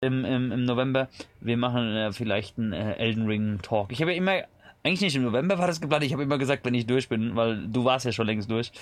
im, 0.00 0.24
im, 0.24 0.52
im 0.52 0.64
November. 0.64 1.08
Wir 1.40 1.56
machen 1.56 1.94
äh, 1.94 2.12
vielleicht 2.12 2.58
einen 2.58 2.72
äh, 2.72 2.94
Elden 2.94 3.26
Ring 3.26 3.60
Talk. 3.62 3.92
Ich 3.92 4.00
habe 4.00 4.12
ja 4.12 4.16
immer, 4.16 4.44
eigentlich 4.82 5.02
nicht 5.02 5.16
im 5.16 5.24
November 5.24 5.58
war 5.58 5.66
das 5.66 5.80
geplant, 5.80 6.04
ich 6.04 6.12
habe 6.12 6.22
immer 6.22 6.38
gesagt, 6.38 6.64
wenn 6.64 6.74
ich 6.74 6.86
durch 6.86 7.08
bin, 7.08 7.36
weil 7.36 7.66
du 7.68 7.84
warst 7.84 8.06
ja 8.06 8.12
schon 8.12 8.26
längst 8.26 8.50
durch, 8.50 8.72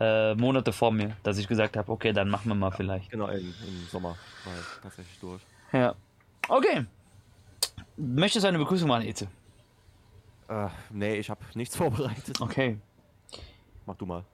äh, 0.00 0.34
Monate 0.34 0.72
vor 0.72 0.90
mir, 0.90 1.14
dass 1.22 1.36
ich 1.36 1.46
gesagt 1.46 1.76
habe, 1.76 1.92
okay, 1.92 2.12
dann 2.12 2.28
machen 2.30 2.48
wir 2.48 2.54
mal 2.54 2.70
vielleicht. 2.70 3.10
Genau, 3.10 3.28
im, 3.28 3.40
im 3.40 3.86
Sommer 3.90 4.16
war 4.44 4.54
ich 4.58 4.82
tatsächlich 4.82 5.18
durch. 5.20 5.42
Ja. 5.72 5.94
Okay. 6.48 6.86
Möchtest 7.96 8.44
du 8.44 8.48
eine 8.48 8.58
Begrüßung 8.58 8.88
machen, 8.88 9.06
Eze? 9.06 9.28
Äh, 10.48 10.68
nee, 10.90 11.16
ich 11.16 11.28
habe 11.28 11.40
nichts 11.54 11.76
vorbereitet. 11.76 12.40
Okay. 12.40 12.78
Mach 13.84 13.96
du 13.96 14.06
mal. 14.06 14.24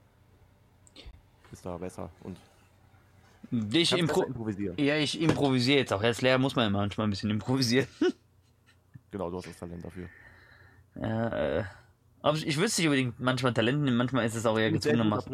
Ist 1.51 1.65
da 1.67 1.77
besser 1.79 2.11
und 2.23 2.37
Ich 3.51 3.91
kannst 3.91 4.03
impro 4.03 4.23
improvisieren. 4.25 4.77
ja, 4.79 4.97
ich 4.97 5.21
improvisiere 5.21 5.79
jetzt 5.79 5.93
auch. 5.93 6.03
Als 6.03 6.21
Lehrer 6.21 6.39
muss 6.39 6.55
man 6.57 6.65
ja 6.67 6.71
manchmal 6.71 7.07
ein 7.07 7.11
bisschen 7.11 7.31
improvisieren. 7.31 7.89
Genau, 9.11 9.31
du 9.31 9.39
hast 9.39 9.47
das 9.49 9.57
Talent 9.59 9.83
dafür. 9.83 10.07
ja, 11.01 11.29
äh, 11.61 11.65
aber 12.21 12.37
ich, 12.37 12.47
ich 12.47 12.59
wüsste 12.61 12.83
nicht 12.83 12.89
unbedingt 12.89 13.19
manchmal 13.21 13.55
Talent, 13.55 13.91
manchmal 13.97 14.27
ist 14.27 14.35
es 14.35 14.45
auch 14.45 14.59
eher 14.59 14.71
guter 14.71 14.91
gezwungenermaßen. 14.91 15.33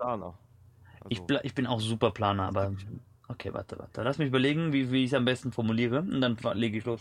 Ich, 1.08 1.19
Also, 1.19 1.27
bla- 1.27 1.45
ich 1.45 1.55
bin 1.56 1.66
auch 1.66 1.80
super 1.80 2.12
Planer, 2.12 2.45
aber. 2.45 2.72
Okay, 3.27 3.52
warte, 3.52 3.77
warte. 3.78 4.02
Lass 4.02 4.19
mich 4.19 4.28
überlegen, 4.28 4.72
wie, 4.72 4.92
wie 4.92 5.02
ich 5.02 5.10
es 5.10 5.14
am 5.14 5.24
besten 5.24 5.50
formuliere 5.50 6.00
und 6.00 6.20
dann 6.20 6.36
lege 6.55 6.78
ich 6.78 6.84
los. 6.84 7.00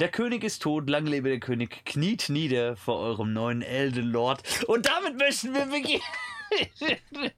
Der 0.00 0.08
König 0.08 0.44
ist 0.44 0.62
tot, 0.62 0.88
lang 0.88 1.04
lebe 1.04 1.28
der 1.28 1.40
König, 1.40 1.84
kniet 1.84 2.30
nieder 2.30 2.74
vor 2.74 3.00
eurem 3.00 3.34
neuen 3.34 3.60
Elden 3.60 4.10
Lord. 4.10 4.42
Und 4.66 4.86
damit 4.86 5.18
möchten 5.18 5.52
wir 5.52 5.66
beginnen. 5.66 7.32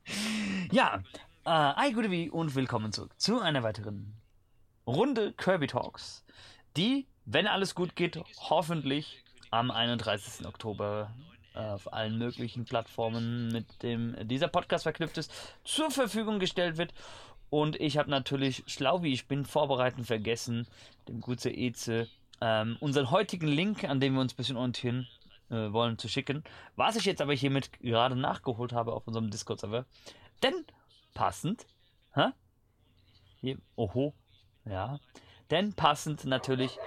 ja, 0.70 1.02
äh, 1.44 1.92
gute 1.92 2.12
wie 2.12 2.30
und 2.30 2.54
willkommen 2.54 2.92
zurück 2.92 3.10
zu 3.18 3.40
einer 3.40 3.64
weiteren 3.64 4.14
Runde 4.86 5.32
Kirby 5.32 5.66
Talks, 5.66 6.24
die, 6.76 7.08
wenn 7.24 7.48
alles 7.48 7.74
gut 7.74 7.96
geht, 7.96 8.16
hoffentlich 8.48 9.24
am 9.50 9.72
31. 9.72 10.46
Oktober 10.46 11.12
äh, 11.56 11.58
auf 11.58 11.92
allen 11.92 12.16
möglichen 12.16 12.64
Plattformen, 12.64 13.48
mit 13.48 13.82
dem 13.82 14.14
dieser 14.28 14.46
Podcast 14.46 14.84
verknüpft 14.84 15.18
ist, 15.18 15.32
zur 15.64 15.90
Verfügung 15.90 16.38
gestellt 16.38 16.76
wird. 16.76 16.94
Und 17.50 17.74
ich 17.80 17.98
habe 17.98 18.08
natürlich, 18.08 18.62
schlau 18.68 19.02
wie 19.02 19.12
ich 19.12 19.26
bin, 19.26 19.44
vorbereiten 19.44 20.04
vergessen, 20.04 20.68
dem 21.08 21.20
Gutze 21.20 21.50
Eze 21.50 22.06
ähm, 22.42 22.76
unseren 22.80 23.10
heutigen 23.12 23.46
Link, 23.46 23.84
an 23.84 24.00
dem 24.00 24.14
wir 24.14 24.20
uns 24.20 24.34
ein 24.34 24.36
bisschen 24.36 24.56
orientieren 24.56 25.06
äh, 25.48 25.72
wollen, 25.72 25.96
zu 25.96 26.08
schicken. 26.08 26.42
Was 26.74 26.96
ich 26.96 27.04
jetzt 27.04 27.22
aber 27.22 27.34
hiermit 27.34 27.72
gerade 27.80 28.16
nachgeholt 28.16 28.72
habe 28.72 28.92
auf 28.92 29.06
unserem 29.06 29.30
Discord-Server. 29.30 29.86
Denn 30.42 30.64
passend, 31.14 31.66
hä? 32.14 32.30
Hier, 33.40 33.58
oho, 33.76 34.12
ja. 34.64 34.98
Denn 35.50 35.72
passend 35.74 36.24
natürlich, 36.24 36.78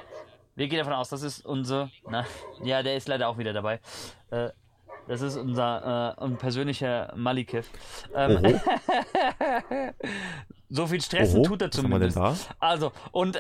wir 0.56 0.67
gehen 0.67 0.80
davon 0.80 0.94
aus, 0.94 1.08
das 1.08 1.22
ist 1.22 1.45
unser, 1.45 1.89
na, 2.09 2.26
ja, 2.64 2.83
der 2.83 2.98
ist 2.98 3.08
leider 3.08 3.30
auch 3.30 3.38
wieder 3.38 3.53
dabei. 3.53 3.80
Äh, 4.31 4.50
das 5.08 5.22
ist 5.22 5.38
unser 5.38 6.17
äh, 6.20 6.30
persönlicher 6.31 7.14
Malikev. 7.16 7.70
Ähm, 8.14 8.59
so 10.70 10.88
viel 10.88 11.00
Stressen 11.00 11.39
oho, 11.39 11.48
tut 11.48 11.61
er 11.61 11.72
zumindest. 11.72 12.17
Also, 12.59 12.92
und 13.11 13.38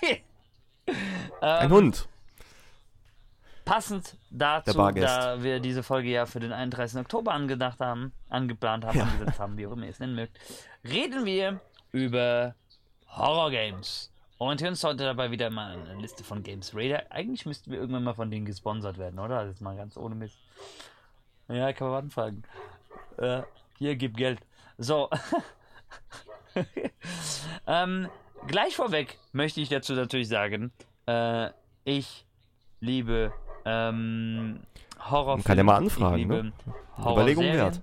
Ein 1.40 1.66
ähm, 1.66 1.72
Hund. 1.72 2.08
Passend 3.64 4.16
dazu, 4.30 4.72
da 4.72 5.42
wir 5.42 5.60
diese 5.60 5.82
Folge 5.82 6.10
ja 6.10 6.26
für 6.26 6.40
den 6.40 6.52
31. 6.52 7.00
Oktober 7.00 7.32
angedacht 7.32 7.78
haben, 7.78 8.12
angeplant 8.28 8.84
haben, 8.84 8.98
Ja. 8.98 9.04
angesetzt 9.04 9.38
haben, 9.38 9.56
wie 9.56 9.66
auch 9.66 9.72
immer 9.72 9.84
ihr 9.84 9.90
es 9.90 10.00
nennen 10.00 10.14
mögt, 10.16 10.38
reden 10.84 11.24
wir 11.24 11.60
über 11.92 12.54
Horror 13.06 13.50
Games. 13.50 14.10
Orientieren 14.38 14.72
uns 14.72 14.82
heute 14.82 15.04
dabei 15.04 15.30
wieder 15.30 15.50
mal 15.50 15.74
an 15.74 15.86
eine 15.86 16.00
Liste 16.00 16.24
von 16.24 16.42
Games 16.42 16.74
Raider. 16.74 17.04
Eigentlich 17.10 17.44
müssten 17.44 17.70
wir 17.70 17.78
irgendwann 17.78 18.04
mal 18.04 18.14
von 18.14 18.30
denen 18.30 18.46
gesponsert 18.46 18.96
werden, 18.98 19.18
oder? 19.20 19.44
Das 19.44 19.56
ist 19.56 19.60
mal 19.60 19.76
ganz 19.76 19.96
ohne 19.96 20.14
Mist. 20.14 20.38
Ja, 21.48 21.72
kann 21.72 21.88
man 21.88 22.04
anfangen. 22.04 22.44
Äh, 23.18 23.42
hier, 23.78 23.96
gib 23.96 24.16
Geld. 24.16 24.40
So. 24.78 25.10
ähm, 27.66 28.08
gleich 28.46 28.76
vorweg 28.76 29.18
möchte 29.32 29.60
ich 29.60 29.68
dazu 29.68 29.94
natürlich 29.94 30.28
sagen, 30.28 30.72
äh, 31.06 31.50
ich 31.84 32.26
liebe 32.80 33.32
ähm, 33.64 34.60
Horror. 34.98 35.36
Man 35.36 35.44
kann 35.44 35.58
ja 35.58 35.64
mal 35.64 35.76
anfragen, 35.76 36.26
ne? 36.28 36.52
Überlegung 36.98 37.44
wert. 37.44 37.82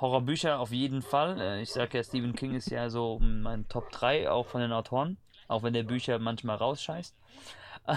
Horrorbücher 0.00 0.58
auf 0.58 0.70
jeden 0.72 1.02
Fall. 1.02 1.40
Äh, 1.40 1.62
Ich 1.62 1.72
sag 1.72 1.92
ja, 1.94 2.02
Stephen 2.02 2.34
King 2.34 2.54
ist 2.54 2.70
ja 2.70 2.88
so 2.88 3.18
mein 3.20 3.68
Top 3.68 3.90
3, 3.92 4.30
auch 4.30 4.46
von 4.46 4.60
den 4.60 4.72
Autoren. 4.72 5.18
Auch 5.48 5.62
wenn 5.62 5.72
der 5.74 5.82
Bücher 5.82 6.18
manchmal 6.18 6.56
rausscheißt. 6.56 7.14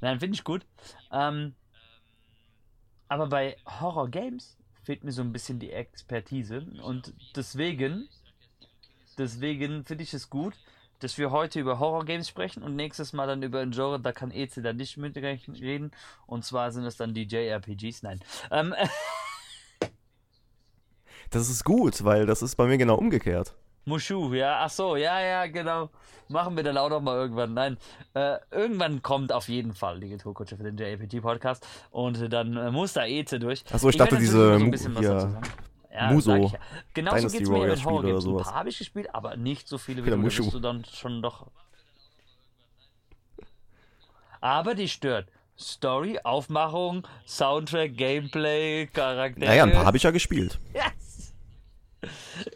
Nein, 0.00 0.20
finde 0.20 0.34
ich 0.34 0.44
gut. 0.44 0.66
Ähm, 1.12 1.54
aber 3.08 3.28
bei 3.28 3.56
Horror 3.80 4.08
Games 4.08 4.56
fehlt 4.82 5.04
mir 5.04 5.12
so 5.12 5.22
ein 5.22 5.32
bisschen 5.32 5.58
die 5.58 5.72
Expertise. 5.72 6.66
Und 6.82 7.14
deswegen, 7.36 8.08
deswegen 9.16 9.84
finde 9.84 10.02
ich 10.04 10.12
es 10.12 10.28
gut, 10.28 10.54
dass 11.00 11.18
wir 11.18 11.30
heute 11.30 11.60
über 11.60 11.78
Horror 11.78 12.04
Games 12.04 12.28
sprechen 12.28 12.62
und 12.62 12.76
nächstes 12.76 13.12
Mal 13.12 13.26
dann 13.26 13.42
über 13.42 13.60
ein 13.60 13.72
Genre, 13.72 14.00
da 14.00 14.12
kann 14.12 14.30
EC 14.30 14.62
dann 14.62 14.76
nicht 14.76 14.96
mitreden. 14.96 15.90
Und 16.26 16.44
zwar 16.44 16.70
sind 16.72 16.84
es 16.84 16.96
dann 16.96 17.14
die 17.14 17.24
JRPGs. 17.24 18.02
Nein. 18.02 18.20
Ähm, 18.50 18.74
Das 21.30 21.48
ist 21.50 21.64
gut, 21.64 22.04
weil 22.04 22.26
das 22.26 22.42
ist 22.42 22.54
bei 22.54 22.66
mir 22.66 22.78
genau 22.78 22.94
umgekehrt. 22.94 23.56
Mushu, 23.86 24.32
ja, 24.32 24.60
ach 24.60 24.70
so, 24.70 24.96
ja, 24.96 25.20
ja, 25.20 25.46
genau. 25.46 25.90
Machen 26.28 26.56
wir 26.56 26.62
dann 26.62 26.78
auch 26.78 26.88
noch 26.88 27.00
mal 27.00 27.16
irgendwann. 27.16 27.52
Nein, 27.52 27.76
äh, 28.14 28.36
irgendwann 28.50 29.02
kommt 29.02 29.32
auf 29.32 29.48
jeden 29.48 29.74
Fall 29.74 29.98
die 30.00 30.16
Tourkutsche 30.16 30.56
für 30.56 30.62
den 30.62 30.78
JAPT-Podcast 30.78 31.66
und 31.90 32.32
dann 32.32 32.56
äh, 32.56 32.70
muss 32.70 32.92
da 32.92 33.04
Eze 33.04 33.40
durch. 33.40 33.64
Ach 33.72 33.78
so, 33.78 33.90
ich 33.90 33.96
dachte, 33.96 34.16
diese 34.16 34.38
natürlich 34.38 34.88
noch 34.88 35.42
Ja, 35.94 36.10
Muso, 36.12 36.34
ja. 36.34 36.50
Genauso 36.92 37.16
Dynasty 37.16 37.38
geht's 37.38 37.50
mir 37.50 37.66
mit 37.66 37.84
Horror 37.84 38.02
Games. 38.02 38.26
Ein 38.26 38.36
paar 38.36 38.54
habe 38.54 38.68
ich 38.68 38.78
gespielt, 38.78 39.14
aber 39.14 39.36
nicht 39.36 39.68
so 39.68 39.78
viele 39.78 40.04
wie 40.04 40.10
du. 40.10 40.16
Da 40.16 40.22
bist 40.22 40.38
du 40.38 40.58
dann 40.58 40.84
schon 40.84 41.22
doch... 41.22 41.46
Aber 44.40 44.74
die 44.74 44.88
stört. 44.88 45.28
Story, 45.56 46.18
Aufmachung, 46.24 47.06
Soundtrack, 47.26 47.96
Gameplay, 47.96 48.88
Charaktere. 48.88 49.46
Naja, 49.46 49.64
ein 49.64 49.72
paar 49.72 49.86
habe 49.86 49.96
ich 49.96 50.02
ja 50.02 50.10
gespielt. 50.10 50.58
Yes! 50.74 51.32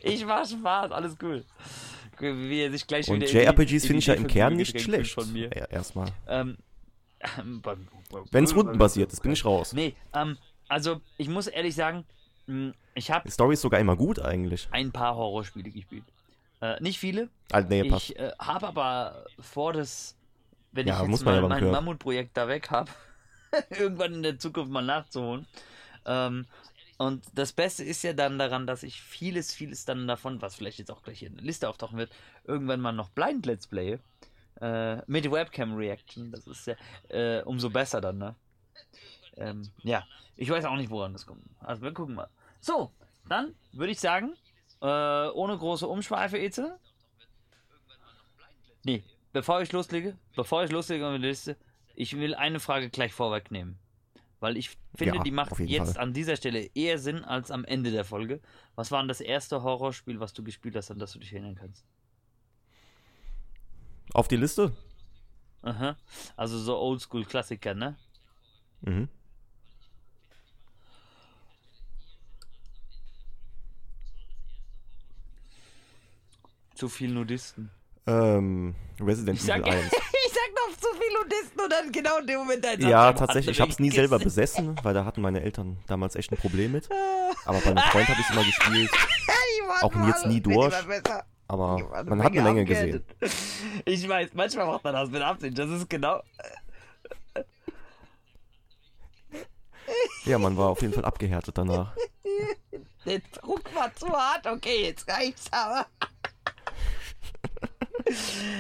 Ich 0.02 0.26
mach 0.26 0.46
Spaß, 0.46 0.90
alles 0.90 1.16
cool. 1.22 1.44
Wie 2.18 2.60
er 2.60 2.72
sich 2.72 2.86
gleich 2.86 3.08
Und 3.08 3.22
in 3.22 3.28
JRPGs 3.28 3.72
in 3.72 3.80
finde 3.80 3.98
ich 3.98 4.06
ja 4.06 4.14
im 4.14 4.26
Kern 4.26 4.56
nicht 4.56 4.80
schlecht. 4.80 5.14
Von 5.14 5.32
mir. 5.32 5.48
Ja, 5.54 5.66
erstmal. 5.66 6.08
Ähm, 6.26 6.58
Wenn 8.32 8.44
es 8.44 8.54
rundenbasiert 8.54 9.12
ist, 9.12 9.22
bin 9.22 9.32
ich 9.32 9.44
raus. 9.44 9.72
Nee, 9.72 9.94
ähm, 10.12 10.36
also 10.68 11.00
ich 11.16 11.28
muss 11.28 11.46
ehrlich 11.46 11.76
sagen, 11.76 12.04
ich 12.94 13.10
habe 13.10 13.30
Story 13.30 13.54
ist 13.54 13.62
sogar 13.62 13.80
immer 13.80 13.96
gut 13.96 14.18
eigentlich. 14.20 14.68
ein 14.70 14.90
paar 14.92 15.14
Horrorspiele 15.16 15.70
gespielt. 15.70 16.04
Äh, 16.60 16.80
nicht 16.82 16.98
viele. 16.98 17.28
Ah, 17.52 17.60
nee, 17.60 17.84
passt. 17.84 18.10
Ich 18.10 18.18
äh, 18.18 18.32
habe 18.38 18.66
aber 18.66 19.24
vor, 19.38 19.72
das, 19.72 20.16
wenn 20.72 20.86
Ja, 20.86 20.94
ich 20.94 21.00
jetzt 21.02 21.10
muss 21.10 21.24
man 21.24 21.34
ja 21.34 21.40
mal 21.40 21.48
beim 21.48 21.50
mein 21.50 21.60
Gehört. 21.60 21.74
Mammutprojekt 21.74 22.36
da 22.36 22.48
weg 22.48 22.70
habe, 22.70 22.90
irgendwann 23.70 24.14
in 24.14 24.22
der 24.22 24.38
Zukunft 24.38 24.70
mal 24.72 24.82
nachzuholen. 24.82 25.46
Ähm, 26.04 26.46
und 26.96 27.24
das 27.34 27.52
Beste 27.52 27.84
ist 27.84 28.02
ja 28.02 28.12
dann 28.12 28.38
daran, 28.40 28.66
dass 28.66 28.82
ich 28.82 29.00
vieles, 29.00 29.54
vieles 29.54 29.84
dann 29.84 30.08
davon, 30.08 30.42
was 30.42 30.56
vielleicht 30.56 30.78
jetzt 30.80 30.90
auch 30.90 31.02
gleich 31.02 31.20
hier 31.20 31.28
in 31.28 31.36
der 31.36 31.44
Liste 31.44 31.68
auftauchen 31.68 31.96
wird, 31.96 32.10
irgendwann 32.44 32.80
mal 32.80 32.92
noch 32.92 33.10
blind 33.10 33.46
Let's 33.46 33.66
Play. 33.68 33.98
Äh, 34.60 34.96
mit 35.06 35.30
Webcam 35.30 35.76
Reaction. 35.76 36.32
Das 36.32 36.48
ist 36.48 36.66
ja 36.66 36.74
äh, 37.10 37.42
umso 37.44 37.70
besser 37.70 38.00
dann, 38.00 38.18
ne? 38.18 38.34
Ähm, 39.36 39.70
ja, 39.84 40.04
ich 40.36 40.50
weiß 40.50 40.64
auch 40.64 40.74
nicht, 40.74 40.90
woran 40.90 41.12
das 41.12 41.26
kommt. 41.26 41.44
Also 41.60 41.82
wir 41.82 41.92
gucken 41.92 42.16
mal. 42.16 42.28
So, 42.60 42.90
dann 43.28 43.54
würde 43.72 43.92
ich 43.92 44.00
sagen, 44.00 44.34
äh, 44.80 44.86
ohne 44.86 45.56
große 45.58 45.86
Umschweife, 45.86 46.38
Eze. 46.38 46.78
Nee, 48.84 49.02
bevor 49.32 49.60
ich 49.62 49.72
loslege, 49.72 50.16
bevor 50.36 50.64
ich 50.64 50.70
loslege 50.70 51.04
mit 51.10 51.22
der 51.22 51.30
Liste, 51.30 51.56
ich 51.94 52.16
will 52.16 52.34
eine 52.34 52.60
Frage 52.60 52.90
gleich 52.90 53.12
vorwegnehmen. 53.12 53.78
Weil 54.40 54.56
ich 54.56 54.70
finde, 54.94 55.16
Ja, 55.16 55.22
die 55.24 55.32
macht 55.32 55.58
jetzt 55.58 55.94
Fall. 55.94 56.02
an 56.02 56.12
dieser 56.12 56.36
Stelle 56.36 56.70
eher 56.74 56.98
Sinn 56.98 57.24
als 57.24 57.50
am 57.50 57.64
Ende 57.64 57.90
der 57.90 58.04
Folge. 58.04 58.40
Was 58.76 58.92
war 58.92 59.00
denn 59.02 59.08
das 59.08 59.20
erste 59.20 59.64
Horrorspiel, 59.64 60.20
was 60.20 60.32
du 60.32 60.44
gespielt 60.44 60.76
hast, 60.76 60.92
an 60.92 61.00
das 61.00 61.12
du 61.12 61.18
dich 61.18 61.32
erinnern 61.32 61.56
kannst? 61.56 61.84
Auf 64.14 64.28
die 64.28 64.36
Liste? 64.36 64.72
Aha. 65.62 65.96
Also 66.36 66.56
so 66.56 66.78
Oldschool-Klassiker, 66.78 67.74
ne? 67.74 67.96
Mhm. 68.82 69.08
Zu 76.78 76.88
viel 76.88 77.10
Nudisten. 77.10 77.72
Ähm, 78.06 78.76
Resident 79.00 79.36
Ich 79.36 79.44
sag, 79.44 79.62
Evil 79.62 79.72
1. 79.78 79.86
ich 79.86 80.32
sag 80.32 80.48
noch 80.54 80.76
zu 80.78 80.88
viel 80.96 81.12
Nudisten 81.12 81.60
und 81.60 81.72
dann 81.72 81.90
genau 81.90 82.18
in 82.20 82.26
dem 82.28 82.38
Moment 82.38 82.64
ein 82.64 82.80
Ja, 82.82 83.12
tatsächlich. 83.12 83.56
Ich 83.56 83.60
habe 83.60 83.72
es 83.72 83.80
nie 83.80 83.90
selber 83.90 84.20
besessen, 84.20 84.78
weil 84.84 84.94
da 84.94 85.04
hatten 85.04 85.20
meine 85.20 85.42
Eltern 85.42 85.78
damals 85.88 86.14
echt 86.14 86.30
ein 86.30 86.36
Problem 86.36 86.70
mit. 86.70 86.88
Aber 87.46 87.58
bei 87.58 87.70
einem 87.70 87.78
Freund 87.90 88.08
habe 88.08 88.20
ich 88.20 88.28
es 88.28 88.32
immer 88.32 88.44
gespielt. 88.44 88.90
Auch 89.80 90.06
jetzt 90.06 90.26
nie 90.26 90.40
durch. 90.40 90.72
Aber 91.48 92.04
man 92.04 92.22
hat 92.22 92.30
eine 92.30 92.42
Menge 92.42 92.64
gesehen. 92.64 93.04
Ich 93.84 94.08
weiß, 94.08 94.30
manchmal 94.34 94.66
macht 94.66 94.84
man 94.84 94.94
das 94.94 95.10
mit 95.10 95.20
Absicht. 95.22 95.58
Das 95.58 95.68
ist 95.70 95.90
genau. 95.90 96.22
Ja, 100.26 100.38
man 100.38 100.56
war 100.56 100.68
auf 100.68 100.80
jeden 100.82 100.92
Fall 100.94 101.04
abgehärtet 101.04 101.58
danach. 101.58 101.96
Der 103.04 103.20
Druck 103.32 103.74
war 103.74 103.92
zu 103.96 104.08
hart. 104.10 104.46
Okay, 104.46 104.84
jetzt 104.84 105.08
reicht's 105.10 105.46
aber. 105.50 105.86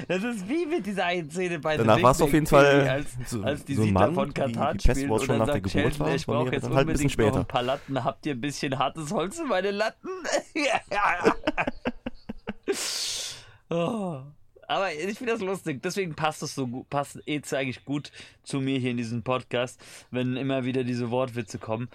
Das 0.08 0.22
ist 0.22 0.48
wie 0.48 0.66
mit 0.66 0.86
dieser 0.86 1.04
einen 1.04 1.30
Szene 1.30 1.58
bei 1.58 1.76
Danach 1.76 2.02
war 2.02 2.12
es 2.12 2.22
auf 2.22 2.32
jeden 2.32 2.46
Fall 2.46 2.88
als, 2.88 3.08
so, 3.26 3.42
als 3.42 3.64
die 3.64 3.74
so 3.74 3.82
ein 3.82 3.92
Mann, 3.92 4.14
von 4.14 4.28
die, 4.28 4.34
Katan 4.34 4.78
die 4.78 4.88
Pest 4.88 5.04
und 5.04 5.24
schon 5.24 5.38
nach 5.38 5.46
der 5.46 5.60
Geburt 5.60 5.70
Sheldon, 5.70 6.00
war. 6.00 6.14
ich 6.14 6.26
brauche 6.26 6.52
jetzt 6.52 6.68
halt 6.68 6.74
ein 6.74 6.86
bisschen 6.86 7.04
unbedingt 7.04 7.04
noch 7.04 7.10
später. 7.10 7.40
ein 7.40 7.46
paar 7.46 7.62
Latten. 7.62 8.04
Habt 8.04 8.26
ihr 8.26 8.34
ein 8.34 8.40
bisschen 8.40 8.78
hartes 8.78 9.12
Holz 9.12 9.38
für 9.38 9.44
meine 9.44 9.70
Latten? 9.70 10.08
oh. 13.70 14.20
Aber 14.68 14.92
ich 14.92 15.16
finde 15.16 15.32
das 15.32 15.40
lustig, 15.40 15.82
deswegen 15.82 16.14
passt 16.14 16.42
es 16.42 16.54
so 16.54 16.66
gut, 16.66 16.90
passt 16.90 17.18
Eze 17.24 17.56
eigentlich 17.56 17.86
gut 17.86 18.12
zu 18.42 18.60
mir 18.60 18.78
hier 18.78 18.90
in 18.90 18.98
diesem 18.98 19.22
Podcast, 19.22 19.80
wenn 20.10 20.36
immer 20.36 20.66
wieder 20.66 20.84
diese 20.84 21.10
Wortwitze 21.10 21.58
kommen. 21.58 21.88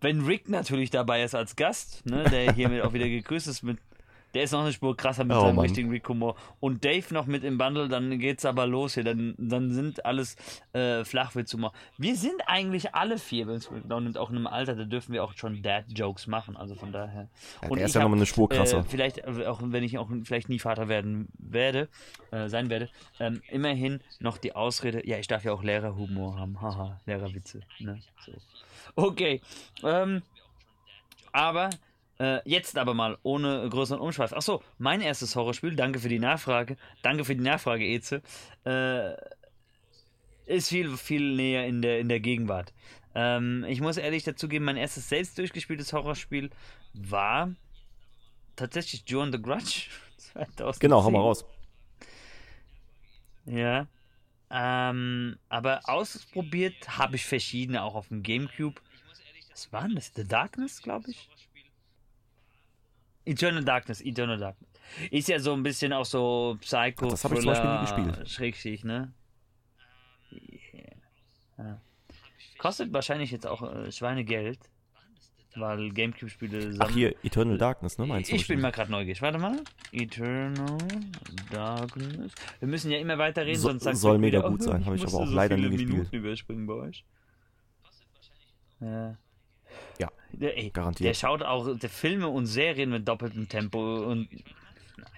Wenn 0.00 0.24
Rick 0.24 0.48
natürlich 0.48 0.90
dabei 0.90 1.24
ist 1.24 1.34
als 1.34 1.56
Gast, 1.56 2.06
ne, 2.06 2.22
der 2.24 2.52
hiermit 2.52 2.82
auch 2.82 2.92
wieder 2.92 3.08
gegrüßt 3.08 3.48
ist 3.48 3.64
mit 3.64 3.78
der 4.36 4.44
ist 4.44 4.52
noch 4.52 4.60
eine 4.60 4.72
Spur 4.74 4.94
krasser 4.94 5.24
mit 5.24 5.34
Oh, 5.34 5.40
seinem 5.40 5.56
Mann. 5.56 5.62
richtigen 5.64 5.88
Rick-Humor. 5.88 6.36
Und 6.60 6.84
Dave 6.84 7.14
noch 7.14 7.24
mit 7.24 7.42
im 7.42 7.56
Bundle, 7.56 7.88
dann 7.88 8.18
geht's 8.18 8.44
aber 8.44 8.66
los 8.66 8.92
hier. 8.92 9.02
Dann, 9.02 9.34
dann 9.38 9.72
sind 9.72 10.04
alles 10.04 10.36
äh, 10.74 11.04
Flachwitz-Humor. 11.06 11.72
Wir 11.96 12.16
sind 12.16 12.42
eigentlich 12.46 12.94
alle 12.94 13.16
vier, 13.18 13.46
wenn 13.46 13.54
es 13.54 13.70
genau 13.70 13.98
nimmt, 13.98 14.18
auch 14.18 14.28
in 14.28 14.36
einem 14.36 14.46
Alter, 14.46 14.74
da 14.76 14.84
dürfen 14.84 15.14
wir 15.14 15.24
auch 15.24 15.32
schon 15.32 15.62
Dad-Jokes 15.62 16.26
machen. 16.26 16.54
Also 16.54 16.74
von 16.74 16.92
daher. 16.92 17.28
Ja, 17.62 17.68
Und 17.70 17.78
der 17.78 17.86
ist 17.86 17.94
ja 17.94 18.02
nochmal 18.02 18.18
eine 18.18 18.26
Spur 18.26 18.48
krasser. 18.50 18.80
Äh, 18.80 18.84
vielleicht, 18.86 19.18
äh, 19.18 19.46
auch 19.46 19.60
wenn 19.62 19.82
ich 19.82 19.96
auch 19.96 20.10
vielleicht 20.24 20.50
nie 20.50 20.58
Vater 20.58 20.88
werden 20.88 21.28
werde, 21.38 21.88
äh, 22.30 22.48
sein 22.48 22.68
werde, 22.68 22.90
ähm, 23.18 23.40
immerhin 23.48 24.00
noch 24.20 24.36
die 24.36 24.54
Ausrede, 24.54 25.08
ja, 25.08 25.16
ich 25.18 25.28
darf 25.28 25.44
ja 25.44 25.52
auch 25.54 25.62
Lehrerhumor 25.62 26.38
haben. 26.38 26.60
Haha, 26.60 27.00
Lehrerwitze. 27.06 27.60
Ne? 27.78 28.00
So. 28.24 28.32
Okay. 28.96 29.40
Ähm, 29.82 30.20
aber 31.32 31.70
äh, 32.18 32.40
jetzt 32.48 32.78
aber 32.78 32.94
mal 32.94 33.18
ohne 33.22 33.68
größeren 33.68 34.00
Umschweif. 34.00 34.32
Achso, 34.32 34.62
mein 34.78 35.00
erstes 35.00 35.36
Horrorspiel, 35.36 35.76
danke 35.76 35.98
für 35.98 36.08
die 36.08 36.18
Nachfrage. 36.18 36.76
Danke 37.02 37.24
für 37.24 37.36
die 37.36 37.42
Nachfrage, 37.42 37.84
Eze. 37.84 38.22
Äh, 38.64 39.14
ist 40.46 40.68
viel, 40.68 40.96
viel 40.96 41.34
näher 41.34 41.66
in 41.66 41.82
der, 41.82 41.98
in 42.00 42.08
der 42.08 42.20
Gegenwart. 42.20 42.72
Ähm, 43.14 43.64
ich 43.68 43.80
muss 43.80 43.96
ehrlich 43.96 44.24
dazugeben, 44.24 44.64
mein 44.64 44.76
erstes 44.76 45.08
selbst 45.08 45.36
durchgespieltes 45.38 45.92
Horrorspiel 45.92 46.50
war 46.94 47.52
tatsächlich 48.54 49.04
Joan 49.06 49.32
the 49.32 49.40
Grudge. 49.40 49.88
2010. 50.16 50.80
Genau, 50.80 51.04
hau 51.04 51.10
mal 51.10 51.20
raus. 51.20 51.44
Ja. 53.46 53.86
Ähm, 54.50 55.38
aber 55.48 55.80
ausprobiert 55.84 56.98
habe 56.98 57.16
ich 57.16 57.26
verschiedene, 57.26 57.82
auch 57.82 57.94
auf 57.94 58.08
dem 58.08 58.22
Gamecube. 58.22 58.80
Was 59.50 59.72
war 59.72 59.82
denn 59.82 59.96
das? 59.96 60.12
The 60.14 60.24
Darkness, 60.24 60.82
glaube 60.82 61.10
ich? 61.10 61.28
Eternal 63.26 63.64
Darkness, 63.64 64.00
Eternal 64.00 64.38
Darkness. 64.38 64.70
Ist 65.10 65.28
ja 65.28 65.38
so 65.40 65.52
ein 65.52 65.62
bisschen 65.62 65.92
auch 65.92 66.04
so 66.06 66.56
Psycho, 66.60 67.06
Ach, 67.06 67.10
das 67.10 67.24
hab 67.24 67.32
ich 67.32 67.38
zum 67.40 67.46
Beispiel 67.48 67.70
nie 67.72 67.80
gespielt. 67.80 68.28
Schrägstrich, 68.30 68.84
ne? 68.84 69.12
Ja. 71.58 71.80
Kostet 72.58 72.92
wahrscheinlich 72.92 73.30
jetzt 73.30 73.46
auch 73.46 73.62
äh, 73.62 73.90
Schweinegeld, 73.90 74.58
weil 75.56 75.90
Gamecube-Spiele 75.90 76.76
Ach 76.78 76.90
hier, 76.90 77.14
Eternal 77.24 77.58
Darkness, 77.58 77.98
ne? 77.98 78.06
Meinst 78.06 78.30
du? 78.30 78.36
ich 78.36 78.46
bin 78.46 78.60
mal 78.60 78.72
gerade 78.72 78.90
neugierig. 78.90 79.20
Warte 79.22 79.38
mal. 79.38 79.60
Eternal 79.92 80.78
Darkness. 81.50 82.32
Wir 82.60 82.68
müssen 82.68 82.90
ja 82.90 82.98
immer 82.98 83.18
weiter 83.18 83.44
reden, 83.44 83.58
So- 83.58 83.68
sonst 83.68 83.84
sagt 83.84 83.96
soll 83.96 84.18
mega 84.18 84.38
wieder, 84.38 84.50
gut 84.50 84.62
sein, 84.62 84.82
ich 84.82 84.86
hab 84.86 84.94
ich 84.94 85.02
aber 85.02 85.14
auch 85.14 85.26
so 85.26 85.34
leider 85.34 85.56
nie 85.56 85.68
gespielt. 85.70 85.88
Minuten 85.88 86.16
überspringen 86.16 86.66
bei 86.66 86.74
euch. 86.74 87.04
Ja. 88.80 89.16
Ja, 89.98 90.08
Der, 90.32 90.56
ey, 90.56 90.70
garantiert. 90.70 91.08
der 91.08 91.14
schaut 91.14 91.42
auch 91.42 91.76
der 91.76 91.90
Filme 91.90 92.28
und 92.28 92.46
Serien 92.46 92.90
mit 92.90 93.06
doppeltem 93.06 93.48
Tempo 93.48 93.78
und 94.04 94.28
nein. 94.98 95.08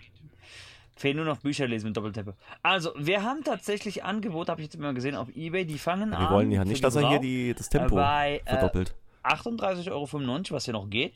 Fehlen 0.97 1.17
nur 1.17 1.25
noch 1.27 1.39
Bücher 1.39 1.67
lesen 1.67 1.89
mit 1.89 1.97
doppeltem 1.97 2.25
Tempo. 2.25 2.39
Also, 2.63 2.93
wir 2.97 3.23
haben 3.23 3.45
tatsächlich 3.45 4.05
Angebote, 4.05 4.51
habe 4.53 4.61
ich 4.61 4.67
jetzt 4.67 4.75
immer 4.75 4.93
gesehen, 4.95 5.15
auf 5.15 5.29
Ebay, 5.35 5.65
die 5.65 5.79
fangen 5.79 6.13
an. 6.15 6.23
Wir 6.23 6.31
wollen 6.31 6.51
ja 6.51 6.65
nicht, 6.65 6.83
dass 6.83 6.97
er 6.97 7.09
hier 7.09 7.21
die, 7.21 7.55
das 7.55 7.69
Tempo 7.69 7.97
bei, 7.97 8.43
äh, 8.45 8.51
verdoppelt. 8.51 8.95
38,95 9.25 9.91
Euro, 9.91 10.09
was 10.51 10.65
hier 10.65 10.75
noch 10.75 10.89
geht, 10.89 11.15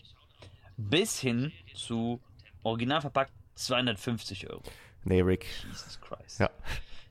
bis 0.76 1.20
hin 1.20 1.52
zu 1.74 2.20
original 2.62 3.00
verpackt 3.00 3.32
250 3.54 4.50
Euro. 4.50 4.62
Nee, 5.04 5.20
Rick. 5.20 5.46
Jesus 5.68 6.00
Christ. 6.00 6.40
Ja. 6.40 6.50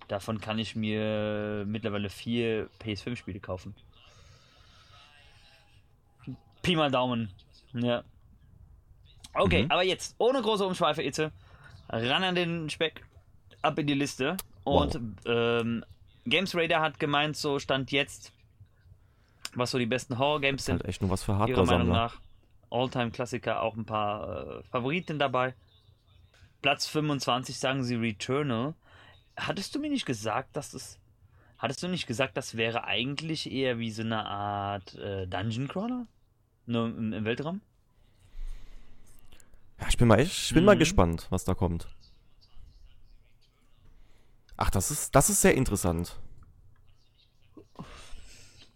Davon 0.07 0.41
kann 0.41 0.59
ich 0.59 0.75
mir 0.75 1.63
mittlerweile 1.65 2.09
vier 2.09 2.69
PS5-Spiele 2.83 3.39
kaufen. 3.39 3.75
Pi 6.61 6.75
mal 6.75 6.91
Daumen. 6.91 7.29
Ja. 7.73 8.03
Okay, 9.33 9.63
Mhm. 9.63 9.71
aber 9.71 9.83
jetzt, 9.83 10.15
ohne 10.17 10.41
große 10.41 10.65
Umschweife, 10.65 11.01
Itze, 11.03 11.31
ran 11.89 12.23
an 12.23 12.35
den 12.35 12.69
Speck, 12.69 13.05
ab 13.61 13.79
in 13.79 13.87
die 13.87 13.93
Liste. 13.93 14.35
Und 14.63 14.99
ähm, 15.25 15.85
Games 16.25 16.53
Radar 16.55 16.81
hat 16.81 16.99
gemeint, 16.99 17.35
so 17.37 17.57
stand 17.59 17.91
jetzt, 17.91 18.33
was 19.55 19.71
so 19.71 19.77
die 19.79 19.85
besten 19.85 20.17
Horror-Games 20.19 20.65
sind. 20.65 20.79
halt 20.79 20.85
echt 20.89 21.01
nur 21.01 21.09
was 21.11 21.23
für 21.23 21.31
Ihrer 21.47 21.65
Meinung 21.65 21.87
nach 21.89 22.19
Alltime-Klassiker, 22.69 23.61
auch 23.61 23.75
ein 23.75 23.85
paar 23.85 24.59
äh, 24.59 24.63
Favoriten 24.63 25.17
dabei. 25.19 25.55
Platz 26.61 26.85
25 26.87 27.57
sagen 27.57 27.83
sie 27.83 27.95
Returnal. 27.95 28.75
Hattest 29.35 29.73
du 29.73 29.79
mir 29.79 29.89
nicht 29.89 30.05
gesagt, 30.05 30.55
dass 30.55 30.71
das. 30.71 30.99
Hattest 31.57 31.81
du 31.83 31.87
nicht 31.87 32.05
gesagt, 32.07 32.37
das 32.37 32.55
wäre 32.57 32.83
eigentlich 32.85 33.51
eher 33.51 33.77
wie 33.79 33.91
so 33.91 34.01
eine 34.03 34.25
Art 34.25 34.95
äh, 34.95 35.25
Dungeon 35.27 35.67
Crawler? 35.67 36.05
Nur 36.65 36.87
im, 36.87 37.13
im 37.13 37.25
Weltraum? 37.25 37.61
Ja, 39.79 39.87
ich 39.89 39.97
bin 39.97 40.07
mal, 40.07 40.19
ich 40.19 40.53
bin 40.53 40.63
mal 40.65 40.75
Mhm. 40.75 40.79
gespannt, 40.79 41.27
was 41.29 41.43
da 41.43 41.53
kommt. 41.53 41.87
Ach, 44.57 44.69
das 44.69 44.91
ist, 44.91 45.15
das 45.15 45.29
ist 45.29 45.41
sehr 45.41 45.55
interessant. 45.55 46.19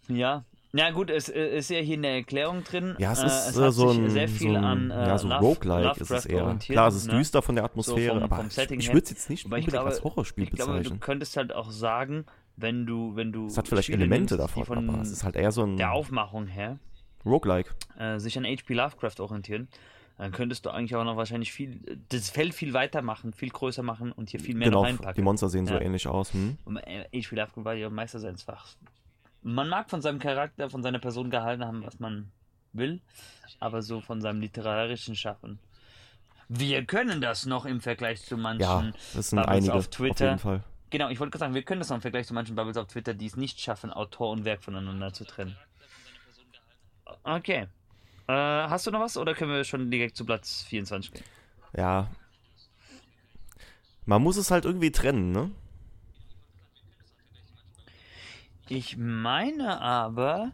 Ja. 0.08 0.44
Na 0.72 0.90
gut, 0.90 1.10
es 1.10 1.28
äh, 1.28 1.58
ist 1.58 1.70
ja 1.70 1.78
hier 1.78 1.96
eine 1.96 2.08
Erklärung 2.08 2.62
drin. 2.64 2.96
Ja, 2.98 3.12
es 3.12 3.20
Äh, 3.22 3.26
ist 3.26 3.46
es 3.50 3.56
äh, 3.56 3.60
hat 3.62 3.72
so 3.72 3.90
ein, 3.92 4.10
sehr 4.10 4.28
so 4.28 4.34
viel 4.36 4.56
ein 4.56 4.64
an 4.64 4.90
äh, 4.90 5.06
ja, 5.08 5.16
so 5.18 5.28
Love- 5.28 5.40
Roguelike 5.40 6.00
ist 6.00 6.10
es 6.10 6.26
eher. 6.26 6.56
Klar, 6.58 6.88
es 6.88 6.96
ist 6.96 7.06
ne? 7.06 7.16
düster 7.18 7.40
von 7.40 7.54
der 7.54 7.64
Atmosphäre, 7.64 8.14
vom- 8.14 8.22
aber 8.24 8.36
vom 8.36 8.46
ich, 8.48 8.88
würde 8.92 9.04
es 9.04 9.10
jetzt 9.10 9.30
nicht 9.30 9.44
unbedingt 9.44 9.70
glaube, 9.70 9.88
als 9.88 10.02
Horrorspiel 10.04 10.44
ich 10.44 10.50
glaube, 10.50 10.72
du 10.72 10.78
bezeichnen. 10.80 11.00
könntest 11.00 11.36
halt 11.36 11.52
auch 11.52 11.70
sagen, 11.70 12.26
wenn 12.56 12.84
du, 12.84 13.14
wenn 13.16 13.32
du 13.32 13.46
Es 13.46 13.56
hat 13.56 13.68
vielleicht 13.68 13.88
Elemente 13.88 14.34
nimmst, 14.34 14.40
davon, 14.42 14.64
von 14.64 14.88
aber 14.90 15.00
es 15.00 15.10
ist 15.12 15.24
halt 15.24 15.36
eher 15.36 15.52
so 15.52 15.62
ein 15.62 15.76
der 15.76 15.92
Aufmachung 15.92 16.46
her 16.46 16.78
Roguelike. 17.26 17.70
äh, 17.98 18.18
sich 18.18 18.38
an 18.38 18.44
H.P. 18.44 18.72
Lovecraft 18.74 19.20
orientieren, 19.20 19.68
dann 20.18 20.32
könntest 20.32 20.64
du 20.64 20.70
eigentlich 20.70 20.94
auch 20.96 21.04
noch 21.04 21.16
wahrscheinlich 21.16 21.52
viel, 21.52 21.80
das 22.08 22.30
Feld 22.30 22.54
viel 22.54 22.72
weiter 22.72 23.02
machen, 23.02 23.32
viel 23.34 23.50
größer 23.50 23.82
machen 23.82 24.12
und 24.12 24.30
hier 24.30 24.40
viel 24.40 24.54
mehr 24.54 24.68
Genau, 24.68 24.80
noch 24.82 24.86
die 24.88 24.92
reinpacken. 24.94 25.24
Monster 25.24 25.48
sehen 25.50 25.66
so 25.66 25.74
Ja. 25.74 25.80
ähnlich 25.80 26.06
aus. 26.06 26.32
Hm? 26.32 26.56
Und, 26.64 26.76
äh, 26.78 27.04
H.P. 27.04 27.36
Lovecraft 27.36 27.64
war 27.64 27.74
ja 27.74 27.90
Meister 27.90 28.18
seines 28.20 28.42
Fachs. 28.44 28.78
Man 29.42 29.68
mag 29.68 29.90
von 29.90 30.00
seinem 30.00 30.18
Charakter, 30.18 30.70
von 30.70 30.82
seiner 30.82 30.98
Person 30.98 31.30
gehalten 31.30 31.64
haben, 31.64 31.84
was 31.84 32.00
man 32.00 32.30
will, 32.72 33.00
aber 33.60 33.82
so 33.82 34.00
von 34.00 34.20
seinem 34.20 34.40
literarischen 34.40 35.14
Schaffen. 35.16 35.58
Wir 36.48 36.84
können 36.84 37.20
das 37.20 37.44
noch 37.46 37.66
im 37.66 37.80
Vergleich 37.80 38.22
zu 38.22 38.36
manchen 38.36 38.60
Ja, 38.60 38.92
das 39.14 39.30
sind 39.30 39.38
Bubbles 39.40 39.56
einige 39.56 39.72
auf 39.74 39.78
auf, 39.80 39.88
Twitter. 39.88 40.26
jeden 40.26 40.38
Fall. 40.38 40.62
Genau, 40.90 41.08
ich 41.10 41.18
wollte 41.18 41.32
gerade 41.32 41.40
sagen, 41.40 41.54
wir 41.54 41.62
können 41.62 41.80
das 41.80 41.88
noch 41.90 41.96
im 41.96 42.02
Vergleich 42.02 42.26
zu 42.26 42.34
manchen 42.34 42.54
Bubbles 42.54 42.76
auf 42.76 42.86
Twitter, 42.86 43.14
die 43.14 43.26
es 43.26 43.36
nicht 43.36 43.60
schaffen, 43.60 43.92
Autor 43.92 44.30
und 44.30 44.44
Werk 44.44 44.62
voneinander 44.62 45.12
zu 45.12 45.24
trennen. 45.24 45.56
Okay. 47.24 47.66
Äh, 48.28 48.32
hast 48.32 48.86
du 48.86 48.90
noch 48.90 49.00
was 49.00 49.16
oder 49.16 49.34
können 49.34 49.52
wir 49.52 49.64
schon 49.64 49.90
direkt 49.90 50.16
zu 50.16 50.24
Platz 50.24 50.64
24 50.68 51.12
gehen? 51.12 51.24
Ja. 51.76 52.08
Man 54.04 54.22
muss 54.22 54.36
es 54.36 54.50
halt 54.50 54.64
irgendwie 54.64 54.90
trennen, 54.90 55.32
ne? 55.32 55.50
Ich 58.68 58.96
meine 58.96 59.80
aber, 59.80 60.52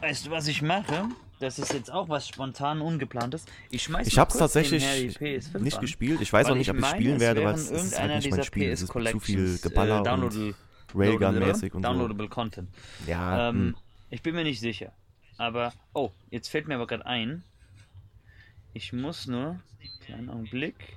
weißt 0.00 0.26
du, 0.26 0.30
was 0.30 0.46
ich 0.48 0.62
mache? 0.62 1.08
Das 1.38 1.58
ist 1.58 1.72
jetzt 1.72 1.90
auch 1.90 2.08
was 2.08 2.28
spontan 2.28 2.80
ungeplantes. 2.80 3.44
Ich 3.70 3.82
schmeiß 3.82 4.06
Ich 4.06 4.18
hab's 4.18 4.36
tatsächlich 4.36 4.82
nebenher 4.84 5.10
die 5.10 5.40
PS5 5.40 5.58
nicht 5.58 5.76
an, 5.76 5.80
gespielt. 5.80 6.20
Ich 6.20 6.32
weiß 6.32 6.46
auch 6.46 6.54
nicht, 6.54 6.70
ob 6.70 6.78
ich 6.78 6.86
spielen 6.86 7.18
werde, 7.18 7.44
weil 7.44 7.54
es 7.54 7.70
ist 7.70 7.98
halt 8.00 8.14
nicht 8.14 8.30
mein 8.30 8.44
Spiel. 8.44 8.70
Es 8.70 8.80
ist 8.82 8.86
zu 8.86 8.92
viel 8.92 9.02
Collections, 9.02 9.62
Geballer 9.62 9.96
äh, 9.96 9.98
und 9.98 10.06
downloadable, 10.06 10.54
Railgun-mäßig 10.94 11.74
und 11.74 11.82
so. 11.82 11.88
downloadable 11.88 12.28
Content. 12.28 12.70
Ja, 13.06 13.48
Ähm, 13.48 13.56
hm. 13.56 13.76
ich 14.10 14.22
bin 14.22 14.34
mir 14.34 14.44
nicht 14.44 14.60
sicher. 14.60 14.92
Aber, 15.42 15.72
oh, 15.92 16.12
jetzt 16.30 16.46
fällt 16.46 16.68
mir 16.68 16.76
aber 16.76 16.86
gerade 16.86 17.04
ein, 17.04 17.42
ich 18.74 18.92
muss 18.92 19.26
nur, 19.26 19.58
kleinen 20.04 20.30
Augenblick, 20.30 20.96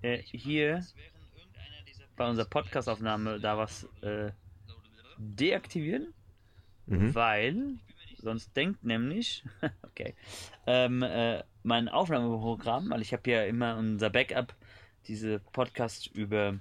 äh, 0.00 0.22
hier 0.22 0.86
bei 2.16 2.26
unserer 2.26 2.46
Podcastaufnahme 2.46 3.38
da 3.40 3.58
was 3.58 3.86
äh, 4.00 4.30
deaktivieren, 5.18 6.14
mhm. 6.86 7.14
weil 7.14 7.74
sonst 8.16 8.56
denkt 8.56 8.84
nämlich, 8.84 9.44
okay, 9.82 10.14
ähm, 10.66 11.02
äh, 11.02 11.44
mein 11.62 11.90
Aufnahmeprogramm, 11.90 12.88
weil 12.88 13.02
ich 13.02 13.12
habe 13.12 13.30
ja 13.30 13.44
immer 13.44 13.76
unser 13.76 14.08
Backup, 14.08 14.54
diese 15.08 15.40
Podcasts 15.52 16.06
über 16.06 16.58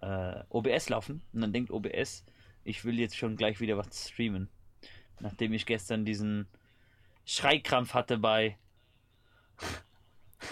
äh, 0.00 0.40
OBS 0.48 0.88
laufen 0.88 1.20
und 1.34 1.42
dann 1.42 1.52
denkt 1.52 1.70
OBS, 1.70 2.24
ich 2.64 2.82
will 2.86 2.98
jetzt 2.98 3.18
schon 3.18 3.36
gleich 3.36 3.60
wieder 3.60 3.76
was 3.76 4.08
streamen. 4.08 4.48
Nachdem 5.20 5.52
ich 5.52 5.66
gestern 5.66 6.06
diesen 6.06 6.46
Schreikrampf 7.32 7.94
hatte 7.94 8.18
bei 8.18 8.58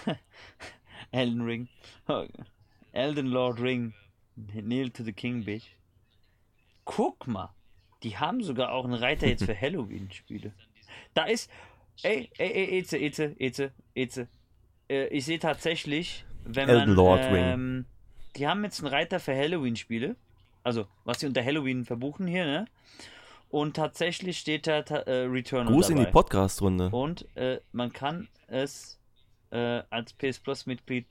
Elden 1.10 1.42
Ring. 1.42 1.68
Elden 2.92 3.26
Lord 3.26 3.60
Ring. 3.60 3.92
Kneel 4.49 4.88
to 4.90 5.04
the 5.04 5.12
King, 5.12 5.44
bitch. 5.44 5.76
Guck 6.87 7.26
mal. 7.26 7.54
Die 8.02 8.16
haben 8.16 8.42
sogar 8.42 8.72
auch 8.72 8.84
einen 8.84 8.94
Reiter 8.94 9.26
jetzt 9.26 9.44
für 9.44 9.60
Halloween-Spiele. 9.60 10.54
Da 11.12 11.25
ist. 11.25 11.50
Ey, 12.02 12.30
ey, 12.38 12.50
ey, 12.50 12.78
Eze, 12.78 12.96
Eze, 12.96 13.37
Eze, 13.38 13.72
Eze. 13.94 14.28
Äh, 14.88 15.08
ich 15.08 15.26
sehe 15.26 15.38
tatsächlich, 15.38 16.25
wenn 16.44 16.70
Elden 16.70 16.88
man. 16.88 16.96
Lord 16.96 17.20
ähm, 17.25 17.34
Ring. 17.34 17.84
Die 18.37 18.49
haben 18.49 18.64
jetzt 18.64 18.80
einen 18.80 18.88
Reiter 18.88 19.20
für 19.20 19.37
Halloween-Spiele. 19.37 20.16
Also, 20.62 20.87
was 21.04 21.20
sie 21.20 21.26
unter 21.26 21.44
Halloween 21.44 21.84
verbuchen 21.84 22.26
hier, 22.26 22.46
ne? 22.46 22.64
Und 23.50 23.75
tatsächlich 23.75 24.38
steht 24.38 24.69
da 24.69 24.78
äh, 24.78 25.25
Returnal. 25.25 25.73
Gruß 25.73 25.88
dabei. 25.88 26.00
in 26.00 26.07
die 26.07 26.12
Podcast-Runde. 26.12 26.90
Und 26.90 27.26
äh, 27.37 27.61
man 27.73 27.92
kann 27.92 28.28
es 28.47 28.99
äh, 29.50 29.83
als 29.90 30.12
PS 30.12 30.38
Plus-Mitglied 30.38 31.07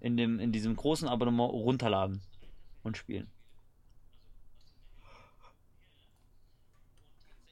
in, 0.00 0.18
in 0.18 0.52
diesem 0.52 0.74
großen 0.74 1.06
Abonnement 1.06 1.52
runterladen 1.52 2.22
und 2.82 2.96
spielen. 2.96 3.30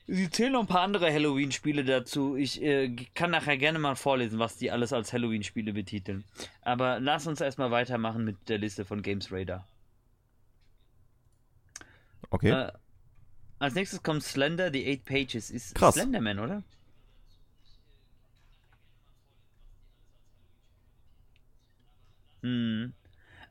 Sie 0.07 0.31
zählen 0.31 0.53
noch 0.53 0.61
ein 0.61 0.67
paar 0.67 0.83
andere 0.83 1.11
Halloween-Spiele 1.11 1.85
dazu. 1.85 2.37
Ich 2.37 2.63
äh, 2.63 2.95
kann 3.15 3.31
nachher 3.31 3.57
gerne 3.57 3.79
mal 3.79 3.95
vorlesen, 3.95 4.39
was 4.39 4.57
die 4.57 4.71
alles 4.71 4.93
als 4.93 5.13
Halloween-Spiele 5.13 5.73
betiteln. 5.73 6.25
Aber 6.63 7.01
lass 7.01 7.27
uns 7.27 7.41
erstmal 7.41 7.71
weitermachen 7.71 8.25
mit 8.25 8.49
der 8.49 8.59
Liste 8.59 8.85
von 8.85 9.03
Games 9.03 9.33
Radar. 9.33 9.67
Okay. 12.31 12.51
Äh, 12.51 12.73
als 13.59 13.75
nächstes 13.75 14.03
kommt 14.03 14.23
Slender, 14.23 14.71
die 14.71 14.99
8 15.01 15.05
Pages. 15.05 15.51
Ist 15.51 15.75
Krass. 15.75 15.95
Slenderman, 15.95 16.39
oder? 16.39 16.63
Hm. 22.43 22.93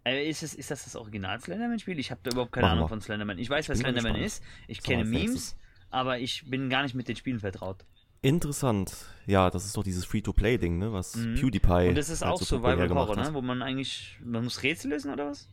Äh, 0.06 0.30
ist, 0.30 0.44
es, 0.44 0.54
ist 0.54 0.70
das 0.70 0.84
das 0.84 0.96
Original 0.96 1.40
Slenderman-Spiel? 1.40 1.98
Ich 1.98 2.12
habe 2.12 2.22
da 2.24 2.32
überhaupt 2.32 2.52
keine 2.52 2.68
Machen 2.68 2.78
Ahnung 2.78 2.86
wir. 2.86 2.90
von 2.90 3.02
Slenderman. 3.02 3.38
Ich 3.40 3.50
weiß, 3.50 3.70
was 3.70 3.80
Slenderman 3.80 4.16
ist. 4.16 4.44
Ich 4.68 4.84
kenne 4.84 5.06
Memes 5.06 5.56
aber 5.94 6.18
ich 6.18 6.50
bin 6.50 6.70
gar 6.70 6.82
nicht 6.82 6.96
mit 6.96 7.08
den 7.08 7.16
Spielen 7.16 7.40
vertraut. 7.40 7.86
Interessant. 8.24 9.06
Ja, 9.28 9.50
das 9.50 9.66
ist 9.66 9.78
doch 9.78 9.84
dieses 9.84 10.06
Free-to-Play-Ding, 10.06 10.80
ne? 10.80 10.92
Was 10.92 11.16
mhm. 11.16 11.36
PewDiePie. 11.36 11.90
Und 11.90 11.96
das 11.96 12.10
ist 12.10 12.24
halt 12.24 12.34
auch 12.34 12.40
so 12.40 12.46
Survival 12.46 12.90
Horror, 12.90 13.16
ne? 13.16 13.34
Wo 13.34 13.42
man 13.42 13.62
eigentlich. 13.62 14.18
Man 14.24 14.44
muss 14.44 14.64
Rätsel 14.64 14.92
lösen 14.92 15.12
oder 15.12 15.28
was? 15.28 15.48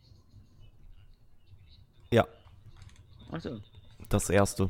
Ja. 2.09 2.27
Also. 3.29 3.61
Das 4.11 4.29
erste. 4.29 4.69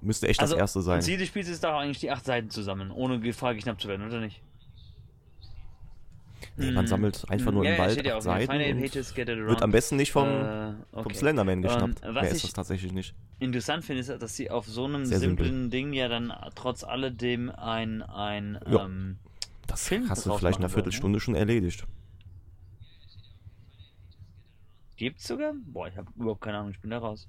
Müsste 0.00 0.28
echt 0.28 0.40
also, 0.40 0.54
das 0.54 0.60
erste 0.60 0.80
sein. 0.80 1.02
Ziel 1.02 1.18
des 1.18 1.28
Spiels 1.28 1.48
ist 1.48 1.62
doch 1.62 1.74
eigentlich 1.74 1.98
die 1.98 2.10
acht 2.10 2.24
Seiten 2.24 2.48
zusammen, 2.48 2.90
ohne 2.90 3.20
Gefahr 3.20 3.54
geknappt 3.54 3.82
zu 3.82 3.88
werden, 3.88 4.06
oder 4.06 4.20
nicht? 4.20 4.40
Nee, 6.56 6.70
man 6.70 6.84
mhm. 6.84 6.88
sammelt 6.88 7.24
einfach 7.28 7.52
nur 7.52 7.64
ja, 7.64 7.72
im 7.72 7.78
Wald 7.78 8.02
ja 8.02 8.20
Seiten 8.20 8.50
wird 8.50 9.62
am 9.62 9.72
besten 9.72 9.96
nicht 9.96 10.10
vom, 10.12 10.26
uh, 10.26 10.74
okay. 10.92 11.02
vom 11.02 11.14
Slenderman 11.14 11.60
geschnappt. 11.60 12.02
Um, 12.02 12.14
Mehr 12.14 12.30
ist 12.30 12.44
das 12.44 12.52
tatsächlich 12.54 12.92
nicht. 12.92 13.14
Interessant 13.40 13.84
finde 13.84 14.00
ist, 14.00 14.08
dass 14.08 14.36
sie 14.36 14.50
auf 14.50 14.66
so 14.66 14.86
einem 14.86 15.04
Sehr 15.04 15.18
simplen 15.18 15.48
simpel. 15.48 15.70
Ding 15.70 15.92
ja 15.92 16.08
dann 16.08 16.32
trotz 16.54 16.82
alledem 16.82 17.50
ein, 17.50 18.02
ein 18.02 18.58
ja. 18.70 18.84
ähm, 18.86 19.18
Das 19.66 19.86
Film 19.86 20.08
hast 20.08 20.24
du 20.24 20.34
vielleicht 20.38 20.58
in 20.58 20.64
einer 20.64 20.72
Viertelstunde 20.72 21.18
ne? 21.18 21.20
schon 21.20 21.34
erledigt. 21.34 21.86
Gibt's 24.96 25.26
sogar? 25.26 25.52
Boah, 25.66 25.88
ich 25.88 25.96
habe 25.96 26.10
überhaupt 26.16 26.40
keine 26.40 26.58
Ahnung, 26.58 26.70
ich 26.70 26.80
bin 26.80 26.90
da 26.90 26.98
raus. 26.98 27.28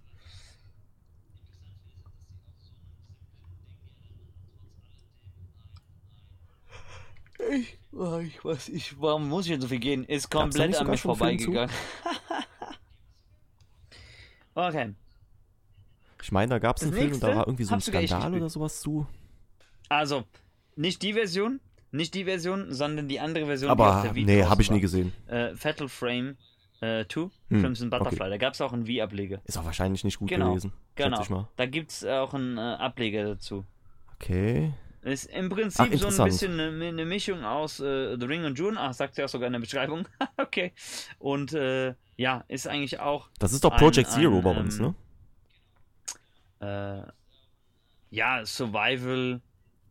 Ich, 7.51 7.77
ich 8.23 8.45
weiß, 8.45 8.69
ich, 8.69 8.99
warum 8.99 9.29
muss 9.29 9.45
ich 9.45 9.51
denn 9.51 9.61
so 9.61 9.67
viel 9.67 9.79
gehen? 9.79 10.05
Ist 10.05 10.29
komplett 10.29 10.75
an 10.75 10.87
mir 10.87 10.97
vorbeigegangen. 10.97 11.73
okay. 14.55 14.93
Ich 16.21 16.31
meine, 16.31 16.49
da 16.49 16.59
gab 16.59 16.77
es 16.77 16.83
einen 16.83 16.93
Film 16.93 17.13
und 17.13 17.23
da 17.23 17.35
war 17.35 17.47
irgendwie 17.47 17.63
so 17.63 17.75
ein 17.75 17.81
Skandal 17.81 18.33
oder 18.33 18.49
sowas 18.49 18.81
zu. 18.81 19.07
Also, 19.87 20.25
nicht 20.75 21.01
die 21.03 21.13
Version, 21.13 21.61
nicht 21.91 22.13
die 22.15 22.25
Version, 22.25 22.73
sondern 22.73 23.07
die 23.07 23.19
andere 23.19 23.45
Version. 23.45 23.71
Aber 23.71 24.11
nee, 24.13 24.43
habe 24.43 24.61
ich 24.61 24.71
nie 24.71 24.81
gesehen. 24.81 25.13
Äh, 25.27 25.55
Fatal 25.55 25.87
Frame 25.87 26.37
2, 26.79 26.85
äh, 26.85 27.05
hm, 27.49 27.61
Crimson 27.61 27.89
Butterfly. 27.89 28.21
Okay. 28.21 28.29
Da 28.29 28.37
gab 28.37 28.53
es 28.53 28.61
auch 28.61 28.73
einen 28.73 28.87
Wii-Ableger. 28.87 29.41
Ist 29.45 29.57
auch 29.57 29.65
wahrscheinlich 29.65 30.03
nicht 30.03 30.19
gut 30.19 30.29
genau, 30.29 30.51
gewesen. 30.51 30.73
Genau. 30.95 31.47
Da 31.55 31.65
gibt 31.65 31.91
es 31.91 32.05
auch 32.05 32.33
einen 32.33 32.57
äh, 32.57 32.61
Ableger 32.61 33.23
dazu. 33.23 33.65
Okay. 34.15 34.73
Ist 35.01 35.25
im 35.25 35.49
Prinzip 35.49 35.89
Ach, 35.93 35.97
so 35.97 36.23
ein 36.23 36.29
bisschen 36.29 36.59
eine, 36.59 36.87
eine 36.87 37.05
Mischung 37.05 37.43
aus 37.45 37.79
äh, 37.79 38.17
The 38.19 38.25
Ring 38.25 38.43
und 38.43 38.59
June. 38.59 38.77
Ach, 38.79 38.93
sagt 38.93 39.17
ja 39.17 39.25
auch 39.25 39.29
sogar 39.29 39.47
in 39.47 39.53
der 39.53 39.59
Beschreibung. 39.59 40.07
okay. 40.37 40.73
Und 41.19 41.53
äh, 41.53 41.93
ja, 42.17 42.43
ist 42.47 42.67
eigentlich 42.67 42.99
auch. 42.99 43.29
Das 43.39 43.53
ist 43.53 43.63
doch 43.63 43.75
Project 43.77 44.09
ein, 44.09 44.13
Zero 44.13 44.37
ein, 44.37 44.43
bei 44.43 44.57
uns, 44.57 44.79
ähm, 44.79 44.95
ne? 46.59 47.03
Äh, 47.07 47.11
ja, 48.09 48.45
Survival 48.45 49.41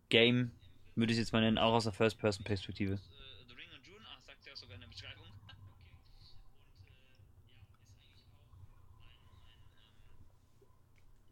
Game 0.09 0.51
würde 0.97 1.13
ich 1.13 1.19
jetzt 1.19 1.33
mal 1.33 1.41
nennen, 1.41 1.59
auch 1.59 1.75
aus 1.75 1.85
der 1.85 1.93
First-Person-Perspektive. 1.93 2.99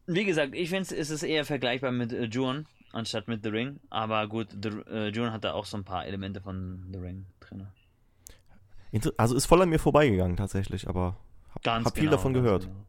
Wie 0.06 0.24
gesagt, 0.24 0.54
ich 0.54 0.68
finde 0.68 0.94
es 0.94 1.10
ist 1.10 1.22
eher 1.22 1.44
vergleichbar 1.44 1.90
mit 1.90 2.12
äh, 2.12 2.24
Juon, 2.24 2.66
anstatt 2.92 3.28
mit 3.28 3.42
The 3.42 3.48
Ring. 3.48 3.80
Aber 3.90 4.26
gut, 4.28 4.48
The, 4.50 4.68
äh, 4.90 5.08
June 5.08 5.32
hat 5.32 5.44
da 5.44 5.52
auch 5.52 5.64
so 5.64 5.76
ein 5.76 5.84
paar 5.84 6.06
Elemente 6.06 6.40
von 6.40 6.86
The 6.92 6.98
Ring 6.98 7.26
drin. 7.40 7.66
Also 9.16 9.34
ist 9.34 9.46
voll 9.46 9.60
an 9.62 9.70
mir 9.70 9.78
vorbeigegangen 9.78 10.36
tatsächlich, 10.36 10.88
aber 10.88 11.16
hab, 11.52 11.66
hab 11.66 11.94
viel 11.94 12.04
genau, 12.04 12.16
davon 12.16 12.32
gehört. 12.32 12.64
Genau. 12.64 12.86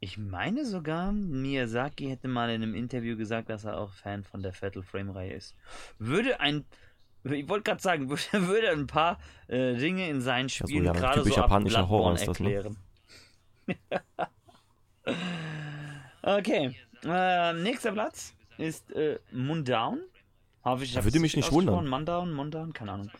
Ich 0.00 0.16
meine 0.16 0.64
sogar, 0.64 1.12
Miyazaki 1.12 2.08
hätte 2.08 2.28
mal 2.28 2.50
in 2.50 2.62
einem 2.62 2.74
Interview 2.74 3.16
gesagt, 3.16 3.48
dass 3.50 3.64
er 3.64 3.78
auch 3.78 3.92
Fan 3.92 4.22
von 4.22 4.42
der 4.42 4.52
Fatal 4.52 4.82
Frame-Reihe 4.82 5.32
ist. 5.32 5.56
Würde 5.98 6.40
ein, 6.40 6.64
ich 7.24 7.48
wollte 7.48 7.64
gerade 7.64 7.82
sagen, 7.82 8.08
würde, 8.10 8.46
würde, 8.46 8.70
ein 8.70 8.86
paar 8.86 9.18
äh, 9.48 9.74
Dinge 9.74 10.08
in 10.08 10.20
seinen 10.20 10.48
Spielen 10.48 10.84
ja, 10.84 10.94
so, 10.94 11.00
ja, 11.00 11.06
gerade 11.06 11.24
so 11.24 11.34
japanischer 11.34 11.88
Horror 11.88 12.14
ist 12.14 12.28
das, 12.28 12.38
ne? 12.38 12.76
okay, 16.22 16.74
äh, 17.04 17.52
nächster 17.54 17.92
Platz 17.92 18.34
ist 18.56 18.90
äh, 18.92 19.18
Mundown. 19.32 20.00
Hoffe 20.64 20.84
ich, 20.84 21.02
würde 21.02 21.20
mich 21.20 21.36
nicht 21.36 21.50
wundern. 21.52 21.86
Mundown, 21.88 22.32
Mundown, 22.32 22.72
keine 22.72 22.92
Ahnung. 22.92 23.10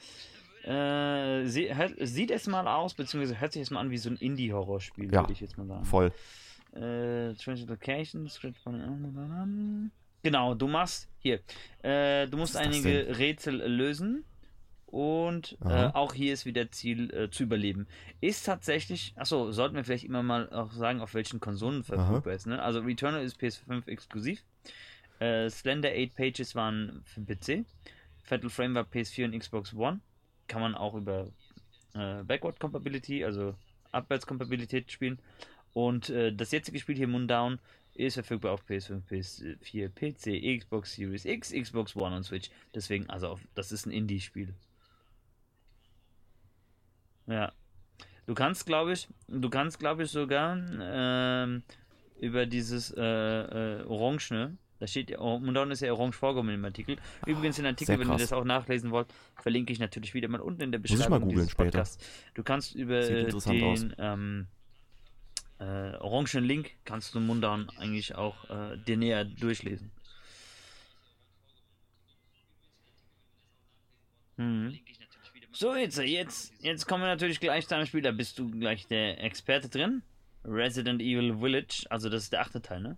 Äh, 0.65 1.47
sie, 1.47 1.75
hört, 1.75 1.95
sieht 2.01 2.31
es 2.31 2.47
mal 2.47 2.67
aus, 2.67 2.95
beziehungsweise 2.95 3.41
hört 3.41 3.53
sich 3.53 3.63
es 3.63 3.71
mal 3.71 3.81
an 3.81 3.91
wie 3.91 3.99
so 3.99 4.11
ein 4.11 4.17
Indie-Horrorspiel, 4.17 5.13
ja, 5.13 5.23
würde 5.23 5.33
ich 5.33 5.41
jetzt 5.41 5.57
mal 5.57 5.67
sagen. 5.67 5.85
Voll. 5.85 6.13
Äh, 6.75 7.29
Locations, 7.31 8.41
Genau, 10.23 10.55
du 10.55 10.67
machst 10.67 11.09
hier. 11.21 11.41
Äh, 11.83 12.27
du 12.27 12.37
musst 12.37 12.57
einige 12.57 13.19
Rätsel 13.19 13.57
lösen 13.57 14.25
und 14.91 15.59
äh, 15.65 15.91
auch 15.93 16.15
hier 16.15 16.33
ist 16.33 16.47
wieder 16.47 16.71
Ziel 16.71 17.13
äh, 17.13 17.31
zu 17.31 17.43
überleben. 17.43 17.87
Ist 18.23 18.47
tatsächlich, 18.47 19.13
achso, 19.17 19.53
sollten 19.53 19.77
wir 19.77 19.85
vielleicht 19.85 20.05
immer 20.05 20.23
mal 20.23 20.51
auch 20.51 20.73
sagen, 20.73 21.03
auf 21.03 21.13
welchen 21.13 21.41
Konsolen 21.41 21.85
verfügbar 21.85 22.33
ist. 22.33 22.47
Ne? 22.47 22.63
Also 22.63 22.81
Returnal 22.81 23.23
ist 23.23 23.39
PS5 23.39 23.87
exklusiv. 23.87 24.43
Äh, 25.19 25.51
Slender 25.51 25.91
8 25.91 26.15
Pages 26.15 26.55
waren 26.55 27.03
für 27.05 27.21
PC. 27.21 27.67
Fatal 28.23 28.49
Frame 28.49 28.75
war 28.75 28.85
PS4 28.85 29.27
und 29.27 29.39
Xbox 29.39 29.75
One. 29.75 30.01
Kann 30.47 30.63
man 30.63 30.75
auch 30.75 30.95
über 30.95 31.29
äh, 31.95 32.23
Backward 32.23 32.59
Compatibility, 32.59 33.25
also 33.25 33.55
Abwärtskompatibilität 33.93 34.91
spielen. 34.91 35.19
Und 35.75 36.09
äh, 36.09 36.33
das 36.33 36.51
jetzige 36.51 36.79
Spiel 36.79 36.97
hier, 36.97 37.09
Moondown, 37.09 37.59
ist 37.93 38.15
verfügbar 38.15 38.53
auf 38.53 38.65
PS5, 38.67 39.03
PS4, 39.11 39.89
PC, 39.91 40.61
Xbox 40.61 40.95
Series 40.95 41.27
X, 41.27 41.53
Xbox 41.53 41.95
One 41.95 42.17
und 42.17 42.23
Switch. 42.25 42.49
Deswegen, 42.75 43.11
also 43.11 43.29
auf, 43.29 43.41
das 43.55 43.71
ist 43.71 43.85
ein 43.85 43.93
Indie-Spiel. 43.93 44.55
Ja. 47.29 47.53
Du 48.27 48.35
kannst, 48.35 48.67
glaube 48.67 48.93
ich, 48.93 49.09
du 49.29 49.49
kannst, 49.49 49.79
glaube 49.79 50.03
ich, 50.03 50.11
sogar 50.11 50.59
ähm, 50.81 51.63
über 52.21 52.47
dieses 52.47 52.91
äh, 52.91 53.01
äh, 53.03 53.85
Orangene 53.85 54.59
Da 54.81 54.87
steht, 54.87 55.17
oh, 55.19 55.39
Mundon 55.39 55.71
ist 55.71 55.81
ja 55.81 55.93
orange 55.93 56.17
vorgekommen 56.17 56.55
im 56.55 56.65
Artikel. 56.65 56.97
Übrigens, 57.27 57.57
den 57.57 57.67
Artikel, 57.67 57.99
wenn 57.99 58.11
ihr 58.11 58.19
das 58.19 58.33
auch 58.33 58.45
nachlesen 58.45 58.91
wollt, 58.91 59.09
verlinke 59.41 59.73
ich 59.73 59.79
natürlich 59.79 60.15
wieder 60.15 60.29
mal 60.29 60.41
unten 60.41 60.63
in 60.63 60.73
der 60.73 60.79
Beschreibung. 60.79 60.99
Muss 60.99 61.07
ich 61.07 61.11
mal 61.11 61.21
googeln 61.21 61.49
später. 61.49 61.85
Du 62.35 62.43
kannst 62.43 62.75
über 62.75 63.01
den 63.01 63.95
ähm, 63.99 64.47
äh, 65.59 65.97
orangen 65.97 66.45
Link 66.45 66.73
kannst 66.85 67.15
du 67.15 67.21
Mundan 67.21 67.69
eigentlich 67.79 68.15
auch 68.15 68.49
äh, 68.51 68.77
dir 68.79 68.97
näher 68.97 69.25
durchlesen. 69.25 69.91
Hm. 74.37 74.79
So, 75.53 75.75
jetzt, 75.75 75.99
jetzt, 75.99 76.53
jetzt 76.61 76.87
kommen 76.87 77.03
wir 77.03 77.09
natürlich 77.09 77.41
gleich 77.41 77.67
zu 77.67 77.75
einem 77.75 77.87
Spiel, 77.87 78.03
da 78.03 78.13
bist 78.13 78.39
du 78.39 78.51
gleich 78.51 78.87
der 78.87 79.23
Experte 79.23 79.69
drin. 79.69 80.03
Resident 80.45 81.01
Evil 81.03 81.39
Village, 81.39 81.87
also 81.91 82.09
das 82.09 82.25
ist 82.25 82.33
der 82.33 82.41
achte 82.41 82.63
Teil, 82.63 82.81
ne? 82.81 82.97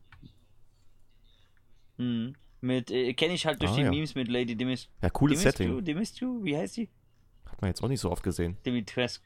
Hm. 1.97 2.35
Mit, 2.61 2.91
äh, 2.91 3.15
kenne 3.15 3.35
ich 3.35 3.47
halt 3.47 3.63
durch 3.63 3.73
ah, 3.73 3.77
die 3.77 3.83
ja. 3.83 3.91
Memes 3.91 4.15
mit 4.15 4.29
Lady 4.29 4.55
Dimitrescu. 4.55 4.91
Ja, 5.03 5.11
cooles 5.11 5.41
Dimitrescu, 5.41 5.63
Setting. 5.63 5.85
Dimitrescu, 5.85 6.45
wie 6.45 6.57
heißt 6.57 6.75
sie? 6.75 6.91
Hat 7.47 7.61
man 7.63 7.71
jetzt 7.71 7.83
auch 7.83 7.89
nicht 7.89 8.01
so 8.01 8.11
oft 8.11 8.23
gesehen. 8.23 8.59
Dimitrescu. 8.67 9.25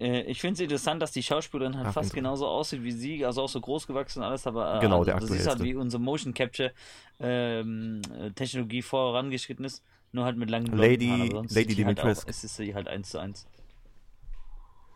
Äh, 0.00 0.22
ich 0.22 0.40
finde 0.40 0.54
es 0.54 0.60
interessant, 0.60 1.02
dass 1.02 1.12
die 1.12 1.22
Schauspielerin 1.22 1.76
halt 1.76 1.88
Ach, 1.88 1.94
fast 1.94 2.14
genauso 2.14 2.46
aussieht 2.46 2.82
wie 2.82 2.92
sie, 2.92 3.24
also 3.24 3.42
auch 3.42 3.48
so 3.48 3.60
groß 3.60 3.86
gewachsen 3.86 4.20
und 4.20 4.24
alles, 4.24 4.46
aber 4.46 4.76
äh, 4.76 4.80
genau, 4.80 5.04
der 5.04 5.16
also, 5.16 5.28
das 5.28 5.36
ist 5.36 5.46
halt 5.46 5.62
wie 5.62 5.74
unsere 5.74 6.02
Motion 6.02 6.34
Capture 6.34 6.72
ähm, 7.20 8.00
Technologie 8.34 8.82
vorangeschritten 8.82 9.64
ist. 9.64 9.84
Nur 10.14 10.26
halt 10.26 10.36
mit 10.36 10.48
langen 10.48 10.70
blonden 10.70 10.80
Lady, 10.80 11.08
Haaren, 11.08 11.48
Lady 11.48 11.74
Dimitrescu. 11.74 12.26
Halt 12.26 12.28
es 12.28 12.44
ist 12.44 12.54
sie 12.54 12.72
halt 12.72 12.86
eins 12.86 13.10
zu 13.10 13.18
eins. 13.18 13.48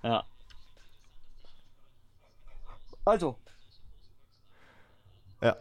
Ja. 0.05 0.25
Also. 3.05 3.37
Ja. 5.41 5.57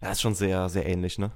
Ja, 0.00 0.10
ist 0.10 0.20
schon 0.20 0.34
sehr, 0.34 0.68
sehr 0.68 0.84
ähnlich, 0.86 1.20
ne? 1.20 1.30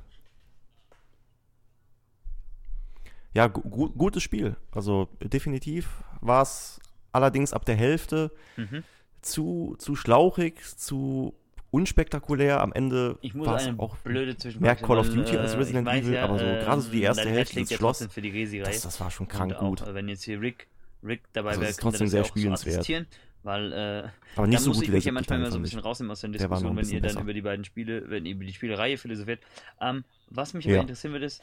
Ja, 3.35 3.47
gu 3.47 3.91
gutes 3.91 4.25
Spiel. 4.25 4.57
Also 4.73 5.09
definitiv 5.21 6.03
war 6.21 6.43
es 6.43 6.81
allerdings 7.13 7.53
ab 7.53 7.65
der 7.65 7.77
Hälfte 7.77 8.33
mhm 8.57 8.83
zu, 9.26 9.76
zu 9.78 9.97
schlauchig, 9.97 10.61
zu 10.76 11.35
unspektakulär. 11.71 12.61
Am 12.61 12.73
Ende 12.73 13.18
war 13.35 13.56
es 13.56 13.68
auch 13.78 13.97
blöde 13.99 14.37
mehr 14.59 14.76
Call 14.76 14.99
of 14.99 15.11
Duty 15.11 15.37
als 15.37 15.54
äh, 15.54 15.56
Resident 15.56 15.88
Evil, 15.88 16.14
ja, 16.14 16.25
aber 16.25 16.38
so 16.38 16.45
äh, 16.45 16.59
gerade 16.61 16.80
so 16.80 16.90
die 16.90 17.02
erste 17.02 17.28
Hälfte 17.28 17.61
des 17.61 17.73
Schloss, 17.73 17.99
das, 17.99 18.80
das, 18.83 19.00
war 19.00 19.11
schon 19.11 19.28
krank 19.28 19.56
gut. 19.59 19.83
Auch, 19.83 19.95
wenn 19.95 20.09
jetzt 20.09 20.23
hier 20.23 20.40
Rick, 20.40 20.68
Rick 21.02 21.23
dabei 21.33 21.50
also 21.50 21.61
wäre, 21.61 21.71
ist 21.71 21.80
trotzdem 21.80 22.09
sehr 22.09 22.25
spielenswert. 22.25 22.85
So 22.85 22.95
weil 23.42 23.73
äh, 23.73 24.09
aber 24.35 24.49
nicht 24.49 24.59
so 24.59 24.71
muss 24.71 24.78
gut 24.78 24.87
ich 24.87 24.90
mich 24.92 25.04
ja 25.04 25.12
manchmal 25.12 25.38
immer 25.38 25.52
so 25.52 25.59
ein 25.59 25.62
bisschen 25.62 25.78
rausnehmen 25.78 26.11
aus 26.11 26.21
der 26.21 26.30
Diskussion, 26.30 26.76
wenn 26.76 26.88
ihr 26.88 27.00
dann 27.00 27.21
über 27.21 27.33
die 27.33 27.42
beiden 27.42 27.64
Spiele, 27.64 28.11
wenn 28.11 28.26
ihr 28.26 28.35
über 28.35 28.45
die 28.45 28.52
Spielereihe 28.52 28.99
philosophiert. 28.99 29.40
Ähm, 29.80 30.02
was 30.30 30.52
mich 30.52 30.64
ja. 30.64 30.80
interessieren 30.80 31.12
würde, 31.12 31.26
ist, 31.26 31.42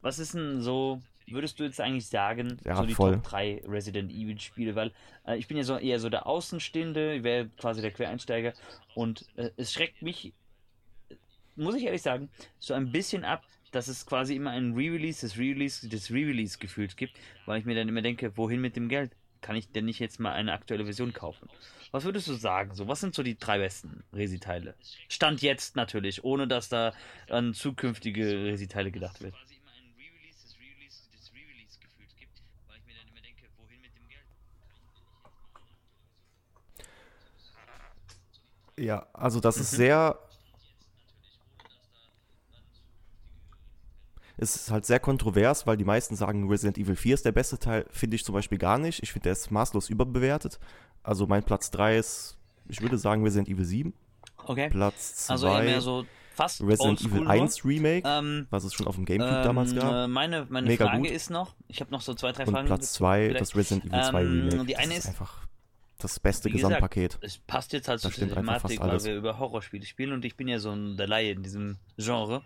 was 0.00 0.18
ist 0.18 0.34
denn 0.34 0.60
so 0.60 1.00
würdest 1.32 1.58
du 1.60 1.64
jetzt 1.64 1.80
eigentlich 1.80 2.08
sagen, 2.08 2.58
ja, 2.64 2.76
so 2.76 2.84
die 2.84 2.94
voll. 2.94 3.14
Top 3.14 3.24
3 3.24 3.62
Resident 3.66 4.10
Evil 4.10 4.38
Spiele? 4.40 4.74
Weil 4.74 4.92
äh, 5.26 5.36
ich 5.36 5.48
bin 5.48 5.56
ja 5.56 5.64
so 5.64 5.76
eher 5.76 5.98
so 5.98 6.08
der 6.08 6.26
Außenstehende, 6.26 7.14
ich 7.14 7.22
wäre 7.22 7.48
quasi 7.58 7.80
der 7.82 7.90
Quereinsteiger 7.90 8.52
und 8.94 9.26
äh, 9.36 9.50
es 9.56 9.72
schreckt 9.72 10.02
mich, 10.02 10.32
muss 11.56 11.74
ich 11.74 11.84
ehrlich 11.84 12.02
sagen, 12.02 12.30
so 12.58 12.74
ein 12.74 12.92
bisschen 12.92 13.24
ab, 13.24 13.44
dass 13.70 13.88
es 13.88 14.06
quasi 14.06 14.34
immer 14.34 14.50
ein 14.50 14.72
Re-Release 14.72 15.20
des 15.20 15.38
Re-Release 15.38 15.88
des 15.88 16.10
Re-Release 16.10 16.58
gefühlt 16.58 16.96
gibt, 16.96 17.16
weil 17.46 17.58
ich 17.58 17.64
mir 17.64 17.74
dann 17.74 17.88
immer 17.88 18.02
denke, 18.02 18.36
wohin 18.36 18.60
mit 18.60 18.76
dem 18.76 18.88
Geld? 18.88 19.12
Kann 19.40 19.56
ich 19.56 19.72
denn 19.72 19.86
nicht 19.86 20.00
jetzt 20.00 20.20
mal 20.20 20.32
eine 20.32 20.52
aktuelle 20.52 20.84
Version 20.84 21.14
kaufen? 21.14 21.48
Was 21.92 22.04
würdest 22.04 22.28
du 22.28 22.34
sagen? 22.34 22.74
So, 22.74 22.88
was 22.88 23.00
sind 23.00 23.14
so 23.14 23.22
die 23.22 23.38
drei 23.38 23.58
besten 23.58 24.04
Resi-Teile? 24.12 24.74
Stand 25.08 25.40
jetzt 25.40 25.76
natürlich, 25.76 26.24
ohne 26.24 26.46
dass 26.46 26.68
da 26.68 26.92
an 27.28 27.54
zukünftige 27.54 28.44
Resi-Teile 28.44 28.90
gedacht 28.90 29.22
wird. 29.22 29.34
Ja, 38.80 39.06
also 39.12 39.40
das 39.40 39.56
mhm. 39.56 39.62
ist 39.62 39.70
sehr. 39.72 40.18
Es 44.38 44.56
ist 44.56 44.70
halt 44.70 44.86
sehr 44.86 44.98
kontrovers, 44.98 45.66
weil 45.66 45.76
die 45.76 45.84
meisten 45.84 46.16
sagen, 46.16 46.48
Resident 46.48 46.78
Evil 46.78 46.96
4 46.96 47.12
ist 47.12 47.26
der 47.26 47.32
beste 47.32 47.58
Teil. 47.58 47.84
Finde 47.90 48.16
ich 48.16 48.24
zum 48.24 48.34
Beispiel 48.34 48.56
gar 48.56 48.78
nicht. 48.78 49.02
Ich 49.02 49.12
finde, 49.12 49.24
der 49.24 49.32
ist 49.32 49.50
maßlos 49.50 49.90
überbewertet. 49.90 50.58
Also 51.02 51.26
mein 51.26 51.42
Platz 51.42 51.70
3 51.70 51.98
ist, 51.98 52.38
ich 52.66 52.80
würde 52.80 52.96
sagen, 52.96 53.22
Resident 53.22 53.50
Evil 53.50 53.66
7. 53.66 53.92
Okay. 54.46 54.70
Platz 54.70 55.26
2. 55.26 55.32
Also 55.34 55.46
eher 55.48 55.62
mehr 55.62 55.80
so 55.82 56.06
fast 56.34 56.62
Resident 56.62 57.02
Evil 57.02 57.28
1 57.28 57.66
Remake, 57.66 58.08
ähm, 58.08 58.46
was 58.48 58.64
es 58.64 58.72
schon 58.72 58.86
auf 58.86 58.94
dem 58.94 59.04
Gamecube 59.04 59.36
ähm, 59.36 59.44
damals 59.44 59.74
gab. 59.74 60.08
Meine 60.08 60.46
meine 60.48 60.68
Mega 60.68 60.86
Frage 60.86 61.02
gut. 61.02 61.10
ist 61.10 61.28
noch, 61.28 61.54
ich 61.68 61.82
habe 61.82 61.90
noch 61.90 62.00
so 62.00 62.14
zwei, 62.14 62.32
drei 62.32 62.46
Und 62.46 62.54
Fragen. 62.54 62.66
Platz 62.66 62.94
2, 62.94 63.34
das 63.34 63.54
Resident 63.54 63.92
Evil 63.92 64.02
2 64.02 64.22
ähm, 64.22 64.48
Remake. 64.48 64.64
Die 64.64 64.76
eine 64.76 64.94
ist, 64.94 65.00
ist 65.00 65.08
einfach 65.08 65.49
das 66.04 66.20
beste 66.20 66.48
Wie 66.48 66.52
Gesamtpaket. 66.52 67.12
Gesagt, 67.12 67.24
es 67.24 67.38
passt 67.38 67.72
jetzt 67.72 67.88
halt 67.88 68.00
zu 68.00 68.10
der 68.10 68.34
Thematik, 68.34 68.80
weil 68.80 69.02
wir 69.04 69.16
über 69.16 69.38
Horrorspiele 69.38 69.86
spielen 69.86 70.12
und 70.12 70.24
ich 70.24 70.36
bin 70.36 70.48
ja 70.48 70.58
so 70.58 70.72
ein 70.72 70.96
der 70.96 71.06
Laie 71.06 71.32
in 71.32 71.42
diesem 71.42 71.78
Genre. 71.96 72.42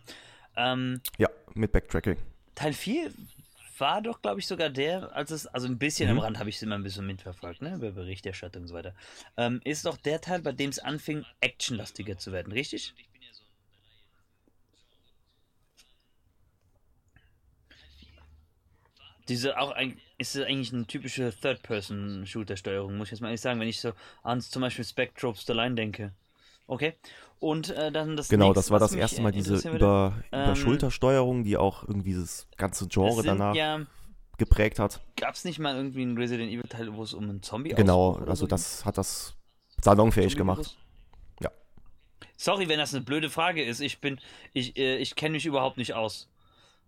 Ähm, 0.57 1.01
ja, 1.19 1.29
mit 1.55 1.73
Backtracking. 1.73 2.17
Teil 2.55 2.73
4 2.73 3.11
war 3.79 4.03
doch, 4.03 4.23
glaube 4.23 4.41
ich, 4.41 4.47
sogar 4.47 4.71
der, 4.71 5.15
als 5.17 5.31
es, 5.31 5.47
also 5.47 5.67
ein 5.67 5.79
bisschen 5.79 6.11
mhm. 6.11 6.19
am 6.19 6.25
Rand 6.25 6.39
habe 6.39 6.49
ich 6.49 6.57
es 6.57 6.63
immer 6.63 6.77
ein 6.77 6.83
bisschen 6.83 7.07
mitverfolgt, 7.07 7.63
ne, 7.63 7.75
über 7.75 7.91
Berichterstattung 7.91 8.63
und 8.63 8.69
so 8.69 8.75
weiter. 8.75 8.95
Ähm, 9.37 9.61
ist 9.65 9.85
doch 9.85 9.97
der 9.97 10.21
Teil, 10.21 10.43
bei 10.43 10.53
dem 10.53 10.71
es 10.71 10.79
anfing, 10.79 11.25
actionlastiger 11.41 12.17
zu 12.17 12.33
werden, 12.33 12.53
richtig? 12.53 12.95
Diese 19.29 19.59
auch 19.59 19.71
ein, 19.71 19.99
ist 20.19 20.37
es 20.37 20.45
eigentlich 20.45 20.73
eine 20.73 20.87
typische 20.87 21.33
Third-Person-Shooter-Steuerung, 21.41 22.97
muss 22.97 23.09
ich 23.09 23.13
jetzt 23.13 23.21
mal 23.21 23.29
ehrlich 23.29 23.41
sagen, 23.41 23.59
wenn 23.59 23.69
ich 23.69 23.81
so 23.81 23.93
an 24.23 24.41
zum 24.41 24.63
Beispiel 24.63 24.85
Spectropes 24.85 25.47
the 25.47 25.53
Line 25.53 25.75
denke. 25.75 26.13
Okay. 26.67 26.95
Und 27.41 27.71
äh, 27.71 27.93
dann 27.93 28.17
das 28.17 28.29
Genau, 28.29 28.47
nächste, 28.47 28.59
das 28.59 28.71
war 28.71 28.79
das 28.79 28.95
erste 28.95 29.23
Mal 29.23 29.33
diese 29.33 29.57
über, 29.69 30.15
ähm, 30.33 30.45
über 30.45 30.57
Schultersteuerung, 30.57 31.45
die 31.45 31.57
auch 31.57 31.87
irgendwie 31.87 32.15
das 32.15 32.47
ganze 32.57 32.87
Genre 32.89 33.23
danach 33.23 33.55
ja, 33.55 33.83
geprägt 34.39 34.79
hat. 34.79 35.01
Gab 35.17 35.35
es 35.35 35.45
nicht 35.45 35.59
mal 35.59 35.77
irgendwie 35.77 36.03
einen 36.03 36.17
Resident 36.17 36.51
Evil 36.51 36.69
Teil, 36.69 36.95
wo 36.95 37.03
es 37.03 37.13
um 37.13 37.25
einen 37.25 37.43
Zombie 37.43 37.71
Genau, 37.71 38.15
also 38.17 38.45
so 38.45 38.47
das 38.47 38.85
hat 38.85 38.97
das 38.99 39.35
salonfähig 39.83 40.37
gemacht. 40.37 40.77
Ja. 41.41 41.51
Sorry, 42.37 42.69
wenn 42.69 42.79
das 42.79 42.95
eine 42.95 43.05
blöde 43.05 43.29
Frage 43.29 43.63
ist. 43.63 43.81
Ich 43.81 44.01
bin, 44.01 44.19
ich, 44.53 44.77
äh, 44.77 44.97
ich 44.97 45.15
kenne 45.15 45.33
mich 45.33 45.45
überhaupt 45.45 45.77
nicht 45.77 45.95
aus. 45.95 46.29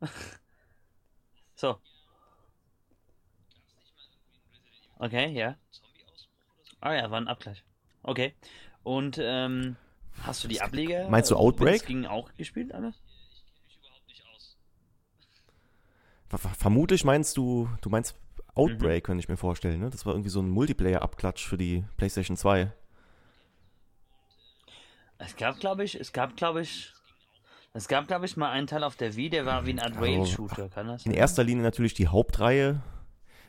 so. 1.55 1.77
Okay, 4.99 5.33
ja. 5.33 5.57
Ah 6.81 6.95
ja, 6.95 7.11
war 7.11 7.21
ein 7.21 7.29
Abgleich. 7.29 7.63
Okay. 8.03 8.35
Und 8.83 9.19
ähm, 9.21 9.77
hast 10.23 10.45
du 10.45 10.49
die 10.49 10.61
Ableger? 10.61 11.09
Meinst 11.09 11.31
du 11.31 11.37
Outbreak? 11.37 11.81
Das 11.81 11.87
ging 11.87 12.07
auch 12.07 12.33
gespielt, 12.35 12.73
alle? 12.73 12.95
Vermutlich 16.29 17.05
meinst 17.05 17.37
du, 17.37 17.69
du 17.81 17.89
meinst 17.89 18.17
Outbreak, 18.55 19.05
mhm. 19.05 19.07
könnte 19.07 19.21
ich 19.21 19.29
mir 19.29 19.37
vorstellen, 19.37 19.81
ne? 19.81 19.91
Das 19.91 20.07
war 20.07 20.15
irgendwie 20.15 20.31
so 20.31 20.41
ein 20.41 20.49
Multiplayer-Abklatsch 20.49 21.47
für 21.47 21.57
die 21.57 21.85
PlayStation 21.97 22.37
2. 22.37 22.73
Es 25.19 25.37
gab, 25.37 25.61
glaube 25.61 25.85
ich, 25.85 25.99
es 25.99 26.13
gab, 26.13 26.37
glaube 26.37 26.63
ich, 26.63 26.93
es 27.75 27.89
gab, 27.89 28.07
glaube 28.09 28.27
ich, 28.27 28.37
mal 28.37 28.51
einen 28.51 28.67
Teil 28.67 28.85
auf 28.85 28.97
der 28.97 29.17
Wii, 29.17 29.31
der 29.31 29.47
war 29.47 29.67
wie 29.67 29.71
ein 29.71 29.79
Art 29.79 30.01
Rail-Shooter, 30.01 30.69
kann 30.69 30.89
das 30.89 31.03
sein? 31.03 31.13
In 31.13 31.19
erster 31.19 31.45
Linie 31.45 31.63
natürlich 31.63 31.95
die 31.95 32.09
Hauptreihe, 32.09 32.83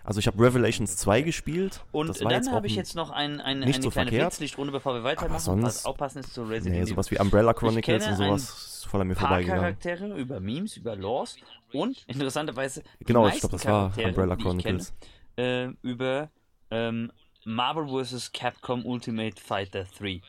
also 0.08 0.22
ich 0.22 0.28
habe 0.28 0.42
Revelations 0.42 0.96
2 0.96 1.22
gespielt. 1.22 1.82
Und 1.92 2.22
dann 2.22 2.52
habe 2.54 2.66
ich 2.66 2.78
jetzt 2.78 2.96
noch 2.96 3.12
ein, 3.12 3.42
ein, 3.42 3.62
eine 3.62 3.82
so 3.82 3.90
kleine 3.90 4.10
Blitzlichtrunde, 4.10 4.72
bevor 4.72 4.94
wir 4.94 5.04
weitermachen. 5.04 5.38
sonst, 5.42 5.64
was 5.64 5.86
aufpassen 5.86 6.20
ist 6.20 6.34
zu 6.34 6.44
Resident 6.44 6.76
Evil. 6.76 6.80
Nee, 6.86 6.90
sowas 6.90 7.12
wie 7.12 7.20
Umbrella 7.20 7.54
Chronicles 7.54 8.08
und 8.08 8.16
sowas 8.16 8.42
ist 8.44 8.88
voll 8.88 9.02
an 9.02 9.10
mir 9.10 9.16
vorbeigegangen. 9.16 9.62
Charaktere 9.62 10.18
über 10.18 10.40
Memes, 10.40 10.78
über 10.78 10.96
Laws 10.96 11.36
und 11.74 12.06
interessanterweise 12.08 12.84
Genau, 13.02 13.28
ich 13.28 13.42
glaube, 13.42 13.58
das 13.58 13.66
war 13.66 13.92
Umbrella 13.98 14.38
Chronicles. 14.38 14.94
Kenne, 15.36 15.76
äh, 15.84 15.88
über 15.88 16.30
ähm, 16.72 17.12
Marvel 17.44 18.06
vs. 18.06 18.32
Capcom 18.32 18.86
Ultimate 18.86 19.42
Fighter 19.42 19.88
3. 20.00 20.22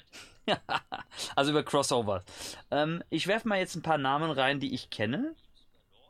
also 1.36 1.52
über 1.52 1.62
Crossover. 1.62 2.24
Ähm, 2.72 3.04
ich 3.10 3.28
werfe 3.28 3.46
mal 3.46 3.60
jetzt 3.60 3.76
ein 3.76 3.82
paar 3.82 3.98
Namen 3.98 4.32
rein, 4.32 4.58
die 4.58 4.74
ich 4.74 4.90
kenne. 4.90 5.36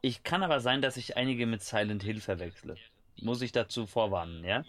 Ich 0.01 0.23
kann 0.23 0.43
aber 0.43 0.61
sein, 0.61 0.81
dass 0.81 0.97
ich 0.97 1.19
einige 1.19 1.45
mit 1.45 1.63
Silent 1.63 2.03
Hill 2.03 2.23
verwechsle 2.23 2.77
muss 3.23 3.43
ich 3.43 3.53
dazu 3.53 3.87
vorwarnen, 3.87 4.45
ja. 4.45 4.65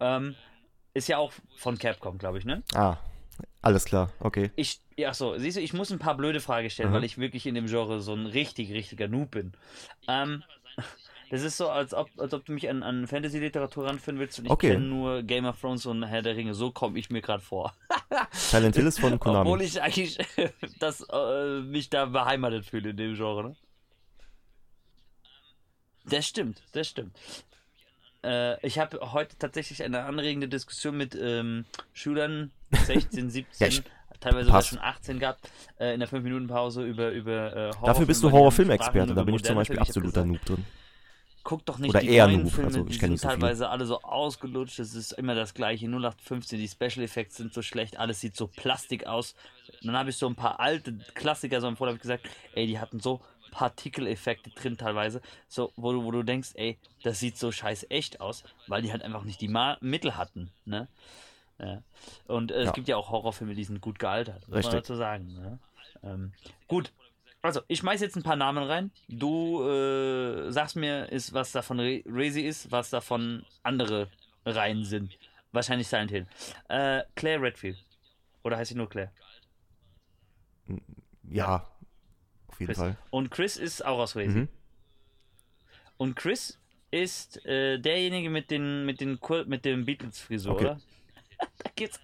Ähm, 0.00 0.34
ist 0.94 1.08
ja 1.08 1.18
auch 1.18 1.32
von 1.56 1.78
Capcom, 1.78 2.18
glaube 2.18 2.38
ich, 2.38 2.44
ne? 2.44 2.62
Ah, 2.74 2.96
alles 3.62 3.84
klar, 3.84 4.12
okay. 4.20 4.50
Ich, 4.56 4.80
ja, 4.96 5.14
so, 5.14 5.36
siehst 5.38 5.56
du, 5.56 5.60
ich 5.60 5.72
muss 5.72 5.90
ein 5.90 5.98
paar 5.98 6.16
blöde 6.16 6.40
Fragen 6.40 6.70
stellen, 6.70 6.90
mhm. 6.90 6.94
weil 6.94 7.04
ich 7.04 7.18
wirklich 7.18 7.46
in 7.46 7.54
dem 7.54 7.66
Genre 7.66 8.00
so 8.00 8.14
ein 8.14 8.26
richtig, 8.26 8.72
richtiger 8.72 9.08
Noob 9.08 9.32
bin. 9.32 9.52
Ähm, 10.08 10.42
Das 11.30 11.42
ist 11.42 11.58
so, 11.58 11.68
als 11.68 11.92
ob, 11.92 12.08
als 12.16 12.32
ob 12.32 12.44
du 12.46 12.52
mich 12.52 12.68
an, 12.68 12.82
an 12.82 13.06
Fantasy-Literatur 13.06 13.86
ranführen 13.86 14.18
willst 14.18 14.38
und 14.38 14.46
ich 14.46 14.50
Okay. 14.50 14.72
kenne 14.72 14.86
nur 14.86 15.22
Game 15.22 15.44
of 15.44 15.60
Thrones 15.60 15.84
und 15.84 16.02
Herr 16.04 16.22
der 16.22 16.36
Ringe. 16.36 16.54
So 16.54 16.70
komme 16.70 16.98
ich 16.98 17.10
mir 17.10 17.20
gerade 17.20 17.42
vor. 17.42 17.74
Silent 18.32 18.76
Hill 18.76 18.86
ist 18.86 18.98
von 18.98 19.18
Konami. 19.18 19.48
Obwohl 19.48 19.62
ich 19.62 19.80
eigentlich 19.82 20.18
das, 20.78 21.04
äh, 21.12 21.60
mich 21.60 21.90
da 21.90 22.06
beheimatet 22.06 22.64
fühle 22.64 22.90
in 22.90 22.96
dem 22.96 23.14
Genre. 23.14 23.50
Ne? 23.50 23.56
Das 26.06 26.26
stimmt, 26.26 26.62
das 26.72 26.88
stimmt. 26.88 27.14
Äh, 28.28 28.66
ich 28.66 28.78
habe 28.78 29.00
heute 29.12 29.36
tatsächlich 29.38 29.82
eine 29.82 30.04
anregende 30.04 30.48
Diskussion 30.48 30.96
mit 30.96 31.16
ähm, 31.20 31.64
Schülern, 31.94 32.50
16, 32.84 33.30
17, 33.30 33.72
Ja, 33.72 33.80
teilweise 34.20 34.46
sogar 34.46 34.62
schon 34.62 34.78
18 34.78 35.18
gehabt, 35.18 35.50
äh, 35.78 35.94
in 35.94 36.00
der 36.00 36.08
5-Minuten-Pause 36.08 36.84
über, 36.84 37.10
über 37.10 37.56
äh, 37.56 37.70
Dafür 37.84 38.04
bist 38.04 38.22
du 38.22 38.30
Horrorfilme, 38.30 38.74
die 38.74 38.78
Horrorfilmexperte, 38.80 39.14
da 39.14 39.22
bin 39.24 39.34
ich 39.34 39.44
zum 39.44 39.56
Beispiel 39.56 39.78
absoluter 39.78 40.24
Noob 40.26 40.44
drin. 40.44 40.64
Guck 41.44 41.64
doch 41.64 41.78
nicht 41.78 41.90
Oder 41.90 42.00
die 42.00 42.10
eher 42.10 42.26
neuen 42.26 42.42
Noob, 42.42 42.52
Filme, 42.52 42.66
also 42.66 42.82
die 42.84 42.92
ich 42.92 42.98
kenn 42.98 43.10
sind 43.10 43.20
so 43.20 43.28
viel. 43.28 43.38
teilweise 43.38 43.70
alle 43.70 43.86
so 43.86 44.02
ausgelutscht, 44.02 44.78
es 44.80 44.94
ist 44.94 45.12
immer 45.12 45.34
das 45.34 45.54
gleiche, 45.54 45.86
0815, 45.86 46.58
die 46.58 46.68
Special 46.68 47.02
Effects 47.02 47.36
sind 47.36 47.54
so 47.54 47.62
schlecht, 47.62 47.98
alles 47.98 48.20
sieht 48.20 48.36
so 48.36 48.48
plastik 48.48 49.06
aus. 49.06 49.34
Und 49.80 49.86
dann 49.86 49.96
habe 49.96 50.10
ich 50.10 50.16
so 50.16 50.26
ein 50.26 50.34
paar 50.34 50.60
alte 50.60 50.98
Klassiker 51.14 51.62
so 51.62 51.68
im 51.68 51.78
Vorder 51.78 51.96
gesagt, 51.96 52.28
ey, 52.54 52.66
die 52.66 52.78
hatten 52.78 53.00
so 53.00 53.22
Partikeleffekte 53.50 54.50
drin 54.50 54.76
teilweise, 54.76 55.20
so 55.48 55.72
wo 55.76 55.92
du, 55.92 56.04
wo 56.04 56.10
du 56.10 56.22
denkst, 56.22 56.50
ey, 56.54 56.78
das 57.02 57.20
sieht 57.20 57.38
so 57.38 57.52
scheiß 57.52 57.86
echt 57.90 58.20
aus, 58.20 58.44
weil 58.66 58.82
die 58.82 58.92
halt 58.92 59.02
einfach 59.02 59.24
nicht 59.24 59.40
die 59.40 59.48
Ma 59.48 59.76
Mittel 59.80 60.16
hatten, 60.16 60.50
ne? 60.64 60.88
Ja. 61.58 61.82
Und 62.26 62.52
äh, 62.52 62.60
es 62.60 62.66
Ja. 62.66 62.72
gibt 62.72 62.88
ja 62.88 62.96
auch 62.96 63.10
Horrorfilme, 63.10 63.54
die 63.54 63.64
sind 63.64 63.80
gut 63.80 63.98
gealtert, 63.98 64.46
muss 64.48 64.62
man 64.64 64.72
dazu 64.72 64.94
sagen. 64.94 65.34
Ne? 65.34 65.58
Ähm, 66.04 66.32
gut, 66.68 66.92
also, 67.42 67.60
ich 67.68 67.78
schmeiß 67.78 68.00
jetzt 68.00 68.16
ein 68.16 68.22
paar 68.24 68.36
Namen 68.36 68.64
rein. 68.64 68.90
Du 69.08 69.62
äh, 69.62 70.50
sagst 70.50 70.74
mir, 70.76 71.06
ist, 71.10 71.32
was 71.32 71.52
davon 71.52 71.78
Re- 71.78 72.02
ist, 72.04 72.72
was 72.72 72.90
davon 72.90 73.44
andere 73.62 74.08
Reihen 74.44 74.84
sind. 74.84 75.16
Wahrscheinlich 75.52 75.86
Silent 75.88 76.10
Hill. 76.10 76.26
Äh, 76.68 77.02
Claire 77.14 77.40
Redfield. 77.42 77.78
Oder 78.42 78.56
heißt 78.56 78.70
sie 78.70 78.76
nur 78.76 78.88
Claire? 78.88 79.12
Ja, 81.30 81.66
auf 82.58 82.60
jeden 82.60 82.66
Chris. 82.74 82.78
Fall. 82.78 82.96
Und 83.10 83.30
Chris 83.30 83.56
ist 83.56 83.84
auch 83.84 83.98
aus 83.98 84.12
Crazy. 84.14 84.38
Mhm. 84.40 84.48
Und 85.96 86.14
Chris 86.16 86.58
ist 86.90 87.44
äh, 87.46 87.78
derjenige 87.78 88.30
mit 88.30 88.50
den 88.50 88.84
mit 88.86 89.00
den 89.00 89.20
Kur 89.20 89.44
mit 89.46 89.64
dem 89.64 89.84
Beatles-Frisur, 89.84 90.52
Okay. 90.54 90.64
oder? 90.64 90.80
da 91.58 91.70
geht's. 91.76 92.00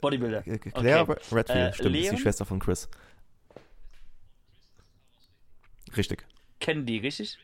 Bodybuilder. 0.00 0.46
Äh, 0.46 0.58
Claire 0.58 1.02
Okay. 1.02 1.12
Redfield, 1.32 1.48
Äh, 1.50 1.72
stimmt, 1.74 1.94
ist 1.96 2.02
Leon? 2.02 2.16
die 2.16 2.22
Schwester 2.22 2.44
von 2.44 2.58
Chris. 2.58 2.88
Richtig. 5.96 6.24
Kennen 6.60 6.86
die, 6.86 6.98
richtig? 6.98 7.38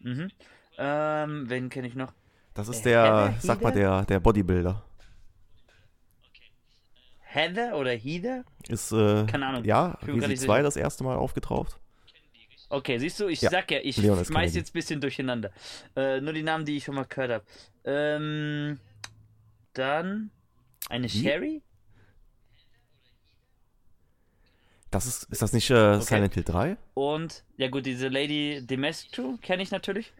Mhm. 0.00 0.30
Ähm, 0.78 1.48
wen 1.50 1.68
kenne 1.68 1.86
ich 1.88 1.94
noch? 1.94 2.12
Das 2.54 2.68
ist 2.68 2.80
Äh, 2.80 2.90
der, 2.90 3.02
Heather? 3.04 3.34
sag 3.40 3.60
mal, 3.62 3.72
der, 3.72 4.04
der 4.04 4.20
Bodybuilder. 4.20 4.82
Heather 7.34 7.76
oder 7.76 7.92
Heather? 7.92 8.44
Ist, 8.68 8.92
äh, 8.92 9.24
Keine 9.26 9.46
Ahnung. 9.46 9.64
ja, 9.64 9.96
zwei 10.00 10.36
sicher. 10.36 10.62
das 10.62 10.76
erste 10.76 11.04
Mal 11.04 11.16
aufgetaucht. 11.16 11.78
Okay, 12.68 12.98
siehst 12.98 13.20
du, 13.20 13.28
ich 13.28 13.42
Ja, 13.42 13.50
sag 13.50 13.70
ja, 13.70 13.80
ich 13.82 13.96
Leon 13.98 14.24
schmeiß 14.24 14.54
jetzt 14.54 14.70
ein 14.70 14.72
bisschen 14.72 15.00
durcheinander. 15.00 15.50
Äh, 15.94 16.20
nur 16.20 16.32
die 16.32 16.42
Namen, 16.42 16.64
die 16.64 16.76
ich 16.78 16.84
schon 16.84 16.94
mal 16.94 17.04
gehört 17.04 17.30
habe. 17.30 17.44
Ähm, 17.84 18.80
dann 19.74 20.30
eine 20.88 21.04
Wie? 21.12 21.22
Sherry? 21.22 21.62
Das 24.90 25.06
ist, 25.06 25.24
ist 25.30 25.40
das 25.40 25.52
nicht 25.52 25.70
äh, 25.70 26.00
Silent 26.00 26.34
Hill 26.34 26.44
3? 26.44 26.76
Und, 26.94 27.44
ja 27.56 27.68
gut, 27.68 27.86
diese 27.86 28.08
Lady 28.08 28.60
Demestru 28.66 29.38
kenne 29.40 29.62
ich 29.62 29.70
natürlich. 29.70 30.12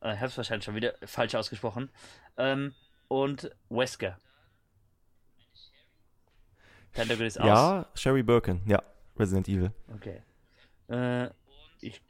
Äh, 0.00 0.16
hab's 0.16 0.36
wahrscheinlich 0.36 0.64
schon 0.64 0.76
wieder 0.76 0.94
falsch 1.04 1.34
ausgesprochen. 1.34 1.88
Ähm, 2.36 2.74
und 3.08 3.50
Wesker. 3.68 4.16
Pentagon 6.92 7.26
ist 7.26 7.40
aus. 7.40 7.46
Ja, 7.46 7.86
Sherry 7.94 8.22
Birkin, 8.22 8.60
ja, 8.66 8.82
Resident 9.18 9.48
Evil. 9.48 9.72
Okay. 9.94 10.22
Äh, 10.88 11.30
ich. 11.80 12.00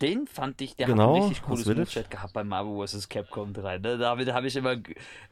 Den 0.00 0.28
fand 0.28 0.60
ich, 0.60 0.76
der 0.76 0.86
Genau, 0.86 1.14
hat 1.14 1.22
ein 1.22 1.28
richtig 1.28 1.42
cooles. 1.42 1.66
Moveset 1.66 2.10
gehabt 2.10 2.32
bei 2.32 2.44
Marvel 2.44 2.86
vs. 2.86 3.08
Capcom 3.08 3.52
3. 3.52 3.78
Ne? 3.78 3.98
Damit 3.98 4.32
habe 4.32 4.46
ich 4.46 4.54
immer. 4.54 4.76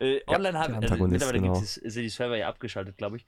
Äh, 0.01 0.21
online 0.27 0.59
habe 0.59 0.73
der 0.73 0.83
äh, 0.83 0.85
Antagonist, 0.87 1.13
mittlerweile 1.13 1.41
genau. 1.41 1.53
gibt 1.53 1.65
es, 1.65 1.75
sind 1.75 2.03
die 2.03 2.09
Server 2.09 2.37
ja 2.37 2.49
abgeschaltet, 2.49 2.97
glaube 2.97 3.19
ich. 3.19 3.27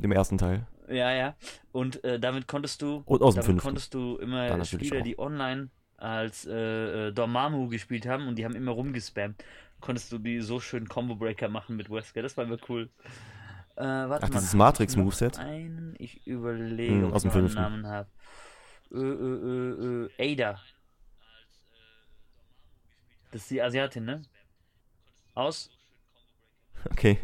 Im 0.00 0.12
ersten 0.12 0.38
Teil. 0.38 0.64
Ja, 0.88 1.12
ja. 1.12 1.34
Und 1.72 2.04
äh, 2.04 2.20
damit 2.20 2.46
konntest 2.46 2.82
du. 2.82 3.02
Und 3.04 3.20
aus 3.20 3.34
dem 3.34 3.40
damit 3.40 3.46
fünften. 3.46 3.66
konntest 3.66 3.94
du 3.94 4.16
immer 4.18 4.64
Spieler, 4.64 5.00
auch. 5.00 5.04
die 5.04 5.18
online 5.18 5.70
als 5.96 6.46
äh, 6.46 7.08
äh, 7.08 7.12
Dormammu 7.12 7.68
gespielt 7.68 8.06
haben 8.06 8.28
und 8.28 8.36
die 8.36 8.44
haben 8.44 8.54
immer 8.54 8.72
rumgespammt. 8.72 9.42
Konntest 9.80 10.12
du 10.12 10.18
die 10.18 10.40
so 10.40 10.60
schön 10.60 10.88
Combo 10.88 11.16
Breaker 11.16 11.48
machen 11.48 11.76
mit 11.76 11.90
Wesker. 11.90 12.22
Das 12.22 12.36
war 12.36 12.44
immer 12.44 12.58
cool. 12.68 12.90
Äh, 13.76 13.82
warte 13.82 14.24
Ach, 14.24 14.28
mal, 14.30 14.34
dieses 14.38 14.52
hab 14.52 14.58
Matrix 14.58 14.92
ich 14.92 14.96
noch 14.96 15.04
Moveset? 15.04 15.38
Einen, 15.38 15.94
ich 15.98 16.26
überlege, 16.26 16.92
Hm, 16.92 17.04
ob 17.04 17.14
aus 17.14 17.24
ich 17.24 17.30
dem 17.30 17.30
noch 17.30 17.34
einen 17.36 17.48
fünften. 17.48 17.60
Namen 17.60 17.86
habe. 17.86 18.08
Äh, 18.90 18.96
äh, 18.98 20.08
äh, 20.18 20.24
äh, 20.26 20.34
Ada. 20.34 20.60
Das 23.32 23.42
ist 23.42 23.50
die 23.50 23.60
Asiatin, 23.62 24.04
ne? 24.04 24.22
Aus? 25.34 25.70
Okay. 26.90 27.18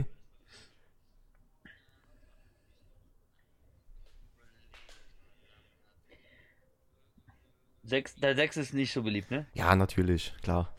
Sechs, 7.84 8.14
der 8.16 8.34
6 8.36 8.56
ist 8.56 8.74
nicht 8.74 8.92
so 8.92 9.02
beliebt, 9.02 9.30
ne? 9.30 9.46
Ja, 9.54 9.74
natürlich, 9.74 10.34
klar. 10.42 10.72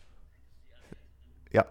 Ja. 1.51 1.65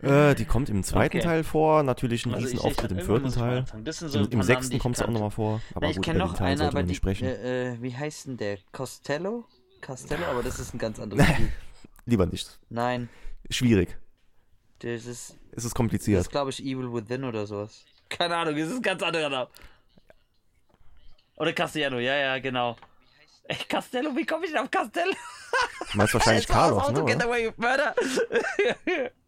Äh, 0.00 0.34
die 0.34 0.44
kommt 0.44 0.68
im 0.68 0.82
zweiten 0.82 1.16
Okay. 1.18 1.24
Teil 1.26 1.44
vor, 1.44 1.82
natürlich 1.82 2.24
ein 2.26 2.34
Also 2.34 2.46
Riesenauftritt 2.46 2.90
im 2.92 3.00
vierten 3.00 3.32
Teil. 3.32 3.64
Das 3.84 3.98
so 3.98 4.18
Im, 4.18 4.30
Im 4.30 4.42
sechsten 4.42 4.78
kommt 4.78 4.96
sie 4.96 5.04
auch 5.04 5.10
nochmal 5.10 5.30
vor. 5.30 5.60
Aber 5.74 5.86
Na, 5.86 5.90
ich 5.90 6.00
kenne 6.00 6.18
noch 6.20 6.40
einen, 6.40 6.56
sollte 6.58 6.68
aber 6.70 6.78
man 6.78 6.86
die, 6.86 6.90
nicht 6.90 6.96
sprechen. 6.98 7.26
äh, 7.26 7.72
äh, 7.72 7.82
wie 7.82 7.94
heißt 7.96 8.26
denn 8.26 8.36
der? 8.36 8.58
Costello? 8.72 9.44
Costello, 9.84 10.24
aber 10.26 10.42
das 10.42 10.58
ist 10.58 10.74
ein 10.74 10.78
ganz 10.78 10.98
anderes 10.98 11.26
Spiel. 11.26 11.48
Lieber 12.06 12.26
nicht. 12.26 12.58
Nein, 12.70 13.08
Schwierig. 13.50 13.96
das 14.80 15.06
ist, 15.06 15.06
Es 15.06 15.58
ist 15.58 15.64
das 15.66 15.74
kompliziert. 15.74 16.20
ist 16.20 16.30
glaube 16.30 16.50
ich 16.50 16.60
Evil 16.64 16.92
Within 16.92 17.24
oder 17.24 17.46
sowas. 17.46 17.84
Keine 18.08 18.36
Ahnung, 18.36 18.56
es 18.56 18.68
ist 18.70 18.76
ein 18.76 18.82
ganz 18.82 19.02
anderer 19.02 19.28
Name. 19.28 19.48
Oder 21.36 21.52
Castellano, 21.52 21.98
ja, 21.98 22.14
ja, 22.16 22.38
genau. 22.38 22.76
Ey, 23.44 23.56
Castello, 23.68 24.14
wie 24.14 24.24
komme 24.26 24.44
ich 24.46 24.52
denn 24.52 24.60
auf 24.60 24.70
Castello? 24.70 25.12
Du 25.90 25.96
meinst 25.98 26.14
wahrscheinlich 26.14 26.46
das 26.46 26.54
Carlos, 26.54 26.90
ne? 26.92 27.02
Oder? 27.02 27.94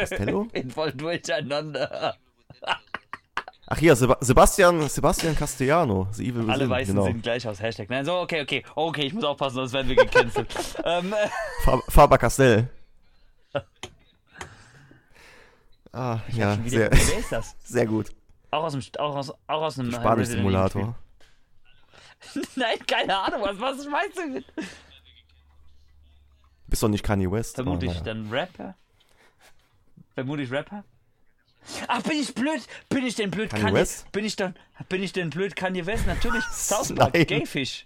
Costello? 0.00 0.46
Ich 0.46 0.52
bin 0.62 0.70
voll 0.70 0.92
durcheinander. 0.92 2.16
Ach 3.66 3.78
hier, 3.78 3.96
Seba 3.96 4.18
Sebastian, 4.20 4.88
Sebastian 4.88 5.34
Castellano. 5.34 6.06
The 6.12 6.28
Evil 6.28 6.50
Alle 6.50 6.68
Weißen 6.68 6.94
genau. 6.94 7.06
sind 7.06 7.22
gleich 7.22 7.48
aus 7.48 7.60
Hashtag. 7.62 7.88
Nein, 7.88 8.04
so, 8.04 8.18
okay, 8.18 8.42
okay. 8.42 8.62
Okay, 8.74 9.02
ich 9.06 9.14
muss 9.14 9.24
aufpassen, 9.24 9.54
sonst 9.56 9.72
werden 9.72 9.88
wir 9.88 9.96
gecancelt. 9.96 10.54
ähm, 10.84 11.12
äh, 11.14 11.28
Fa- 11.64 11.82
Faber 11.88 12.18
Castell. 12.18 12.68
Ah, 15.92 16.18
ja, 16.32 16.54
schon 16.56 16.64
wieder- 16.64 16.70
sehr, 16.70 16.90
Wer 16.92 17.18
ist 17.18 17.32
das? 17.32 17.56
sehr 17.64 17.86
gut. 17.86 18.10
Auch 18.50 18.64
aus 18.64 18.72
dem, 18.72 18.82
auch 18.98 19.16
aus, 19.16 19.30
auch 19.46 19.62
aus 19.62 19.78
einem 19.78 19.92
Spanisch-Simulator. 19.92 20.94
Nein, 22.56 22.78
keine 22.86 23.16
Ahnung, 23.18 23.42
was, 23.42 23.58
was 23.60 23.86
meinst 23.88 24.18
du 24.18 24.26
mit? 24.26 24.44
Bist 26.66 26.82
doch 26.82 26.88
nicht 26.88 27.04
Kanye 27.04 27.30
West. 27.30 27.54
Vermutlich 27.56 27.90
aber 27.90 28.00
naja. 28.00 28.14
dann 28.14 28.30
Rapper? 28.30 28.74
Vermutlich 30.14 30.50
Rapper? 30.50 30.84
Ach, 31.88 32.02
bin 32.02 32.18
ich 32.20 32.34
blöd? 32.34 32.66
Bin 32.88 33.06
ich 33.06 33.14
denn 33.14 33.30
blöd? 33.30 33.50
Kanye 33.50 33.72
West? 33.72 34.10
Bin 34.12 34.24
ich 34.24 34.36
dann, 34.36 34.54
bin 34.88 35.02
ich 35.02 35.12
denn 35.12 35.30
blöd? 35.30 35.56
Kanye 35.56 35.86
West? 35.86 36.06
Natürlich. 36.06 36.44
South 36.52 36.94
Park. 36.94 37.14
Gayfish. 37.26 37.84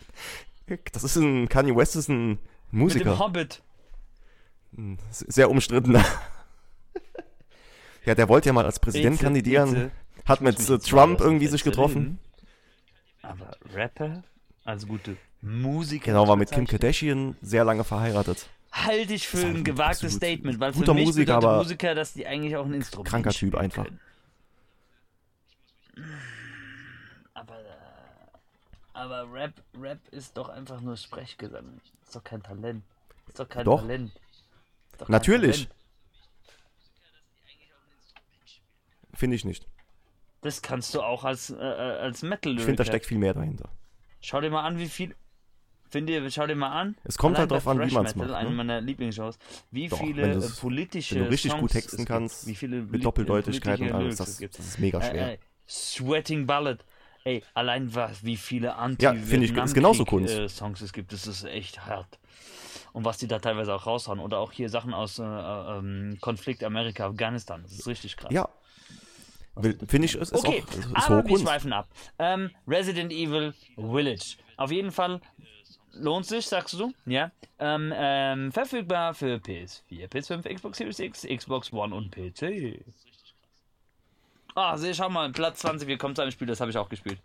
Das 0.92 1.04
ist 1.04 1.16
ein, 1.16 1.48
Kanye 1.48 1.74
West 1.76 1.96
ist 1.96 2.08
ein 2.08 2.30
Mit 2.30 2.38
dem 2.72 2.78
Musiker. 2.80 3.18
Hobbit. 3.18 3.62
Sehr 5.10 5.50
umstrittener. 5.50 6.04
ja, 8.04 8.14
der 8.14 8.28
wollte 8.28 8.48
ja 8.48 8.52
mal 8.52 8.66
als 8.66 8.78
Präsident 8.80 9.14
Bitte, 9.14 9.24
kandidieren. 9.24 9.70
bitte. 9.70 9.90
Hat 10.26 10.40
mit 10.42 10.58
Trump 10.84 11.20
irgendwie 11.20 11.46
sich 11.46 11.64
getroffen. 11.64 12.18
Aber 13.22 13.56
Rapper? 13.74 14.24
Also 14.64 14.86
gute 14.86 15.16
Musiker. 15.40 16.06
Genau, 16.06 16.28
war 16.28 16.36
mit 16.36 16.50
Kim? 16.50 16.66
Kardashian 16.66 17.36
sehr 17.40 17.64
lange 17.64 17.84
verheiratet. 17.84 18.50
Halte 18.70 19.14
ich 19.14 19.26
für 19.26 19.38
ein 19.38 19.44
halt 19.44 19.56
ein 19.56 19.64
gewagtes 19.64 20.14
Statement, 20.14 20.60
weil 20.60 20.72
guter 20.72 20.86
für 20.86 20.94
mich 20.94 21.06
Musiker, 21.06 21.36
aber 21.36 21.56
Musiker, 21.56 21.94
dass 21.94 22.12
die 22.12 22.26
eigentlich 22.26 22.56
auch 22.56 22.66
ein 22.66 22.74
Instrument 22.74 23.08
kranker 23.08 23.30
Typ 23.30 23.54
einfach. 23.54 23.84
können. 23.84 24.00
Aber, 27.34 27.58
äh, 27.58 27.64
aber 28.92 29.32
Rap, 29.32 29.54
Rap 29.80 30.00
ist 30.10 30.36
doch 30.36 30.48
einfach 30.48 30.80
nur 30.80 30.96
Sprechgesang. 30.96 31.80
Ist 32.04 32.14
doch 32.14 32.24
kein 32.24 32.42
Talent. 32.42 32.84
Ist 33.26 33.40
doch 33.40 33.48
kein 33.48 33.64
Doch. 33.64 33.80
Talent. 33.80 34.12
Doch 34.98 35.08
Natürlich. 35.08 35.68
Talent. 35.68 35.74
Finde 39.14 39.36
ich 39.36 39.44
nicht. 39.44 39.66
Das 40.42 40.62
kannst 40.62 40.94
du 40.94 41.02
auch 41.02 41.24
als, 41.24 41.50
äh, 41.50 41.56
äh, 41.56 41.98
als 41.98 42.22
metal 42.22 42.56
Ich 42.56 42.62
finde, 42.62 42.76
da 42.76 42.84
steckt 42.84 43.06
viel 43.06 43.18
mehr 43.18 43.34
dahinter. 43.34 43.68
Schau 44.20 44.40
dir 44.40 44.50
mal 44.50 44.62
an, 44.62 44.78
wie 44.78 44.88
viel. 44.88 45.14
Finde 45.90 46.12
ihr, 46.12 46.30
schau 46.30 46.46
dir 46.46 46.54
mal 46.54 46.70
an. 46.70 46.96
Es 47.04 47.16
kommt 47.16 47.38
halt 47.38 47.50
drauf 47.50 47.66
an, 47.66 47.78
wie 47.78 47.92
man's 47.92 48.14
Metal, 48.14 48.32
macht, 48.32 48.40
Eine 48.40 48.50
ne? 48.50 48.56
meiner 48.56 48.80
Lieblingsshows. 48.80 49.38
Wie 49.70 49.88
Doch, 49.88 49.98
viele 49.98 50.22
wenn 50.22 50.42
äh, 50.42 50.46
politische 50.60 51.14
wenn 51.16 51.24
du 51.24 51.30
richtig 51.30 51.50
Songs 51.52 51.60
gut 51.60 51.70
texten 51.70 52.02
es 52.02 52.06
kannst, 52.06 52.46
wie 52.46 52.54
viele 52.54 52.82
Mit 52.82 53.04
Doppeldeutigkeit 53.04 53.80
und 53.80 53.92
alles, 53.92 54.20
es 54.20 54.38
das, 54.38 54.50
das 54.50 54.66
ist 54.66 54.78
mega 54.78 55.00
schwer. 55.00 55.30
Äh, 55.30 55.34
äh, 55.34 55.38
Sweating 55.68 56.46
Ballad. 56.46 56.84
Ey, 57.24 57.42
allein 57.54 57.94
was, 57.94 58.24
wie 58.24 58.36
viele 58.36 58.76
anti 58.76 59.04
Ja, 59.04 59.12
finde 59.12 59.46
ich, 59.46 59.56
ist 59.56 59.74
genauso 59.74 60.04
Kunst. 60.04 60.34
Äh, 60.34 60.48
Songs 60.48 60.80
es 60.80 60.92
gibt, 60.92 61.12
das 61.12 61.26
ist 61.26 61.44
echt 61.44 61.84
hart. 61.86 62.18
Und 62.92 63.04
was 63.04 63.18
die 63.18 63.28
da 63.28 63.38
teilweise 63.38 63.74
auch 63.74 63.86
raushauen. 63.86 64.18
Oder 64.18 64.38
auch 64.38 64.52
hier 64.52 64.68
Sachen 64.68 64.94
aus 64.94 65.18
äh, 65.18 65.24
äh, 65.24 65.78
ähm, 65.78 66.18
Konflikt 66.20 66.64
Amerika, 66.64 67.06
Afghanistan. 67.06 67.62
Das 67.62 67.72
ist 67.72 67.86
richtig 67.86 68.16
krass. 68.16 68.32
Ja. 68.32 68.48
Finde 69.60 70.06
ich, 70.06 70.14
es 70.14 70.30
ist 70.30 70.34
Okay, 70.34 70.62
auch 70.64 70.72
es 70.72 70.86
ist 70.86 71.10
aber 71.10 71.26
wir 71.26 71.38
schweifen 71.38 71.72
ab. 71.72 71.88
Ähm, 72.18 72.50
Resident 72.66 73.12
Evil 73.12 73.52
Village. 73.76 74.36
Auf 74.56 74.70
jeden 74.70 74.92
Fall 74.92 75.20
lohnt 75.92 76.26
sich, 76.26 76.46
sagst 76.46 76.74
du? 76.74 76.92
Ja. 77.06 77.30
Ähm, 77.58 77.92
ähm, 77.96 78.52
verfügbar 78.52 79.14
für 79.14 79.36
PS4, 79.36 80.08
PS5, 80.08 80.54
Xbox 80.54 80.78
Series 80.78 80.98
X, 81.00 81.26
Xbox 81.28 81.72
One 81.72 81.94
und 81.94 82.10
PC. 82.10 82.84
Ah, 84.54 84.76
seh, 84.76 84.92
schau 84.94 85.08
mal, 85.08 85.30
Platz 85.32 85.60
20, 85.60 85.86
wir 85.88 85.98
kommen 85.98 86.14
zu 86.16 86.22
einem 86.22 86.30
Spiel, 86.32 86.46
das 86.46 86.60
habe 86.60 86.70
ich 86.70 86.76
auch 86.78 86.88
gespielt. 86.88 87.20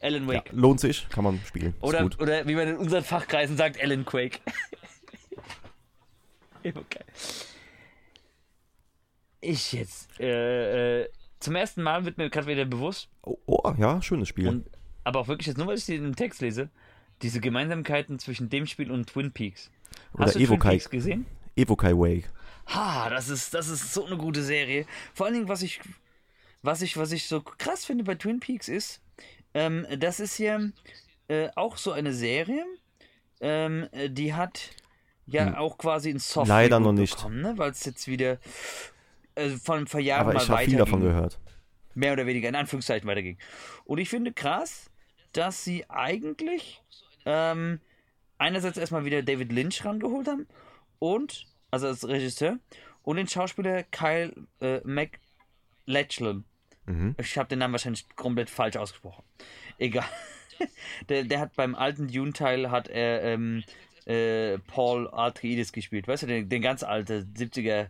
Alan 0.00 0.26
Ja, 0.28 0.34
Wake. 0.34 0.50
lohnt 0.52 0.80
sich, 0.80 1.08
kann 1.10 1.22
man 1.24 1.40
spielen. 1.46 1.74
Oder, 1.80 2.04
oder 2.18 2.46
wie 2.46 2.54
man 2.56 2.66
in 2.68 2.76
unseren 2.76 3.04
Fachkreisen 3.04 3.56
sagt, 3.56 3.80
Alan 3.80 4.04
Quake. 4.04 4.40
okay. 6.64 7.04
Ich 9.40 9.72
jetzt. 9.72 10.08
Äh, 10.20 11.02
äh, 11.02 11.08
zum 11.40 11.56
ersten 11.56 11.82
Mal 11.82 12.04
wird 12.04 12.18
mir 12.18 12.30
gerade 12.30 12.46
wieder 12.46 12.64
bewusst, 12.64 13.08
Oh, 13.22 13.36
oh, 13.46 13.72
ja, 13.78 14.00
schönes 14.02 14.28
Spiel. 14.28 14.48
und, 14.48 14.66
aber 15.04 15.20
auch 15.20 15.28
wirklich 15.28 15.46
jetzt 15.46 15.56
nur, 15.58 15.66
weil 15.66 15.76
ich 15.78 15.86
den 15.86 16.14
Text 16.16 16.40
lese, 16.40 16.70
diese 17.22 17.40
Gemeinsamkeiten 17.40 18.18
zwischen 18.18 18.48
dem 18.50 18.66
Spiel 18.66 18.90
und 18.90 19.08
Twin 19.08 19.32
Peaks. 19.32 19.70
Oder 20.14 20.24
Hast 20.26 20.34
du 20.34 20.38
Twin 20.38 20.48
Evokai. 20.48 20.70
Peaks 20.70 20.90
gesehen? 20.90 21.26
Evokai 21.56 21.92
Wake. 21.92 22.30
Ha, 22.68 23.10
das 23.10 23.28
ist, 23.28 23.54
das 23.54 23.68
ist 23.68 23.92
so 23.92 24.06
eine 24.06 24.16
gute 24.16 24.42
Serie. 24.42 24.86
Vor 25.14 25.26
allen 25.26 25.34
Dingen, 25.34 25.48
was 25.48 25.62
ich, 25.62 25.80
was 26.62 26.82
ich, 26.82 26.96
was 26.96 27.12
ich 27.12 27.26
so 27.26 27.40
krass 27.42 27.84
finde 27.84 28.04
bei 28.04 28.14
Twin 28.14 28.40
Peaks 28.40 28.68
ist, 28.68 29.00
ähm, 29.54 29.86
das 29.98 30.20
ist 30.20 30.38
ja 30.38 30.58
äh, 31.28 31.48
auch 31.56 31.76
so 31.76 31.92
eine 31.92 32.12
Serie, 32.14 32.64
ähm, 33.40 33.88
äh, 33.92 34.08
die 34.08 34.34
hat 34.34 34.70
ja 35.26 35.46
Hm. 35.46 35.54
auch 35.56 35.78
quasi 35.78 36.10
ein 36.10 36.18
Soft 36.18 36.48
Leider 36.48 36.80
noch 36.80 36.92
nicht. 36.92 37.16
bekommen, 37.16 37.40
ne? 37.42 37.54
weil 37.56 37.70
es 37.70 37.84
jetzt 37.84 38.08
wieder 38.08 38.38
äh, 39.34 39.50
von 39.50 39.86
vor 39.86 40.00
Jahren 40.00 40.22
Aber 40.22 40.34
mal 40.34 40.42
ich 40.42 40.48
habe 40.48 40.64
viel 40.64 40.78
davon 40.78 41.00
gehört. 41.00 41.38
mehr 41.94 42.12
oder 42.12 42.26
weniger 42.26 42.48
in 42.48 42.54
Anführungszeichen 42.56 43.06
weiterging. 43.08 43.38
Und 43.84 43.98
ich 43.98 44.08
finde 44.08 44.32
krass, 44.32 44.90
dass 45.32 45.64
sie 45.64 45.88
eigentlich 45.88 46.82
ähm, 47.24 47.80
einerseits 48.38 48.78
erstmal 48.78 49.04
wieder 49.04 49.22
David 49.22 49.52
Lynch 49.52 49.84
rangeholt 49.84 50.28
haben 50.28 50.46
und, 50.98 51.46
also 51.70 51.86
als 51.86 52.06
Regisseur, 52.06 52.58
und 53.02 53.16
den 53.16 53.28
Schauspieler 53.28 53.82
Kyle 53.84 54.32
äh, 54.60 54.80
MacLachlan. 54.84 56.44
Mhm. 56.86 57.14
Ich 57.18 57.38
habe 57.38 57.48
den 57.48 57.60
Namen 57.60 57.72
wahrscheinlich 57.72 58.08
komplett 58.16 58.50
falsch 58.50 58.76
ausgesprochen. 58.76 59.24
Egal. 59.78 60.04
Der, 61.08 61.24
der 61.24 61.40
hat 61.40 61.56
beim 61.56 61.74
alten 61.74 62.06
Dune-Teil 62.06 62.70
hat 62.70 62.86
er 62.86 63.24
ähm, 63.24 63.64
äh, 64.06 64.58
Paul 64.58 65.08
Atreides 65.12 65.72
gespielt. 65.72 66.06
Weißt 66.06 66.22
du, 66.22 66.28
den, 66.28 66.48
den 66.48 66.62
ganz 66.62 66.84
alten 66.84 67.34
70er 67.36 67.88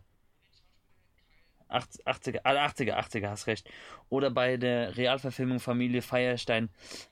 80er, 1.72 2.40
ah, 2.44 2.52
80er, 2.66 2.94
80er, 2.94 3.28
hast 3.28 3.46
recht. 3.46 3.68
Oder 4.08 4.30
bei 4.30 4.56
der 4.56 4.96
Realverfilmung 4.96 5.60
Familie 5.60 6.02
Feierstein 6.02 6.68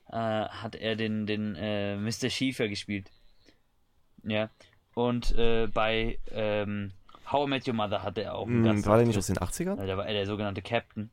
äh, 0.09 0.15
hat 0.15 0.75
er 0.75 0.95
den, 0.95 1.25
den 1.25 1.55
äh, 1.55 1.95
Mr. 1.97 2.29
Schiefer 2.29 2.67
gespielt. 2.67 3.09
Ja. 4.23 4.49
Und 4.93 5.31
äh, 5.37 5.67
bei 5.67 6.19
ähm, 6.31 6.91
How 7.31 7.47
I 7.47 7.49
Met 7.49 7.67
Your 7.67 7.73
Mother 7.73 8.03
hatte 8.03 8.23
er 8.23 8.35
auch 8.35 8.45
einen 8.47 8.57
Hm, 8.57 8.65
ganz 8.65 8.85
war 8.85 8.97
der 8.97 9.07
nicht 9.07 9.17
aus 9.17 9.27
den 9.27 9.37
80ern? 9.37 9.75
da 9.85 9.97
war 9.97 10.05
er 10.05 10.13
der 10.13 10.25
sogenannte 10.25 10.61
Captain. 10.61 11.09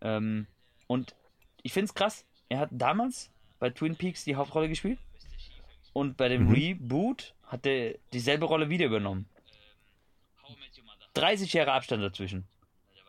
Ähm, 0.00 0.46
und 0.86 1.14
ich 1.62 1.72
finde 1.72 1.86
es 1.86 1.94
krass, 1.94 2.24
er 2.48 2.58
hat 2.58 2.68
damals 2.72 3.30
bei 3.58 3.70
Twin 3.70 3.96
Peaks 3.96 4.24
die 4.24 4.36
Hauptrolle 4.36 4.68
gespielt 4.68 4.98
und 5.94 6.16
bei 6.16 6.28
dem 6.28 6.48
Mhm. 6.48 6.52
Reboot 6.52 7.34
hat 7.44 7.64
er 7.66 7.94
dieselbe 8.12 8.44
Rolle 8.44 8.68
wieder 8.68 8.86
übernommen. 8.86 9.26
30 11.14 11.52
Jahre 11.52 11.72
Abstand 11.72 12.02
dazwischen. 12.02 12.44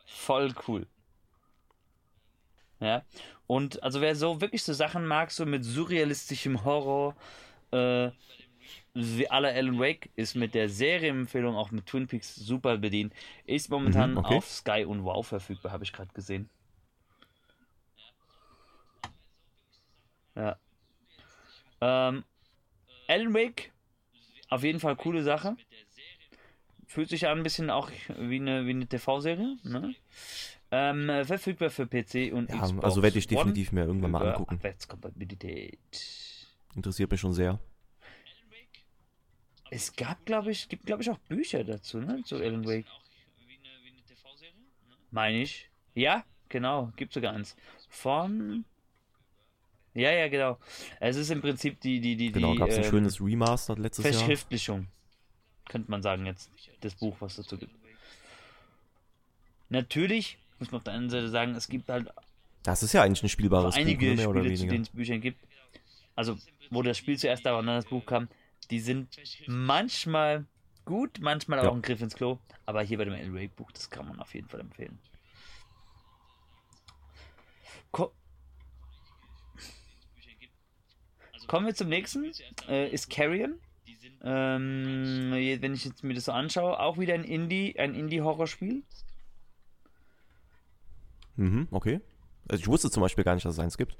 Voll 0.06 0.54
cool. 0.68 0.88
Ja. 2.80 3.04
Und 3.48 3.82
also 3.84 4.02
wer 4.02 4.16
so 4.16 4.42
wirklich 4.42 4.64
so 4.64 4.74
Sachen 4.74 5.06
mag, 5.08 5.32
so 5.32 5.46
mit 5.46 5.64
surrealistischem 5.64 6.64
Horror, 6.64 7.16
äh, 7.72 8.12
wie 8.94 9.30
aller 9.30 9.50
Alan 9.54 9.80
Wake, 9.80 10.10
ist 10.16 10.36
mit 10.36 10.54
der 10.56 10.70
Serienempfehlung 10.70 11.56
auch 11.56 11.72
mit 11.72 11.86
Twin 11.86 12.08
Peaks 12.08 12.36
super 12.36 12.78
bedient. 12.78 13.14
Ist 13.46 13.70
momentan 13.70 14.12
Mhm, 14.12 14.18
okay. 14.18 14.38
auf 14.38 14.50
Sky 14.50 14.86
und 14.86 15.04
Wow 15.04 15.28
verfügbar, 15.28 15.72
habe 15.72 15.84
ich 15.84 15.94
gerade 15.94 16.14
gesehen. 16.14 16.50
Ja. 20.36 20.58
Ähm, 21.82 22.24
Alan 23.08 23.34
Wake, 23.34 23.72
auf 24.50 24.64
jeden 24.64 24.80
Fall 24.80 24.96
coole 24.96 25.24
Sache. 25.24 25.56
Fühlt 26.96 27.10
sich 27.10 27.28
an 27.28 27.40
ein 27.40 27.44
bisschen 27.44 27.70
auch 27.70 27.92
wie 28.08 28.38
eine, 28.38 28.66
wie 28.66 28.70
eine 28.70 28.88
TV-Serie. 28.88 29.58
Ne? 29.64 29.94
Ähm, 30.72 31.10
äh, 31.10 31.26
verfügbar 31.26 31.70
für 31.70 31.86
PC 31.86 32.32
und 32.32 32.50
Ja, 32.50 32.62
Xbox 32.62 32.86
also 32.86 33.04
werde 33.04 33.20
ich 33.20 33.28
definitiv 33.28 33.74
mir 33.74 33.84
irgendwann 33.84 34.12
mal 34.12 34.30
angucken. 34.30 34.56
Abwärtskompatibilität. 34.56 35.78
Interessiert 36.74 37.12
mich 37.12 37.20
schon 37.20 37.34
sehr. 37.34 37.60
Es 39.72 39.94
gab, 39.94 40.26
glaube 40.26 40.52
ich, 40.52 40.70
gibt, 40.70 40.86
glaube 40.86 41.04
ich, 41.04 41.10
auch 41.10 41.18
Bücher 41.18 41.66
dazu, 41.66 41.98
ne? 41.98 42.24
Zu 42.24 42.38
Alan 42.38 42.66
Wake. 42.66 42.86
Meine 45.12 45.42
ich. 45.42 45.70
Ja, 45.96 46.24
genau, 46.48 46.94
gibt 46.96 47.12
sogar 47.12 47.34
eins. 47.34 47.58
Von. 47.90 48.64
Ja, 49.94 50.12
ja, 50.12 50.30
genau. 50.30 50.60
Es 51.02 51.18
ist 51.18 51.30
im 51.30 51.42
Prinzip 51.42 51.82
die, 51.82 52.00
die, 52.00 52.16
die, 52.16 52.32
Genau, 52.32 52.54
die 52.54 52.60
gab 52.60 52.70
es 52.70 52.78
ein 52.78 52.86
ähm, 52.86 52.90
schönes 52.90 53.20
Remastered 53.20 53.80
letztes 53.80 54.06
Jahr. 54.06 54.14
Verschriftlichung. 54.14 54.88
Könnte 55.70 55.90
man 55.92 56.02
sagen 56.02 56.26
jetzt. 56.26 56.50
Das 56.82 56.96
Buch, 56.96 57.16
was 57.20 57.36
dazu 57.36 57.58
gibt. 57.58 57.74
Natürlich 59.70 60.38
muss 60.60 60.72
man 60.72 60.78
auf 60.80 60.84
der 60.84 60.94
einen 60.94 61.10
Seite 61.10 61.30
sagen, 61.30 61.56
es 61.56 61.68
gibt 61.68 61.90
halt 61.90 62.10
Das 62.64 62.84
ist 62.84 62.94
ja 62.94 63.02
eigentlich 63.04 63.24
ein 63.24 63.30
spielbares 63.30 63.74
Buch, 63.76 63.82
einige 63.82 64.10
ne, 64.10 64.16
mehr 64.16 64.30
oder 64.30 64.42
Spiele, 64.42 64.56
zu 64.56 64.60
weniger. 64.62 64.74
denen 64.74 64.84
es 64.84 64.90
Bücher 64.90 65.18
gibt. 65.18 65.42
Also, 66.16 66.38
wo 66.70 66.82
das 66.82 66.98
Spiel 66.98 67.18
zuerst 67.18 67.46
da 67.46 67.52
war 67.54 67.60
und 67.60 67.68
dann 67.68 67.76
das 67.76 67.86
Buch 67.86 68.06
kam, 68.06 68.28
die 68.70 68.80
sind 68.80 69.10
manchmal 69.48 70.46
gut, 70.86 71.20
manchmal 71.20 71.64
Ja. 71.64 71.70
auch 71.70 71.74
ein 71.76 71.82
Griff 71.82 72.02
ins 72.02 72.16
Klo. 72.16 72.38
Aber 72.66 72.82
hier 72.84 72.98
bei 72.98 73.06
dem 73.06 73.14
Alan 73.14 73.34
Wake 73.36 73.56
Buch, 73.56 73.72
das 73.72 73.90
kann 73.90 74.08
man 74.08 74.20
auf 74.20 74.34
jeden 74.34 74.48
Fall 74.48 74.60
empfehlen. 74.62 74.98
Ko 77.92 78.12
Kommen 81.48 81.68
wir 81.68 81.76
zum 81.76 81.90
nächsten. 81.90 82.32
Äh, 82.68 82.90
ist 82.90 83.10
Carrion. 83.10 83.60
Ähm, 84.28 85.30
wenn 85.32 85.74
ich 85.76 85.86
jetzt 85.86 86.04
mir 86.04 86.16
das 86.16 86.26
so 86.26 86.32
anschaue, 86.32 86.80
auch 86.80 86.98
wieder 86.98 87.14
ein 87.14 87.24
Indie, 87.24 87.78
ein 87.78 87.94
Indie-Horrorspiel. 87.94 88.82
Mhm, 91.36 91.68
okay. 91.70 92.02
Also 92.50 92.62
ich 92.62 92.68
wusste 92.68 92.90
zum 92.90 93.02
Beispiel 93.02 93.24
gar 93.24 93.36
nicht, 93.36 93.46
dass 93.46 93.54
es 93.54 93.60
eins 93.60 93.78
gibt. 93.78 93.96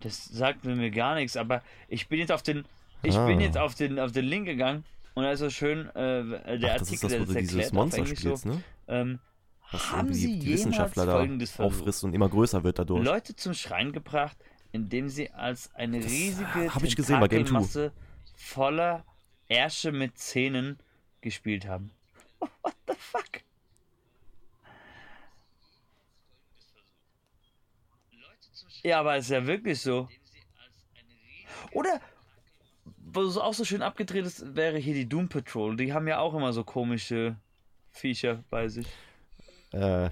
Das 0.00 0.26
sagt 0.26 0.64
mir 0.64 0.90
gar 0.90 1.14
nichts, 1.14 1.36
aber 1.36 1.62
ich 1.88 2.08
bin 2.08 2.18
jetzt 2.18 2.32
auf 2.32 2.42
den, 2.42 2.64
ich 3.02 3.16
Ah. 3.16 3.26
bin 3.26 3.40
jetzt 3.40 3.56
auf 3.56 3.74
den, 3.74 3.98
auf 3.98 4.12
den 4.12 4.26
Link 4.26 4.44
gegangen 4.46 4.84
und 5.14 5.24
da 5.24 5.32
ist 5.32 5.40
so 5.40 5.48
schön 5.48 5.88
äh, 5.94 6.58
der 6.58 6.74
Ach, 6.74 6.78
das 6.78 6.90
ist 6.92 7.04
Artikel, 7.04 7.08
das, 7.08 7.10
der 7.10 7.20
wo 7.20 7.24
das 7.24 7.34
du 7.34 7.40
dieses 7.40 7.72
Monster 7.72 8.06
spielst, 8.06 8.42
so, 8.42 8.48
ne? 8.50 8.62
ähm, 8.88 9.18
Was 9.70 9.92
haben 9.92 10.12
Sie 10.12 10.38
die 10.38 10.52
Wissenschaftler 10.52 11.06
da 11.06 11.64
auffrisst 11.64 12.04
und 12.04 12.12
immer 12.14 12.28
größer 12.28 12.62
wird 12.64 12.78
dadurch. 12.78 13.02
Leute 13.02 13.34
zum 13.34 13.54
Schreien 13.54 13.92
gebracht, 13.92 14.36
indem 14.74 15.08
sie 15.08 15.30
als 15.30 15.72
eine 15.76 15.98
riesige 15.98 16.74
hab 16.74 16.82
ich 16.82 16.96
gesehen 16.96 17.20
bei 17.20 17.28
Game. 17.28 17.44
Tentakelmasse 17.44 17.92
voller 18.34 19.04
Ärsche 19.46 19.92
mit 19.92 20.18
Zähnen 20.18 20.80
gespielt 21.20 21.66
haben. 21.66 21.92
What 22.40 22.74
the 22.88 22.94
fuck? 22.98 23.22
Ja, 28.82 28.98
aber 28.98 29.16
ist 29.16 29.30
ja 29.30 29.46
wirklich 29.46 29.80
so. 29.80 30.08
Oder, 31.70 32.00
was 32.98 33.36
auch 33.38 33.54
so 33.54 33.64
schön 33.64 33.80
abgedreht 33.80 34.26
ist, 34.26 34.56
wäre 34.56 34.78
hier 34.78 34.94
die 34.94 35.08
Doom 35.08 35.28
Patrol. 35.28 35.76
Die 35.76 35.92
haben 35.92 36.08
ja 36.08 36.18
auch 36.18 36.34
immer 36.34 36.52
so 36.52 36.64
komische 36.64 37.36
Viecher 37.92 38.42
bei 38.50 38.68
sich. 38.68 38.88
Äh, 39.70 40.10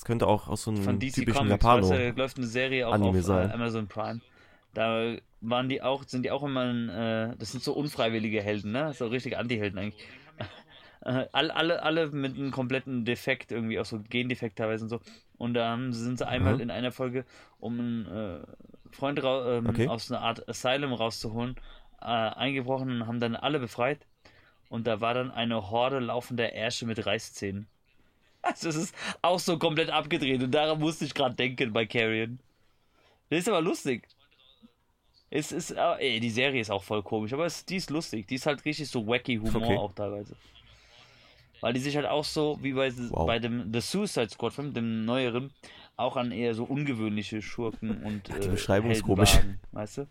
das 0.00 0.04
könnte 0.06 0.26
auch 0.26 0.48
aus 0.48 0.62
so 0.64 0.70
Von 0.74 0.98
einem 0.98 0.98
DC 0.98 1.12
typischen 1.12 1.26
Comics, 1.26 1.70
weißt 1.70 1.90
Japano. 1.90 1.90
du, 1.90 2.12
da 2.12 2.22
läuft 2.22 2.38
eine 2.38 2.46
Serie 2.46 2.88
auch 2.88 3.00
Anime 3.00 3.00
auf 3.00 3.22
sein. 3.22 3.28
äh, 3.28 3.52
Amazon 3.52 3.88
Prime. 3.88 4.20
Da 4.72 5.16
waren 5.40 5.68
die 5.68 5.82
auch, 5.82 6.04
sind 6.04 6.24
die 6.24 6.30
auch 6.30 6.42
immer, 6.42 6.62
ein, 6.62 6.88
äh, 6.88 7.36
das 7.38 7.52
sind 7.52 7.62
so 7.62 7.72
unfreiwillige 7.74 8.42
Helden, 8.42 8.72
ne? 8.72 8.92
So 8.94 9.06
richtig 9.08 9.36
Anti-Helden 9.36 9.78
eigentlich. 9.78 9.96
Äh, 11.02 11.28
alle, 11.32 11.56
alle, 11.56 11.82
alle 11.82 12.08
mit 12.10 12.36
einem 12.36 12.50
kompletten 12.50 13.06
Defekt, 13.06 13.52
irgendwie 13.52 13.78
auch 13.78 13.86
so 13.86 14.00
Gendefekt 14.10 14.58
teilweise 14.58 14.84
und 14.84 14.90
so. 14.90 15.00
Und 15.38 15.54
dann 15.54 15.94
sind 15.94 16.18
sie 16.18 16.26
einmal 16.28 16.56
Mhm. 16.56 16.60
in 16.60 16.70
einer 16.70 16.92
Folge, 16.92 17.24
um 17.58 17.80
einen 17.80 18.06
äh, 18.06 18.40
Freund 18.92 19.18
ähm, 19.24 19.80
Okay. 19.80 19.86
aus 19.86 20.10
einer 20.10 20.20
Art 20.20 20.46
Asylum 20.46 20.92
rauszuholen, 20.92 21.56
äh, 22.02 22.04
eingebrochen 22.04 22.90
und 23.00 23.06
haben 23.06 23.18
dann 23.18 23.34
alle 23.34 23.60
befreit. 23.60 24.06
Und 24.68 24.86
da 24.86 25.00
war 25.00 25.14
dann 25.14 25.30
eine 25.30 25.70
Horde 25.70 26.00
laufender 26.00 26.52
Ärsche 26.52 26.86
mit 26.86 27.06
Reißzähnen. 27.06 27.68
Also 28.42 28.70
es 28.70 28.76
ist 28.76 28.94
auch 29.22 29.38
so 29.38 29.58
komplett 29.58 29.90
abgedreht 29.90 30.42
und 30.42 30.50
daran 30.50 30.78
musste 30.80 31.04
ich 31.04 31.12
gerade 31.14 31.34
denken 31.34 31.72
bei 31.72 31.84
Carrion. 31.86 32.38
Das 33.28 33.40
ist 33.40 33.48
aber 33.48 33.60
lustig. 33.60 34.08
Es 35.28 35.52
ist, 35.52 35.70
äh, 35.70 35.94
ey, 35.98 36.20
die 36.20 36.30
Serie 36.30 36.60
ist 36.60 36.70
auch 36.70 36.82
voll 36.82 37.02
komisch, 37.02 37.32
aber 37.32 37.46
es, 37.46 37.64
die 37.64 37.76
ist 37.76 37.90
lustig. 37.90 38.26
Die 38.26 38.34
ist 38.36 38.46
halt 38.46 38.64
richtig 38.64 38.88
so 38.88 39.06
wacky 39.06 39.36
Humor 39.36 39.56
Okay. 39.62 39.76
auch 39.76 39.92
teilweise. 39.92 40.34
Weil 41.60 41.74
die 41.74 41.80
sich 41.80 41.94
halt 41.94 42.06
auch 42.06 42.24
so, 42.24 42.58
wie 42.62 42.72
bei, 42.72 42.90
Wow. 43.10 43.26
bei 43.26 43.38
dem 43.38 43.72
The 43.72 43.80
Suicide 43.80 44.30
Squad 44.30 44.54
Film, 44.54 44.72
dem 44.72 45.04
neueren, 45.04 45.52
auch 45.96 46.16
an 46.16 46.32
eher 46.32 46.54
so 46.54 46.64
ungewöhnliche 46.64 47.42
Schurken 47.42 48.02
und 48.04 48.26
die 48.28 48.32
äh, 48.32 48.48
Beschreibung 48.48 48.90
ist 48.90 48.96
Helden 49.06 49.06
komisch. 49.06 49.38
Weißt 49.72 49.98
du? 49.98 50.06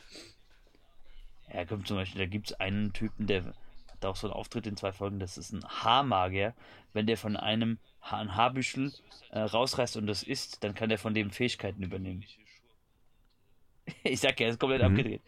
Ja, 1.51 1.65
kommt 1.65 1.87
zum 1.87 1.97
Beispiel, 1.97 2.19
da 2.19 2.27
gibt 2.27 2.51
es 2.51 2.59
einen 2.59 2.93
Typen, 2.93 3.25
der 3.25 3.43
hat 3.91 4.05
auch 4.05 4.15
so 4.15 4.27
einen 4.27 4.35
Auftritt 4.35 4.67
in 4.67 4.77
zwei 4.77 4.91
Folgen, 4.91 5.19
das 5.19 5.37
ist 5.37 5.51
ein 5.51 5.65
Haarmagier. 5.65 6.53
Wenn 6.93 7.07
der 7.07 7.17
von 7.17 7.35
einem 7.35 7.79
ein 8.01 8.35
Haarbüschel 8.35 8.93
äh, 9.31 9.39
rausreißt 9.39 9.97
und 9.97 10.07
das 10.07 10.23
isst, 10.23 10.63
dann 10.63 10.73
kann 10.75 10.89
der 10.89 10.97
von 10.97 11.13
dem 11.13 11.31
Fähigkeiten 11.31 11.83
übernehmen. 11.83 12.23
Ich 14.03 14.19
sag 14.19 14.39
ja, 14.39 14.45
er 14.47 14.51
ist 14.51 14.59
komplett 14.59 14.81
Mhm. 14.81 14.88
abgedreht. 14.88 15.21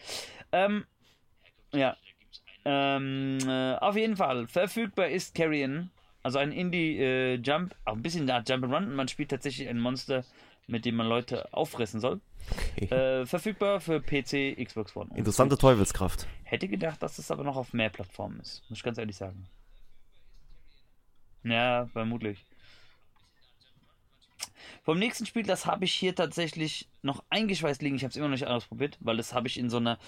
Ähm, 0.52 0.86
ja. 1.74 1.98
Ähm, 2.64 3.40
äh, 3.48 3.76
auf 3.78 3.96
jeden 3.98 4.16
Fall, 4.16 4.46
verfügbar 4.48 5.08
ist 5.08 5.34
Carrion, 5.34 5.90
also 6.22 6.38
ein 6.38 6.52
Indie-Jump, 6.52 7.76
auch 7.86 7.94
ein 7.94 8.04
bisschen 8.04 8.30
Art 8.30 8.48
Jump'n'Run. 8.50 8.86
und 8.86 8.94
Man 8.96 9.08
spielt 9.08 9.32
tatsächlich 9.32 9.68
ein 9.68 9.80
Monster, 9.80 10.24
mit 10.68 10.86
dem 10.86 10.96
man 10.96 11.08
Leute 11.08 11.52
auffressen 11.54 12.00
soll. 12.00 12.22
Okay. 12.78 12.86
Äh, 12.94 13.26
verfügbar 13.26 13.80
für 13.82 14.00
PC, 14.00 14.56
Xbox 14.64 14.96
One. 14.96 15.10
Interessante. 15.16 15.58
Teufelskraft. 15.58 16.28
Hätte 16.44 16.68
gedacht, 16.68 17.02
dass 17.02 17.18
es 17.18 17.32
aber 17.32 17.44
noch 17.44 17.56
auf 17.56 17.74
mehr 17.74 17.90
Plattformen 17.90 18.40
ist. 18.42 18.62
Muss 18.70 18.78
ich 18.78 18.84
ganz 18.84 19.00
ehrlich 19.00 19.16
sagen. 19.16 19.48
Ja, 21.44 21.88
vermutlich. 21.88 22.46
Vom 24.84 24.98
nächsten 24.98 25.28
Spiel, 25.28 25.44
das 25.44 25.68
habe 25.68 25.86
ich 25.86 25.94
hier 25.94 26.16
tatsächlich 26.16 26.90
noch 27.04 27.24
eingeschweißt 27.30 27.82
liegen. 27.84 27.96
Ich 27.96 28.04
habe 28.04 28.10
es 28.10 28.16
immer 28.16 28.28
noch 28.28 28.36
nicht 28.36 28.48
ausprobiert, 28.48 28.98
weil 29.00 29.18
das 29.18 29.34
habe 29.34 29.48
ich 29.48 29.60
in 29.60 29.70
so 29.70 29.78
einer 29.78 30.00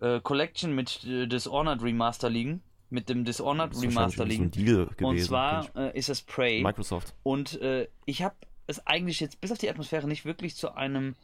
äh, 0.00 0.20
Collection 0.20 0.74
mit 0.74 1.04
äh, 1.04 1.26
Dishonored 1.26 1.82
Remaster 1.82 2.28
liegen. 2.28 2.62
Mit 2.90 3.08
dem 3.08 3.24
Dishonored 3.24 3.72
Das 3.72 3.82
Remaster 3.82 4.26
liegen. 4.26 4.50
Deal 4.50 4.86
gewesen. 4.86 5.04
Und 5.04 5.20
zwar 5.20 5.74
äh, 5.76 5.96
ist 5.96 6.10
es 6.10 6.22
Prey. 6.22 6.62
Microsoft. 6.62 7.14
Und 7.22 7.60
äh, 7.62 7.88
ich 8.04 8.22
habe 8.22 8.34
es 8.66 8.86
eigentlich 8.86 9.20
jetzt 9.20 9.40
bis 9.40 9.52
auf 9.52 9.58
die 9.58 9.70
Atmosphäre 9.70 10.06
nicht 10.06 10.24
wirklich 10.24 10.54
zu 10.54 10.74
einem 10.74 11.14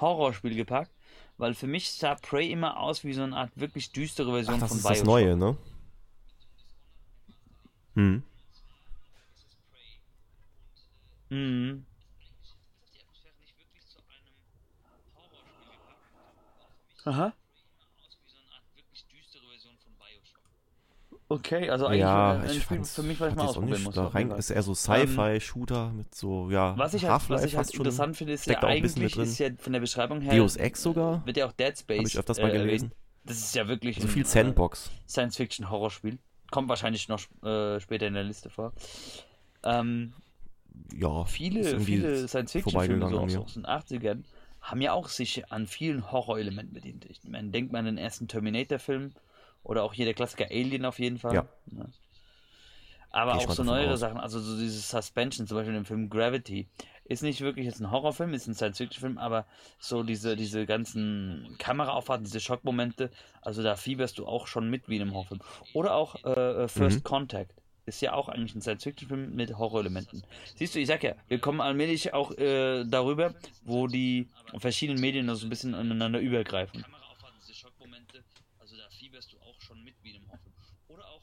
Horrorspiel 0.00 0.54
gepackt, 0.54 0.90
weil 1.38 1.54
für 1.54 1.66
mich 1.66 1.92
sah 1.92 2.16
Prey 2.16 2.50
immer 2.50 2.78
aus 2.80 3.02
wie 3.04 3.14
so 3.14 3.22
eine 3.22 3.36
Art 3.36 3.50
wirklich 3.54 3.92
düstere 3.92 4.32
Version 4.32 4.56
Ach, 4.56 4.60
das 4.60 4.68
von 4.70 4.78
ist 4.78 4.84
das 4.84 4.92
Bioshock. 4.92 5.06
Neue, 5.06 5.36
ne? 5.36 5.56
Hm. 7.94 8.22
Mhm. 11.30 11.86
Aha. 17.06 17.32
Okay, 21.28 21.68
also 21.70 21.86
eigentlich 21.86 22.00
Ja, 22.00 22.38
ein 22.38 22.50
ich 22.50 22.62
Spiel 22.62 22.84
für 22.84 23.02
mich, 23.02 23.18
was 23.18 23.30
ich 23.30 23.34
mal 23.36 23.46
ausprobieren 23.46 23.72
nicht 23.78 23.84
muss. 23.86 23.94
da 23.96 24.06
rein, 24.06 24.30
ist 24.30 24.50
eher 24.50 24.62
so 24.62 24.74
Sci-Fi-Shooter 24.74 25.90
mit 25.90 26.14
so, 26.14 26.50
ja, 26.50 26.78
Was 26.78 26.94
ich 26.94 27.04
halt, 27.04 27.28
was 27.28 27.44
ich 27.44 27.56
halt 27.56 27.70
interessant 27.74 28.16
finde, 28.16 28.32
ist 28.34 28.46
ja 28.46 28.62
eigentlich 28.62 29.16
ist 29.16 29.38
ja 29.38 29.48
von 29.58 29.72
der 29.72 29.80
Beschreibung 29.80 30.20
her 30.20 30.36
Deus 30.36 30.54
Ex 30.56 30.82
sogar, 30.82 31.26
wird 31.26 31.36
ja 31.36 31.46
auch 31.46 31.52
Dead 31.52 31.76
Space 31.76 31.98
habe 31.98 32.08
ich 32.08 32.18
öfters 32.18 32.38
mal 32.38 32.50
äh, 32.50 32.58
gelesen. 32.58 32.92
Das 33.24 33.38
ist 33.38 33.56
ja 33.56 33.66
wirklich 33.66 33.96
So 33.96 34.02
ein, 34.02 34.08
viel 34.08 34.22
äh, 34.22 34.26
Sandbox. 34.26 34.92
Science-Fiction-Horrorspiel. 35.08 36.18
Kommt 36.52 36.68
wahrscheinlich 36.68 37.08
noch 37.08 37.20
äh, 37.42 37.80
später 37.80 38.06
in 38.06 38.14
der 38.14 38.22
Liste 38.22 38.48
vor. 38.48 38.72
Ähm, 39.64 40.12
Ja, 40.96 41.24
viele, 41.24 41.80
viele 41.80 42.28
Science-Fiction-Filme 42.28 43.10
so 43.30 43.42
aus 43.42 43.54
den 43.54 43.66
80ern 43.66 44.22
haben 44.66 44.80
ja 44.80 44.92
auch 44.92 45.08
sich 45.08 45.50
an 45.52 45.66
vielen 45.66 46.10
Horrorelementen 46.10 46.74
bedient. 46.74 47.04
Ich 47.06 47.20
meine, 47.24 47.50
denkt 47.50 47.72
man 47.72 47.80
an 47.80 47.96
den 47.96 47.98
ersten 47.98 48.26
Terminator-Film 48.28 49.12
oder 49.62 49.84
auch 49.84 49.94
hier 49.94 50.04
der 50.04 50.14
Klassiker 50.14 50.46
Alien 50.50 50.84
auf 50.84 50.98
jeden 50.98 51.18
Fall. 51.18 51.34
Ja. 51.34 51.46
Ne? 51.66 51.88
Aber 53.10 53.38
Geh 53.38 53.46
auch 53.46 53.52
so 53.52 53.62
neuere 53.62 53.92
aus. 53.94 54.00
Sachen, 54.00 54.18
also 54.18 54.40
so 54.40 54.58
dieses 54.58 54.90
Suspension, 54.90 55.46
zum 55.46 55.56
Beispiel 55.56 55.74
im 55.74 55.84
Film 55.84 56.10
Gravity, 56.10 56.66
ist 57.04 57.22
nicht 57.22 57.40
wirklich 57.40 57.64
jetzt 57.64 57.80
ein 57.80 57.90
Horrorfilm, 57.90 58.34
ist 58.34 58.48
ein 58.48 58.54
Science-Fiction-Film, 58.54 59.16
aber 59.18 59.46
so 59.78 60.02
diese, 60.02 60.34
diese 60.36 60.66
ganzen 60.66 61.54
Kameraauffahrten, 61.58 62.24
diese 62.24 62.40
Schockmomente, 62.40 63.10
also 63.42 63.62
da 63.62 63.76
fieberst 63.76 64.18
du 64.18 64.26
auch 64.26 64.48
schon 64.48 64.68
mit 64.68 64.88
wie 64.88 64.96
in 64.96 65.02
einem 65.02 65.14
Horrorfilm. 65.14 65.40
Oder 65.72 65.94
auch 65.94 66.16
äh, 66.24 66.64
äh, 66.64 66.68
First 66.68 66.98
Mhm. 66.98 67.04
Contact. 67.04 67.54
Ist 67.86 68.00
ja 68.02 68.14
auch 68.14 68.28
eigentlich 68.28 68.54
ein 68.56 68.60
Science-Fiction-Film 68.60 69.34
mit 69.34 69.56
Horrorelementen. 69.56 70.24
Siehst 70.56 70.74
du, 70.74 70.80
ich 70.80 70.88
sag 70.88 71.04
ja, 71.04 71.14
wir 71.28 71.38
kommen 71.38 71.60
allmählich 71.60 72.12
auch 72.12 72.32
äh, 72.36 72.84
darüber, 72.84 73.34
wo 73.64 73.86
die 73.86 74.28
verschiedenen 74.58 75.00
Medien 75.00 75.32
so 75.34 75.46
ein 75.46 75.50
bisschen 75.50 75.74
aneinander 75.74 76.18
übergreifen. 76.18 76.84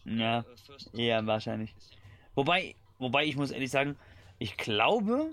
Ja, 0.05 0.43
ja, 0.93 1.25
wahrscheinlich. 1.25 1.73
Wobei, 2.35 2.75
wobei 2.99 3.25
ich 3.25 3.35
muss 3.35 3.51
ehrlich 3.51 3.71
sagen, 3.71 3.95
ich 4.39 4.57
glaube, 4.57 5.31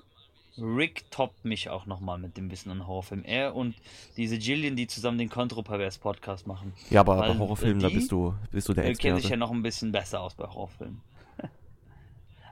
Rick 0.58 1.10
toppt 1.10 1.44
mich 1.44 1.68
auch 1.68 1.86
nochmal 1.86 2.18
mit 2.18 2.36
dem 2.36 2.50
Wissen 2.50 2.70
an 2.70 2.86
Horrorfilm. 2.86 3.24
Er 3.24 3.54
und 3.54 3.74
diese 4.16 4.36
Jillian, 4.36 4.76
die 4.76 4.86
zusammen 4.86 5.18
den 5.18 5.28
Kontropervers-Podcast 5.30 6.46
machen, 6.46 6.72
Ja, 6.90 7.00
aber 7.00 7.18
Weil, 7.18 7.32
bei 7.32 7.38
Horrorfilmen, 7.38 7.80
da 7.80 7.88
die, 7.88 7.94
bist 7.94 8.12
du, 8.12 8.34
bist 8.50 8.68
du 8.68 8.74
der 8.74 8.84
äh, 8.84 8.94
kennen 8.94 9.16
sich 9.16 9.24
Experte. 9.26 9.30
ja 9.30 9.36
noch 9.36 9.50
ein 9.50 9.62
bisschen 9.62 9.92
besser 9.92 10.20
aus 10.20 10.34
bei 10.34 10.44
Horrorfilmen. 10.46 11.00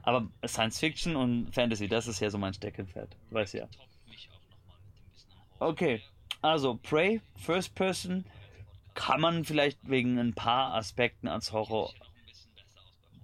Aber 0.08 0.26
Science 0.46 0.78
Fiction 0.80 1.16
und 1.16 1.54
Fantasy, 1.54 1.86
das 1.86 2.06
ist 2.06 2.18
ja 2.20 2.30
so 2.30 2.38
mein 2.38 2.54
Steckenpferd. 2.54 3.14
Weiß 3.28 3.52
ja. 3.52 3.68
Okay, 5.58 6.00
also 6.40 6.78
Prey, 6.82 7.20
First 7.36 7.74
Person, 7.74 8.24
kann 8.94 9.20
man 9.20 9.44
vielleicht 9.44 9.78
wegen 9.86 10.18
ein 10.18 10.32
paar 10.32 10.72
Aspekten 10.72 11.28
als 11.28 11.52
Horror 11.52 11.92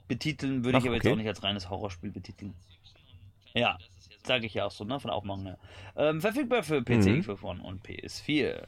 betiteln, 0.08 0.62
würde 0.62 0.76
ich 0.76 0.84
aber 0.84 0.96
jetzt 0.96 1.06
auch 1.06 1.16
nicht 1.16 1.26
als 1.26 1.42
reines 1.42 1.70
Horrorspiel 1.70 2.10
betiteln. 2.10 2.52
Ja, 3.54 3.78
sage 4.26 4.44
ich 4.44 4.52
ja 4.52 4.66
auch 4.66 4.70
so, 4.70 4.84
ne? 4.84 5.00
Von 5.00 5.10
Aufmachung 5.10 5.46
her. 5.46 5.58
Ähm, 5.96 6.20
verfügbar 6.20 6.64
für 6.64 6.82
PC, 6.82 7.06
Mhm. 7.06 7.20
Xbox 7.20 7.42
One 7.42 7.62
und 7.62 7.82
PS4. 7.82 8.66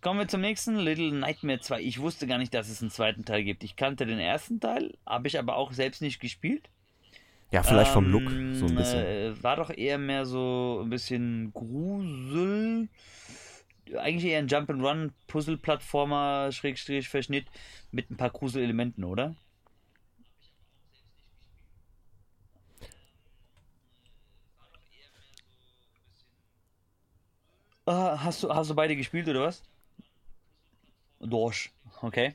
Kommen 0.00 0.20
wir 0.20 0.28
zum 0.28 0.40
nächsten, 0.40 0.76
Little 0.76 1.12
Nightmare 1.12 1.60
2. 1.60 1.82
Ich 1.82 2.00
wusste 2.00 2.26
gar 2.26 2.38
nicht, 2.38 2.54
dass 2.54 2.70
es 2.70 2.80
einen 2.80 2.90
zweiten 2.90 3.26
Teil 3.26 3.44
gibt. 3.44 3.64
Ich 3.64 3.76
kannte 3.76 4.06
den 4.06 4.18
ersten 4.18 4.60
Teil, 4.60 4.96
habe 5.04 5.28
ich 5.28 5.38
aber 5.38 5.56
auch 5.56 5.72
selbst 5.72 6.00
nicht 6.00 6.20
gespielt. 6.20 6.70
Ja, 7.50 7.62
vielleicht 7.62 7.92
vom 7.92 8.10
Look, 8.10 8.24
Ähm, 8.24 8.54
so 8.54 8.66
ein 8.66 8.74
bisschen. 8.74 9.04
Äh, 9.06 9.42
war 9.42 9.56
doch 9.56 9.70
eher 9.70 9.98
mehr 9.98 10.26
so 10.26 10.80
ein 10.82 10.90
bisschen 10.90 11.50
Grusel. 11.54 12.88
Eigentlich 13.96 14.30
eher 14.30 14.40
ein 14.40 14.48
Jump'n'Run, 14.48 15.12
Puzzle-Plattformer, 15.28 16.52
Schrägstrich, 16.52 17.08
Verschnitt 17.08 17.46
mit 17.90 18.10
ein 18.10 18.18
paar 18.18 18.30
Gruselelementen, 18.30 19.04
oder? 19.04 19.34
Ah, 27.86 28.22
hast, 28.22 28.42
du, 28.42 28.54
hast 28.54 28.68
du 28.68 28.74
beide 28.74 28.94
gespielt, 28.94 29.26
oder 29.28 29.44
was? 29.44 29.62
Dorsch, 31.20 31.72
okay. 32.02 32.34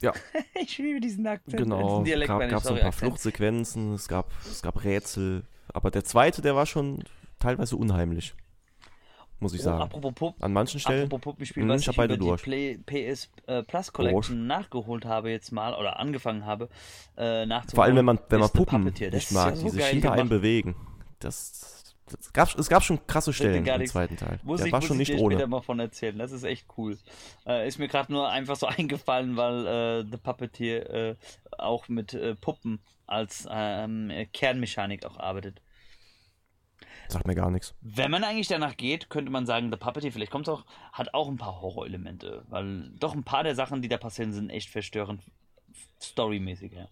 Ja. 0.00 0.12
ich 0.60 0.78
liebe 0.78 1.00
diesen 1.00 1.26
Akzent. 1.26 1.56
Genau, 1.62 2.02
Dialekt, 2.02 2.28
gab, 2.28 2.48
gab 2.48 2.62
so 2.62 2.70
ein 2.70 2.76
paar 2.80 2.88
Akzent. 2.88 2.94
Fluchtsequenzen, 2.94 3.94
es 3.94 4.08
gab, 4.08 4.30
es 4.50 4.62
gab 4.62 4.82
Rätsel, 4.84 5.44
aber 5.72 5.90
der 5.90 6.04
zweite, 6.04 6.42
der 6.42 6.54
war 6.54 6.66
schon 6.66 7.02
teilweise 7.40 7.76
unheimlich, 7.76 8.34
muss 9.40 9.52
ich 9.52 9.60
Oh, 9.60 9.64
sagen. 9.64 9.82
apropos 9.82 10.12
Pup, 10.14 10.36
An 10.42 10.52
manchen 10.52 10.80
Stellen, 10.80 11.04
Apropos 11.06 11.20
Puppenspiel, 11.32 11.64
Mhm, 11.64 11.68
was 11.70 11.82
ich 11.82 11.88
ich, 11.88 11.96
beide 11.96 12.14
über 12.14 12.24
durch. 12.26 12.42
die 12.42 12.44
Play, 12.44 12.78
PS 13.10 13.28
äh, 13.46 13.62
Plus 13.62 13.92
Collection 13.92 14.46
nachgeholt 14.46 15.04
habe 15.04 15.30
jetzt 15.30 15.50
mal 15.52 15.74
oder 15.74 15.98
angefangen 15.98 16.46
habe 16.46 16.68
äh, 17.16 17.44
nachzuholen. 17.44 17.74
vor 17.74 17.84
allem 17.84 17.96
wenn 17.96 18.04
man, 18.04 18.18
wenn 18.28 18.40
man 18.40 18.50
Puppen 18.50 18.84
nicht 18.84 19.00
ist 19.00 19.32
ja 19.32 19.38
mag, 19.44 19.56
so 19.56 19.64
die 19.64 19.70
sich 19.70 19.84
hinter 19.86 20.12
einem 20.12 20.28
bewegen. 20.28 20.76
Das, 21.18 21.83
das 22.10 22.32
gab, 22.32 22.58
es 22.58 22.68
gab 22.68 22.82
schon 22.82 23.06
krasse 23.06 23.32
Stellen 23.32 23.66
im 23.66 23.86
zweiten 23.86 24.16
Teil. 24.16 24.38
Muss 24.42 24.58
der 24.58 24.66
ich, 24.66 24.72
war 24.72 24.80
muss 24.80 24.88
schon 24.88 25.00
ich 25.00 25.08
nicht 25.08 25.18
dir 25.18 25.24
später 25.24 25.44
ohne. 25.44 25.46
mal 25.46 25.62
von 25.62 25.80
erzählen. 25.80 26.18
Das 26.18 26.32
ist 26.32 26.44
echt 26.44 26.66
cool. 26.76 26.98
Äh, 27.46 27.66
ist 27.66 27.78
mir 27.78 27.88
gerade 27.88 28.12
nur 28.12 28.28
einfach 28.28 28.56
so 28.56 28.66
eingefallen, 28.66 29.36
weil 29.36 29.66
äh, 29.66 30.04
The 30.10 30.18
Puppeteer 30.18 30.90
äh, 30.90 31.16
auch 31.56 31.88
mit 31.88 32.12
äh, 32.14 32.34
Puppen 32.34 32.80
als 33.06 33.46
ähm, 33.50 34.10
Kernmechanik 34.32 35.04
auch 35.06 35.18
arbeitet. 35.18 35.60
Sagt 37.08 37.26
mir 37.26 37.34
gar 37.34 37.50
nichts. 37.50 37.74
Wenn 37.80 38.10
man 38.10 38.24
eigentlich 38.24 38.48
danach 38.48 38.76
geht, 38.76 39.10
könnte 39.10 39.30
man 39.30 39.46
sagen, 39.46 39.70
The 39.70 39.78
Puppeteer, 39.78 40.12
vielleicht 40.12 40.32
kommt 40.32 40.48
es 40.48 40.54
auch, 40.54 40.64
hat 40.92 41.14
auch 41.14 41.28
ein 41.28 41.36
paar 41.36 41.60
Horrorelemente, 41.60 42.44
weil 42.48 42.90
doch 42.98 43.14
ein 43.14 43.24
paar 43.24 43.44
der 43.44 43.54
Sachen, 43.54 43.82
die 43.82 43.88
da 43.88 43.98
passieren, 43.98 44.32
sind 44.32 44.50
echt 44.50 44.70
verstörend, 44.70 45.22
storymäßig, 46.00 46.72
ja. 46.72 46.88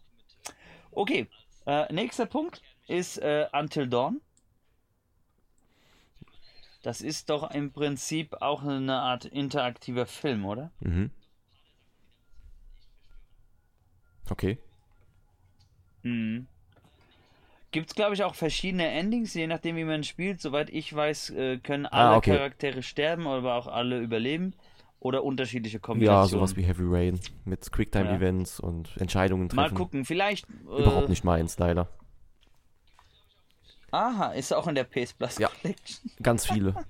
Okay, 0.90 1.28
äh, 1.66 1.90
nächster 1.92 2.26
Punkt 2.26 2.62
ist 2.88 3.18
äh, 3.18 3.46
Until 3.52 3.88
Dawn. 3.88 4.20
Das 6.82 7.00
ist 7.00 7.30
doch 7.30 7.50
im 7.52 7.72
Prinzip 7.72 8.34
auch 8.42 8.62
eine 8.64 8.94
Art 8.96 9.24
interaktiver 9.24 10.06
Film, 10.06 10.44
oder? 10.44 10.70
Mhm. 10.80 11.10
Okay. 14.30 14.58
Mhm. 16.02 16.46
Gibt 17.70 17.88
es, 17.88 17.94
glaube 17.94 18.14
ich, 18.14 18.22
auch 18.22 18.34
verschiedene 18.34 18.86
Endings, 18.88 19.32
je 19.32 19.46
nachdem, 19.46 19.76
wie 19.76 19.84
man 19.84 20.04
spielt. 20.04 20.40
Soweit 20.42 20.68
ich 20.70 20.94
weiß, 20.94 21.30
äh, 21.30 21.58
können 21.58 21.86
alle 21.86 22.10
Ah, 22.10 22.16
okay. 22.16 22.32
Charaktere 22.36 22.82
sterben, 22.82 23.26
aber 23.26 23.54
auch 23.54 23.66
alle 23.66 24.00
überleben. 24.00 24.52
Oder 25.00 25.24
unterschiedliche 25.24 25.78
Ja, 25.78 25.82
Kombinationen. 25.82 26.28
sowas 26.28 26.56
wie 26.56 26.62
Heavy 26.64 26.84
Rain 26.84 27.18
mit 27.44 27.72
Quicktime-Events 27.72 28.60
und 28.60 28.94
Entscheidungen 28.98 29.48
Mal 29.48 29.64
treffen. 29.64 29.76
gucken, 29.78 30.04
vielleicht. 30.04 30.46
Äh, 30.48 30.82
Überhaupt 30.82 31.08
nicht 31.08 31.24
meins, 31.24 31.58
leider. 31.58 31.88
Aha, 33.92 34.32
ist 34.32 34.52
auch 34.52 34.66
in 34.66 34.74
der 34.74 34.84
PS 34.84 35.12
Plus 35.12 35.38
Ja. 35.38 35.48
Collection. 35.48 36.10
Ganz 36.22 36.46
viele. 36.46 36.74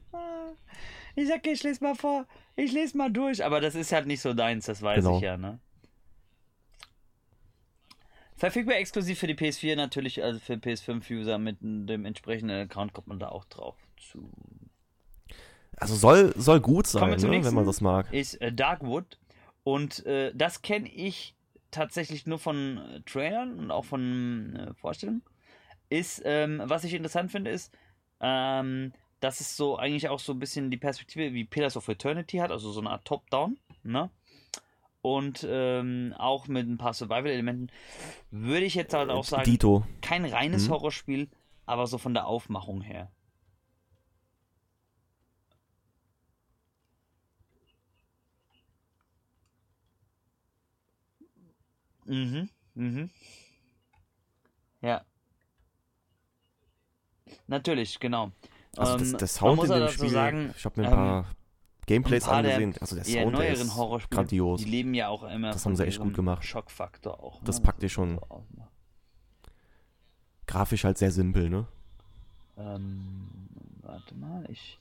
Ich 1.14 1.28
sag, 1.28 1.46
ich 1.46 1.62
lese 1.62 1.84
mal 1.84 1.94
vor, 1.94 2.26
ich 2.56 2.72
lese 2.72 2.96
mal 2.96 3.12
durch, 3.12 3.44
aber 3.44 3.60
das 3.60 3.74
ist 3.74 3.92
halt 3.92 4.06
nicht 4.06 4.22
so 4.22 4.32
deins, 4.32 4.64
das 4.64 4.80
weiß 4.80 5.04
Genau. 5.04 5.16
ich 5.18 5.22
ja, 5.22 5.36
ne? 5.36 5.58
Verfügbar 8.36 8.76
exklusiv 8.76 9.18
für 9.18 9.26
die 9.26 9.34
PS4 9.34 9.76
natürlich, 9.76 10.22
also 10.22 10.40
für 10.40 10.54
PS5-User 10.54 11.36
mit 11.36 11.58
dem 11.60 12.06
entsprechenden 12.06 12.58
Account 12.62 12.94
kommt 12.94 13.08
man 13.08 13.18
da 13.18 13.28
auch 13.28 13.44
drauf 13.44 13.76
zu. 14.10 14.30
Also 15.76 15.94
soll, 15.96 16.32
soll 16.36 16.60
gut 16.60 16.86
sein, 16.86 17.10
ne, 17.20 17.44
wenn 17.44 17.54
man 17.54 17.66
das 17.66 17.82
mag. 17.82 18.10
Ist 18.12 18.40
äh, 18.40 18.50
Darkwood 18.50 19.18
und 19.64 20.04
äh, 20.06 20.32
das 20.34 20.62
kenne 20.62 20.88
ich 20.88 21.34
tatsächlich 21.70 22.26
nur 22.26 22.38
von 22.38 22.78
äh, 22.78 23.00
Trailern 23.02 23.58
und 23.58 23.70
auch 23.70 23.84
von 23.84 24.56
äh, 24.56 24.74
Vorstellungen. 24.74 25.22
Ist, 25.92 26.22
ähm, 26.24 26.62
was 26.64 26.84
ich 26.84 26.94
interessant 26.94 27.30
finde, 27.30 27.50
ist, 27.50 27.70
ähm, 28.18 28.94
dass 29.20 29.40
es 29.40 29.58
so 29.58 29.76
eigentlich 29.76 30.08
auch 30.08 30.20
so 30.20 30.32
ein 30.32 30.38
bisschen 30.38 30.70
die 30.70 30.78
Perspektive 30.78 31.34
wie 31.34 31.44
Pillars 31.44 31.76
of 31.76 31.86
Eternity 31.86 32.38
hat, 32.38 32.50
also 32.50 32.72
so 32.72 32.80
eine 32.80 32.88
Art 32.88 33.04
Top-Down, 33.04 33.58
ne? 33.82 34.08
Und 35.02 35.46
ähm, 35.46 36.14
auch 36.16 36.48
mit 36.48 36.66
ein 36.66 36.78
paar 36.78 36.94
Survival-Elementen 36.94 37.70
würde 38.30 38.64
ich 38.64 38.74
jetzt 38.74 38.94
halt 38.94 39.10
auch 39.10 39.24
sagen, 39.24 39.44
Dito. 39.44 39.84
kein 40.00 40.24
reines 40.24 40.68
Mhm. 40.68 40.72
Horrorspiel, 40.72 41.28
aber 41.66 41.86
so 41.86 41.98
von 41.98 42.14
der 42.14 42.26
Aufmachung 42.26 42.80
her. 42.80 43.12
Mhm, 52.06 52.48
mhm. 52.74 53.10
Ja. 54.80 55.04
Natürlich, 57.46 57.98
genau. 58.00 58.32
Also 58.76 58.98
das, 58.98 59.12
Ähm, 59.12 59.18
der 59.18 59.20
man 59.20 59.28
Sound 59.28 59.64
in 59.64 59.70
dem 59.70 59.88
Spiel, 59.88 60.08
sagen, 60.08 60.54
ich 60.56 60.64
habe 60.64 60.80
mir 60.80 60.86
ein 60.86 60.92
ähm, 60.92 60.98
paar 60.98 61.26
Gameplays 61.86 62.24
ein 62.24 62.30
paar 62.30 62.42
der 62.42 62.54
angesehen. 62.54 62.74
Also 62.80 62.96
der 62.96 63.04
Sound 63.04 63.16
der 63.16 63.30
neueren 63.30 63.96
ist 63.98 64.10
grandios. 64.10 64.64
die 64.64 64.70
leben 64.70 64.94
ja 64.94 65.08
auch 65.08 65.24
immer 65.24 65.52
Das 65.52 65.66
haben 65.66 65.76
sie 65.76 65.86
echt 65.86 66.00
gut 66.00 66.14
gemacht. 66.14 66.44
Schockfaktor 66.44 67.22
auch. 67.22 67.42
Das 67.44 67.58
ne? 67.58 67.64
packt 67.64 67.82
dir 67.82 67.88
schon. 67.88 68.18
so. 68.18 68.44
Grafisch 70.46 70.84
halt 70.84 70.98
sehr 70.98 71.10
simpel, 71.10 71.48
ne? 71.48 71.66
Ähm, 72.56 73.28
warte 73.82 74.14
mal, 74.14 74.44
ich 74.48 74.78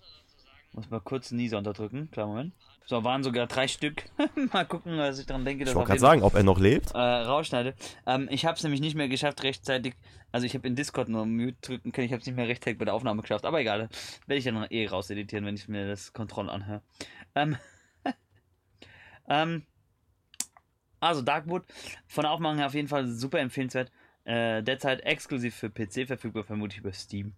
muss 0.74 0.90
mal 0.90 1.00
kurz 1.00 1.32
einen 1.32 1.42
Nieser 1.42 1.58
unterdrücken. 1.58 2.10
Klar, 2.12 2.28
Moment. 2.28 2.54
So, 2.86 3.04
waren 3.04 3.24
sogar 3.24 3.48
drei 3.48 3.68
Stück. 3.68 4.04
mal 4.52 4.66
gucken, 4.66 4.98
was 4.98 5.20
ich 5.20 5.26
dran 5.26 5.46
denke, 5.46 5.64
Ich 5.64 5.76
wollte 5.76 5.90
gerade 5.90 6.00
sagen, 6.00 6.24
ob 6.24 6.34
er 6.34 6.44
noch 6.44 6.60
lebt. 6.60 6.92
äh, 6.94 6.98
rausschneide. 6.98 7.76
Ähm, 8.06 8.28
ich 8.32 8.46
habe 8.46 8.58
es 8.58 8.64
nämlich 8.64 8.82
nicht 8.82 8.96
mehr 8.96 9.08
geschafft, 9.08 9.44
rechtzeitig. 9.44 9.96
Also, 10.32 10.46
ich 10.46 10.56
habe 10.56 10.68
in 10.68 10.76
Discord 10.76 11.08
nur 11.08 11.26
Mute 11.26 11.56
drücken 11.62 11.92
können. 11.92 12.06
Ich 12.06 12.12
habe 12.12 12.22
es 12.22 12.26
nicht 12.26 12.36
mehr 12.36 12.48
rechtzeitig 12.48 12.80
bei 12.80 12.86
der 12.86 12.94
Aufnahme 12.94 13.22
geschafft. 13.22 13.46
Aber 13.46 13.62
egal, 13.62 13.88
werde 14.28 14.40
ich 14.40 14.44
dann 14.44 14.66
eh 14.70 14.88
rauseditieren, 14.88 15.46
wenn 15.46 15.56
ich 15.56 15.68
mir 15.68 15.88
das 15.88 16.12
Kontroll 16.12 16.50
anhöre. 16.50 16.82
Ähm, 17.36 17.56
ähm, 19.30 19.64
also, 21.00 21.22
Darkwood, 21.22 21.64
von 22.08 22.24
der 22.24 22.32
Aufmachung 22.32 22.58
her 22.58 22.68
auf 22.68 22.74
jeden 22.74 22.88
Fall 22.88 23.08
super 23.08 23.40
empfehlenswert. 23.40 23.92
Äh, 24.24 24.62
derzeit 24.64 25.02
exklusiv 25.02 25.56
für 25.56 25.70
PC 25.70 26.08
verfügbar, 26.08 26.44
vermutlich 26.44 26.80
über 26.80 26.94
Steam. 26.94 27.34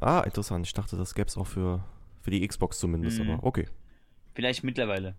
Ah, 0.00 0.20
interessant. 0.20 0.66
Ich 0.66 0.72
dachte, 0.72 0.96
das 0.96 1.14
gäbe 1.14 1.28
es 1.28 1.36
auch 1.36 1.46
für, 1.46 1.84
für 2.28 2.30
die 2.38 2.46
Xbox 2.46 2.78
zumindest, 2.78 3.18
Mhm. 3.20 3.30
aber 3.30 3.44
okay. 3.44 3.66
Vielleicht 4.34 4.62
mittlerweile. 4.62 5.14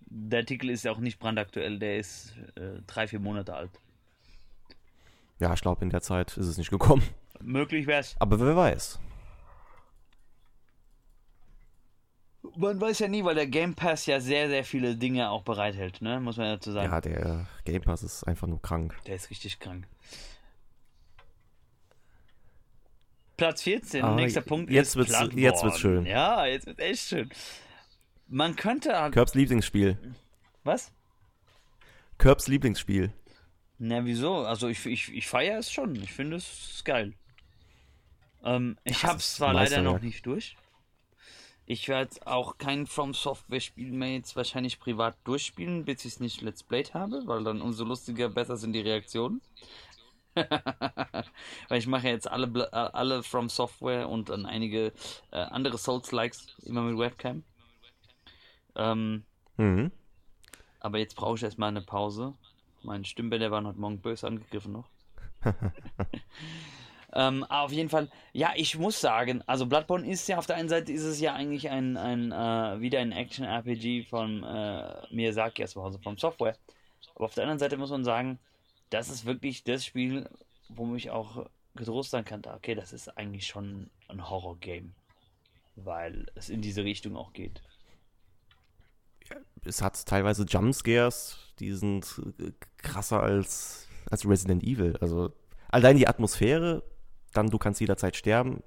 Der 0.00 0.40
Artikel 0.40 0.68
ist 0.68 0.84
ja 0.84 0.92
auch 0.92 0.98
nicht 0.98 1.18
brandaktuell, 1.18 1.78
der 1.78 1.96
ist 1.98 2.36
äh, 2.56 2.82
drei, 2.86 3.08
vier 3.08 3.18
Monate 3.18 3.54
alt. 3.54 3.70
Ja, 5.40 5.54
ich 5.54 5.62
glaube, 5.62 5.82
in 5.82 5.88
der 5.90 6.02
Zeit 6.02 6.36
ist 6.36 6.46
es 6.46 6.58
nicht 6.58 6.70
gekommen. 6.70 7.02
Möglich 7.40 7.86
wär's. 7.86 8.14
Aber 8.18 8.38
wer 8.38 8.54
weiß. 8.54 9.00
Man 12.56 12.78
weiß 12.80 12.98
ja 12.98 13.08
nie, 13.08 13.24
weil 13.24 13.34
der 13.34 13.46
Game 13.46 13.74
Pass 13.74 14.04
ja 14.04 14.20
sehr, 14.20 14.48
sehr 14.48 14.64
viele 14.64 14.96
Dinge 14.96 15.30
auch 15.30 15.42
bereithält, 15.42 16.02
ne? 16.02 16.20
Muss 16.20 16.36
man 16.36 16.46
dazu 16.48 16.70
sagen. 16.72 16.90
Ja, 16.92 17.00
der 17.00 17.46
Game 17.64 17.80
Pass 17.82 18.02
ist 18.02 18.22
einfach 18.24 18.46
nur 18.46 18.60
krank. 18.60 18.94
Der 19.06 19.16
ist 19.16 19.30
richtig 19.30 19.58
krank. 19.58 19.88
Platz 23.36 23.62
14, 23.62 24.04
Ah, 24.04 24.14
nächster 24.14 24.40
Punkt 24.42 24.70
jetzt 24.70 24.88
ist 24.90 24.96
wird's- 24.96 25.10
Bloodborne. 25.10 25.40
jetzt 25.40 25.62
wird's 25.64 25.78
schön. 25.80 26.06
Ja, 26.06 26.46
jetzt 26.46 26.66
wird's 26.66 26.80
echt 26.80 27.08
schön. 27.08 27.30
Man 28.28 28.54
könnte... 28.56 28.90
Curbs 29.12 29.34
Lieblingsspiel. 29.34 29.98
Was? 30.62 30.92
Curbs 32.18 32.46
Lieblingsspiel. 32.48 33.12
Na, 33.78 34.04
wieso? 34.04 34.38
Also 34.46 34.68
ich, 34.68 34.86
ich, 34.86 35.12
ich 35.12 35.26
feiere 35.26 35.58
es 35.58 35.70
schon. 35.72 35.96
Ich 35.96 36.12
finde 36.12 36.36
es 36.36 36.82
geil. 36.84 37.12
Ähm, 38.44 38.78
ich 38.84 39.00
Das 39.00 39.10
hab's 39.10 39.24
ist 39.30 39.34
zwar 39.36 39.52
leider 39.52 39.82
noch 39.82 40.00
nicht 40.00 40.24
durch. 40.26 40.56
Ich 41.66 41.88
werde 41.88 42.14
auch 42.26 42.58
kein 42.58 42.86
From 42.86 43.14
Software 43.14 43.60
Spiel 43.60 43.90
mehr 43.90 44.12
jetzt 44.12 44.36
wahrscheinlich 44.36 44.78
privat 44.78 45.16
durchspielen, 45.24 45.84
bis 45.86 46.04
ich 46.04 46.12
es 46.14 46.20
nicht 46.20 46.40
Let's 46.42 46.62
Played 46.62 46.94
habe, 46.94 47.22
weil 47.26 47.42
dann 47.42 47.60
umso 47.62 47.84
lustiger 47.84 48.28
besser 48.28 48.56
sind 48.56 48.74
die 48.74 48.80
Reaktionen. 48.80 49.40
weil 51.68 51.78
ich 51.78 51.86
mache 51.86 52.08
jetzt 52.08 52.30
alle, 52.30 52.46
äh, 52.46 52.76
alle 52.76 53.22
From 53.22 53.48
Software 53.48 54.08
und 54.08 54.28
dann 54.28 54.46
einige 54.46 54.92
äh, 55.30 55.36
andere 55.38 55.78
Souls-Likes 55.78 56.56
immer 56.64 56.82
mit 56.82 56.98
Webcam. 56.98 57.44
Ähm, 58.76 59.24
Mhm. 59.56 59.92
aber 60.80 60.98
jetzt 60.98 61.14
brauche 61.14 61.36
ich 61.36 61.42
erstmal 61.44 61.68
eine 61.68 61.82
Pause. 61.82 62.34
Mein 62.82 63.04
Stimmbänder 63.04 63.50
waren 63.52 63.66
heute 63.66 63.78
Morgen 63.78 64.00
böse 64.00 64.26
angegriffen 64.26 64.72
noch. 64.72 64.88
ähm, 67.14 67.44
aber 67.44 67.62
auf 67.62 67.72
jeden 67.72 67.88
Fall, 67.88 68.10
ja, 68.32 68.52
ich 68.56 68.76
muss 68.76 69.00
sagen, 69.00 69.42
also 69.46 69.66
Bloodborne 69.66 70.10
ist 70.10 70.26
ja 70.28 70.38
auf 70.38 70.46
der 70.46 70.56
einen 70.56 70.68
Seite 70.68 70.92
ist 70.92 71.04
es 71.04 71.20
ja 71.20 71.34
eigentlich 71.34 71.70
ein, 71.70 71.96
ein 71.96 72.32
äh, 72.32 72.80
wieder 72.80 72.98
ein 72.98 73.12
Action-RPG 73.12 74.04
von 74.04 74.42
äh, 74.42 75.06
Miyazaki, 75.10 75.62
also 75.62 75.98
vom 76.02 76.18
Software. 76.18 76.56
Aber 77.14 77.26
auf 77.26 77.34
der 77.34 77.44
anderen 77.44 77.60
Seite 77.60 77.76
muss 77.76 77.90
man 77.90 78.02
sagen, 78.04 78.40
das 78.94 79.08
ist 79.10 79.24
wirklich 79.24 79.64
das 79.64 79.84
Spiel, 79.84 80.28
wo 80.68 80.94
ich 80.94 81.10
auch 81.10 81.46
getrost 81.74 82.12
sein 82.12 82.24
kann, 82.24 82.42
okay, 82.46 82.76
das 82.76 82.92
ist 82.92 83.08
eigentlich 83.18 83.46
schon 83.46 83.90
ein 84.08 84.30
Horror-Game. 84.30 84.94
Weil 85.74 86.26
es 86.36 86.48
in 86.48 86.62
diese 86.62 86.84
Richtung 86.84 87.16
auch 87.16 87.32
geht. 87.32 87.60
Es 89.64 89.82
hat 89.82 90.06
teilweise 90.06 90.44
Jumpscares, 90.44 91.38
die 91.58 91.72
sind 91.72 92.22
krasser 92.78 93.20
als, 93.20 93.88
als 94.08 94.28
Resident 94.28 94.62
Evil. 94.62 94.96
Also 95.00 95.32
allein 95.68 95.96
die 95.96 96.06
Atmosphäre, 96.06 96.84
dann 97.32 97.50
du 97.50 97.58
kannst 97.58 97.80
jederzeit 97.80 98.14
sterben. 98.14 98.62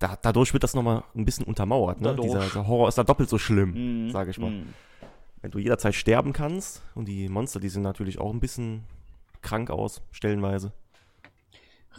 Da, 0.00 0.18
dadurch 0.20 0.52
wird 0.52 0.64
das 0.64 0.74
nochmal 0.74 1.04
ein 1.14 1.24
bisschen 1.24 1.44
untermauert. 1.46 2.00
Ne? 2.00 2.16
Dieser, 2.20 2.40
dieser 2.40 2.66
Horror 2.66 2.88
ist 2.88 2.98
da 2.98 3.04
doppelt 3.04 3.28
so 3.28 3.38
schlimm, 3.38 4.06
Mhm, 4.06 4.10
sage 4.10 4.32
ich 4.32 4.38
mal. 4.38 4.50
mhm. 4.50 4.74
Wenn 5.40 5.52
du 5.52 5.58
jederzeit 5.60 5.94
sterben 5.94 6.32
kannst 6.32 6.82
und 6.96 7.06
die 7.06 7.28
Monster, 7.28 7.60
die 7.60 7.68
sind 7.68 7.82
natürlich 7.82 8.18
auch 8.18 8.32
ein 8.32 8.40
bisschen 8.40 8.82
krank 9.44 9.70
aus, 9.70 10.02
stellenweise. 10.10 10.72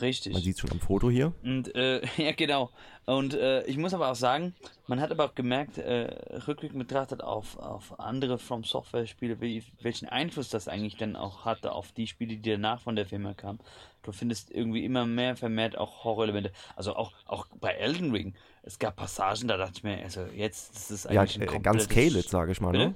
Richtig. 0.01 0.33
Man 0.33 0.41
sieht 0.41 0.59
schon 0.59 0.71
am 0.71 0.79
Foto 0.79 1.09
hier. 1.09 1.33
Und 1.43 1.73
äh, 1.75 2.01
ja, 2.17 2.33
genau. 2.33 2.69
Und 3.05 3.33
äh, 3.33 3.63
ich 3.65 3.77
muss 3.77 3.93
aber 3.93 4.11
auch 4.11 4.15
sagen, 4.15 4.53
man 4.87 4.99
hat 4.99 5.11
aber 5.11 5.25
auch 5.25 5.35
gemerkt, 5.35 5.77
äh, 5.77 6.13
rückblickend 6.47 6.79
betrachtet 6.79 7.21
auf, 7.23 7.57
auf 7.57 7.99
andere 7.99 8.37
From 8.39 8.63
Software-Spiele, 8.63 9.39
wie, 9.41 9.63
welchen 9.81 10.09
Einfluss 10.09 10.49
das 10.49 10.67
eigentlich 10.67 10.97
dann 10.97 11.15
auch 11.15 11.45
hatte 11.45 11.71
auf 11.71 11.91
die 11.91 12.07
Spiele, 12.07 12.35
die 12.35 12.51
danach 12.51 12.81
von 12.81 12.95
der 12.95 13.05
Firma 13.05 13.33
kamen. 13.33 13.59
Du 14.03 14.11
findest 14.11 14.51
irgendwie 14.51 14.83
immer 14.83 15.05
mehr 15.05 15.35
vermehrt 15.35 15.77
auch 15.77 16.03
Horrorelemente. 16.03 16.51
Also 16.75 16.95
auch, 16.95 17.13
auch 17.25 17.47
bei 17.59 17.71
Elden 17.71 18.11
Ring. 18.11 18.33
Es 18.63 18.79
gab 18.79 18.95
Passagen, 18.95 19.47
da 19.47 19.57
dachte 19.57 19.73
ich 19.77 19.83
mir, 19.83 20.03
also 20.03 20.25
jetzt 20.35 20.91
ist 20.91 21.05
Ja, 21.05 21.21
eigentlich 21.21 21.37
ein 21.37 21.43
äh, 21.43 21.45
komplettes... 21.45 21.87
ganz 21.87 21.89
Kalit, 21.89 22.29
sage 22.29 22.51
ich 22.51 22.59
mal. 22.59 22.71
Bitte? 22.71 22.87
Ne? 22.89 22.95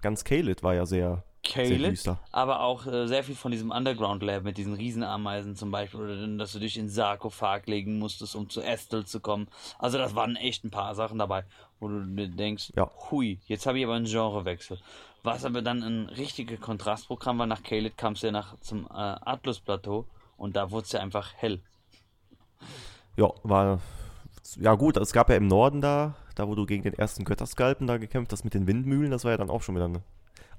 Ganz 0.00 0.24
Kalit 0.24 0.62
war 0.62 0.74
ja 0.74 0.84
sehr 0.84 1.22
Caleb, 1.42 1.98
aber 2.30 2.60
auch 2.60 2.86
äh, 2.86 3.06
sehr 3.08 3.24
viel 3.24 3.34
von 3.34 3.50
diesem 3.50 3.70
Underground 3.70 4.22
Lab 4.22 4.44
mit 4.44 4.56
diesen 4.58 4.74
Riesenameisen 4.74 5.56
zum 5.56 5.70
Beispiel, 5.70 6.00
oder 6.00 6.26
dass 6.38 6.52
du 6.52 6.60
dich 6.60 6.76
in 6.78 6.88
Sarkophag 6.88 7.66
legen 7.66 7.98
musstest, 7.98 8.36
um 8.36 8.48
zu 8.48 8.60
Estel 8.62 9.04
zu 9.04 9.20
kommen. 9.20 9.48
Also 9.78 9.98
das 9.98 10.14
waren 10.14 10.36
echt 10.36 10.64
ein 10.64 10.70
paar 10.70 10.94
Sachen 10.94 11.18
dabei, 11.18 11.44
wo 11.80 11.88
du 11.88 12.28
denkst, 12.28 12.72
Ja. 12.76 12.90
hui, 13.10 13.40
jetzt 13.46 13.66
habe 13.66 13.78
ich 13.78 13.84
aber 13.84 13.94
einen 13.94 14.06
Genrewechsel. 14.06 14.78
Was 15.24 15.44
aber 15.44 15.62
dann 15.62 15.82
ein 15.82 16.08
richtiges 16.08 16.60
Kontrastprogramm 16.60 17.38
war, 17.38 17.46
nach 17.46 17.62
Caleb 17.62 17.96
kam 17.96 18.14
es 18.14 18.22
ja 18.22 18.30
nach 18.32 18.58
zum 18.60 18.86
äh, 18.86 18.90
Atlas-Plateau 18.94 20.06
und 20.36 20.56
da 20.56 20.70
wurde 20.70 20.84
es 20.86 20.92
ja 20.92 21.00
einfach 21.00 21.32
hell. 21.36 21.60
Ja, 23.16 23.30
war. 23.42 23.80
Ja, 24.56 24.74
gut, 24.74 24.96
es 24.96 25.12
gab 25.12 25.28
ja 25.30 25.36
im 25.36 25.46
Norden 25.46 25.80
da, 25.80 26.14
da 26.34 26.46
wo 26.48 26.54
du 26.54 26.66
gegen 26.66 26.82
den 26.82 26.94
ersten 26.94 27.24
Götterskalpen 27.24 27.86
da 27.86 27.98
gekämpft 27.98 28.32
hast 28.32 28.44
mit 28.44 28.54
den 28.54 28.66
Windmühlen, 28.66 29.10
das 29.10 29.24
war 29.24 29.32
ja 29.32 29.36
dann 29.36 29.50
auch 29.50 29.62
schon 29.62 29.74
wieder, 29.74 29.88
ne, 29.88 30.02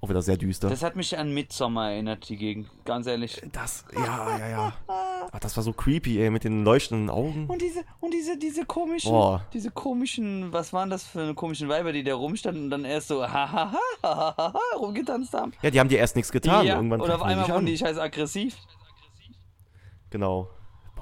auch 0.01 0.09
wieder 0.09 0.21
sehr 0.21 0.35
düster. 0.35 0.69
Das 0.69 0.83
hat 0.83 0.97
mich 0.97 1.17
an 1.17 1.33
Midsommar 1.33 1.91
erinnert, 1.91 2.27
die 2.27 2.35
Gegend, 2.35 2.67
ganz 2.83 3.07
ehrlich. 3.07 3.41
Das, 3.53 3.85
ja, 3.95 4.37
ja, 4.37 4.49
ja. 4.49 4.73
Ach, 4.87 5.39
das 5.39 5.55
war 5.55 5.63
so 5.63 5.71
creepy, 5.71 6.19
ey, 6.21 6.29
mit 6.29 6.43
den 6.43 6.65
leuchtenden 6.65 7.09
Augen. 7.09 7.47
Und 7.47 7.61
diese, 7.61 7.85
und 8.01 8.13
diese, 8.13 8.37
diese 8.37 8.65
komischen, 8.65 9.11
Boah. 9.11 9.45
diese 9.53 9.71
komischen, 9.71 10.51
was 10.51 10.73
waren 10.73 10.89
das 10.89 11.05
für 11.05 11.21
eine 11.21 11.33
komischen 11.35 11.69
Weiber, 11.69 11.93
die 11.93 12.03
da 12.03 12.15
rumstanden 12.15 12.65
und 12.65 12.69
dann 12.69 12.83
erst 12.83 13.07
so 13.07 13.23
hahaha 13.23 13.73
hahaha 14.03 14.53
rumgetanzt 14.77 15.33
haben. 15.33 15.53
Ja, 15.61 15.71
die 15.71 15.79
haben 15.79 15.87
dir 15.87 15.99
erst 15.99 16.17
nichts 16.17 16.33
getan. 16.33 16.65
ja, 16.65 16.75
Irgendwann 16.75 16.99
und 16.99 17.09
auf 17.09 17.21
einmal 17.21 17.47
wurden 17.47 17.65
die 17.65 17.77
scheiß 17.77 17.97
aggressiv. 17.97 18.57
Genau. 20.09 20.49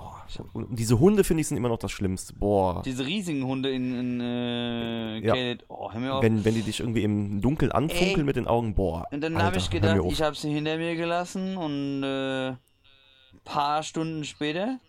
Boah. 0.02 0.48
Und 0.54 0.80
diese 0.80 1.00
Hunde, 1.00 1.24
finde 1.24 1.42
ich, 1.42 1.48
sind 1.48 1.58
immer 1.58 1.70
noch 1.70 1.78
das 1.78 1.92
Schlimmste. 1.92 2.34
Boah. 2.34 2.82
Diese 2.84 3.06
riesigen 3.06 3.46
Hunde 3.46 3.70
in, 3.70 4.00
in 4.00 4.22
äh, 4.22 5.20
Ja. 5.20 5.58
Oh, 5.68 5.92
hör 5.92 6.00
mir 6.00 6.14
auf. 6.16 6.24
Wenn, 6.24 6.44
wenn 6.46 6.56
die 6.56 6.62
dich 6.62 6.80
irgendwie 6.80 7.04
im 7.04 7.42
Dunkeln 7.42 7.72
anfunkeln 7.72 8.20
Ey. 8.20 8.24
mit 8.24 8.36
den 8.36 8.48
Augen, 8.48 8.74
boah. 8.76 9.08
und 9.12 9.22
dann 9.22 9.42
habe 9.42 9.58
ich 9.58 9.70
gedacht, 9.70 10.00
ich 10.10 10.22
habe 10.22 10.36
sie 10.36 10.52
hinter 10.52 10.78
mir 10.78 10.96
gelassen 10.96 11.58
und 11.58 12.04
äh, 12.04 12.56
paar 13.44 13.84
Stunden 13.84 14.24
später 14.24 14.80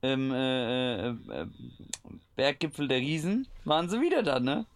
im 0.00 0.32
äh, 0.32 1.08
äh, 1.08 1.10
äh, 1.10 1.46
Berggipfel 2.34 2.88
der 2.88 2.98
Riesen 2.98 3.46
waren 3.64 3.88
sie 3.88 4.00
wieder 4.00 4.22
da, 4.22 4.40
ne? 4.40 4.66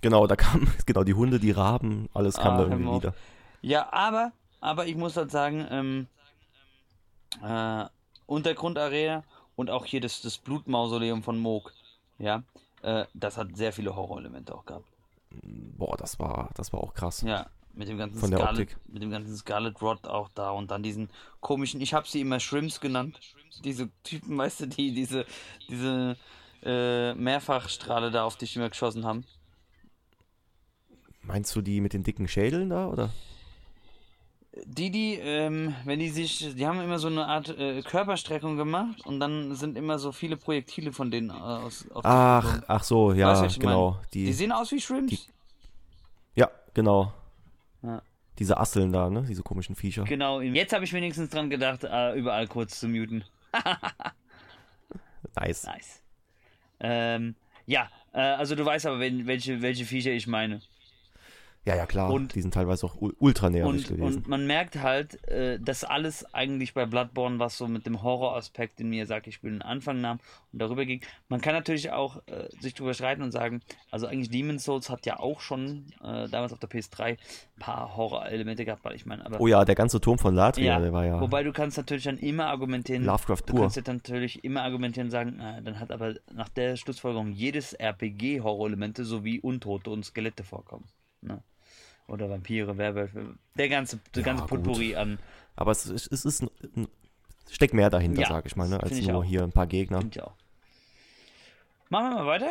Genau, 0.00 0.26
da 0.26 0.36
kam, 0.36 0.66
genau, 0.86 1.04
die 1.04 1.14
Hunde, 1.14 1.38
die 1.38 1.52
Raben, 1.52 2.08
alles 2.12 2.36
kam 2.36 2.54
Ah, 2.54 2.58
da 2.58 2.62
irgendwie 2.64 2.94
wieder. 2.96 3.14
Ja, 3.62 3.92
aber, 3.92 4.32
aber 4.60 4.86
ich 4.86 4.96
muss 4.96 5.16
halt 5.16 5.30
sagen, 5.30 5.66
ähm, 5.70 6.06
äh, 7.42 7.84
Untergrundarena 8.26 9.24
und 9.56 9.70
auch 9.70 9.84
hier 9.84 10.00
das, 10.00 10.22
das 10.22 10.38
Blutmausoleum 10.38 11.22
von 11.22 11.38
Moog, 11.38 11.72
ja, 12.18 12.42
äh, 12.82 13.06
das 13.14 13.36
hat 13.36 13.56
sehr 13.56 13.72
viele 13.72 13.94
Horrorelemente 13.96 14.54
auch 14.54 14.64
gehabt. 14.64 14.86
Boah, 15.30 15.96
das 15.96 16.18
war, 16.18 16.50
das 16.54 16.72
war 16.72 16.80
auch 16.80 16.94
krass. 16.94 17.22
Ja, 17.22 17.46
mit 17.72 17.88
dem 17.88 17.98
ganzen 17.98 18.18
Von 18.18 18.30
der 18.30 18.40
Scarlet, 18.40 18.72
Optik. 18.72 18.78
mit 18.88 19.02
dem 19.02 19.10
ganzen 19.10 19.36
Scarlet 19.36 19.82
Rot 19.82 20.06
auch 20.06 20.28
da 20.34 20.50
und 20.50 20.70
dann 20.70 20.82
diesen 20.82 21.10
komischen, 21.40 21.80
ich 21.80 21.92
habe 21.94 22.06
sie 22.06 22.20
immer 22.20 22.40
Shrimps 22.40 22.80
genannt, 22.80 23.18
diese 23.64 23.90
Typen, 24.02 24.38
weißt 24.38 24.60
du, 24.60 24.66
die 24.66 24.94
diese, 24.94 25.26
diese 25.68 26.16
äh, 26.62 27.14
Mehrfachstrahle 27.14 28.10
da 28.10 28.24
auf 28.24 28.36
dich 28.36 28.54
immer 28.56 28.68
geschossen 28.68 29.04
haben. 29.04 29.24
Meinst 31.22 31.54
du 31.56 31.62
die 31.62 31.80
mit 31.80 31.94
den 31.94 32.02
dicken 32.02 32.28
Schädeln 32.28 32.70
da, 32.70 32.86
oder? 32.86 33.10
Die, 34.66 34.90
die, 34.90 35.14
ähm, 35.14 35.74
wenn 35.84 35.98
die 35.98 36.10
sich, 36.10 36.54
die 36.54 36.64
haben 36.66 36.80
immer 36.80 37.00
so 37.00 37.08
eine 37.08 37.26
Art 37.26 37.48
äh, 37.58 37.82
Körperstreckung 37.82 38.56
gemacht 38.56 39.04
und 39.04 39.18
dann 39.18 39.54
sind 39.56 39.76
immer 39.76 39.98
so 39.98 40.12
viele 40.12 40.36
Projektile 40.36 40.92
von 40.92 41.10
denen 41.10 41.30
äh, 41.30 41.32
aus. 41.32 41.84
Ach, 42.04 42.62
ach 42.68 42.84
so, 42.84 43.12
ja, 43.12 43.42
Weißt 43.42 43.58
genau. 43.58 43.98
Die, 44.12 44.26
Die 44.26 44.32
sehen 44.32 44.52
aus 44.52 44.70
wie 44.70 44.80
Shrimps. 44.80 45.10
die- 45.10 46.40
ja, 46.40 46.48
genau. 46.72 47.12
Ja. 47.82 48.00
Diese 48.38 48.56
Asseln 48.58 48.92
da, 48.92 49.10
ne? 49.10 49.24
Diese 49.28 49.42
komischen 49.42 49.74
Viecher. 49.74 50.04
Genau, 50.04 50.40
jetzt 50.40 50.72
habe 50.72 50.84
ich 50.84 50.92
wenigstens 50.92 51.30
dran 51.30 51.50
gedacht, 51.50 51.82
äh, 51.84 52.14
überall 52.16 52.46
kurz 52.46 52.78
zu 52.78 52.86
muten. 52.88 53.24
Nice. 55.36 55.64
Nice. 55.64 56.02
Ähm, 56.80 57.34
ja, 57.66 57.88
äh, 58.12 58.20
also 58.20 58.54
du 58.54 58.64
weißt 58.64 58.86
aber, 58.86 59.00
wen, 59.00 59.26
welche, 59.26 59.62
welche 59.62 59.84
Viecher 59.84 60.12
ich 60.12 60.26
meine. 60.26 60.60
Ja, 61.66 61.74
ja, 61.76 61.86
klar. 61.86 62.10
Und- 62.12 62.34
die 62.34 62.42
sind 62.42 62.52
teilweise 62.52 62.84
auch 62.84 62.96
ul- 62.96 63.14
ultra 63.18 63.46
Und, 63.46 63.52
nervig 63.54 63.86
gewesen. 63.88 64.02
und 64.18 64.28
man 64.28 64.46
merkt 64.46 64.76
halt, 64.82 65.26
äh, 65.28 65.58
dass 65.58 65.82
alles 65.82 66.26
eigentlich 66.34 66.74
bei 66.74 66.84
Bloodborne, 66.84 67.38
was 67.38 67.56
so 67.56 67.66
mit 67.68 67.86
dem 67.86 68.02
Horroraspekt 68.02 68.80
in 68.80 68.90
mir, 68.90 69.06
sag 69.06 69.26
ich, 69.26 69.42
will, 69.42 69.52
einen 69.52 69.62
Anfang 69.62 70.00
nahm 70.02 70.18
und 70.52 70.60
darüber 70.60 70.84
ging. 70.84 71.00
Man 71.28 71.40
kann 71.40 71.54
natürlich 71.54 71.90
auch 71.90 72.18
äh, 72.26 72.48
sich 72.60 72.74
drüber 72.74 72.92
streiten 72.92 73.22
und 73.22 73.32
sagen, 73.32 73.62
also 73.90 74.06
eigentlich 74.06 74.28
Demon's 74.28 74.64
Souls 74.64 74.90
hat 74.90 75.06
ja 75.06 75.18
auch 75.18 75.40
schon 75.40 75.86
äh, 76.02 76.28
damals 76.28 76.52
auf 76.52 76.58
der 76.58 76.68
PS3 76.68 77.12
ein 77.12 77.16
paar 77.58 77.96
Horrorelemente 77.96 78.66
gehabt, 78.66 78.84
weil 78.84 78.94
ich 78.96 79.06
meine, 79.06 79.24
aber 79.24 79.40
oh 79.40 79.46
ja, 79.46 79.64
der 79.64 79.74
ganze 79.74 80.00
Turm 80.02 80.18
von 80.18 80.34
Latria, 80.34 80.74
ja, 80.74 80.80
der 80.80 80.92
war 80.92 81.06
ja 81.06 81.18
wobei 81.20 81.42
du 81.44 81.52
kannst 81.52 81.78
natürlich 81.78 82.04
dann 82.04 82.18
immer 82.18 82.46
argumentieren, 82.48 83.04
Lovecraft 83.04 83.38
du 83.46 83.52
pur. 83.54 83.60
kannst 83.62 83.76
jetzt 83.76 83.86
natürlich 83.88 84.44
immer 84.44 84.62
argumentieren 84.64 85.06
und 85.06 85.12
sagen, 85.12 85.40
äh, 85.40 85.62
dann 85.62 85.80
hat 85.80 85.90
aber 85.90 86.14
nach 86.32 86.50
der 86.50 86.76
Schlussfolgerung 86.76 87.32
jedes 87.32 87.72
RPG 87.72 88.42
Horrorelemente 88.42 89.04
sowie 89.06 89.40
Untote 89.40 89.88
und 89.90 90.04
Skelette 90.04 90.44
vorkommen. 90.44 90.84
Ne? 91.22 91.42
Oder 92.06 92.28
Vampire, 92.28 92.76
Werwölfe, 92.76 93.34
der 93.56 93.68
ganze, 93.68 93.98
der 94.14 94.22
Ja, 94.22 94.26
ganze. 94.26 94.44
Potpourri 94.44 94.94
an 94.96 95.18
Aber 95.56 95.70
es, 95.72 95.86
ist- 95.86 96.12
es 96.12 96.24
ist 96.24 96.42
ein, 96.42 96.88
steckt 97.50 97.72
mehr 97.74 97.88
dahinter, 97.90 98.22
Ja, 98.22 98.28
sag 98.28 98.46
ich 98.46 98.56
mal, 98.56 98.68
ne? 98.68 98.78
als 98.80 98.88
find 98.90 99.00
ich 99.02 99.08
nur 99.08 99.20
auch. 99.20 99.24
hier 99.24 99.42
ein 99.42 99.52
paar 99.52 99.66
Gegner. 99.66 99.98
Stimmt 99.98 100.16
ja 100.16 100.24
auch. 100.24 100.34
Machen 101.88 102.10
wir 102.10 102.14
mal 102.16 102.26
weiter. 102.26 102.50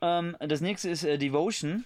Ähm, 0.00 0.36
das 0.40 0.60
nächste 0.60 0.88
ist 0.90 1.04
äh, 1.04 1.18
Devotion. 1.18 1.84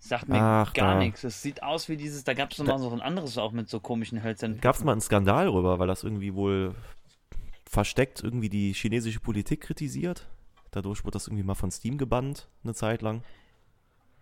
Sagt 0.00 0.28
mir 0.28 0.36
Ach, 0.40 0.72
gar 0.74 0.94
da. 0.94 0.98
nichts. 1.00 1.24
Es 1.24 1.42
sieht 1.42 1.62
aus 1.62 1.88
wie 1.88 1.96
dieses, 1.96 2.24
da 2.24 2.34
gab 2.34 2.52
es 2.52 2.58
nochmal 2.58 2.78
so 2.78 2.90
ein 2.90 3.00
anderes 3.00 3.36
auch 3.36 3.52
mit 3.52 3.68
so 3.68 3.80
komischen 3.80 4.22
Hölzern. 4.22 4.60
Gab 4.60 4.76
es 4.76 4.84
mal 4.84 4.92
einen 4.92 5.00
Skandal 5.00 5.48
rüber, 5.48 5.78
weil 5.78 5.88
das 5.88 6.04
irgendwie 6.04 6.34
wohl 6.34 6.74
versteckt 7.68 8.22
irgendwie 8.22 8.48
die 8.48 8.72
chinesische 8.72 9.20
Politik 9.20 9.60
kritisiert. 9.60 10.26
Dadurch 10.70 11.04
wurde 11.04 11.12
das 11.14 11.26
irgendwie 11.26 11.42
mal 11.44 11.54
von 11.54 11.70
Steam 11.70 11.98
gebannt, 11.98 12.48
eine 12.62 12.74
Zeit 12.74 13.02
lang. 13.02 13.22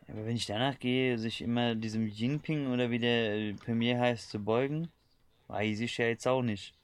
Aber 0.08 0.24
wenn 0.24 0.36
ich 0.36 0.46
danach 0.46 0.78
gehe, 0.78 1.18
sich 1.18 1.42
immer 1.42 1.74
diesem 1.74 2.06
Jinping 2.06 2.72
oder 2.72 2.90
wie 2.90 2.98
der 2.98 3.34
äh, 3.34 3.52
Premier 3.54 3.98
heißt, 3.98 4.30
zu 4.30 4.38
beugen, 4.38 4.88
weiß 5.48 5.80
ich 5.80 5.98
ja 5.98 6.06
jetzt 6.06 6.26
auch 6.26 6.42
nicht. 6.42 6.74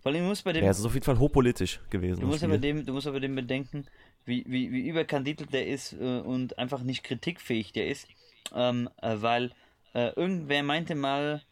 Vor 0.00 0.12
allem, 0.12 0.22
du 0.22 0.28
musst 0.28 0.44
bei 0.44 0.52
dem, 0.52 0.64
Ja, 0.64 0.70
es 0.70 0.78
ist 0.78 0.84
auf 0.84 0.92
jeden 0.92 1.04
Fall 1.04 1.18
hochpolitisch 1.18 1.80
gewesen. 1.88 2.20
du 2.20 2.26
musst 2.26 2.44
aber 2.44 2.58
dem, 2.58 2.84
du 2.84 2.92
musst 2.92 3.06
aber 3.06 3.20
dem 3.20 3.34
bedenken, 3.34 3.86
wie, 4.26 4.44
wie, 4.46 4.70
wie 4.70 4.88
überkandidelt 4.88 5.52
der 5.52 5.66
ist 5.66 5.94
äh, 5.94 6.20
und 6.20 6.58
einfach 6.58 6.82
nicht 6.82 7.04
kritikfähig 7.04 7.72
der 7.72 7.88
ist. 7.88 8.06
Ähm, 8.54 8.90
äh, 9.00 9.16
weil 9.20 9.52
äh, 9.94 10.10
irgendwer 10.14 10.62
meinte 10.62 10.94
mal 10.94 11.42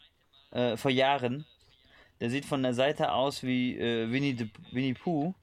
äh, 0.51 0.77
vor 0.77 0.91
Jahren, 0.91 1.47
der 2.21 2.29
sieht 2.29 2.45
von 2.45 2.63
der 2.63 2.75
Seite 2.75 3.13
aus 3.13 3.43
wie 3.43 3.79
äh, 3.79 4.11
Winnie, 4.13 4.37
the, 4.37 4.51
Winnie 4.71 4.95
Pooh 4.95 5.35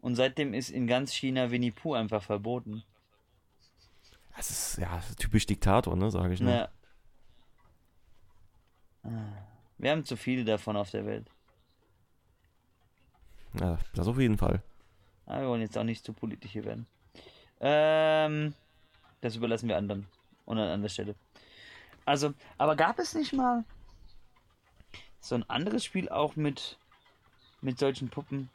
und 0.00 0.16
seitdem 0.16 0.54
ist 0.54 0.70
in 0.70 0.86
ganz 0.86 1.12
China 1.12 1.50
Winnie 1.50 1.70
Pooh 1.70 1.94
einfach 1.94 2.22
verboten. 2.22 2.82
Das 4.36 4.50
ist 4.50 4.78
ja 4.78 5.00
typisch 5.18 5.46
Diktator, 5.46 5.96
ne, 5.96 6.10
sage 6.10 6.34
ich 6.34 6.40
nur. 6.40 6.50
Naja. 6.50 6.68
Ah, 9.04 9.08
Wir 9.78 9.90
haben 9.90 10.04
zu 10.04 10.16
viele 10.16 10.44
davon 10.44 10.76
auf 10.76 10.90
der 10.90 11.06
Welt. 11.06 11.30
Ja, 13.60 13.78
das 13.94 14.08
auf 14.08 14.18
jeden 14.18 14.38
Fall. 14.38 14.62
Aber 15.26 15.42
wir 15.42 15.48
wollen 15.48 15.60
jetzt 15.62 15.78
auch 15.78 15.84
nicht 15.84 16.04
zu 16.04 16.12
politisch 16.12 16.52
hier 16.52 16.64
werden. 16.64 16.86
Ähm, 17.60 18.54
das 19.20 19.36
überlassen 19.36 19.68
wir 19.68 19.76
anderen. 19.76 20.06
Und 20.44 20.58
an 20.58 20.68
anderer 20.68 20.90
Stelle. 20.90 21.14
Also, 22.04 22.34
aber 22.58 22.76
gab 22.76 22.98
es 22.98 23.14
nicht 23.14 23.32
mal 23.32 23.64
so 25.20 25.36
ein 25.36 25.48
anderes 25.48 25.84
Spiel 25.84 26.08
auch 26.08 26.36
mit, 26.36 26.78
mit 27.62 27.78
solchen 27.78 28.10
Puppen? 28.10 28.50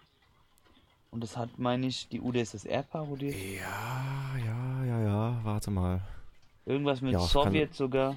Und 1.10 1.22
das 1.22 1.36
hat, 1.38 1.58
meine 1.58 1.88
ich, 1.88 2.08
die 2.10 2.22
UdSSR 2.22 2.84
parodiert? 2.84 3.34
Ja, 3.36 4.36
ja, 4.46 4.69
ja, 5.00 5.30
ja, 5.30 5.40
warte 5.44 5.72
mal. 5.72 6.02
Irgendwas 6.66 7.02
mit 7.02 7.14
Ja, 7.14 7.20
kann- 7.20 7.28
Sowjet 7.28 7.74
sogar. 7.74 8.16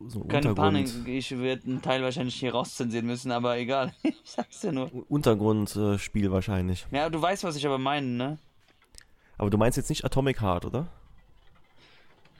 So 0.00 0.20
ein 0.22 0.28
Keine 0.28 0.54
Panik, 0.54 0.88
ich 1.06 1.30
werde 1.38 1.64
einen 1.64 1.80
Teil 1.80 2.02
wahrscheinlich 2.02 2.34
hier 2.34 2.52
rauszensieren 2.52 3.06
müssen, 3.06 3.30
aber 3.32 3.56
egal. 3.56 3.94
ich 4.02 4.14
sag's 4.24 4.60
dir 4.60 4.72
nur. 4.72 4.90
Untergrundspiel 5.08 6.30
wahrscheinlich. 6.30 6.86
Ja, 6.90 7.08
du 7.08 7.20
weißt, 7.22 7.44
was 7.44 7.56
ich 7.56 7.64
aber 7.66 7.78
meine, 7.78 8.06
ne? 8.06 8.38
Aber 9.38 9.48
du 9.48 9.56
meinst 9.56 9.76
jetzt 9.78 9.88
nicht 9.88 10.04
Atomic 10.04 10.40
Heart, 10.42 10.66
oder? 10.66 10.86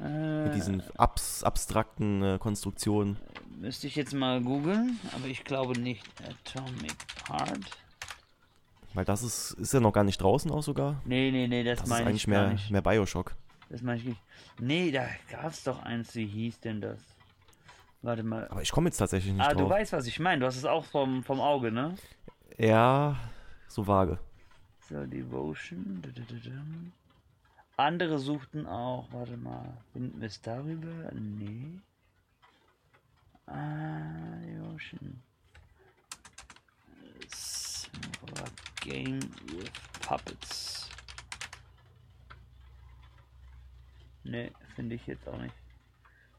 Äh, 0.00 0.44
Mit 0.44 0.54
diesen 0.54 0.82
abs 0.98 1.42
abstrakten 1.44 2.22
äh, 2.22 2.38
Konstruktionen. 2.38 3.16
Müsste 3.58 3.86
ich 3.86 3.96
jetzt 3.96 4.12
mal 4.12 4.42
googeln, 4.42 5.00
aber 5.14 5.26
ich 5.28 5.42
glaube 5.44 5.78
nicht. 5.80 6.04
Atomic 6.22 6.96
Heart. 7.30 7.60
Weil 8.96 9.04
das 9.04 9.22
ist, 9.22 9.50
ist 9.52 9.74
ja 9.74 9.80
noch 9.80 9.92
gar 9.92 10.04
nicht 10.04 10.16
draußen 10.22 10.50
auch 10.50 10.62
sogar. 10.62 11.02
Nee, 11.04 11.30
nee, 11.30 11.46
nee, 11.48 11.62
das, 11.62 11.80
Das 11.80 11.84
ist 11.84 11.90
meine 11.90 12.02
ich 12.04 12.08
eigentlich 12.08 12.26
mehr, 12.28 12.48
nicht. 12.48 12.70
mehr 12.70 12.80
Bioshock. 12.80 13.34
Das 13.68 13.82
meine 13.82 13.98
ich 14.00 14.06
nicht. 14.06 14.20
Nee, 14.58 14.90
da 14.90 15.06
gab's 15.30 15.64
doch 15.64 15.82
eins, 15.82 16.14
wie 16.14 16.26
hieß 16.26 16.60
denn 16.60 16.80
das? 16.80 16.98
Warte 18.00 18.22
mal. 18.22 18.48
Aber 18.48 18.62
ich 18.62 18.70
komme 18.72 18.88
jetzt 18.88 18.96
tatsächlich 18.96 19.34
nicht 19.34 19.44
Ah, 19.44 19.52
du 19.52 19.60
drauf. 19.60 19.70
weißt, 19.70 19.92
was 19.92 20.06
ich 20.06 20.18
meine. 20.18 20.40
Du 20.40 20.46
hast 20.46 20.56
es 20.56 20.64
auch 20.64 20.84
vom, 20.86 21.22
vom 21.22 21.40
Auge, 21.40 21.70
ne? 21.70 21.94
Ja, 22.56 23.16
so 23.68 23.86
vage. 23.86 24.18
So, 24.88 25.04
Devotion. 25.04 26.02
andere 27.76 28.18
suchten 28.18 28.66
auch, 28.66 29.08
warte 29.12 29.36
mal, 29.36 29.76
finden 29.92 30.20
wir 30.22 30.28
es 30.28 30.40
darüber? 30.40 31.12
Nee. 31.12 31.80
Ah, 33.46 34.72
Ocean. 34.74 35.22
Game 38.86 39.20
with 39.46 39.70
puppets. 40.00 40.88
Nee, 44.22 44.52
finde 44.74 44.94
ich 44.94 45.06
jetzt 45.06 45.28
auch 45.28 45.38
nicht. 45.38 45.54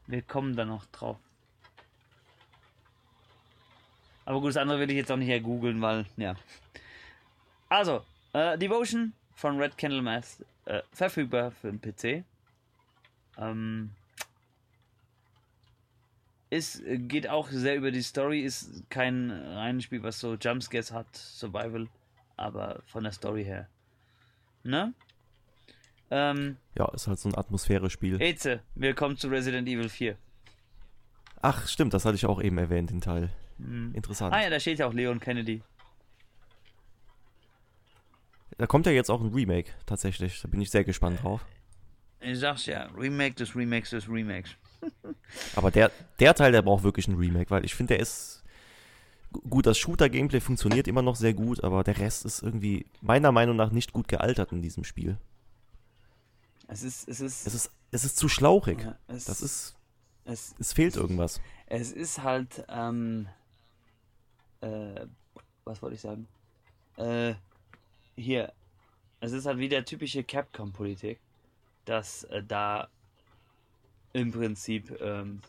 Wir 0.06 0.22
kommen 0.22 0.56
da 0.56 0.64
noch 0.64 0.86
drauf. 0.86 1.18
Aber 4.24 4.40
gut, 4.40 4.50
das 4.50 4.56
andere 4.56 4.78
will 4.80 4.90
ich 4.90 4.96
jetzt 4.96 5.12
auch 5.12 5.16
nicht 5.16 5.42
googeln, 5.42 5.80
weil, 5.80 6.06
ja. 6.16 6.34
Also, 7.68 8.04
äh, 8.32 8.56
Devotion 8.56 9.12
von 9.34 9.58
Red 9.58 9.76
Candle 9.76 10.02
Math 10.02 10.44
äh, 10.64 10.82
verfügbar 10.92 11.50
für 11.50 11.72
den 11.72 11.80
PC. 11.80 12.24
Ähm, 13.36 13.90
ist, 16.50 16.82
geht 16.86 17.28
auch 17.28 17.48
sehr 17.50 17.76
über 17.76 17.90
die 17.90 18.02
Story, 18.02 18.40
ist 18.40 18.88
kein 18.90 19.30
reines 19.30 19.84
Spiel, 19.84 20.02
was 20.02 20.18
so 20.18 20.34
Jumpscares 20.34 20.92
hat, 20.92 21.14
Survival, 21.14 21.88
aber 22.38 22.82
von 22.86 23.02
der 23.04 23.12
Story 23.12 23.44
her. 23.44 23.68
Ne? 24.62 24.94
Ähm, 26.10 26.56
Ja, 26.76 26.88
ist 26.94 27.06
halt 27.06 27.18
so 27.18 27.28
ein 27.28 27.36
Atmosphäre-Spiel. 27.36 28.20
Eze, 28.20 28.60
willkommen 28.74 29.16
zu 29.16 29.28
Resident 29.28 29.68
Evil 29.68 29.88
4. 29.88 30.16
Ach, 31.42 31.66
stimmt, 31.68 31.94
das 31.94 32.04
hatte 32.04 32.16
ich 32.16 32.26
auch 32.26 32.40
eben 32.42 32.58
erwähnt, 32.58 32.90
den 32.90 33.00
Teil. 33.00 33.30
Hm. 33.58 33.94
Interessant. 33.94 34.34
Ah 34.34 34.42
ja, 34.42 34.50
da 34.50 34.58
steht 34.58 34.78
ja 34.78 34.86
auch 34.86 34.92
Leon 34.92 35.20
Kennedy. 35.20 35.62
Da 38.56 38.66
kommt 38.66 38.86
ja 38.86 38.92
jetzt 38.92 39.10
auch 39.10 39.20
ein 39.20 39.32
Remake, 39.32 39.70
tatsächlich. 39.86 40.40
Da 40.42 40.48
bin 40.48 40.60
ich 40.60 40.70
sehr 40.70 40.84
gespannt 40.84 41.22
drauf. 41.22 41.44
Ich 42.20 42.38
sag's 42.40 42.66
ja, 42.66 42.84
Remake 42.96 43.36
des 43.36 43.54
Remakes 43.54 43.90
des 43.90 44.08
Remakes. 44.08 44.50
Aber 45.56 45.70
der, 45.70 45.92
der 46.18 46.34
Teil, 46.34 46.50
der 46.50 46.62
braucht 46.62 46.82
wirklich 46.82 47.06
ein 47.06 47.14
Remake, 47.16 47.50
weil 47.50 47.64
ich 47.64 47.74
finde, 47.74 47.94
der 47.94 48.00
ist. 48.00 48.37
Gu- 49.32 49.40
Gut, 49.48 49.66
das 49.66 49.78
Shooter-Gameplay 49.78 50.40
funktioniert 50.40 50.88
immer 50.88 51.02
noch 51.02 51.16
sehr 51.16 51.34
gut, 51.34 51.62
aber 51.64 51.84
der 51.84 51.98
Rest 51.98 52.24
ist 52.24 52.42
irgendwie 52.42 52.86
meiner 53.00 53.32
Meinung 53.32 53.56
nach 53.56 53.70
nicht 53.70 53.92
gut 53.92 54.08
gealtert 54.08 54.52
in 54.52 54.62
diesem 54.62 54.84
Spiel. 54.84 55.16
Es 56.66 56.82
ist, 56.82 57.08
es 57.08 57.20
ist, 57.20 57.46
Es 57.46 57.54
ist, 57.54 57.70
es 57.90 58.04
ist 58.04 58.16
zu 58.18 58.28
schlauchig. 58.28 58.80
ja, 58.80 58.98
es, 59.08 59.24
Das 59.24 59.40
ist. 59.40 59.74
es, 60.24 60.54
Es 60.58 60.72
fehlt 60.72 60.96
irgendwas. 60.96 61.40
es 61.66 61.92
ist 61.92 62.22
halt, 62.22 62.64
ähm, 62.68 63.26
äh, 64.60 65.06
was 65.64 65.80
wollte 65.82 65.94
ich 65.94 66.00
sagen? 66.02 66.26
Äh, 66.96 67.34
hier, 68.16 68.52
es 69.20 69.32
ist 69.32 69.46
halt 69.46 69.58
wieder 69.58 69.84
typische 69.84 70.22
Capcom-Politik, 70.24 71.18
dass 71.84 72.24
äh, 72.24 72.42
da 72.42 72.88
im 74.12 74.32
Prinzip 74.32 75.00
ähm, 75.00 75.40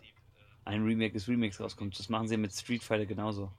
ein 0.65 0.84
Remake 0.84 1.13
des 1.13 1.27
Remakes 1.27 1.59
rauskommt. 1.59 1.97
Das 1.99 2.09
machen 2.09 2.27
sie 2.27 2.38
mit 2.38 2.53
Street 2.53 2.84
Fighter 2.84 3.05
genauso. 3.05 3.51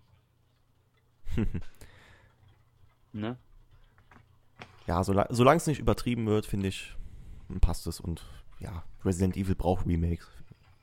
ne? 3.13 3.37
Ja, 4.87 5.05
sola 5.05 5.27
solange 5.31 5.59
es 5.59 5.67
nicht 5.67 5.79
übertrieben 5.79 6.27
wird, 6.27 6.47
finde 6.47 6.69
ich, 6.69 6.95
passt 7.61 7.87
es. 7.87 8.01
Und 8.01 8.25
ja, 8.59 8.83
Resident 9.05 9.37
Evil 9.37 9.55
braucht 9.55 9.87
Remakes. 9.87 10.29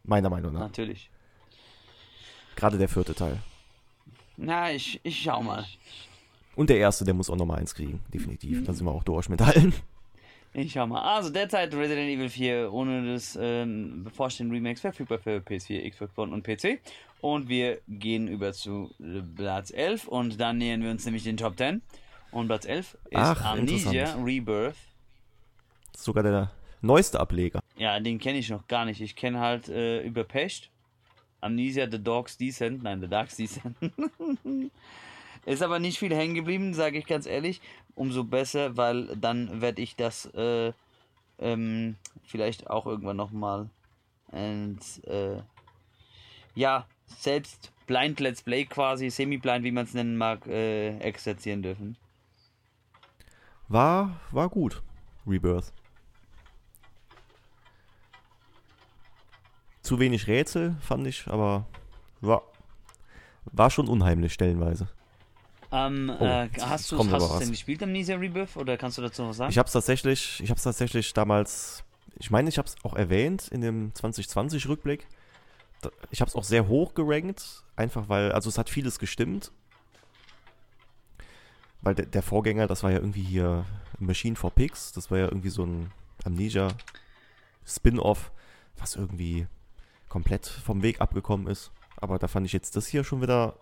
Meiner 0.03 0.29
Meinung 0.29 0.53
nach. 0.53 0.61
Natürlich. 0.61 1.09
Gerade 2.55 2.77
der 2.77 2.89
vierte 2.89 3.13
Teil. 3.13 3.39
Na, 4.37 4.71
ich, 4.71 4.99
ich 5.03 5.21
schau 5.21 5.43
mal. 5.43 5.65
Und 6.55 6.69
der 6.69 6.77
erste, 6.77 7.05
der 7.05 7.13
muss 7.13 7.29
auch 7.29 7.35
nochmal 7.35 7.59
eins 7.59 7.75
kriegen. 7.75 8.01
Definitiv. 8.13 8.63
Da 8.65 8.73
sind 8.73 8.85
wir 8.85 8.91
auch 8.91 9.03
durch 9.03 9.29
mit 9.29 9.41
allen. 9.41 9.73
Ich 10.57 10.71
schau 10.71 10.87
mal. 10.87 11.01
Also 11.01 11.29
derzeit 11.29 11.71
Resident 11.75 12.09
Evil 12.09 12.29
4 12.29 12.73
ohne 12.73 13.13
das 13.13 13.37
ähm, 13.39 14.03
bevorstehenden 14.03 14.55
Remakes 14.55 14.81
verfügbar 14.81 15.19
für 15.19 15.37
PS4, 15.37 15.87
Xbox 15.87 16.17
One 16.17 16.33
und 16.33 16.43
PC. 16.43 16.79
Und 17.21 17.47
wir 17.47 17.79
gehen 17.87 18.27
über 18.27 18.53
zu 18.53 18.89
Platz 19.35 19.69
11 19.69 20.07
und 20.07 20.41
dann 20.41 20.57
nähern 20.57 20.81
wir 20.81 20.89
uns 20.89 21.05
nämlich 21.05 21.23
den 21.23 21.37
Top 21.37 21.59
10. 21.59 21.83
Und 22.31 22.47
Platz 22.47 22.65
11 22.65 22.93
ist 22.93 22.99
Ach, 23.13 23.45
Amnesia. 23.53 24.15
Rebirth. 24.15 24.75
Das 25.91 26.01
ist 26.01 26.05
sogar 26.05 26.23
der 26.23 26.51
neueste 26.81 27.19
Ableger. 27.19 27.59
Ja, 27.77 27.99
den 27.99 28.17
kenne 28.17 28.39
ich 28.39 28.49
noch 28.49 28.67
gar 28.67 28.85
nicht. 28.85 28.99
Ich 28.99 29.15
kenne 29.15 29.39
halt 29.39 29.69
äh, 29.69 30.01
über 30.01 30.23
Pest. 30.23 30.71
Amnesia 31.39 31.87
The 31.89 32.03
Dogs 32.03 32.35
Descent. 32.35 32.81
Nein, 32.81 32.99
The 32.99 33.07
Darks 33.07 33.35
Descent. 33.35 33.75
Ist 35.45 35.61
aber 35.61 35.77
nicht 35.79 35.99
viel 35.99 36.13
hängen 36.13 36.33
geblieben, 36.33 36.73
sage 36.73 36.97
ich 36.97 37.05
ganz 37.05 37.25
ehrlich. 37.27 37.61
Umso 37.97 38.23
besser, 38.23 38.77
weil 38.77 39.07
dann 39.17 39.59
werde 39.59 39.81
ich 39.81 39.95
das 39.95 40.27
äh, 40.35 40.71
ähm, 41.39 41.95
vielleicht 42.23 42.69
auch 42.69 42.85
irgendwann 42.85 43.17
nochmal 43.17 43.69
ins, 44.31 44.99
äh, 44.99 45.41
ja, 46.53 46.85
selbst 47.07 47.71
blind 47.87 48.19
Let's 48.19 48.43
Play 48.43 48.65
quasi, 48.65 49.09
semi-blind, 49.09 49.63
wie 49.63 49.71
man 49.71 49.85
es 49.85 49.95
nennen 49.95 50.15
mag, 50.15 50.45
äh, 50.45 50.99
exerzieren 50.99 51.63
dürfen. 51.63 51.97
War, 53.67 54.19
war 54.31 54.49
gut. 54.49 54.83
Rebirth. 55.25 55.73
Zu 59.81 59.99
wenig 59.99 60.27
Rätsel, 60.27 60.75
fand 60.81 61.07
ich, 61.07 61.27
aber 61.27 61.65
war, 62.21 62.43
war 63.45 63.71
schon 63.71 63.87
unheimlich 63.87 64.33
stellenweise. 64.33 64.87
Ähm, 65.72 66.11
Oh, 66.20 66.24
äh, 66.24 66.49
hast 66.61 66.91
du 66.91 67.01
es 67.01 67.39
denn 67.39 67.51
gespielt, 67.51 67.84
Amnesia 67.84 68.15
Rebirth, 68.15 68.55
oder 68.57 68.78
kannst 68.78 68.97
du 68.97 69.01
dazu 69.01 69.22
noch 69.24 69.30
was 69.30 69.38
sagen? 69.38 69.51
Ich 69.51 69.57
habe 69.57 69.68
es 69.68 69.74
tatsächlich, 69.74 70.39
ich 70.41 70.49
habe 70.49 70.57
es 70.57 70.63
tatsächlich 70.63 71.13
damals, 71.13 71.84
ich 72.20 72.32
meine, 72.32 72.47
ich 72.49 72.57
habe 72.57 72.68
es 72.68 72.76
auch 72.84 72.93
erwähnt 72.95 73.49
in 73.49 73.61
dem 73.61 73.93
2020 73.93 74.68
Rückblick. 74.70 75.07
Da- 75.82 75.91
Ich 76.09 76.22
habe 76.22 76.30
es 76.30 76.36
auch 76.36 76.43
sehr 76.45 76.68
hoch 76.68 76.93
gerankt, 76.93 77.63
einfach 77.76 78.07
weil, 78.09 78.32
also 78.32 78.49
es 78.49 78.57
hat 78.57 78.70
vieles 78.70 78.97
gestimmt. 78.99 79.51
Weil 81.82 81.95
der, 81.95 82.05
der 82.05 82.24
Vorgänger, 82.24 82.68
das 82.68 82.84
war 82.84 82.91
ja 82.91 82.97
irgendwie 82.97 83.22
hier 83.24 83.65
Machine 83.99 84.36
for 84.36 84.51
Pigs, 84.51 84.91
das 84.93 85.11
war 85.11 85.18
ja 85.20 85.26
irgendwie 85.26 85.49
so 85.49 85.63
ein 85.65 85.91
Amnesia 86.24 86.70
Spin-off, 87.65 88.32
was 88.78 88.95
irgendwie 88.95 89.47
komplett 90.09 90.47
vom 90.47 90.82
Weg 90.82 91.01
abgekommen 91.01 91.47
ist. 91.47 91.72
Aber 91.97 92.18
da 92.20 92.28
fand 92.28 92.45
ich 92.45 92.53
jetzt 92.53 92.76
das 92.76 92.88
hier 92.88 93.03
schon 93.03 93.22
wieder 93.22 93.55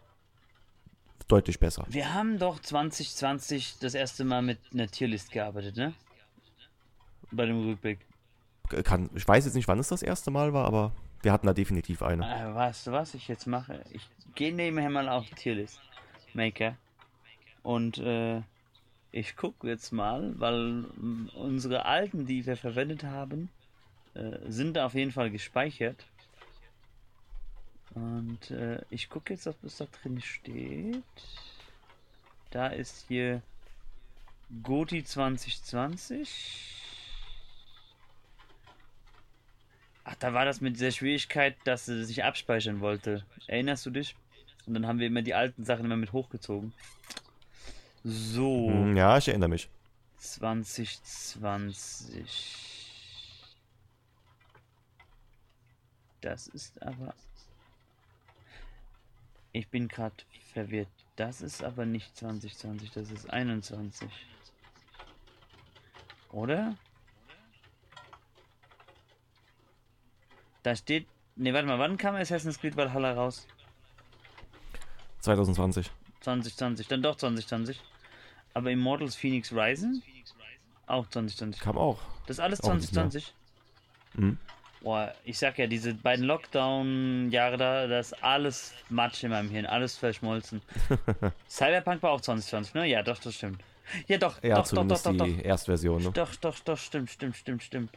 deutlich 1.28 1.60
besser. 1.60 1.86
Wir 1.90 2.14
haben 2.14 2.40
doch 2.40 2.60
2020 2.60 3.80
das 3.80 3.94
erste 3.94 4.24
Mal 4.24 4.42
mit 4.42 4.60
einer 4.74 4.88
Tierlist 4.88 5.32
gearbeitet, 5.32 5.76
ne? 5.78 5.94
Bei 7.32 7.46
dem 7.46 7.68
Rückblick. 7.68 8.00
Kann, 8.84 9.10
ich 9.16 9.28
weiß 9.28 9.46
jetzt 9.46 9.54
nicht, 9.54 9.68
wann 9.68 9.80
es 9.80 9.90
das 9.90 10.02
erste 10.02 10.32
Mal 10.32 10.54
war, 10.54 10.66
aber 10.66 10.92
wir 11.22 11.32
hatten 11.32 11.48
da 11.48 11.54
definitiv 11.54 12.02
eine. 12.02 12.24
Äh, 12.26 12.54
weißt 12.54 12.88
du, 12.88 12.92
was 12.92 13.14
ich 13.14 13.28
jetzt 13.28 13.48
mache? 13.48 13.82
Ich 13.92 14.08
gehe 14.36 14.54
nebenher 14.54 14.90
mal 14.90 15.10
auf 15.10 15.30
Tierlist 15.32 15.80
Maker 16.34 16.76
und 17.64 17.98
äh, 17.98 18.42
ich 19.12 19.36
gucke 19.36 19.68
jetzt 19.68 19.92
mal, 19.92 20.34
weil 20.40 20.86
unsere 21.36 21.86
alten, 21.86 22.26
die 22.26 22.46
wir 22.46 22.58
verwendet 22.58 23.04
haben, 23.04 23.50
äh, 24.14 24.38
sind 24.48 24.78
auf 24.78 24.94
jeden 24.94 25.12
Fall 25.12 25.32
gespeichert. 25.32 26.06
Und 27.96 28.52
äh, 28.52 28.82
ich 28.90 29.10
gucke 29.10 29.34
jetzt, 29.34 29.48
ob 29.48 29.62
es 29.64 29.78
da 29.78 29.86
drin 29.86 30.22
steht. 30.22 31.02
Da 32.52 32.68
ist 32.68 33.06
hier 33.08 33.42
Goti 34.64 35.04
2020. 35.04 36.74
Ach, 40.04 40.16
da 40.20 40.34
war 40.34 40.46
das 40.46 40.62
mit 40.62 40.76
dieser 40.76 40.92
Schwierigkeit, 40.92 41.56
dass 41.64 41.86
sie 41.86 42.06
sich 42.06 42.24
abspeichern 42.24 42.80
wollte. 42.80 43.26
Erinnerst 43.48 43.86
du 43.88 43.90
dich? 43.90 44.16
Und 44.68 44.76
dann 44.76 44.86
haben 44.88 45.00
wir 45.00 45.08
immer 45.08 45.22
die 45.24 45.34
alten 45.34 45.64
Sachen 45.64 45.86
immer 45.86 45.98
mit 45.98 46.12
hochgezogen. 46.12 46.74
So, 48.04 48.68
Hm, 48.70 48.96
Ja, 48.98 49.18
ich 49.18 49.28
erinnere 49.30 49.50
mich. 49.50 49.68
2020. 50.18 52.22
Das 56.22 56.48
ist 56.48 56.82
aber. 56.82 57.14
Ich 59.56 59.70
bin 59.70 59.88
gerade 59.88 60.16
verwirrt. 60.52 60.90
Das 61.16 61.40
ist 61.40 61.64
aber 61.64 61.86
nicht 61.86 62.18
2020, 62.18 62.92
das 62.92 63.10
ist 63.10 63.30
21. 63.30 64.10
Oder? 66.34 66.76
Da 70.62 70.76
steht. 70.76 71.08
Ne, 71.38 71.54
warte 71.54 71.68
mal, 71.68 71.80
wann 71.80 71.96
kam 71.96 72.16
Assassin's 72.16 72.60
Creed 72.60 72.76
Valhalla 72.76 73.14
raus? 73.14 73.48
2020. 75.22 75.90
2020, 76.20 76.90
dann 76.90 77.02
doch 77.02 77.16
2020. 77.16 77.80
Aber 78.54 78.72
Immortals 78.72 79.16
Phoenix 79.16 79.54
Rising? 79.54 80.04
Auch 80.86 81.08
2020. 81.08 81.62
Kam 81.62 81.78
auch. 81.78 82.00
Das 82.28 82.40
ist 82.40 82.40
alles 82.42 82.60
Auch 82.60 82.74
nicht 82.74 82.92
mehr. 82.92 83.10
2020. 83.10 83.34
Mhm. 84.16 84.38
Boah, 84.86 85.16
ich 85.24 85.40
sag 85.40 85.58
ja, 85.58 85.66
diese 85.66 85.96
beiden 85.96 86.26
Lockdown-Jahre 86.26 87.58
da, 87.58 87.88
das 87.88 88.12
ist 88.12 88.24
alles 88.24 88.72
Matsch 88.88 89.24
in 89.24 89.32
meinem 89.32 89.50
Hirn, 89.50 89.66
alles 89.66 89.98
verschmolzen. 89.98 90.62
Cyberpunk 91.50 92.04
war 92.04 92.12
auch 92.12 92.22
2020, 92.22 92.76
ne? 92.76 92.86
Ja, 92.86 93.02
doch, 93.02 93.18
das 93.18 93.34
stimmt. 93.34 93.64
Ja, 94.06 94.20
doch, 94.20 94.44
Ja, 94.44 94.58
doch, 94.58 94.70
doch, 94.70 94.88
doch, 94.88 95.02
doch, 95.02 95.18
doch. 95.18 95.26
die 95.26 95.42
Erstversion. 95.42 96.04
Ne? 96.04 96.12
Doch, 96.12 96.36
doch, 96.36 96.60
doch, 96.60 96.78
stimmt, 96.78 97.10
stimmt, 97.10 97.36
stimmt, 97.36 97.64
stimmt. 97.64 97.90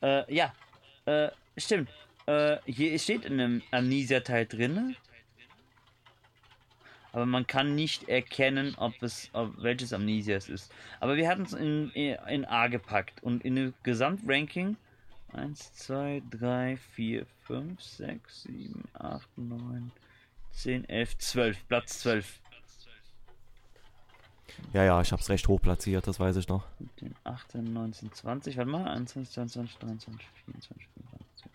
Äh, 0.00 0.32
ja, 0.32 0.54
äh, 1.06 1.30
stimmt. 1.56 1.90
Äh, 2.26 2.58
hier 2.64 2.96
steht 3.00 3.24
in 3.24 3.40
einem 3.40 3.62
Amnesia-Teil 3.72 4.46
drin. 4.46 4.94
Aber 7.10 7.26
man 7.26 7.48
kann 7.48 7.74
nicht 7.74 8.08
erkennen, 8.08 8.76
ob 8.78 9.02
es, 9.02 9.30
ob, 9.32 9.60
welches 9.60 9.92
Amnesia 9.92 10.36
es 10.36 10.48
ist. 10.48 10.72
Aber 11.00 11.16
wir 11.16 11.28
hatten 11.28 11.42
es 11.42 11.54
in, 11.54 11.90
in 11.90 12.44
A 12.44 12.68
gepackt 12.68 13.20
und 13.24 13.44
in 13.44 13.56
dem 13.56 13.74
Gesamtranking 13.82 14.76
1, 15.36 15.72
2, 15.74 16.22
3, 16.30 16.76
4, 16.76 17.26
5, 17.46 17.82
6, 17.82 18.42
7, 18.44 18.84
8, 18.94 19.38
9, 19.38 19.92
10, 20.52 20.88
11, 20.88 21.18
12. 21.18 21.68
Platz 21.68 22.00
12. 22.00 22.40
Ja, 24.72 24.84
ja, 24.84 25.00
ich 25.00 25.12
hab's 25.12 25.28
recht 25.28 25.46
hoch 25.48 25.60
platziert, 25.60 26.06
das 26.06 26.18
weiß 26.18 26.36
ich 26.36 26.48
noch. 26.48 26.64
17, 26.78 27.14
18, 27.24 27.72
19, 27.72 28.12
20, 28.12 28.56
warte 28.56 28.70
mal, 28.70 28.88
21, 28.88 29.32
22, 29.34 29.76
23, 29.78 30.26
24, 30.46 30.88
25, 30.94 31.50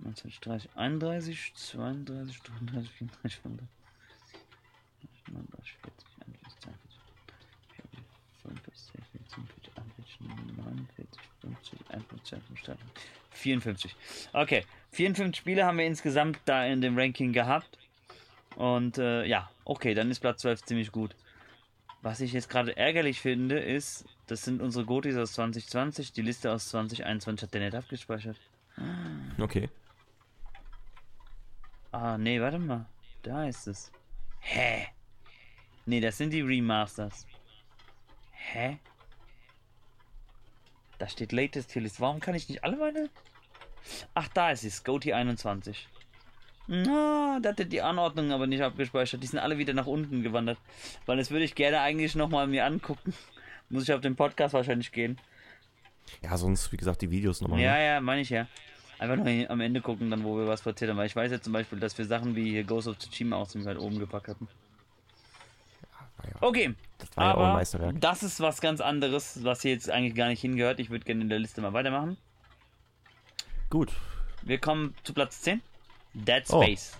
26, 0.00 0.40
30, 0.40 0.76
31, 0.76 1.54
32, 1.54 2.42
33, 2.42 2.90
34, 2.90 3.36
35, 3.40 3.68
39, 5.32 5.72
40, 5.80 6.06
41, 6.26 6.60
42, 6.60 7.00
45, 7.02 7.44
46, 8.42 8.44
47, 8.44 8.84
48, 8.84 9.03
49, 10.20 11.06
50, 11.40 11.78
51, 11.90 12.38
52, 12.64 12.76
54. 13.30 13.96
Okay, 14.32 14.64
54 14.92 15.36
Spiele 15.36 15.64
haben 15.64 15.78
wir 15.78 15.86
insgesamt 15.86 16.38
da 16.44 16.64
in 16.64 16.80
dem 16.80 16.98
Ranking 16.98 17.32
gehabt. 17.32 17.78
Und 18.56 18.98
äh, 18.98 19.24
ja, 19.24 19.50
okay, 19.64 19.94
dann 19.94 20.10
ist 20.10 20.20
Platz 20.20 20.42
12 20.42 20.62
ziemlich 20.64 20.92
gut. 20.92 21.14
Was 22.02 22.20
ich 22.20 22.32
jetzt 22.32 22.50
gerade 22.50 22.76
ärgerlich 22.76 23.20
finde, 23.20 23.58
ist, 23.58 24.04
das 24.26 24.42
sind 24.42 24.60
unsere 24.60 24.84
Gotis 24.84 25.16
aus 25.16 25.32
2020, 25.32 26.12
die 26.12 26.22
Liste 26.22 26.52
aus 26.52 26.68
2021 26.68 27.42
hat 27.42 27.54
der 27.54 27.62
nicht 27.62 27.74
abgespeichert. 27.74 28.36
Okay. 29.38 29.70
Ah, 31.92 32.18
nee, 32.18 32.40
warte 32.40 32.58
mal. 32.58 32.86
Da 33.22 33.46
ist 33.46 33.66
es. 33.66 33.90
Hä? 34.40 34.88
Nee, 35.86 36.00
das 36.00 36.18
sind 36.18 36.30
die 36.30 36.42
Remasters. 36.42 37.26
Hä? 38.32 38.78
Da 41.04 41.10
steht 41.10 41.32
Latest 41.32 41.70
Tierlist. 41.70 42.00
Warum 42.00 42.18
kann 42.18 42.34
ich 42.34 42.48
nicht 42.48 42.64
alle 42.64 42.78
meine? 42.78 43.10
Ach, 44.14 44.26
da 44.28 44.52
ist 44.52 44.64
es. 44.64 44.84
Goti 44.84 45.12
21. 45.12 45.86
Na, 46.66 47.38
da 47.42 47.50
hat 47.50 47.70
die 47.70 47.82
Anordnung 47.82 48.32
aber 48.32 48.46
nicht 48.46 48.62
abgespeichert. 48.62 49.22
Die 49.22 49.26
sind 49.26 49.38
alle 49.38 49.58
wieder 49.58 49.74
nach 49.74 49.86
unten 49.86 50.22
gewandert. 50.22 50.56
Weil 51.04 51.18
das 51.18 51.30
würde 51.30 51.44
ich 51.44 51.54
gerne 51.54 51.80
eigentlich 51.80 52.14
nochmal 52.14 52.46
mir 52.46 52.64
angucken. 52.64 53.12
Muss 53.68 53.82
ich 53.82 53.92
auf 53.92 54.00
den 54.00 54.16
Podcast 54.16 54.54
wahrscheinlich 54.54 54.92
gehen. 54.92 55.18
Ja, 56.22 56.38
sonst, 56.38 56.72
wie 56.72 56.78
gesagt, 56.78 57.02
die 57.02 57.10
Videos 57.10 57.42
nochmal. 57.42 57.60
Ja, 57.60 57.74
ne? 57.74 57.84
ja, 57.84 58.00
meine 58.00 58.22
ich 58.22 58.30
ja. 58.30 58.46
Einfach 58.98 59.16
nur 59.16 59.50
am 59.50 59.60
Ende 59.60 59.82
gucken, 59.82 60.10
dann 60.10 60.24
wo 60.24 60.38
wir 60.38 60.46
was 60.46 60.64
erzählt 60.64 60.90
haben. 60.90 60.96
Weil 60.96 61.08
ich 61.08 61.16
weiß 61.16 61.30
ja 61.30 61.38
zum 61.38 61.52
Beispiel, 61.52 61.80
dass 61.80 61.98
wir 61.98 62.06
Sachen 62.06 62.34
wie 62.34 62.48
hier 62.48 62.64
Ghost 62.64 62.88
of 62.88 62.96
Tsushima 62.96 63.36
auch 63.36 63.46
ziemlich 63.46 63.68
weit 63.68 63.78
oben 63.78 63.98
gepackt 63.98 64.28
hatten. 64.28 64.48
Ja, 66.24 66.30
Okay, 66.42 66.74
Das 66.98 67.16
war 67.16 67.24
ja 67.24 67.34
auch 67.34 67.38
ein 67.38 67.44
aber 67.44 67.52
Meisterwerk. 67.54 68.00
das 68.00 68.22
ist 68.22 68.40
was 68.40 68.60
ganz 68.60 68.80
anderes, 68.80 69.42
was 69.44 69.62
hier 69.62 69.72
jetzt 69.72 69.90
eigentlich 69.90 70.14
gar 70.14 70.28
nicht 70.28 70.40
hingehört. 70.40 70.80
Ich 70.80 70.90
würde 70.90 71.04
gerne 71.04 71.22
in 71.22 71.28
der 71.28 71.38
Liste 71.38 71.60
mal 71.60 71.72
weitermachen. 71.72 72.16
Gut. 73.70 73.92
Wir 74.42 74.58
kommen 74.58 74.94
zu 75.04 75.14
Platz 75.14 75.40
10. 75.42 75.62
Dead 76.14 76.44
Oh. 76.50 76.62
Space. 76.62 76.96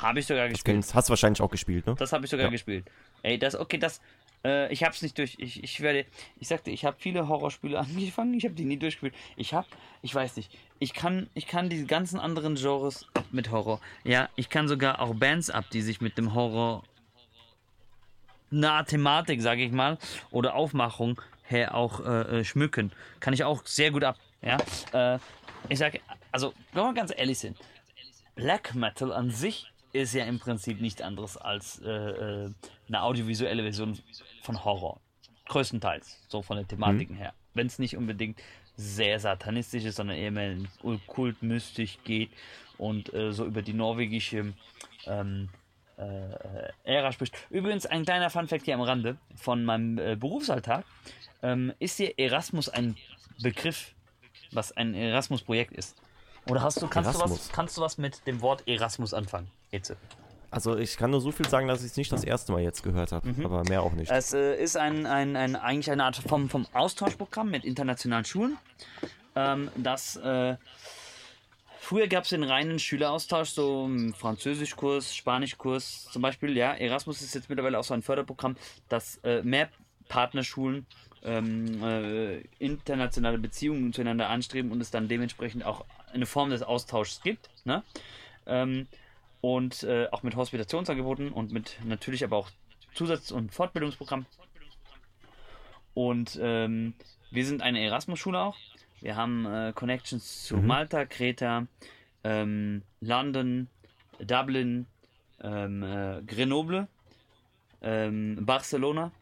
Habe 0.00 0.20
ich 0.20 0.26
sogar 0.26 0.48
gespielt. 0.48 0.78
Das 0.78 0.94
hast 0.94 1.08
du 1.08 1.10
wahrscheinlich 1.10 1.40
auch 1.42 1.50
gespielt, 1.50 1.86
ne? 1.86 1.94
Das 1.98 2.12
habe 2.12 2.24
ich 2.24 2.30
sogar 2.30 2.46
Ja. 2.46 2.50
gespielt. 2.52 2.88
Ey, 3.22 3.38
das, 3.38 3.54
okay, 3.56 3.78
das, 3.78 4.00
äh, 4.44 4.72
ich 4.72 4.84
hab's 4.84 5.02
nicht 5.02 5.18
durch, 5.18 5.34
ich, 5.38 5.62
ich 5.62 5.80
werde, 5.80 6.06
ich 6.38 6.46
sagte, 6.48 6.70
ich 6.70 6.84
habe 6.84 6.96
viele 7.00 7.26
Horrorspiele 7.28 7.78
angefangen, 7.78 8.34
ich 8.34 8.44
habe 8.44 8.54
die 8.54 8.64
nie 8.64 8.76
durchgespielt. 8.78 9.14
Ich 9.36 9.54
habe, 9.54 9.66
ich 10.02 10.14
weiß 10.14 10.36
nicht, 10.36 10.56
ich 10.78 10.92
kann, 10.94 11.28
ich 11.34 11.46
kann 11.48 11.68
diese 11.68 11.86
ganzen 11.86 12.20
anderen 12.20 12.54
Genres 12.54 13.06
mit 13.32 13.50
Horror, 13.50 13.80
ja, 14.04 14.28
ich 14.36 14.48
kann 14.48 14.68
sogar 14.68 15.00
auch 15.00 15.14
Bands 15.14 15.50
ab, 15.50 15.64
die 15.72 15.82
sich 15.82 16.00
mit 16.00 16.16
dem 16.16 16.32
Horror 16.34 16.84
nahe 18.50 18.84
Thematik, 18.84 19.42
sage 19.42 19.62
ich 19.64 19.72
mal, 19.72 19.98
oder 20.30 20.54
Aufmachung 20.54 21.20
her 21.42 21.74
auch 21.74 22.00
äh, 22.00 22.40
äh, 22.40 22.44
schmücken. 22.44 22.92
Kann 23.20 23.34
ich 23.34 23.44
auch 23.44 23.64
sehr 23.66 23.90
gut 23.90 24.04
ab, 24.04 24.16
ja. 24.42 24.58
Äh, 24.92 25.18
ich 25.68 25.78
sage, 25.78 26.00
also, 26.32 26.54
wenn 26.72 26.84
wir 26.84 26.94
ganz 26.94 27.12
ehrlich 27.16 27.38
sind, 27.38 27.56
Black 28.34 28.74
Metal 28.74 29.12
an 29.12 29.30
sich 29.30 29.72
ist 29.92 30.14
ja 30.14 30.24
im 30.24 30.38
Prinzip 30.38 30.80
nichts 30.80 31.00
anderes 31.00 31.36
als 31.36 31.80
äh, 31.80 31.90
äh, 31.90 32.50
eine 32.88 33.02
audiovisuelle 33.02 33.62
Version 33.62 33.98
von 34.42 34.64
Horror. 34.64 35.00
Größtenteils, 35.46 36.18
so 36.28 36.42
von 36.42 36.58
der 36.58 36.68
Thematiken 36.68 37.16
her. 37.16 37.32
Wenn 37.54 37.66
es 37.66 37.78
nicht 37.78 37.96
unbedingt 37.96 38.38
sehr 38.76 39.18
satanistisch 39.18 39.84
ist, 39.84 39.96
sondern 39.96 40.16
eher 40.16 40.30
mehr 40.30 40.52
in 40.52 40.68
okkult, 40.82 41.42
mystisch 41.42 41.98
geht 42.04 42.30
und 42.76 43.12
äh, 43.12 43.32
so 43.32 43.44
über 43.46 43.62
die 43.62 43.72
norwegische 43.72 44.52
ähm, 45.06 45.48
äh, 45.98 46.72
Ära 46.84 47.12
spricht. 47.12 47.34
Übrigens, 47.50 47.86
ein 47.86 48.04
kleiner 48.04 48.30
Funfact 48.30 48.64
hier 48.64 48.74
am 48.74 48.80
Rande 48.80 49.16
von 49.34 49.64
meinem 49.64 49.98
äh, 49.98 50.16
Berufsalltag. 50.16 50.84
Ähm, 51.42 51.72
ist 51.78 51.98
dir 51.98 52.18
Erasmus 52.18 52.68
ein 52.68 52.96
Begriff, 53.42 53.94
was 54.52 54.72
ein 54.76 54.94
Erasmus-Projekt 54.94 55.72
ist? 55.72 55.96
Oder 56.48 56.62
hast 56.62 56.80
du, 56.80 56.88
kannst, 56.88 57.10
du 57.10 57.14
was, 57.14 57.20
Erasmus. 57.20 57.50
kannst 57.52 57.76
du 57.76 57.80
was 57.82 57.98
mit 57.98 58.26
dem 58.26 58.40
Wort 58.40 58.62
Erasmus 58.66 59.12
anfangen? 59.14 59.50
Jetzt. 59.70 59.94
Also 60.50 60.76
ich 60.78 60.96
kann 60.96 61.10
nur 61.10 61.20
so 61.20 61.30
viel 61.30 61.46
sagen, 61.46 61.68
dass 61.68 61.80
ich 61.80 61.90
es 61.90 61.96
nicht 61.98 62.10
das 62.10 62.24
erste 62.24 62.52
Mal 62.52 62.62
jetzt 62.62 62.82
gehört 62.82 63.12
habe, 63.12 63.28
Mhm. 63.28 63.44
aber 63.44 63.64
mehr 63.64 63.82
auch 63.82 63.92
nicht. 63.92 64.10
Es 64.10 64.32
äh, 64.32 64.56
ist 64.56 64.76
ein, 64.78 65.04
ein, 65.04 65.36
ein, 65.36 65.56
eigentlich 65.56 65.90
eine 65.90 66.04
Art 66.04 66.16
vom, 66.16 66.48
vom 66.48 66.66
Austauschprogramm 66.72 67.50
mit 67.50 67.64
internationalen 67.64 68.24
Schulen. 68.24 68.56
Ähm, 69.36 69.70
das 69.76 70.16
äh, 70.16 70.56
früher 71.88 72.06
gab 72.06 72.24
es 72.24 72.30
den 72.30 72.44
reinen 72.44 72.78
Schüleraustausch, 72.78 73.48
so 73.48 73.88
Französischkurs, 74.14 75.16
Spanischkurs 75.16 76.04
zum 76.12 76.20
Beispiel. 76.20 76.54
Ja, 76.54 76.74
Erasmus 76.74 77.22
ist 77.22 77.34
jetzt 77.34 77.48
mittlerweile 77.48 77.78
auch 77.78 77.84
so 77.84 77.94
ein 77.94 78.02
Förderprogramm, 78.02 78.58
das 78.90 79.16
äh, 79.24 79.42
mehr 79.42 79.70
Partnerschulen 80.06 80.84
ähm, 81.22 81.82
äh, 81.82 82.40
internationale 82.58 83.38
Beziehungen 83.38 83.94
zueinander 83.94 84.28
anstreben 84.28 84.70
und 84.70 84.82
es 84.82 84.90
dann 84.90 85.08
dementsprechend 85.08 85.64
auch 85.64 85.86
eine 86.12 86.26
Form 86.26 86.50
des 86.50 86.62
Austauschs 86.62 87.22
gibt. 87.22 87.48
Ne? 87.64 87.82
Ähm, 88.46 88.86
und 89.40 89.82
äh, 89.82 90.08
auch 90.12 90.22
mit 90.22 90.36
Hospitationsangeboten 90.36 91.32
und 91.32 91.52
mit 91.52 91.78
natürlich 91.84 92.22
aber 92.22 92.36
auch 92.36 92.50
Zusatz- 92.92 93.30
und 93.30 93.50
Fortbildungsprogramm. 93.50 94.26
Und 95.94 96.38
ähm, 96.42 96.92
wir 97.30 97.46
sind 97.46 97.62
eine 97.62 97.80
Erasmus-Schule 97.80 98.38
auch. 98.38 98.58
Wir 99.00 99.16
haben 99.16 99.46
äh, 99.46 99.72
Connections 99.74 100.44
zu 100.44 100.56
Malta, 100.56 101.04
Kreta, 101.06 101.66
ähm, 102.24 102.82
London, 103.00 103.68
Dublin, 104.20 104.86
ähm, 105.40 105.82
äh, 105.82 106.22
Grenoble, 106.26 106.88
ähm, 107.80 108.38
Barcelona 108.44 109.12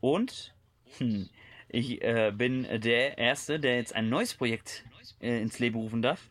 und 0.00 0.54
hm, 0.98 1.28
ich 1.68 2.02
äh, 2.02 2.32
bin 2.34 2.66
der 2.80 3.16
Erste, 3.16 3.58
der 3.58 3.76
jetzt 3.76 3.94
ein 3.94 4.08
neues 4.10 4.34
Projekt 4.34 4.84
äh, 5.20 5.40
ins 5.40 5.58
Leben 5.58 5.76
rufen 5.78 6.02
darf 6.02 6.28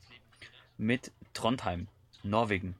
mit 0.78 1.11
Trondheim, 1.34 1.88
Norwegen. 2.24 2.76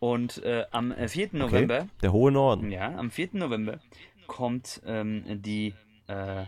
Und 0.00 0.42
äh, 0.44 0.64
am 0.70 0.92
äh, 0.92 1.08
4. 1.08 1.30
November, 1.32 1.86
Der 2.02 2.12
hohe 2.12 2.32
Norden. 2.32 2.70
ja, 2.70 2.94
am 2.96 3.10
4. 3.10 3.30
November 3.32 3.80
kommt 4.26 4.80
ähm, 4.86 5.24
die 5.42 5.74
äh, 6.06 6.44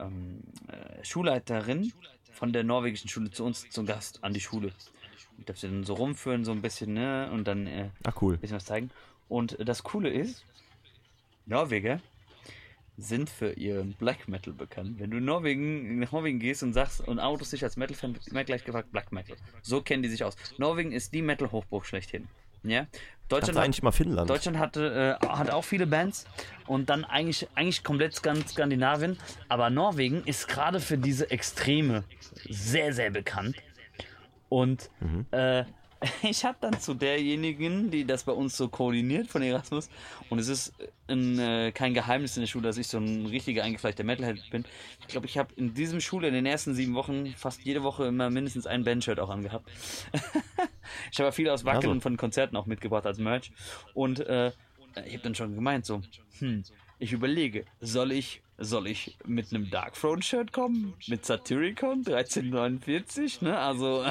ähm, 0.00 0.40
äh, 0.68 1.04
Schulleiterin 1.04 1.92
von 2.32 2.52
der 2.52 2.64
norwegischen 2.64 3.08
Schule 3.08 3.30
zu 3.30 3.44
uns 3.44 3.68
zu 3.68 3.84
Gast 3.84 4.22
an 4.22 4.32
die 4.32 4.40
Schule. 4.40 4.72
Ich 5.38 5.44
darf 5.44 5.58
sie 5.58 5.68
dann 5.68 5.84
so 5.84 5.94
rumführen, 5.94 6.44
so 6.44 6.52
ein 6.52 6.62
bisschen, 6.62 6.94
ne? 6.94 7.30
Und 7.32 7.44
dann 7.46 7.66
äh, 7.66 7.90
Ah, 8.04 8.12
cool. 8.20 8.36
bisschen 8.36 8.56
was 8.56 8.64
zeigen. 8.64 8.90
Und 9.28 9.56
das 9.60 9.82
Coole 9.82 10.08
ist, 10.10 10.44
Norweger 11.46 12.00
sind 12.96 13.30
für 13.30 13.52
ihren 13.52 13.92
Black 13.94 14.26
Metal 14.26 14.52
bekannt. 14.52 14.98
Wenn 14.98 15.10
du 15.12 15.18
in 15.18 15.24
Norwegen, 15.24 16.00
nach 16.00 16.10
Norwegen 16.10 16.40
gehst 16.40 16.62
und 16.64 16.72
sagst 16.72 17.00
und 17.06 17.20
outest 17.20 17.52
dich 17.52 17.62
als 17.62 17.76
Metal-Fan, 17.76 18.14
wird 18.14 18.26
immer 18.26 18.42
gleich 18.42 18.64
gefragt 18.64 18.90
Black 18.90 19.12
Metal. 19.12 19.36
So 19.62 19.80
kennen 19.82 20.02
die 20.02 20.08
sich 20.08 20.24
aus. 20.24 20.36
Norwegen 20.58 20.90
ist 20.90 21.14
die 21.14 21.22
Metal-Hochburg 21.22 21.86
schlechthin. 21.86 22.26
Ja? 22.64 22.88
Deutschland 23.28 23.58
eigentlich 23.58 23.82
immer 23.82 23.92
Finnland. 23.92 24.30
Deutschland 24.30 24.58
hatte, 24.58 25.18
äh, 25.20 25.26
hat 25.26 25.50
auch 25.50 25.64
viele 25.64 25.86
Bands 25.86 26.24
und 26.66 26.88
dann 26.88 27.04
eigentlich, 27.04 27.46
eigentlich 27.54 27.84
komplett 27.84 28.22
ganz 28.22 28.52
Skandinavien. 28.52 29.18
Aber 29.48 29.70
Norwegen 29.70 30.22
ist 30.24 30.48
gerade 30.48 30.80
für 30.80 30.98
diese 30.98 31.30
Extreme 31.30 32.04
sehr, 32.48 32.92
sehr 32.92 33.10
bekannt. 33.10 33.56
Und 34.48 34.90
äh, 35.30 35.64
ich 36.22 36.44
habe 36.44 36.58
dann 36.60 36.78
zu 36.80 36.94
derjenigen, 36.94 37.90
die 37.90 38.04
das 38.04 38.24
bei 38.24 38.32
uns 38.32 38.56
so 38.56 38.68
koordiniert 38.68 39.26
von 39.28 39.42
Erasmus, 39.42 39.88
und 40.30 40.38
es 40.38 40.48
ist 40.48 40.72
ein, 41.08 41.38
äh, 41.38 41.72
kein 41.72 41.94
Geheimnis 41.94 42.36
in 42.36 42.42
der 42.42 42.48
Schule, 42.48 42.64
dass 42.64 42.78
ich 42.78 42.86
so 42.88 42.98
ein 42.98 43.26
richtiger 43.26 43.64
eingefleischter 43.64 44.04
Metalhead 44.04 44.50
bin. 44.50 44.64
Ich 45.00 45.08
glaube, 45.08 45.26
ich 45.26 45.38
habe 45.38 45.52
in 45.56 45.74
diesem 45.74 46.00
Schule 46.00 46.28
in 46.28 46.34
den 46.34 46.46
ersten 46.46 46.74
sieben 46.74 46.94
Wochen 46.94 47.34
fast 47.36 47.62
jede 47.64 47.82
Woche 47.82 48.06
immer 48.06 48.30
mindestens 48.30 48.66
ein 48.66 48.84
Bandshirt 48.84 49.18
auch 49.20 49.30
angehabt. 49.30 49.68
ich 51.12 51.20
habe 51.20 51.32
viel 51.32 51.48
aus 51.48 51.64
Wackeln 51.64 51.92
Also. 51.92 52.00
von 52.00 52.16
Konzerten 52.16 52.56
auch 52.56 52.66
mitgebracht 52.66 53.06
als 53.06 53.18
Merch. 53.18 53.50
Und 53.94 54.20
äh, 54.20 54.52
äh, 54.98 55.06
ich 55.06 55.14
habe 55.14 55.22
dann 55.22 55.34
schon 55.34 55.54
gemeint 55.54 55.86
so, 55.86 56.02
hm, 56.38 56.62
ich 56.98 57.12
überlege, 57.12 57.64
soll 57.80 58.12
ich, 58.12 58.42
soll 58.58 58.88
ich 58.88 59.16
mit 59.24 59.52
einem 59.52 59.70
Dark 59.70 59.94
Throne 59.94 60.22
Shirt 60.22 60.52
kommen? 60.52 60.94
Mit 61.06 61.24
Satyricon 61.24 61.98
1349, 61.98 63.40
ne? 63.40 63.56
Also, 63.56 64.04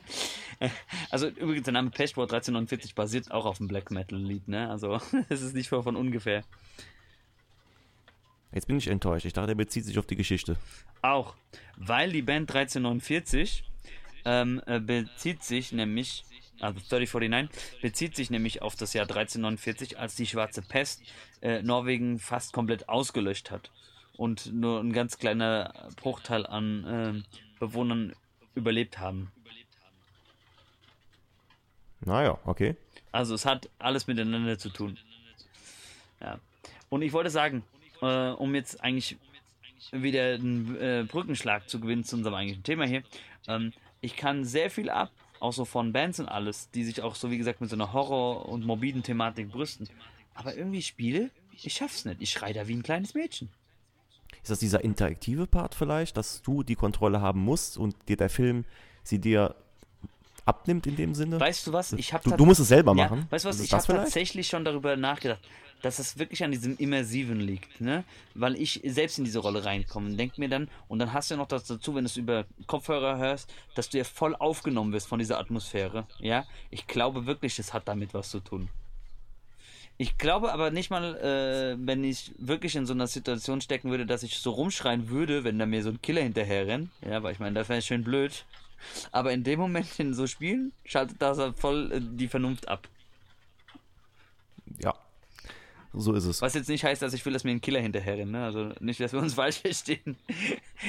also 1.10 1.28
übrigens 1.28 1.64
der 1.64 1.72
Name 1.72 1.90
Pestwort 1.90 2.32
1349 2.32 2.94
basiert 2.94 3.30
auch 3.30 3.46
auf 3.46 3.56
dem 3.56 3.66
Black 3.66 3.90
Metal 3.90 4.18
Lied, 4.18 4.46
ne? 4.46 4.70
Also, 4.70 5.00
es 5.30 5.40
ist 5.40 5.54
nicht 5.54 5.68
von 5.68 5.96
ungefähr. 5.96 6.44
Jetzt 8.52 8.66
bin 8.66 8.76
ich 8.76 8.88
enttäuscht. 8.88 9.24
Ich 9.24 9.32
dachte, 9.32 9.52
er 9.52 9.56
bezieht 9.56 9.84
sich 9.84 9.98
auf 9.98 10.06
die 10.06 10.16
Geschichte. 10.16 10.56
Auch, 11.02 11.34
weil 11.76 12.12
die 12.12 12.22
Band 12.22 12.50
1349 12.54 13.64
ähm, 14.26 14.60
äh, 14.66 14.80
bezieht 14.80 15.42
sich 15.42 15.72
nämlich, 15.72 16.24
also 16.60 16.80
3049, 16.88 17.80
bezieht 17.82 18.16
sich 18.16 18.30
nämlich 18.30 18.62
auf 18.62 18.76
das 18.76 18.92
Jahr 18.92 19.04
1349, 19.04 19.98
als 19.98 20.16
die 20.16 20.26
Schwarze 20.26 20.62
Pest 20.62 21.02
äh, 21.42 21.62
Norwegen 21.62 22.18
fast 22.18 22.52
komplett 22.52 22.88
ausgelöscht 22.88 23.50
hat 23.50 23.70
und 24.16 24.52
nur 24.52 24.80
ein 24.80 24.92
ganz 24.92 25.18
kleiner 25.18 25.72
Bruchteil 25.96 26.46
an 26.46 27.24
äh, 27.24 27.38
Bewohnern 27.58 28.14
überlebt 28.54 28.98
haben. 28.98 29.30
Naja, 32.00 32.38
okay. 32.44 32.76
Also 33.12 33.34
es 33.34 33.46
hat 33.46 33.68
alles 33.78 34.06
miteinander 34.06 34.58
zu 34.58 34.70
tun. 34.70 34.98
Ja. 36.20 36.38
Und 36.88 37.02
ich 37.02 37.12
wollte 37.12 37.30
sagen, 37.30 37.64
äh, 38.02 38.30
um 38.30 38.54
jetzt 38.54 38.82
eigentlich 38.82 39.16
wieder 39.92 40.34
einen 40.34 40.76
äh, 40.76 41.04
Brückenschlag 41.06 41.68
zu 41.68 41.80
gewinnen 41.80 42.04
zu 42.04 42.16
unserem 42.16 42.34
eigentlichen 42.34 42.62
Thema 42.62 42.86
hier, 42.86 43.02
ähm, 43.48 43.72
ich 44.00 44.16
kann 44.16 44.44
sehr 44.44 44.70
viel 44.70 44.90
ab, 44.90 45.10
auch 45.40 45.52
so 45.52 45.64
von 45.64 45.92
Bands 45.92 46.20
und 46.20 46.28
alles, 46.28 46.70
die 46.70 46.84
sich 46.84 47.02
auch 47.02 47.14
so 47.14 47.30
wie 47.30 47.38
gesagt 47.38 47.60
mit 47.60 47.70
so 47.70 47.76
einer 47.76 47.92
Horror- 47.92 48.48
und 48.48 48.64
morbiden 48.64 49.02
Thematik 49.02 49.50
brüsten. 49.50 49.88
Aber 50.34 50.54
irgendwie 50.54 50.82
Spiele, 50.82 51.30
ich 51.52 51.72
schaff's 51.72 52.04
nicht. 52.04 52.20
Ich 52.20 52.30
schrei 52.30 52.52
da 52.52 52.68
wie 52.68 52.74
ein 52.74 52.82
kleines 52.82 53.14
Mädchen. 53.14 53.48
Ist 54.42 54.50
das 54.50 54.58
dieser 54.58 54.84
interaktive 54.84 55.46
Part 55.46 55.74
vielleicht, 55.74 56.16
dass 56.16 56.42
du 56.42 56.62
die 56.62 56.76
Kontrolle 56.76 57.20
haben 57.20 57.40
musst 57.40 57.78
und 57.78 57.96
dir 58.08 58.16
der 58.16 58.30
Film 58.30 58.64
sie 59.02 59.18
dir 59.18 59.54
abnimmt 60.44 60.86
in 60.86 60.96
dem 60.96 61.14
Sinne? 61.14 61.40
Weißt 61.40 61.66
du 61.66 61.72
was? 61.72 61.92
Ich 61.94 62.12
hab 62.12 62.22
du, 62.22 62.30
du 62.30 62.44
musst 62.46 62.60
es 62.60 62.68
selber 62.68 62.94
Ja, 62.94 63.04
machen. 63.04 63.26
weißt 63.30 63.44
du 63.44 63.48
was? 63.48 63.56
Ist 63.56 63.64
Ich 63.64 63.72
habe 63.72 63.84
tatsächlich 63.84 64.46
schon 64.46 64.64
darüber 64.64 64.96
nachgedacht, 64.96 65.40
dass 65.86 66.00
es 66.00 66.18
wirklich 66.18 66.42
an 66.42 66.50
diesem 66.50 66.76
Immersiven 66.78 67.38
liegt, 67.40 67.80
ne? 67.80 68.02
Weil 68.34 68.56
ich 68.56 68.80
selbst 68.84 69.18
in 69.18 69.24
diese 69.24 69.38
Rolle 69.38 69.64
reinkomme 69.64 70.08
und 70.08 70.16
denk 70.16 70.36
mir 70.36 70.48
dann, 70.48 70.68
und 70.88 70.98
dann 70.98 71.12
hast 71.12 71.30
du 71.30 71.34
ja 71.34 71.38
noch 71.38 71.46
das 71.46 71.64
dazu, 71.64 71.94
wenn 71.94 72.02
du 72.02 72.06
es 72.06 72.16
über 72.16 72.44
Kopfhörer 72.66 73.18
hörst, 73.18 73.52
dass 73.76 73.88
du 73.88 73.98
ja 73.98 74.02
voll 74.02 74.34
aufgenommen 74.34 74.92
wirst 74.92 75.06
von 75.06 75.20
dieser 75.20 75.38
Atmosphäre, 75.38 76.04
ja? 76.18 76.44
Ich 76.70 76.88
glaube 76.88 77.26
wirklich, 77.26 77.56
es 77.60 77.72
hat 77.72 77.86
damit 77.86 78.14
was 78.14 78.30
zu 78.30 78.40
tun. 78.40 78.68
Ich 79.96 80.18
glaube 80.18 80.52
aber 80.52 80.72
nicht 80.72 80.90
mal, 80.90 81.14
äh, 81.18 81.76
wenn 81.78 82.02
ich 82.02 82.32
wirklich 82.36 82.74
in 82.74 82.84
so 82.84 82.92
einer 82.92 83.06
Situation 83.06 83.60
stecken 83.60 83.88
würde, 83.90 84.06
dass 84.06 84.24
ich 84.24 84.38
so 84.38 84.50
rumschreien 84.50 85.08
würde, 85.08 85.44
wenn 85.44 85.56
da 85.56 85.66
mir 85.66 85.84
so 85.84 85.90
ein 85.90 86.02
Killer 86.02 86.22
hinterher 86.22 86.66
rennt. 86.66 86.90
Ja, 87.00 87.22
weil 87.22 87.32
ich 87.32 87.38
meine, 87.38 87.54
das 87.54 87.68
wäre 87.68 87.80
schön 87.80 88.02
blöd. 88.02 88.44
Aber 89.12 89.32
in 89.32 89.44
dem 89.44 89.60
Moment 89.60 90.00
in 90.00 90.14
so 90.14 90.26
Spielen 90.26 90.72
schaltet 90.84 91.22
das 91.22 91.38
halt 91.38 91.56
voll 91.56 91.92
äh, 91.92 92.00
die 92.00 92.26
Vernunft 92.26 92.66
ab. 92.66 92.88
Ja. 94.82 94.92
So 95.98 96.12
ist 96.12 96.26
es. 96.26 96.42
Was 96.42 96.52
jetzt 96.54 96.68
nicht 96.68 96.84
heißt, 96.84 97.00
dass 97.00 97.14
ich 97.14 97.24
will, 97.24 97.32
dass 97.32 97.42
mir 97.42 97.52
ein 97.52 97.60
Killer 97.60 97.80
hinterher 97.80 98.18
rennt. 98.18 98.32
Ne? 98.32 98.44
Also 98.44 98.72
nicht, 98.80 99.00
dass 99.00 99.12
wir 99.12 99.20
uns 99.20 99.34
falsch 99.40 99.60
verstehen. 99.60 100.16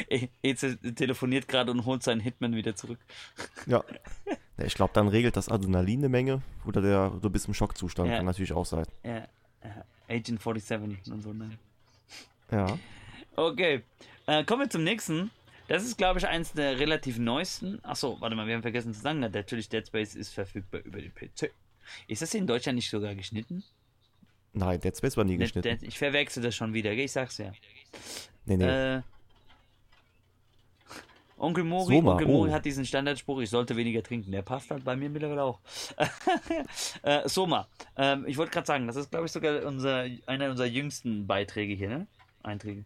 E- 0.10 0.28
Eze 0.44 0.78
telefoniert 0.96 1.48
gerade 1.48 1.72
und 1.72 1.86
holt 1.86 2.04
seinen 2.04 2.20
Hitman 2.20 2.56
wieder 2.56 2.76
zurück. 2.76 3.00
Ja. 3.66 3.84
Ich 4.66 4.74
glaube, 4.74 4.92
dann 4.96 5.08
regelt 5.08 5.38
das 5.38 5.50
Adrenalin 5.50 6.00
eine 6.00 6.10
Menge 6.10 6.42
oder 6.66 6.82
der, 6.82 7.12
du 7.22 7.30
bist 7.30 7.48
im 7.48 7.54
Schockzustand. 7.54 8.10
Ja. 8.10 8.18
Kann 8.18 8.26
natürlich 8.26 8.54
auch 8.54 8.66
sein. 8.66 8.86
Ja, 9.04 9.28
ja, 9.64 9.86
Agent 10.10 10.42
47 10.42 11.12
und 11.12 11.22
so. 11.22 11.32
Ne? 11.32 11.52
Ja. 12.50 12.80
Okay, 13.36 13.84
äh, 14.26 14.44
kommen 14.46 14.64
wir 14.64 14.70
zum 14.72 14.84
nächsten. 14.84 15.30
Das 15.68 15.84
ist, 15.84 15.96
glaube 15.96 16.18
ich, 16.18 16.28
eins 16.28 16.54
der 16.54 16.80
relativ 16.80 17.20
neuesten. 17.20 17.78
Achso, 17.86 18.20
warte 18.20 18.36
mal, 18.36 18.48
wir 18.48 18.56
haben 18.56 18.64
vergessen 18.64 18.96
zu 18.96 19.00
sagen, 19.00 19.20
natürlich 19.20 19.70
Dead 19.70 19.86
Space 19.86 20.16
ist 20.16 20.34
verfügbar 20.34 20.82
über 20.84 21.02
den 21.02 21.14
PC. 21.14 21.52
Ist 22.08 22.24
das 22.24 22.34
in 22.34 22.48
Deutschland 22.48 22.78
nicht 22.78 22.90
sogar 22.90 23.14
geschnitten? 23.14 23.64
Nein, 24.58 24.80
Dead 24.80 24.96
Space 24.98 25.16
war 25.18 25.24
nie 25.24 25.38
geschnitten. 25.38 25.68
Dead- 25.68 25.84
Ich 25.84 25.98
verwechsel 25.98 26.42
das 26.44 26.56
schon 26.56 26.74
wieder, 26.74 26.92
ich 26.92 27.12
sag's 27.12 27.38
ja. 27.38 27.52
Nee, 28.46 28.58
nee. 28.58 28.66
Äh, 28.96 29.02
Onkel 31.40 31.64
Mori, 31.64 31.96
Soma, 31.96 32.14
Onkel 32.14 32.28
Mori 32.28 32.50
oh. 32.50 32.54
hat 32.54 32.66
diesen 32.66 32.84
Standardspruch, 32.84 33.40
ich 33.42 33.50
sollte 33.52 33.76
weniger 33.76 34.02
trinken. 34.02 34.32
Der 34.32 34.42
passt 34.42 34.72
halt 34.72 34.84
bei 34.84 34.96
mir 34.96 35.08
mittlerweile 35.10 35.44
auch. 35.44 35.60
äh, 37.04 37.30
Soma, 37.30 37.68
ähm, 37.96 38.26
ich 38.28 38.38
wollte 38.38 38.52
gerade 38.52 38.66
sagen, 38.66 38.88
das 38.88 38.96
ist, 38.96 39.12
glaube 39.12 39.28
ich, 39.28 39.32
sogar 39.32 39.64
unser, 39.66 40.06
einer 40.26 40.50
unserer 40.50 40.66
jüngsten 40.66 41.28
Beiträge 41.28 41.76
hier, 41.76 41.90
ne? 41.90 42.08
Einträge. 42.42 42.86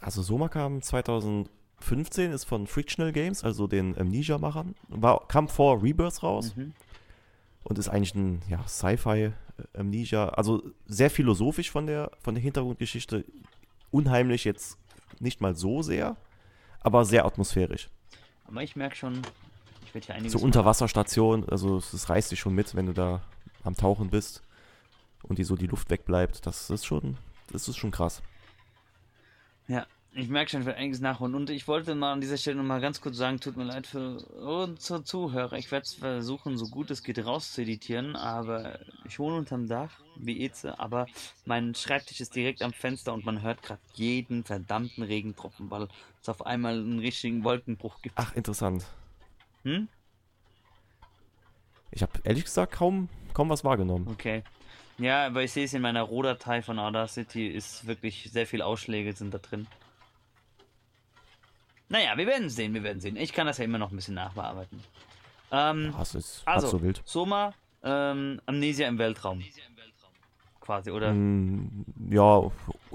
Also 0.00 0.22
Soma 0.22 0.48
kam 0.48 0.82
2015, 0.82 2.32
ist 2.32 2.42
von 2.44 2.66
Frictional 2.66 3.12
Games, 3.12 3.44
also 3.44 3.68
den 3.68 3.96
Amnesia-Machern. 3.96 4.74
War, 4.88 5.28
kam 5.28 5.46
vor 5.48 5.80
Rebirth 5.80 6.24
raus 6.24 6.56
Mhm. 6.56 6.72
und 7.62 7.78
ist 7.78 7.88
eigentlich 7.88 8.16
ein 8.16 8.42
ja, 8.48 8.66
Sci-Fi-Amnesia. 9.52 10.28
Also 10.30 10.62
sehr 10.86 11.10
philosophisch 11.10 11.70
von 11.70 11.86
der, 11.86 12.10
von 12.20 12.34
der 12.34 12.42
Hintergrundgeschichte. 12.42 13.24
Unheimlich 13.90 14.44
jetzt 14.44 14.78
nicht 15.20 15.40
mal 15.40 15.54
so 15.54 15.82
sehr, 15.82 16.16
aber 16.80 17.04
sehr 17.04 17.24
atmosphärisch. 17.24 17.90
Aber 18.44 18.62
ich 18.62 18.76
merke 18.76 18.96
schon, 18.96 19.20
ich 19.84 19.94
werde 19.94 20.06
hier 20.06 20.14
einiges. 20.14 20.32
So 20.32 20.38
Unterwasserstation, 20.38 21.48
also 21.48 21.76
es, 21.76 21.92
es 21.92 22.08
reißt 22.08 22.30
dich 22.30 22.40
schon 22.40 22.54
mit, 22.54 22.74
wenn 22.74 22.86
du 22.86 22.92
da 22.92 23.22
am 23.62 23.76
Tauchen 23.76 24.10
bist 24.10 24.42
und 25.22 25.38
die 25.38 25.44
so 25.44 25.56
die 25.56 25.66
Luft 25.66 25.90
wegbleibt. 25.90 26.46
Das 26.46 26.70
ist 26.70 26.84
schon, 26.84 27.16
das 27.52 27.68
ist 27.68 27.76
schon 27.76 27.90
krass. 27.90 28.22
Ja, 29.68 29.86
ich 30.14 30.28
merke 30.28 30.50
schon, 30.50 30.60
ich 30.60 30.66
werde 30.66 30.78
einiges 30.78 31.00
nachholen. 31.00 31.34
Und 31.34 31.48
ich 31.48 31.66
wollte 31.66 31.94
mal 31.94 32.12
an 32.12 32.20
dieser 32.20 32.36
Stelle 32.36 32.56
noch 32.58 32.64
mal 32.64 32.80
ganz 32.80 33.00
kurz 33.00 33.16
sagen, 33.16 33.40
tut 33.40 33.56
mir 33.56 33.64
leid 33.64 33.86
für 33.86 34.18
unsere 34.36 35.04
Zuhörer. 35.04 35.56
Ich 35.56 35.70
werde 35.70 35.84
es 35.84 35.94
versuchen, 35.94 36.58
so 36.58 36.66
gut 36.68 36.90
es 36.90 37.02
geht, 37.02 37.24
rauszueditieren, 37.24 38.14
aber 38.14 38.78
ich 39.06 39.18
wohne 39.18 39.36
unterm 39.36 39.68
Dach, 39.68 40.00
wie 40.16 40.42
Eze, 40.42 40.78
aber 40.78 41.06
mein 41.46 41.74
Schreibtisch 41.74 42.20
ist 42.20 42.36
direkt 42.36 42.62
am 42.62 42.72
Fenster 42.72 43.14
und 43.14 43.24
man 43.24 43.42
hört 43.42 43.62
gerade 43.62 43.80
jeden 43.94 44.44
verdammten 44.44 45.02
Regentropfen, 45.02 45.70
weil 45.70 45.88
es 46.20 46.28
auf 46.28 46.44
einmal 46.44 46.74
einen 46.74 46.98
richtigen 46.98 47.42
Wolkenbruch 47.42 48.02
gibt. 48.02 48.16
Ach, 48.18 48.34
interessant. 48.34 48.84
Hm? 49.62 49.88
Ich 51.90 52.02
habe 52.02 52.12
ehrlich 52.24 52.44
gesagt 52.44 52.72
kaum, 52.72 53.08
kaum 53.32 53.48
was 53.48 53.64
wahrgenommen. 53.64 54.08
Okay. 54.08 54.42
Ja, 54.98 55.26
aber 55.26 55.42
ich 55.42 55.52
sehe 55.52 55.64
es 55.64 55.72
in 55.72 55.82
meiner 55.82 56.02
Rohdatei 56.02 56.60
von 56.60 56.78
Audacity, 56.78 57.48
ist 57.48 57.86
wirklich 57.86 58.28
sehr 58.30 58.46
viel 58.46 58.60
Ausschläge 58.60 59.14
sind 59.14 59.32
da 59.32 59.38
drin. 59.38 59.66
Naja, 61.92 62.16
wir 62.16 62.26
werden 62.26 62.48
sehen, 62.48 62.72
wir 62.72 62.82
werden 62.82 63.00
sehen. 63.00 63.16
Ich 63.16 63.34
kann 63.34 63.46
das 63.46 63.58
ja 63.58 63.66
immer 63.66 63.76
noch 63.76 63.90
ein 63.90 63.96
bisschen 63.96 64.14
nachbearbeiten. 64.14 64.80
Ähm, 65.50 65.92
Ja, 65.94 66.00
ist 66.00 66.42
also, 66.46 66.68
so 66.68 66.82
wild. 66.82 67.02
Soma, 67.04 67.52
ähm, 67.82 68.40
Amnesia 68.46 68.88
im 68.88 68.96
Weltraum. 68.96 69.42
Quasi, 70.58 70.90
oder? 70.90 71.12
Mm, 71.12 71.84
ja, 72.08 72.50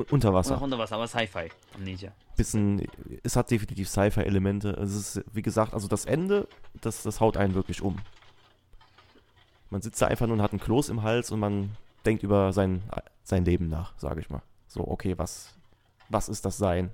unter 0.09 0.33
Wasser. 0.33 0.59
unter 0.59 0.79
Wasser, 0.79 0.95
aber 0.95 1.07
Sci-Fi, 1.07 1.51
Amnesia. 1.75 2.11
Bisschen, 2.37 2.87
es 3.21 3.35
hat 3.35 3.51
definitiv 3.51 3.87
Sci-Fi-Elemente. 3.87 4.71
Es 4.71 4.95
ist, 4.95 5.23
wie 5.31 5.43
gesagt, 5.43 5.75
also 5.75 5.87
das 5.87 6.05
Ende, 6.05 6.47
das, 6.81 7.03
das 7.03 7.19
haut 7.21 7.37
einen 7.37 7.53
wirklich 7.53 7.83
um. 7.83 7.97
Man 9.69 9.81
sitzt 9.83 10.01
da 10.01 10.07
einfach 10.07 10.25
nur 10.25 10.37
und 10.37 10.41
hat 10.41 10.53
einen 10.53 10.59
Kloß 10.59 10.89
im 10.89 11.03
Hals 11.03 11.29
und 11.29 11.39
man 11.39 11.77
denkt 12.03 12.23
über 12.23 12.51
sein, 12.51 12.81
sein 13.23 13.45
Leben 13.45 13.69
nach, 13.69 13.93
sage 13.99 14.21
ich 14.21 14.31
mal. 14.31 14.41
So, 14.67 14.87
okay, 14.87 15.15
was, 15.19 15.53
was 16.09 16.29
ist 16.29 16.45
das 16.45 16.57
Sein? 16.57 16.89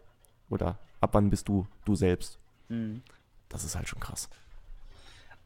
Oder 0.49 0.77
ab 1.03 1.09
wann 1.13 1.29
bist 1.29 1.47
du 1.47 1.67
du 1.85 1.95
selbst? 1.95 2.39
Hm. 2.69 3.01
Das 3.49 3.63
ist 3.63 3.75
halt 3.75 3.87
schon 3.87 3.99
krass. 3.99 4.29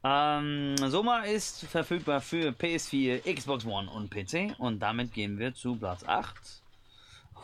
Ähm, 0.03 0.75
Soma 0.77 1.23
ist 1.23 1.65
verfügbar 1.65 2.21
für 2.21 2.51
PS4, 2.51 3.33
Xbox 3.35 3.65
One 3.65 3.89
und 3.89 4.09
PC. 4.09 4.57
Und 4.59 4.79
damit 4.79 5.13
gehen 5.13 5.37
wir 5.39 5.53
zu 5.53 5.75
Platz 5.75 6.03
8. 6.05 6.33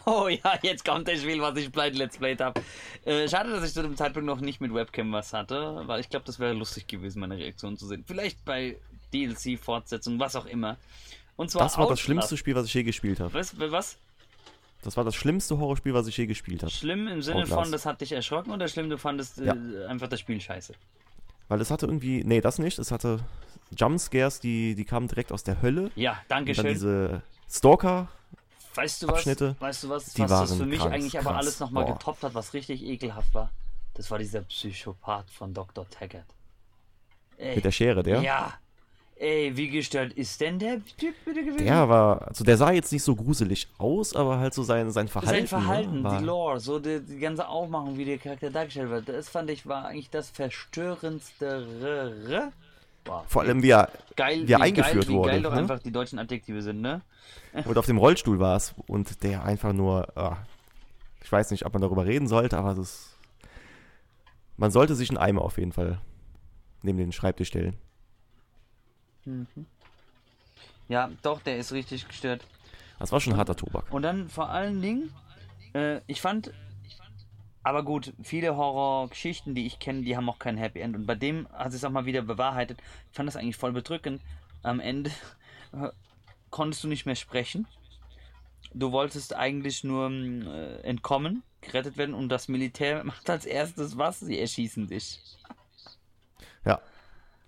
Oh 0.05 0.28
ja, 0.28 0.59
jetzt 0.61 0.84
kommt 0.86 1.07
das 1.07 1.22
Spiel, 1.22 1.41
was 1.41 1.57
ich 1.57 1.72
Blind 1.72 1.95
Let's 1.95 2.18
Played 2.18 2.41
habe. 2.41 2.61
Äh, 3.05 3.28
schade, 3.30 3.49
dass 3.51 3.64
ich 3.66 3.74
zu 3.74 3.82
dem 3.82 3.95
Zeitpunkt 3.95 4.26
noch 4.26 4.41
nicht 4.41 4.59
mit 4.59 4.74
Webcam 4.74 5.11
was 5.14 5.32
hatte, 5.34 5.82
weil 5.86 6.01
ich 6.01 6.09
glaube, 6.09 6.26
das 6.26 6.39
wäre 6.39 6.53
lustig 6.53 6.88
gewesen, 6.88 7.20
meine 7.22 7.38
Reaktion 7.38 7.78
zu 7.78 7.88
sehen. 7.88 8.03
Vielleicht 8.05 8.43
bei 8.43 8.78
DLC, 9.14 9.57
Fortsetzung, 9.57 10.20
was 10.20 10.36
auch 10.36 10.45
immer. 10.45 10.78
Und 11.38 11.51
zwar 11.51 11.64
Das 11.64 11.78
war 11.78 11.86
das 11.86 11.91
Outlast. 11.91 12.01
schlimmste 12.01 12.38
Spiel, 12.38 12.53
was 12.55 12.66
ich 12.66 12.74
je 12.74 12.84
gespielt 12.84 13.20
habe. 13.20 13.34
Was, 13.34 13.57
was? 13.57 13.97
Das 14.84 14.98
war 14.98 15.04
das 15.04 15.16
schlimmste 15.16 15.58
Horrorspiel, 15.58 15.94
was 15.94 16.08
ich 16.08 16.18
je 16.18 16.26
gespielt 16.26 16.62
habe. 16.62 16.72
Schlimm 16.72 17.08
im 17.08 17.22
Sinne 17.22 17.42
Outlast. 17.44 17.62
von, 17.64 17.72
das 17.72 17.86
hat 17.86 18.02
dich 18.02 18.12
erschrocken 18.12 18.52
oder 18.52 18.68
schlimm, 18.68 18.90
du 18.90 18.98
fandest 18.98 19.40
äh, 19.40 19.46
Ja. 19.46 19.54
einfach 19.88 20.08
das 20.08 20.20
Spiel 20.20 20.40
scheiße? 20.42 20.74
Weil 21.48 21.62
es 21.62 21.72
hatte 21.72 21.86
irgendwie, 21.86 22.24
nee, 22.24 22.42
das 22.42 22.60
nicht. 22.60 22.80
Es 22.80 22.92
hatte 22.92 23.20
Jumpscares, 23.78 24.40
die, 24.40 24.76
die 24.76 24.86
kamen 24.86 25.08
direkt 25.08 25.32
aus 25.32 25.44
der 25.44 25.62
Hölle. 25.62 25.92
Ja, 25.96 26.22
danke 26.28 26.52
Und 26.52 26.58
dann 26.58 26.66
schön. 26.66 26.74
diese 26.74 27.22
Stalker. 27.50 28.08
Weißt 28.76 29.04
du 29.04 29.08
was? 29.08 29.16
Abschnitte, 29.18 29.56
weißt 29.60 29.84
du 29.84 29.90
was? 29.90 30.14
die 30.14 30.22
was 30.24 30.30
das 30.32 30.50
waren 30.50 30.58
für 30.60 30.66
mich 30.66 30.80
krank, 30.80 30.94
eigentlich 30.94 31.18
aber 31.20 31.30
krass. 31.32 31.40
alles 31.40 31.60
nochmal 31.60 31.86
getoppt 31.86 32.24
hat, 32.24 32.34
was 32.34 32.54
richtig 32.54 32.84
ekelhaft 32.84 33.34
war? 33.34 33.52
Das 33.94 34.10
war 34.10 34.18
dieser 34.18 34.42
Psychopath 34.42 35.30
von 35.30 35.54
Dr. 35.54 35.88
Taggart. 35.90 36.26
Ey, 37.38 37.56
Mit 37.56 37.66
der 37.66 37.72
Schere, 37.72 38.02
der? 38.02 38.22
Ja. 38.22 38.54
Ey, 39.24 39.56
wie 39.56 39.70
gestört 39.70 40.14
ist 40.14 40.40
denn 40.42 40.60
der 40.60 40.84
Typ 40.98 41.16
bitte 41.24 41.44
gewesen? 41.44 41.66
Der 41.66 41.88
war, 41.88 42.28
also 42.28 42.44
der 42.44 42.58
sah 42.58 42.72
jetzt 42.72 42.92
nicht 42.92 43.04
so 43.04 43.16
gruselig 43.16 43.68
aus, 43.78 44.16
aber 44.16 44.40
halt 44.40 44.54
so 44.54 44.64
sein, 44.64 44.92
sein 44.92 45.08
Verhalten. 45.08 45.48
Sein 45.48 45.48
Verhalten, 45.48 45.98
ne, 45.98 46.04
war, 46.04 46.20
die 46.20 46.26
Lore, 46.26 46.60
so 46.60 46.80
die, 46.80 47.00
die 47.00 47.20
ganze 47.20 47.48
Aufmachung, 47.48 47.98
wie 47.98 48.06
der 48.06 48.18
Charakter 48.18 48.50
dargestellt 48.50 48.90
wird, 48.90 49.10
das 49.10 49.30
fand 49.30 49.50
ich 49.50 49.66
war 49.66 49.86
eigentlich 49.86 50.10
das 50.10 50.30
verstörendste. 50.30 52.52
Boah, 53.06 53.24
Vor 53.28 53.42
allem, 53.42 53.64
wie 53.64 53.70
er, 53.70 53.90
geil, 54.16 54.48
wie 54.48 54.54
er 54.54 54.60
wie 54.60 54.64
eingeführt 54.64 55.06
geil, 55.06 55.08
wie 55.08 55.18
wurde. 55.18 55.32
geil 55.32 55.42
doch 55.42 55.54
ne? 55.54 55.58
einfach 55.58 55.80
die 55.80 55.92
deutschen 55.92 56.20
Adjektive 56.20 56.62
sind, 56.62 56.82
ne? 56.82 57.02
Und 57.66 57.78
auf 57.78 57.86
dem 57.86 57.98
Rollstuhl 57.98 58.40
war 58.40 58.58
es 58.58 58.74
und 58.88 59.24
der 59.24 59.44
einfach 59.44 59.74
nur, 59.74 60.18
ah, 60.18 60.38
ich 61.24 61.32
weiß 61.32 61.52
nicht, 61.52 61.66
ob 61.66 61.74
man 61.74 61.82
darüber 61.82 62.06
reden 62.06 62.28
sollte, 62.28 62.58
aber 62.58 62.76
das, 62.76 63.18
man 64.58 64.72
sollte 64.72 64.96
sich 64.96 65.10
einen 65.10 65.18
Eimer 65.18 65.42
auf 65.42 65.58
jeden 65.58 65.74
Fall 65.74 66.00
neben 66.82 66.98
den 66.98 67.12
Schreibtisch 67.12 67.50
stellen. 67.50 67.78
Ja, 70.88 71.10
doch, 71.22 71.42
der 71.42 71.58
ist 71.58 71.72
richtig 71.72 72.08
gestört. 72.08 72.46
Das 73.00 73.12
war 73.12 73.20
schon 73.20 73.38
harter 73.38 73.56
Tobak. 73.56 73.92
Und 73.92 74.04
dann 74.04 74.30
vor 74.30 74.50
allen 74.50 74.82
Dingen, 74.82 75.14
äh, 75.74 76.02
ich 76.08 76.22
fand, 76.22 76.54
aber 77.64 77.84
gut, 77.84 78.14
viele 78.22 78.56
Horrorgeschichten, 78.56 79.56
die 79.56 79.66
ich 79.66 79.80
kenne, 79.80 80.04
die 80.04 80.18
haben 80.18 80.30
auch 80.30 80.40
kein 80.40 80.58
Happy 80.58 80.80
End. 80.80 80.96
Und 80.96 81.06
bei 81.06 81.16
dem 81.16 81.48
hat 81.52 81.74
es 81.74 81.84
auch 81.84 81.90
mal 81.90 82.06
wieder 82.06 82.22
bewahrheitet. 82.22 82.82
Ich 83.10 83.16
fand 83.16 83.28
das 83.28 83.38
eigentlich 83.38 83.58
voll 83.58 83.72
bedrückend. 83.72 84.22
Am 84.62 84.80
Ende 84.80 85.12
äh, 85.72 85.90
konntest 86.50 86.84
du 86.84 86.88
nicht 86.88 87.06
mehr 87.06 87.16
sprechen. 87.16 87.68
Du 88.74 88.92
wolltest 88.92 89.36
eigentlich 89.36 89.84
nur 89.84 90.10
äh, 90.10 90.82
entkommen, 90.82 91.44
gerettet 91.62 91.98
werden 91.98 92.16
und 92.16 92.30
das 92.30 92.48
Militär 92.48 93.04
macht 93.06 93.30
als 93.30 93.46
erstes 93.46 93.98
was? 93.98 94.20
Sie 94.20 94.40
erschießen 94.40 94.88
dich. 94.88 95.20
Ja, 96.66 96.82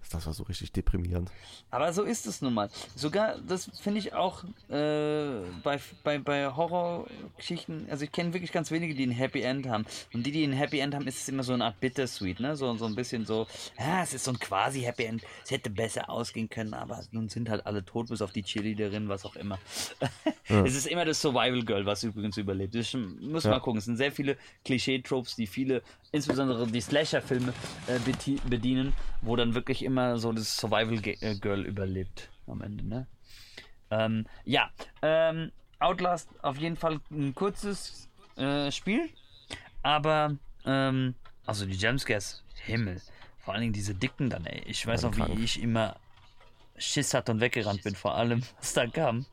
das 0.10 0.26
war 0.26 0.34
so 0.34 0.44
richtig 0.44 0.72
deprimierend. 0.72 1.32
Aber 1.72 1.92
so 1.94 2.04
ist 2.04 2.26
es 2.28 2.42
nun 2.42 2.54
mal. 2.54 2.70
Sogar, 2.96 3.38
das 3.40 3.70
finde 3.82 4.00
ich 4.00 4.14
auch 4.14 4.44
äh, 4.70 5.42
bei, 5.64 5.80
bei, 6.04 6.20
bei 6.20 6.48
Horrorgeschichten, 6.54 7.88
also 7.90 8.06
ich 8.06 8.12
kenne 8.12 8.34
wirklich 8.34 8.52
ganz 8.52 8.72
wenige, 8.72 8.94
die 8.96 9.06
ein 9.06 9.12
Happy 9.12 9.42
End 9.42 9.68
haben. 9.68 9.86
Und 10.14 10.26
die, 10.26 10.32
die 10.32 10.44
ein 10.44 10.54
Happy 10.54 10.80
End 10.80 10.94
haben, 10.96 11.08
ist 11.08 11.22
es 11.22 11.30
immer 11.30 11.44
so 11.44 11.54
eine 11.54 11.66
Art 11.66 11.80
Bittersweet, 11.80 12.40
ne? 12.40 12.56
So, 12.56 12.76
so 12.76 12.86
ein 12.86 12.96
bisschen 12.96 13.26
so, 13.26 13.48
ja, 13.80 14.04
es 14.04 14.14
ist 14.14 14.26
so 14.26 14.32
ein 14.32 14.40
quasi 14.40 14.82
Happy 14.82 15.04
End. 15.06 15.24
Es 15.44 15.52
hätte 15.52 15.70
besser 15.70 16.10
ausgehen 16.10 16.50
können, 16.50 16.74
aber 16.74 17.02
nun 17.12 17.30
sind 17.30 17.50
halt 17.50 17.66
alle 17.66 17.84
tot, 17.84 18.10
bis 18.10 18.22
auf 18.22 18.32
die 18.32 18.44
Cheerleaderin, 18.44 19.10
was 19.10 19.26
auch 19.26 19.36
immer. 19.36 19.60
es 20.66 20.76
ist 20.76 20.88
immer 20.88 21.06
das 21.06 21.22
Survival 21.22 21.64
Girl, 21.64 21.86
was 21.86 22.04
übrigens 22.04 22.38
überlebt. 22.38 22.76
Schon, 22.86 23.20
muss 23.32 23.44
Ja. 23.46 23.52
mal 23.52 23.60
gucken. 23.60 23.80
Es 23.80 23.86
sind 23.86 23.98
sehr 23.98 24.12
viele 24.12 24.38
Klischee-Tropes, 24.66 25.36
die 25.36 25.48
viele, 25.48 25.82
insbesondere 26.12 26.68
die 26.68 26.82
Slasher-Filme, 26.82 27.54
äh, 27.88 28.00
bedienen, 28.50 28.94
wo 29.22 29.36
dann 29.36 29.56
wirklich 29.56 29.84
immer 29.84 29.95
so 30.18 30.32
das 30.32 30.58
Survival 30.58 31.00
äh, 31.06 31.36
Girl 31.36 31.66
überlebt 31.66 32.30
am 32.48 32.62
Ende, 32.62 32.86
ne? 32.86 33.08
Ähm, 33.92 34.26
ja, 34.44 34.70
ähm, 35.02 35.52
Outlast 35.80 36.30
auf 36.42 36.58
jeden 36.58 36.76
Fall 36.76 37.00
ein 37.12 37.36
kurzes 37.36 38.10
äh, 38.36 38.72
Spiel, 38.72 39.10
aber 39.84 40.36
ähm, 40.66 41.16
also 41.46 41.66
die 41.66 41.76
Jumpscares, 41.76 42.44
Himmel, 42.64 43.02
vor 43.40 43.54
allen 43.54 43.62
Dingen 43.62 43.74
diese 43.74 43.94
dicken 43.94 44.30
dann, 44.30 44.46
ey. 44.46 44.64
Ich 44.66 44.86
weiß 44.86 45.04
noch, 45.04 45.12
krank. 45.12 45.38
wie 45.38 45.44
ich 45.44 45.62
immer 45.62 45.96
Schiss 46.78 47.14
hatte 47.14 47.32
und 47.32 47.42
weggerannt 47.42 47.84
bin, 47.84 47.96
vor 47.96 48.16
allem, 48.16 48.42
was 48.60 48.74
da 48.74 48.88
kam. 48.88 49.26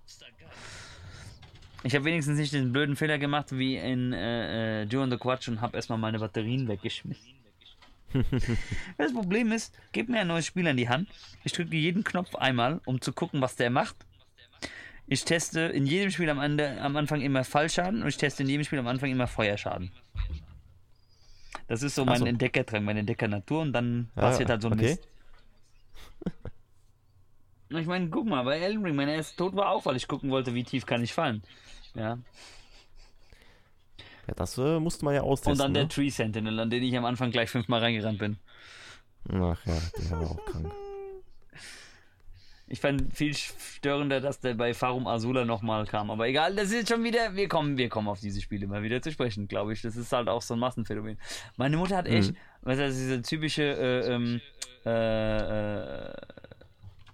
Ich 1.84 1.94
habe 1.94 2.04
wenigstens 2.04 2.38
nicht 2.38 2.52
den 2.52 2.72
blöden 2.72 2.94
Fehler 2.94 3.18
gemacht 3.18 3.48
wie 3.50 3.76
in 3.76 4.12
äh, 4.12 4.82
äh, 4.82 4.84
Joe 4.84 5.02
and 5.02 5.12
the 5.12 5.18
Quatsch 5.18 5.48
und 5.48 5.60
habe 5.60 5.76
erstmal 5.76 5.98
meine 5.98 6.20
Batterien 6.20 6.68
weggeschmissen. 6.68 7.31
das 8.98 9.12
Problem 9.12 9.52
ist, 9.52 9.74
gib 9.92 10.08
mir 10.08 10.20
ein 10.20 10.28
neues 10.28 10.46
Spiel 10.46 10.66
in 10.66 10.76
die 10.76 10.88
Hand. 10.88 11.08
Ich 11.44 11.52
drücke 11.52 11.74
jeden 11.76 12.04
Knopf 12.04 12.34
einmal, 12.34 12.80
um 12.84 13.00
zu 13.00 13.12
gucken, 13.12 13.40
was 13.40 13.56
der 13.56 13.70
macht. 13.70 13.96
Ich 15.06 15.24
teste 15.24 15.60
in 15.60 15.86
jedem 15.86 16.10
Spiel 16.10 16.30
am, 16.30 16.40
Ende, 16.40 16.80
am 16.80 16.96
Anfang 16.96 17.20
immer 17.20 17.44
Fallschaden 17.44 18.02
und 18.02 18.08
ich 18.08 18.16
teste 18.16 18.42
in 18.42 18.48
jedem 18.48 18.64
Spiel 18.64 18.78
am 18.78 18.86
Anfang 18.86 19.10
immer 19.10 19.26
Feuerschaden. 19.26 19.90
Das 21.66 21.82
ist 21.82 21.94
so 21.94 22.04
mein 22.04 22.18
so. 22.18 22.26
Entdeckerdrang, 22.26 22.84
meine 22.84 23.00
Entdeckernatur 23.00 23.62
und 23.62 23.72
dann 23.72 24.10
Ja, 24.14 24.22
passiert 24.22 24.48
halt 24.50 24.62
so 24.62 24.68
ein 24.68 24.74
okay. 24.74 24.90
Mist. 24.90 25.08
Ich 27.74 27.86
meine, 27.86 28.10
guck 28.10 28.26
mal, 28.26 28.42
bei 28.42 28.58
Elden 28.58 28.84
Ring, 28.84 28.94
mein 28.94 29.08
erster 29.08 29.34
Tod 29.34 29.56
war 29.56 29.70
auch, 29.70 29.86
weil 29.86 29.96
ich 29.96 30.06
gucken 30.06 30.30
wollte, 30.30 30.54
wie 30.54 30.62
tief 30.62 30.84
kann 30.84 31.02
ich 31.02 31.14
fallen. 31.14 31.42
Ja. 31.94 32.18
Ja, 34.32 34.34
das 34.34 34.56
äh, 34.56 34.80
musste 34.80 35.04
man 35.04 35.14
ja 35.14 35.22
austesten. 35.22 35.52
Und 35.52 35.58
dann 35.58 35.74
der 35.74 35.82
ne? 35.84 35.88
Tree 35.88 36.08
Sentinel, 36.08 36.58
an 36.58 36.70
den 36.70 36.82
ich 36.82 36.96
am 36.96 37.04
Anfang 37.04 37.30
gleich 37.30 37.50
fünfmal 37.50 37.80
reingerannt 37.80 38.18
bin. 38.18 38.38
Ach 39.28 39.58
ja, 39.66 39.78
der 39.98 40.10
war 40.18 40.30
auch 40.30 40.44
krank. 40.46 40.72
Ich 42.66 42.80
fand 42.80 43.14
viel 43.14 43.36
störender, 43.36 44.22
dass 44.22 44.40
der 44.40 44.54
bei 44.54 44.72
Farum 44.72 45.06
Azula 45.06 45.44
nochmal 45.44 45.84
kam. 45.86 46.10
Aber 46.10 46.26
egal, 46.26 46.56
das 46.56 46.68
ist 46.68 46.72
jetzt 46.72 46.88
schon 46.88 47.04
wieder. 47.04 47.36
Wir 47.36 47.46
kommen, 47.46 47.76
wir 47.76 47.90
kommen 47.90 48.08
auf 48.08 48.20
diese 48.20 48.40
Spiele 48.40 48.64
immer 48.64 48.82
wieder 48.82 49.02
zu 49.02 49.12
sprechen, 49.12 49.46
glaube 49.46 49.74
ich. 49.74 49.82
Das 49.82 49.94
ist 49.96 50.10
halt 50.10 50.28
auch 50.28 50.40
so 50.40 50.54
ein 50.54 50.60
Massenphänomen. 50.60 51.18
Meine 51.58 51.76
Mutter 51.76 51.98
hat 51.98 52.06
echt, 52.06 52.32
weißt 52.62 52.80
du, 52.80 52.86
diese 52.86 53.20
typische 53.20 53.62
äh, 53.62 54.14
ähm, 54.14 54.40
äh, 54.86 56.06
äh, 56.08 56.12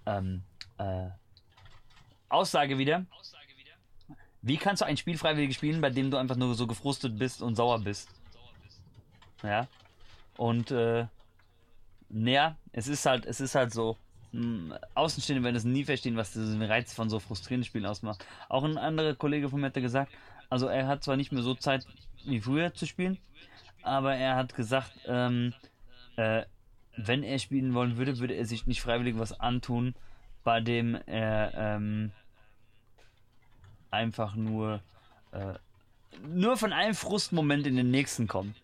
ähm, 0.05 0.43
äh, 0.77 1.09
Aussage 2.29 2.77
wieder. 2.77 3.05
Wie 4.41 4.57
kannst 4.57 4.81
du 4.81 4.85
ein 4.85 4.97
Spiel 4.97 5.17
freiwillig 5.17 5.55
spielen, 5.55 5.81
bei 5.81 5.89
dem 5.89 6.11
du 6.11 6.17
einfach 6.17 6.35
nur 6.35 6.53
so 6.55 6.65
gefrustet 6.67 7.17
bist 7.17 7.41
und 7.41 7.55
sauer 7.55 7.79
bist? 7.79 8.09
Ja. 9.43 9.67
Und 10.37 10.71
äh, 10.71 11.05
naja, 12.09 12.55
es 12.71 12.87
ist 12.87 13.05
halt, 13.05 13.25
es 13.25 13.41
ist 13.41 13.55
halt 13.55 13.73
so. 13.73 13.97
mh, 14.31 14.79
Außenstehende 14.95 15.43
werden 15.43 15.55
es 15.55 15.65
nie 15.65 15.83
verstehen, 15.83 16.15
was 16.15 16.31
diesen 16.33 16.61
Reiz 16.61 16.93
von 16.93 17.09
so 17.09 17.19
frustrierenden 17.19 17.65
Spielen 17.65 17.85
ausmacht. 17.85 18.25
Auch 18.47 18.63
ein 18.63 18.77
anderer 18.77 19.15
Kollege 19.15 19.49
von 19.49 19.59
mir 19.59 19.67
hat 19.67 19.73
gesagt, 19.73 20.11
also 20.49 20.67
er 20.67 20.87
hat 20.87 21.03
zwar 21.03 21.17
nicht 21.17 21.31
mehr 21.31 21.43
so 21.43 21.55
Zeit 21.55 21.85
wie 22.25 22.41
früher 22.41 22.73
zu 22.73 22.85
spielen, 22.85 23.17
aber 23.81 24.15
er 24.15 24.35
hat 24.35 24.55
gesagt, 24.55 24.91
ähm, 25.05 25.53
äh, 26.15 26.43
wenn 26.97 27.23
er 27.23 27.39
spielen 27.39 27.73
wollen 27.73 27.97
würde, 27.97 28.19
würde 28.19 28.33
er 28.33 28.45
sich 28.45 28.67
nicht 28.67 28.81
freiwillig 28.81 29.17
was 29.17 29.39
antun, 29.39 29.95
bei 30.43 30.59
dem 30.59 30.95
er 31.05 31.53
ähm, 31.55 32.11
einfach 33.91 34.35
nur 34.35 34.81
äh, 35.31 35.53
nur 36.27 36.57
von 36.57 36.73
einem 36.73 36.95
Frustmoment 36.95 37.67
in 37.67 37.75
den 37.75 37.91
nächsten 37.91 38.27
kommt. 38.27 38.55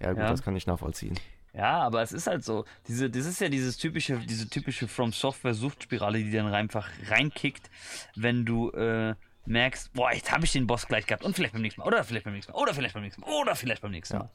Ja, 0.00 0.10
gut, 0.12 0.18
Ja. 0.18 0.28
das 0.28 0.42
kann 0.42 0.54
ich 0.56 0.66
nachvollziehen. 0.66 1.18
Ja, 1.54 1.80
aber 1.82 2.02
es 2.02 2.12
ist 2.12 2.26
halt 2.26 2.44
so. 2.44 2.66
Diese, 2.86 3.08
das 3.08 3.24
ist 3.24 3.40
ja 3.40 3.48
dieses 3.48 3.78
typische, 3.78 4.18
diese 4.18 4.48
typische 4.50 4.86
From 4.88 5.12
Software 5.12 5.54
Suchtspirale, 5.54 6.18
die 6.18 6.30
dann 6.30 6.52
einfach 6.52 6.90
reinkickt, 7.08 7.70
wenn 8.14 8.44
du 8.44 8.70
äh, 8.72 9.14
merkst, 9.46 9.94
boah, 9.94 10.12
jetzt 10.12 10.30
habe 10.32 10.44
ich 10.44 10.52
den 10.52 10.66
Boss 10.66 10.86
gleich 10.86 11.06
gehabt 11.06 11.24
und 11.24 11.34
vielleicht 11.34 11.54
beim 11.54 11.62
nächsten 11.62 11.80
Mal 11.80 11.86
oder 11.86 12.04
vielleicht 12.04 12.24
beim 12.24 12.34
nächsten 12.34 12.52
Mal 12.52 12.58
oder 12.58 12.74
vielleicht 12.74 12.92
beim 12.92 13.02
nächsten 13.04 13.22
Mal 13.22 13.30
oder 13.30 13.54
vielleicht 13.56 13.80
beim 13.80 13.90
nächsten 13.92 14.14
Ja. 14.16 14.20
Mal. 14.24 14.30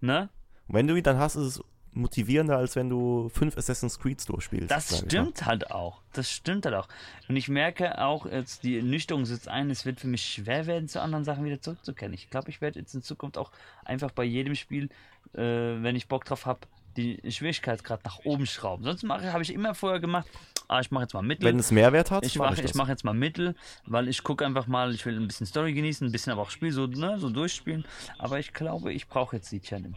Ne? 0.00 0.28
Und 0.68 0.74
wenn 0.76 0.86
du 0.86 0.94
ihn 0.94 1.02
dann 1.02 1.18
hast, 1.18 1.34
ist 1.34 1.56
es 1.58 1.64
motivierender, 1.94 2.56
als 2.56 2.76
wenn 2.76 2.88
du 2.88 3.28
fünf 3.28 3.56
Assassin's 3.56 3.98
Creeds 3.98 4.26
durchspielst. 4.26 4.70
Das 4.70 4.98
stimmt 4.98 5.46
halt 5.46 5.70
auch. 5.70 6.00
Das 6.12 6.30
stimmt 6.30 6.66
halt 6.66 6.74
auch. 6.74 6.88
Und 7.28 7.36
ich 7.36 7.48
merke 7.48 8.00
auch, 8.00 8.26
jetzt 8.26 8.64
die 8.64 8.78
Ernüchterung 8.78 9.24
sitzt 9.24 9.48
ein, 9.48 9.70
es 9.70 9.86
wird 9.86 10.00
für 10.00 10.08
mich 10.08 10.24
schwer 10.24 10.66
werden, 10.66 10.88
zu 10.88 11.00
anderen 11.00 11.24
Sachen 11.24 11.44
wieder 11.44 11.60
zurückzukehren. 11.60 12.12
Ich 12.12 12.30
glaube, 12.30 12.50
ich 12.50 12.60
werde 12.60 12.78
jetzt 12.80 12.94
in 12.94 13.02
Zukunft 13.02 13.38
auch 13.38 13.50
einfach 13.84 14.10
bei 14.10 14.24
jedem 14.24 14.54
Spiel, 14.54 14.90
äh, 15.34 15.38
wenn 15.38 15.96
ich 15.96 16.08
Bock 16.08 16.24
drauf 16.24 16.46
habe, 16.46 16.60
die 16.96 17.20
Schwierigkeitsgrad 17.28 18.04
nach 18.04 18.20
oben 18.24 18.46
schrauben. 18.46 18.84
Sonst 18.84 19.02
mache 19.02 19.32
habe 19.32 19.42
ich 19.42 19.52
immer 19.52 19.74
vorher 19.74 20.00
gemacht, 20.00 20.28
ah, 20.68 20.80
ich 20.80 20.90
mache 20.90 21.04
jetzt 21.04 21.14
mal 21.14 21.22
Mittel. 21.22 21.44
Wenn 21.44 21.58
es 21.58 21.70
Mehrwert 21.70 22.10
hat, 22.10 22.24
ich 22.24 22.36
mach 22.36 22.50
mache 22.50 22.62
ich 22.62 22.74
mach 22.74 22.88
jetzt 22.88 23.04
mal 23.04 23.14
Mittel, 23.14 23.54
weil 23.84 24.08
ich 24.08 24.22
gucke 24.22 24.46
einfach 24.46 24.66
mal, 24.66 24.94
ich 24.94 25.04
will 25.04 25.16
ein 25.18 25.26
bisschen 25.26 25.46
Story 25.46 25.72
genießen, 25.72 26.06
ein 26.06 26.12
bisschen 26.12 26.32
aber 26.32 26.42
auch 26.42 26.50
Spiel 26.50 26.72
so, 26.72 26.86
ne, 26.86 27.18
so 27.18 27.30
durchspielen. 27.30 27.84
Aber 28.18 28.38
ich 28.38 28.52
glaube, 28.52 28.92
ich 28.92 29.08
brauche 29.08 29.36
jetzt 29.36 29.50
die 29.50 29.60
Challenge. 29.60 29.96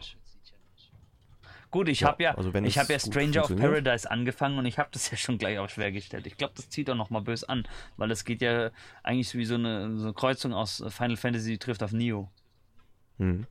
Gut, 1.70 1.88
ich 1.88 2.00
Ja, 2.00 2.08
habe 2.08 2.22
ja, 2.22 2.34
also 2.34 2.52
ich 2.54 2.76
es 2.76 2.76
habe 2.78 2.92
ja 2.92 2.98
Stranger 2.98 3.44
of. 3.44 3.54
Paradise 3.56 4.10
angefangen 4.10 4.58
und 4.58 4.64
ich 4.66 4.78
habe 4.78 4.88
das 4.92 5.10
ja 5.10 5.16
schon 5.18 5.36
gleich 5.38 5.58
auch 5.58 5.68
schwer 5.68 5.92
gestellt. 5.92 6.26
Ich 6.26 6.36
glaube, 6.38 6.54
das 6.56 6.70
zieht 6.70 6.88
auch 6.88 6.94
noch 6.94 7.10
mal 7.10 7.20
böse 7.20 7.48
an, 7.48 7.68
weil 7.96 8.10
es 8.10 8.24
geht 8.24 8.40
ja 8.40 8.70
eigentlich 9.02 9.34
wie 9.34 9.44
so 9.44 9.54
eine, 9.56 9.96
so 9.98 10.04
eine 10.04 10.14
Kreuzung 10.14 10.54
aus 10.54 10.82
Final 10.88 11.16
Fantasy 11.16 11.58
trifft 11.58 11.82
auf 11.82 11.92
Neo. 11.92 12.30
Hm. 13.18 13.46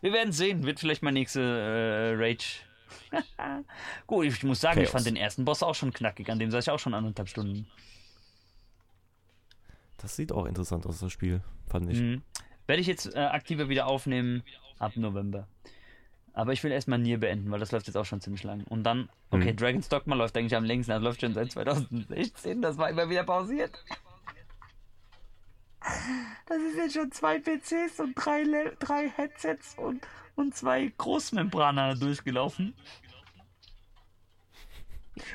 Wir 0.00 0.12
werden 0.12 0.32
sehen, 0.32 0.64
wird 0.64 0.80
vielleicht 0.80 1.02
mein 1.02 1.14
nächste 1.14 1.40
äh, 1.40 2.14
Rage. 2.16 2.62
Gut, 4.06 4.24
ich 4.26 4.42
muss 4.42 4.60
sagen, 4.60 4.78
ich 4.80 4.84
Chaos. 4.86 4.92
fand 4.92 5.06
den 5.06 5.16
ersten 5.16 5.44
Boss 5.44 5.62
auch 5.62 5.74
schon 5.74 5.92
knackig, 5.92 6.30
an 6.30 6.38
dem 6.38 6.50
saß 6.50 6.64
ich 6.66 6.70
auch 6.70 6.78
schon 6.78 6.94
anderthalb 6.94 7.28
Stunden. 7.28 7.66
Das 9.98 10.16
sieht 10.16 10.32
auch 10.32 10.46
interessant 10.46 10.86
aus, 10.86 10.98
das 10.98 11.12
Spiel, 11.12 11.42
fand 11.68 11.90
ich. 11.90 12.00
Mhm. 12.00 12.22
Werde 12.66 12.80
ich 12.80 12.86
jetzt 12.88 13.14
äh, 13.14 13.18
aktiver 13.18 13.68
wieder 13.68 13.86
aufnehmen 13.86 14.42
ab 14.78 14.96
November. 14.96 15.46
Aber 16.34 16.52
ich 16.52 16.62
will 16.64 16.72
erstmal 16.72 16.98
Nier 16.98 17.20
beenden, 17.20 17.50
weil 17.50 17.60
das 17.60 17.72
läuft 17.72 17.86
jetzt 17.88 17.96
auch 17.96 18.06
schon 18.06 18.20
ziemlich 18.22 18.42
lang. 18.42 18.64
Und 18.64 18.84
dann, 18.84 19.08
okay, 19.30 19.52
Mhm. 19.52 19.56
Dragon's 19.56 19.88
Dogma 19.88 20.14
läuft 20.14 20.36
eigentlich 20.36 20.56
am 20.56 20.64
längsten, 20.64 20.92
das 20.92 21.02
läuft 21.02 21.20
schon 21.20 21.34
seit 21.34 21.52
2016, 21.52 22.62
das 22.62 22.78
war 22.78 22.88
immer 22.88 23.08
wieder 23.10 23.24
pausiert. 23.24 23.72
Das 26.46 26.58
ist 26.58 26.76
jetzt 26.76 26.94
schon 26.94 27.10
zwei 27.12 27.38
PCs 27.38 27.98
und 28.00 28.14
drei, 28.14 28.42
Le- 28.44 28.76
drei 28.78 29.08
Headsets 29.10 29.74
und, 29.76 30.06
und 30.36 30.54
zwei 30.54 30.92
Großmembraner 30.96 31.96
durchgelaufen. 31.96 32.74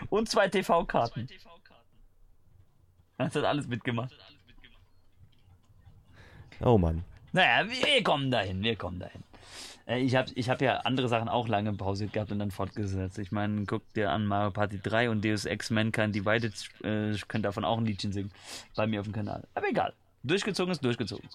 Und 0.10 0.30
zwei 0.30 0.48
TV-Karten. 0.48 1.28
Das 3.18 3.36
hat 3.36 3.44
alles 3.44 3.68
mitgemacht. 3.68 4.16
Oh 6.62 6.78
Mann. 6.78 7.04
Naja, 7.34 7.70
wir 7.70 8.04
kommen 8.04 8.32
dahin, 8.32 8.64
wir 8.64 8.76
kommen 8.76 9.00
dahin. 9.00 9.24
Äh, 9.88 10.00
Ich 10.00 10.16
habe 10.16 10.32
ich 10.36 10.50
hab 10.50 10.62
ja 10.62 10.78
andere 10.80 11.08
Sachen 11.08 11.30
auch 11.30 11.48
lange 11.48 11.74
Pause 11.74 12.08
gehabt 12.08 12.32
und 12.32 12.40
dann 12.40 12.52
fortgesetzt. 12.52 13.18
Ich 13.20 13.32
meine, 13.32 13.66
guck 13.66 13.82
dir 13.94 14.12
an 14.12 14.26
Mario 14.26 14.52
Party 14.52 14.80
3 14.82 15.10
und 15.10 15.24
Deus 15.26 15.46
Ex 15.46 15.70
Mankind 15.70 16.14
Divided, 16.16 16.54
äh, 16.84 17.12
ich 17.12 17.28
könnte 17.28 17.48
davon 17.48 17.66
auch 17.66 17.78
ein 17.78 17.86
Liedchen 17.86 18.12
singen. 18.12 18.32
Bei 18.76 18.86
mir 18.88 19.00
auf 19.00 19.08
dem 19.08 19.14
Kanal. 19.14 19.44
Aber 19.56 19.68
egal. 19.70 19.94
Durchgezogen 20.24 20.72
ist 20.72 20.84
durchgezogen. 20.84 21.28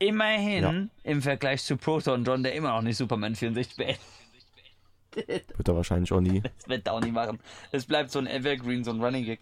Immerhin 0.00 0.62
Ja. 0.62 0.74
im 1.10 1.22
Vergleich 1.22 1.62
zu 1.62 1.76
Proton 1.76 2.24
John, 2.24 2.42
der 2.42 2.54
immer 2.54 2.70
noch 2.70 2.82
nicht 2.82 2.96
Superman 2.96 3.34
64 3.34 3.76
beendet. 3.76 4.00
Wird 5.56 5.68
er 5.68 5.74
wahrscheinlich 5.76 6.12
auch 6.12 6.20
nie. 6.20 6.40
Das 6.58 6.68
wird 6.68 6.86
er 6.86 6.92
auch 6.94 7.00
nie 7.00 7.10
machen. 7.10 7.38
Es 7.72 7.86
bleibt 7.86 8.10
so 8.10 8.18
ein 8.18 8.26
Evergreen, 8.26 8.84
so 8.84 8.92
ein 8.92 9.02
Running 9.02 9.24
Gag. 9.24 9.40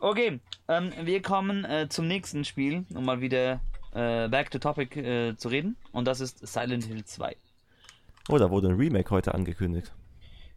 Okay, 0.00 0.40
ähm, 0.68 0.92
wir 1.02 1.22
kommen 1.22 1.64
äh, 1.64 1.88
zum 1.88 2.08
nächsten 2.08 2.44
Spiel, 2.44 2.84
um 2.94 3.04
mal 3.04 3.20
wieder 3.20 3.60
äh, 3.92 4.28
back 4.28 4.50
to 4.50 4.58
topic 4.58 4.96
äh, 4.98 5.36
zu 5.36 5.48
reden. 5.48 5.76
Und 5.92 6.06
das 6.06 6.20
ist 6.20 6.46
Silent 6.46 6.84
Hill 6.84 7.04
2. 7.04 7.36
Oh, 8.28 8.38
da 8.38 8.50
wurde 8.50 8.68
ein 8.68 8.76
Remake 8.76 9.10
heute 9.10 9.34
angekündigt. 9.34 9.92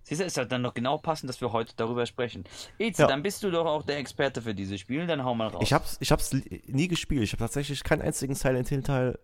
Siehst 0.04 0.22
du, 0.22 0.26
es 0.26 0.38
hat 0.38 0.52
dann 0.52 0.62
noch 0.62 0.76
genau 0.76 1.00
passend, 1.00 1.30
dass 1.30 1.42
wir 1.42 1.52
heute 1.52 1.74
darüber 1.78 2.06
sprechen. 2.06 2.44
Eze, 2.78 3.02
Ja. 3.04 3.08
dann 3.08 3.24
bist 3.24 3.42
du 3.44 3.50
doch 3.50 3.66
auch 3.66 3.82
der 3.82 3.98
Experte 3.98 4.42
für 4.44 4.54
dieses 4.54 4.80
Spiel, 4.80 5.08
dann 5.08 5.24
hau 5.24 5.34
mal 5.34 5.48
raus. 5.48 5.64
Ich 5.64 5.74
hab's, 5.74 5.98
ich 6.00 6.12
hab's 6.12 6.32
nie 6.68 6.88
gespielt. 6.88 7.24
Ich 7.24 7.32
habe 7.34 7.40
tatsächlich 7.40 7.84
keinen 7.84 8.04
einzigen 8.04 8.36
Silent 8.36 8.70
Hill 8.70 8.84
Teil 8.84 9.18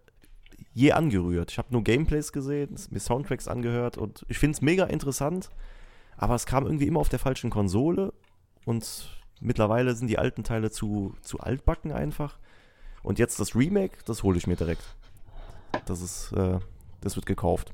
je 0.74 0.92
angerührt. 0.94 1.52
Ich 1.52 1.58
habe 1.60 1.68
nur 1.72 1.84
Gameplays 1.84 2.32
gesehen, 2.32 2.76
mir 2.90 3.00
Soundtracks 3.00 3.48
angehört 3.48 3.98
und 3.98 4.26
ich 4.28 4.40
finde 4.40 4.56
es 4.56 4.62
mega 4.62 4.86
interessant. 4.86 5.50
Aber 6.18 6.34
es 6.36 6.46
kam 6.48 6.66
irgendwie 6.66 6.88
immer 6.88 7.00
auf 7.00 7.10
der 7.10 7.20
falschen 7.20 7.50
Konsole 7.52 8.14
und 8.66 9.10
mittlerweile 9.40 9.94
sind 9.96 10.08
die 10.08 10.18
alten 10.18 10.44
Teile 10.44 10.72
zu, 10.72 11.16
zu 11.22 11.40
altbacken 11.40 11.92
einfach. 11.92 12.38
Und 13.04 13.20
jetzt 13.20 13.40
das 13.40 13.56
Remake, 13.56 13.98
das 14.06 14.24
hole 14.24 14.38
ich 14.38 14.48
mir 14.48 14.56
direkt. 14.56 14.84
Das 15.86 16.02
ist, 16.02 16.32
äh, 16.34 16.60
das 17.02 17.16
wird 17.16 17.26
gekauft. 17.26 17.74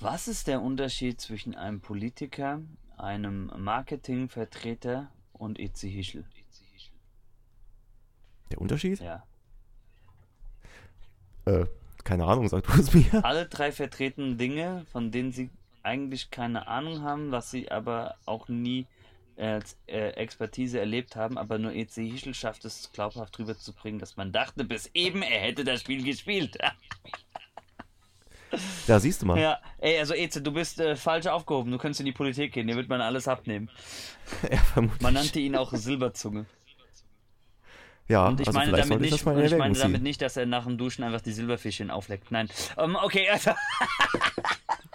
Was 0.00 0.28
ist 0.28 0.46
der 0.46 0.60
Unterschied 0.60 1.20
zwischen 1.20 1.54
einem 1.54 1.80
Politiker, 1.80 2.60
einem 2.98 3.50
Marketingvertreter 3.56 5.10
und 5.32 5.58
Eze 5.58 5.86
Hischel? 5.86 6.24
Der 8.50 8.60
Unterschied? 8.60 9.00
Ja. 9.00 9.24
Äh, 11.46 11.66
keine 12.04 12.24
Ahnung, 12.24 12.48
sag 12.48 12.64
du 12.64 12.72
es 12.80 12.92
mir. 12.92 13.24
Alle 13.24 13.46
drei 13.46 13.72
vertreten 13.72 14.38
Dinge, 14.38 14.84
von 14.92 15.10
denen 15.10 15.32
sie 15.32 15.50
eigentlich 15.82 16.30
keine 16.30 16.68
Ahnung 16.68 17.02
haben, 17.02 17.30
was 17.30 17.50
sie 17.50 17.70
aber 17.70 18.16
auch 18.26 18.48
nie 18.48 18.86
als 19.36 19.76
äh, 19.86 20.10
Expertise 20.10 20.78
erlebt 20.80 21.16
haben, 21.16 21.36
aber 21.38 21.58
nur 21.58 21.72
EC 21.72 21.94
Hischel 21.94 22.34
schafft 22.34 22.64
es 22.64 22.90
glaubhaft 22.92 23.38
rüberzubringen, 23.38 23.98
dass 23.98 24.16
man 24.16 24.32
dachte 24.32 24.64
bis 24.64 24.90
eben, 24.94 25.22
er 25.22 25.40
hätte 25.40 25.64
das 25.64 25.80
Spiel 25.80 26.02
gespielt. 26.04 26.56
Ja, 28.86 28.98
siehst 29.00 29.22
du 29.22 29.26
mal. 29.26 29.38
ja, 29.38 29.58
ey, 29.78 29.98
also 29.98 30.14
Eze, 30.14 30.40
du 30.40 30.52
bist 30.52 30.80
äh, 30.80 30.96
falsch 30.96 31.26
aufgehoben, 31.26 31.70
du 31.72 31.78
könntest 31.78 32.00
in 32.00 32.06
die 32.06 32.12
Politik 32.12 32.52
gehen, 32.52 32.66
dir 32.66 32.76
wird 32.76 32.88
man 32.88 33.00
alles 33.00 33.28
abnehmen. 33.28 33.70
Ja, 34.50 34.58
vermutlich. 34.58 35.00
Man 35.02 35.14
nannte 35.14 35.38
ihn 35.38 35.54
auch 35.54 35.72
Silberzunge. 35.72 36.46
ja, 38.08 38.26
Und 38.26 38.40
ich 38.40 38.46
also 38.48 38.58
meine 38.58 38.72
damit 38.72 39.00
nicht, 39.00 39.14
ich 39.14 39.24
meine 39.24 39.48
damit 39.48 39.76
ziehen. 39.76 40.02
nicht, 40.02 40.20
dass 40.22 40.36
er 40.36 40.46
nach 40.46 40.64
dem 40.64 40.78
Duschen 40.78 41.04
einfach 41.04 41.20
die 41.20 41.30
Silberfischchen 41.32 41.90
aufleckt. 41.92 42.30
Nein. 42.32 42.48
Ähm, 42.76 42.96
okay, 42.96 43.28
also, 43.28 43.52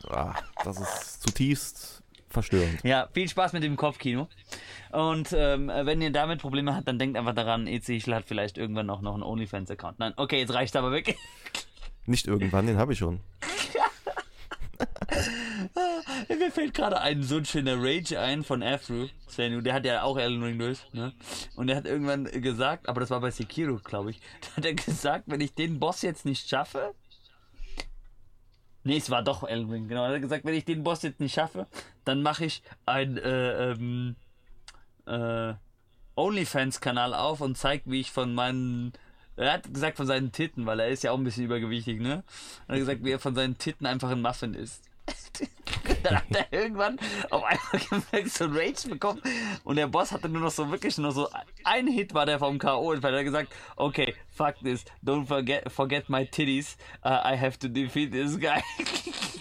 Ah, 0.09 0.35
das 0.65 0.79
ist 0.81 1.21
zutiefst 1.23 2.03
verstörend. 2.33 2.83
ja, 2.83 3.07
viel 3.13 3.29
Spaß 3.29 3.53
mit 3.53 3.63
dem 3.63 3.75
Kopfkino. 3.75 4.27
Und 4.91 5.33
ähm, 5.33 5.67
wenn 5.67 6.01
ihr 6.01 6.11
damit 6.11 6.41
Probleme 6.41 6.75
habt, 6.75 6.87
dann 6.87 6.99
denkt 6.99 7.17
einfach 7.17 7.35
daran, 7.35 7.67
EC 7.67 7.85
Hischel 7.85 8.15
hat 8.15 8.25
vielleicht 8.25 8.57
irgendwann 8.57 8.89
auch 8.89 9.01
noch 9.01 9.13
einen 9.13 9.23
OnlyFans-Account. 9.23 9.99
Nein, 9.99 10.13
okay, 10.17 10.39
jetzt 10.39 10.53
reicht 10.53 10.75
aber 10.75 10.91
wirklich. 10.91 11.17
Nicht 12.05 12.27
irgendwann, 12.27 12.67
den 12.67 12.77
habe 12.77 12.93
ich 12.93 12.99
schon. 12.99 13.19
Mir 16.29 16.51
fällt 16.51 16.73
gerade 16.73 16.99
ein 17.01 17.23
so 17.23 17.37
ein 17.37 17.45
schöner 17.45 17.75
Rage 17.77 18.19
ein 18.19 18.43
von 18.43 18.63
Afro. 18.63 19.07
Svenu, 19.29 19.61
der 19.61 19.73
hat 19.73 19.85
ja 19.85 20.03
auch 20.03 20.17
Elden 20.17 20.43
Ring 20.43 20.59
durch, 20.59 20.79
ne? 20.93 21.13
Und 21.55 21.69
er 21.69 21.77
hat 21.77 21.85
irgendwann 21.85 22.25
gesagt, 22.25 22.89
aber 22.89 22.99
das 23.01 23.09
war 23.09 23.21
bei 23.21 23.31
Sekiro, 23.31 23.79
glaube 23.83 24.11
ich, 24.11 24.19
da 24.41 24.57
hat 24.57 24.65
er 24.65 24.73
gesagt, 24.73 25.25
wenn 25.27 25.41
ich 25.41 25.53
den 25.53 25.79
Boss 25.79 26.01
jetzt 26.01 26.25
nicht 26.25 26.49
schaffe. 26.49 26.93
Nee, 28.83 28.97
es 28.97 29.11
war 29.11 29.23
doch 29.23 29.43
Elden 29.43 29.69
Ring, 29.69 29.87
genau. 29.87 30.05
Er 30.05 30.15
hat 30.15 30.21
gesagt, 30.21 30.43
wenn 30.43 30.55
ich 30.55 30.65
den 30.65 30.83
Boss 30.83 31.03
jetzt 31.03 31.19
nicht 31.19 31.33
schaffe, 31.33 31.67
dann 32.05 32.21
mache 32.21 32.45
ich 32.45 32.63
ein 32.85 33.17
äh, 33.17 33.71
ähm, 33.71 34.15
äh, 35.05 35.53
OnlyFans-Kanal 36.15 37.13
auf 37.13 37.41
und 37.41 37.57
zeig, 37.57 37.83
wie 37.85 37.99
ich 37.99 38.11
von 38.11 38.33
meinen. 38.33 38.93
Er 39.37 39.53
hat 39.53 39.73
gesagt 39.73 39.97
von 39.97 40.05
seinen 40.05 40.31
Titten, 40.31 40.65
weil 40.65 40.79
er 40.79 40.89
ist 40.89 41.03
ja 41.03 41.11
auch 41.11 41.17
ein 41.17 41.23
bisschen 41.23 41.45
übergewichtig, 41.45 41.99
ne? 41.99 42.23
Er 42.67 42.73
hat 42.73 42.79
gesagt, 42.79 43.03
wie 43.03 43.11
er 43.11 43.19
von 43.19 43.33
seinen 43.33 43.57
Titten 43.57 43.87
einfach 43.87 44.09
ein 44.09 44.21
Muffin 44.21 44.53
isst. 44.53 44.83
Dann 46.03 46.17
hat 46.17 46.25
er 46.29 46.53
irgendwann 46.53 46.99
auf 47.29 47.43
einmal 47.43 47.87
gemerkt, 47.89 48.31
so 48.31 48.45
ein 48.45 48.55
Rage 48.55 48.89
bekommen 48.89 49.21
und 49.63 49.75
der 49.77 49.87
Boss 49.87 50.11
hatte 50.11 50.29
nur 50.29 50.41
noch 50.41 50.51
so 50.51 50.69
wirklich 50.69 50.97
nur 50.97 51.11
so 51.11 51.27
ein 51.63 51.87
Hit 51.87 52.13
war 52.13 52.25
der 52.25 52.39
vom 52.39 52.59
K.O. 52.59 52.91
und 52.91 53.03
er 53.03 53.17
hat 53.17 53.23
gesagt, 53.23 53.53
okay, 53.75 54.13
fuck 54.29 54.55
this, 54.63 54.85
don't 55.03 55.25
forget, 55.25 55.71
forget 55.71 56.07
my 56.09 56.25
titties, 56.25 56.77
uh, 57.03 57.19
I 57.25 57.35
have 57.35 57.57
to 57.59 57.67
defeat 57.67 58.11
this 58.11 58.37
guy. 58.39 58.61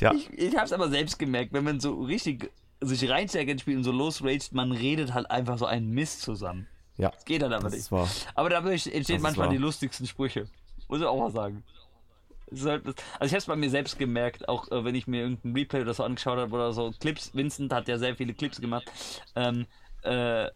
Tja, 0.00 0.12
Ich, 0.14 0.30
ich 0.32 0.56
hab's 0.56 0.72
aber 0.72 0.88
selbst 0.88 1.18
gemerkt, 1.18 1.52
wenn 1.52 1.62
man 1.62 1.78
so 1.78 2.02
richtig 2.02 2.50
sich 2.80 3.08
reinsteckt 3.10 3.50
ins 3.50 3.60
Spiel 3.60 3.76
und 3.76 3.84
so 3.84 3.92
losraged, 3.92 4.52
man 4.54 4.72
redet 4.72 5.12
halt 5.12 5.30
einfach 5.30 5.58
so 5.58 5.66
einen 5.66 5.90
Mist 5.90 6.22
zusammen. 6.22 6.66
ja, 6.96 7.10
Das 7.10 7.26
geht 7.26 7.42
halt 7.42 7.52
aber 7.52 7.68
nicht. 7.68 7.92
wahr. 7.92 8.08
Aber 8.34 8.48
dadurch 8.48 8.86
entstehen 8.86 9.20
manchmal 9.20 9.48
wahr. 9.48 9.52
die 9.52 9.58
lustigsten 9.60 10.06
Sprüche. 10.06 10.46
Muss 10.88 11.00
ich 11.00 11.06
auch 11.06 11.18
mal 11.18 11.30
sagen. 11.30 11.62
Es 12.50 12.64
halt 12.64 12.84
Also 12.86 12.96
ich 13.26 13.32
habe 13.32 13.36
es 13.38 13.44
bei 13.44 13.56
mir 13.56 13.68
selbst 13.68 13.98
gemerkt, 13.98 14.48
auch 14.48 14.70
äh, 14.72 14.82
wenn 14.84 14.94
ich 14.94 15.06
mir 15.06 15.20
irgendein 15.20 15.52
Replay 15.52 15.82
oder 15.82 15.92
so 15.94 16.02
angeschaut 16.02 16.38
habe 16.38 16.52
oder 16.54 16.72
so 16.72 16.92
Clips. 16.98 17.34
Vincent 17.34 17.72
hat 17.72 17.86
ja 17.86 17.98
sehr 17.98 18.16
viele 18.16 18.32
Clips 18.32 18.60
gemacht. 18.60 18.90
Ähm, 19.36 19.66
äh, 20.02 20.48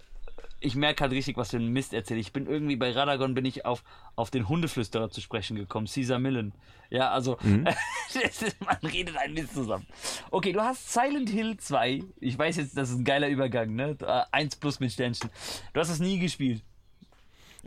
ich 0.65 0.75
merke 0.75 1.03
halt 1.03 1.13
richtig, 1.13 1.37
was 1.37 1.51
für 1.51 1.59
ein 1.59 1.69
Mist 1.69 1.93
erzähle. 1.95 2.21
Ich 2.21 2.33
bin 2.33 2.47
irgendwie 2.47 2.77
bei 2.77 2.91
Radagon 2.93 3.35
bin 3.35 3.45
ich 3.45 3.65
auf, 3.67 3.85
auf 4.17 4.31
den 4.31 4.49
Hundeflüsterer 4.49 5.11
zu 5.11 5.21
sprechen 5.21 5.57
gekommen, 5.57 5.87
Caesar 5.87 6.19
Millen. 6.19 6.53
Ja, 6.91 7.11
also 7.11 7.37
ist- 8.15 8.57
man 8.61 8.77
redet 8.83 9.17
ein 9.17 9.35
Mist 9.35 9.55
zusammen. 9.55 9.87
Okay, 10.31 10.53
du 10.53 10.61
hast 10.61 10.93
Silent 10.93 11.29
Hill 11.31 11.57
2. 11.57 12.03
Ich 12.21 12.39
weiß 12.39 12.57
jetzt, 12.57 12.77
das 12.77 12.91
ist 12.91 12.97
ein 12.99 13.05
geiler 13.05 13.29
Übergang, 13.29 13.75
ne? 13.75 13.97
Äh, 14.01 14.23
1 14.33 14.57
plus 14.57 14.81
mit 14.81 14.93
Sternchen. 14.93 15.31
Du 15.73 15.81
hast 15.81 15.89
es 15.91 15.99
nie 16.01 16.19
gespielt. 16.19 16.63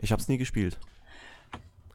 Ich 0.00 0.12
habe 0.12 0.20
es 0.22 0.28
nie 0.28 0.38
gespielt. 0.38 0.76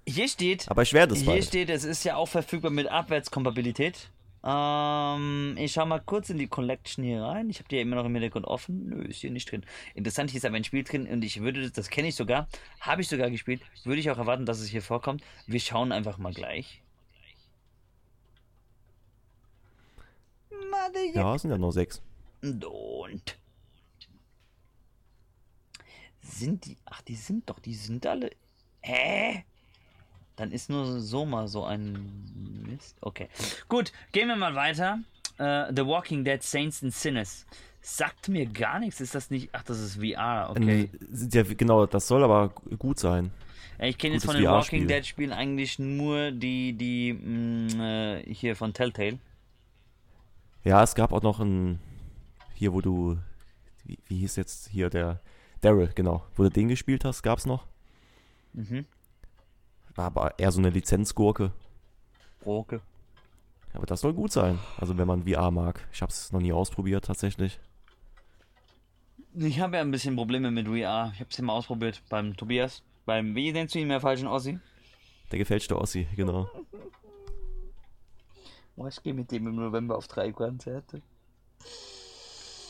Hier 0.06 0.28
steht, 0.28 0.70
Aber 0.70 0.82
ich 0.82 0.91
werde 0.93 1.14
es 1.14 1.20
hier 1.22 1.28
bald. 1.32 1.45
steht, 1.45 1.70
es 1.70 1.86
ist 1.86 2.04
ja 2.04 2.18
auch 2.18 2.28
verfügbar 2.28 2.72
mit 2.72 2.88
Abwärtskompatibilität. 2.88 4.10
Ähm, 4.46 5.56
ich 5.58 5.72
schau 5.72 5.86
mal 5.86 6.02
kurz 6.02 6.30
in 6.30 6.38
die 6.38 6.48
Collection 6.48 7.04
hier 7.04 7.22
rein. 7.24 7.50
Ich 7.50 7.60
habe 7.60 7.70
die 7.70 7.78
ja 7.78 7.82
immer 7.82 7.96
noch 7.96 8.06
im 8.06 8.14
Hintergrund 8.14 8.46
offen. 8.46 8.89
Nö, 8.89 9.04
ist 9.04 9.22
hier 9.22 9.32
nicht 9.32 9.50
drin. 9.50 9.66
Interessant, 9.96 10.32
hier 10.32 10.39
ist 10.39 10.46
aber 10.46 10.58
ein 10.58 10.66
Spiel 10.66 10.84
drin 10.84 11.08
und 11.08 11.24
ich 11.24 11.41
würde, 11.41 11.62
das, 11.62 11.72
das 11.72 11.89
kenne 11.89 12.10
ich 12.10 12.16
sogar, 12.16 12.50
habe 12.82 13.02
ich 13.02 13.08
sogar 13.08 13.30
gespielt, 13.30 13.62
würde 13.86 14.02
ich 14.02 14.12
auch 14.12 14.18
erwarten, 14.18 14.46
dass 14.46 14.60
es 14.60 14.68
hier 14.68 14.82
vorkommt. 14.82 15.24
Wir 15.48 15.61
schauen 15.61 15.91
einfach 15.91 16.18
mal 16.18 16.34
gleich. 16.34 16.82
Ja, 21.14 21.36
es 21.36 21.44
sind 21.44 21.52
ja 21.52 21.57
nur 21.57 21.72
sechs. 21.72 22.02
und. 22.41 23.38
Sind 26.22 26.65
die. 26.65 26.78
Ach, 26.86 27.02
die 27.02 27.15
sind 27.15 27.49
doch, 27.49 27.60
die 27.60 27.76
sind 27.76 28.06
alle. 28.06 28.32
Hä? 28.82 29.45
Dann 30.35 30.51
ist 30.51 30.69
nur 30.69 30.99
so 30.99 31.26
mal 31.26 31.47
so 31.47 31.64
ein 31.64 32.65
Mist. 32.68 32.97
Okay. 33.01 33.30
Gut, 33.69 33.91
gehen 34.11 34.27
wir 34.27 34.35
mal 34.35 34.55
weiter. 34.55 34.99
Äh, 35.38 35.72
The 35.76 35.85
Walking 35.85 36.23
Dead 36.23 36.41
Saints 36.41 36.84
and 36.84 36.93
Sinners. 36.93 37.45
Sagt 37.81 38.30
mir 38.30 38.45
gar 38.45 38.80
nichts. 38.80 39.01
Ist 39.01 39.14
das 39.14 39.30
nicht. 39.30 39.49
Ach, 39.51 39.64
das 39.64 39.80
ist 39.80 39.95
VR, 39.97 40.49
okay. 40.49 40.89
Ja, 41.31 41.43
genau, 41.43 41.85
das 41.85 42.07
soll 42.07 42.23
aber 42.23 42.49
gut 42.80 42.99
sein. 42.99 43.31
Ja, 43.80 43.85
ich 43.85 43.97
kenne 43.97 44.15
jetzt 44.15 44.26
von 44.26 44.35
den. 44.35 44.45
Walking 44.45 44.88
Dead 44.88 45.05
Spielen 45.05 45.31
eigentlich 45.31 45.80
nur 45.80 46.31
die, 46.31 46.73
die 46.73 47.14
mh, 47.14 48.19
äh, 48.19 48.34
hier 48.34 48.55
von 48.55 48.73
Telltale. 48.73 49.19
Ja, 50.64 50.81
es 50.81 50.95
gab 50.95 51.11
auch 51.11 51.22
noch 51.22 51.39
ein, 51.39 51.80
hier 52.55 52.72
wo 52.73 52.80
du, 52.80 53.18
wie, 53.84 53.99
wie 54.07 54.19
hieß 54.19 54.38
jetzt 54.38 54.69
hier 54.69 54.89
der, 54.89 55.19
Daryl, 55.60 55.89
genau, 55.93 56.23
wo 56.35 56.43
du 56.43 56.49
den 56.49 56.69
gespielt 56.69 57.03
hast, 57.03 57.22
gab's 57.22 57.45
noch. 57.45 57.65
Mhm. 58.53 58.85
War 59.95 60.06
aber 60.06 60.40
eher 60.40 60.52
so 60.52 60.60
eine 60.60 60.70
Lizenzgurke. 60.70 61.52
Roke. 62.45 62.82
Aber 63.74 63.86
das 63.86 64.02
soll 64.02 64.14
gut 64.14 64.32
sein. 64.32 64.60
Also 64.78 64.98
wenn 64.98 65.07
man 65.07 65.24
VR 65.24 65.52
mag. 65.52 65.88
Ich 65.91 66.02
habe 66.02 66.11
es 66.11 66.32
noch 66.32 66.41
nie 66.41 66.53
ausprobiert 66.53 67.06
tatsächlich. 67.06 67.60
Ich 69.36 69.60
habe 69.60 69.78
ja 69.78 69.82
ein 69.82 69.91
bisschen 69.91 70.15
Probleme 70.15 70.52
mit 70.52 70.68
VR. 70.68 71.11
Ich 71.14 71.20
habe 71.20 71.30
es 71.30 71.38
ja 71.38 71.44
mal 71.44 71.53
ausprobiert 71.53 72.02
beim 72.10 72.38
Tobias. 72.38 72.84
Beim, 73.06 73.36
wie 73.36 73.52
nennst 73.52 73.76
du 73.76 73.80
ihn 73.80 73.88
mehr 73.88 73.99
falschen 73.99 74.28
Ossi? 74.28 74.60
Der 75.32 75.40
gefälschte 75.40 75.80
Ossi, 75.80 76.07
genau. 76.15 76.49
Oh, 78.76 78.88
ich 78.88 79.02
gehe 79.02 79.14
mit 79.14 79.32
dem 79.32 79.48
im 79.48 79.56
November 79.56 79.98
auf 79.98 80.07
drei 80.07 80.32
Konzerte. 80.32 81.02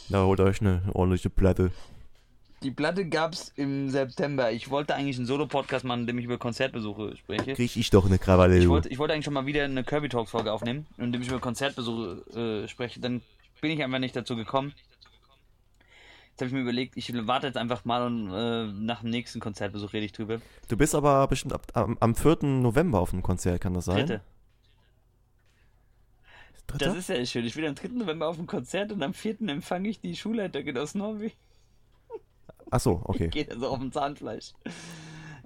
Da 0.10 0.24
holt 0.26 0.40
euch 0.40 0.62
eine 0.62 0.84
ordentliche 0.94 1.30
Platte. 1.30 1.72
Die 2.64 2.72
Platte 2.72 3.06
gab's 3.06 3.52
im 3.57 3.90
September. 3.90 4.52
Ich 4.52 4.69
wollte 4.69 4.95
eigentlich 4.95 5.18
einen 5.18 5.26
Solo-Podcast 5.26 5.84
machen, 5.84 6.02
in 6.02 6.07
dem 6.07 6.18
ich 6.18 6.26
über 6.26 6.38
Konzertbesuche 6.38 7.18
spreche. 7.18 7.53
Krieg 7.56 7.76
ich 7.76 7.90
doch 7.90 8.06
eine 8.06 8.18
Krawalle. 8.18 8.57
Ich 8.57 8.69
wollte, 8.69 8.88
ich 8.88 8.98
wollte 8.99 9.14
eigentlich 9.14 9.26
schon 9.26 9.34
mal 9.34 9.45
wieder 9.45 9.65
eine 9.65 9.84
Kirby 9.84 10.07
Talks 10.07 10.31
Folge 10.31 10.52
aufnehmen, 10.52 10.85
in 10.98 11.11
dem 11.11 11.22
ich 11.22 11.27
über 11.27 11.40
Konzertbesuche 11.40 12.64
äh, 12.64 12.68
spreche. 12.69 13.02
Dann 13.02 13.22
bin 13.60 13.72
ich 13.72 13.84
einfach 13.84 13.99
nicht 13.99 14.15
dazu 14.15 14.38
gekommen. 14.38 14.73
Jetzt 16.31 16.40
habe 16.40 16.48
ich 16.48 16.53
mir 16.53 16.61
überlegt, 16.61 16.95
ich 16.95 17.14
warte 17.27 17.48
jetzt 17.48 17.57
einfach 17.57 17.84
mal 17.85 18.06
und 18.06 18.31
äh, 18.31 18.65
nach 18.65 19.02
dem 19.02 19.10
nächsten 19.10 19.40
Konzertbesuch 19.40 19.94
rede 19.94 20.06
ich 20.06 20.14
drüber. 20.14 20.40
Du 20.69 20.77
bist 20.77 20.95
aber 20.95 21.27
bestimmt 21.27 21.53
ab, 21.53 21.68
am, 21.73 21.98
am 21.99 22.15
4. 22.15 22.40
November 22.44 22.99
auf 22.99 23.14
einem 23.14 23.22
Konzert, 23.23 23.61
kann 23.61 23.73
das 23.73 23.85
sein? 23.85 24.07
Dritte. 24.07 24.22
Dritte? 26.68 26.85
Das 26.85 26.95
ist 26.95 27.10
ja 27.10 27.26
schön. 27.26 27.45
Ich 27.45 27.56
bin 27.56 27.65
am 27.65 27.76
3. 27.76 27.90
November 27.90 28.27
auf 28.27 28.38
dem 28.38 28.48
Konzert 28.48 28.91
und 28.91 29.03
am 29.03 29.14
4. 29.14 29.41
empfange 29.41 29.90
ich 29.90 29.99
die 29.99 30.15
Schulleiterin 30.15 30.77
aus 30.77 30.95
Norwegen. 30.95 31.35
Ach 32.74 32.80
so, 32.80 33.02
okay. 33.06 33.28
Geht 33.28 33.52
also 33.52 33.68
auf 33.68 33.80
dem 33.80 33.91
Zahnfleisch. 33.91 34.54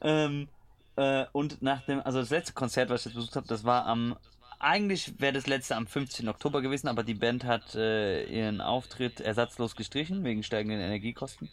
Ähm, 0.02 0.48
äh, 0.96 1.26
und 1.34 1.62
nach 1.62 1.82
dem, 1.82 2.00
also 2.00 2.20
das 2.20 2.30
letzte 2.30 2.54
Konzert, 2.54 2.90
was 2.90 3.02
ich 3.02 3.08
jetzt 3.08 3.16
besucht 3.16 3.36
habe, 3.36 3.48
das 3.48 3.66
war 3.66 3.86
am, 3.86 4.16
eigentlich 4.60 5.20
wäre 5.20 5.34
das 5.34 5.46
letzte 5.46 5.76
am 5.76 5.88
15. 5.88 6.30
Oktober 6.30 6.62
gewesen, 6.62 6.88
aber 6.88 7.04
die 7.04 7.14
Band 7.14 7.44
hat 7.44 7.76
äh, 7.76 8.24
ihren 8.28 8.62
Auftritt 8.62 9.20
ersatzlos 9.20 9.76
gestrichen, 9.76 10.24
wegen 10.24 10.42
steigenden 10.42 10.80
Energiekosten. 10.80 11.50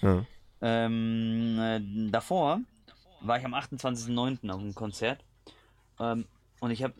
Ja. 0.00 0.24
Ähm, 0.62 1.58
äh, 1.60 2.10
davor 2.10 2.60
war 3.20 3.38
ich 3.38 3.44
am 3.44 3.54
28.09. 3.54 4.50
auf 4.50 4.60
einem 4.60 4.74
Konzert 4.74 5.22
ähm, 6.00 6.24
und 6.60 6.70
ich 6.70 6.82
habe, 6.82 6.94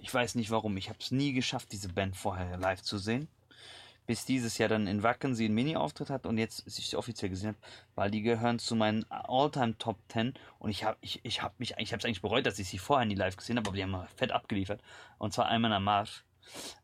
ich 0.00 0.12
weiß 0.12 0.34
nicht 0.34 0.50
warum, 0.50 0.76
ich 0.76 0.88
habe 0.88 0.98
es 1.00 1.12
nie 1.12 1.32
geschafft, 1.32 1.70
diese 1.70 1.88
Band 1.88 2.16
vorher 2.16 2.56
live 2.56 2.82
zu 2.82 2.98
sehen. 2.98 3.28
Bis 4.06 4.24
dieses 4.24 4.58
Jahr 4.58 4.68
dann 4.68 4.86
in 4.86 5.02
Wacken 5.02 5.34
sie 5.34 5.46
einen 5.46 5.54
Mini-Auftritt 5.54 6.10
hat 6.10 6.26
und 6.26 6.38
jetzt 6.38 6.66
ich 6.66 6.88
sie 6.88 6.96
offiziell 6.96 7.30
gesehen 7.30 7.48
habe, 7.48 7.58
weil 7.94 8.10
die 8.10 8.22
gehören 8.22 8.58
zu 8.58 8.76
meinen 8.76 9.04
All-Time 9.10 9.76
Top 9.78 9.98
10 10.08 10.34
und 10.58 10.70
ich 10.70 10.84
habe 10.84 10.96
ich, 11.00 11.20
ich 11.24 11.42
hab 11.42 11.58
mich 11.58 11.74
ich 11.78 11.92
habe 11.92 11.98
es 11.98 12.04
eigentlich 12.04 12.22
bereut, 12.22 12.46
dass 12.46 12.58
ich 12.58 12.68
sie 12.68 12.78
vorher 12.78 13.06
nie 13.06 13.14
live 13.14 13.36
gesehen 13.36 13.56
habe, 13.56 13.68
aber 13.68 13.76
die 13.76 13.82
haben 13.82 13.90
mal 13.90 14.08
fett 14.16 14.32
abgeliefert 14.32 14.80
und 15.18 15.32
zwar 15.32 15.46
einmal 15.48 15.72
am 15.72 15.84
Marsch, 15.84 16.24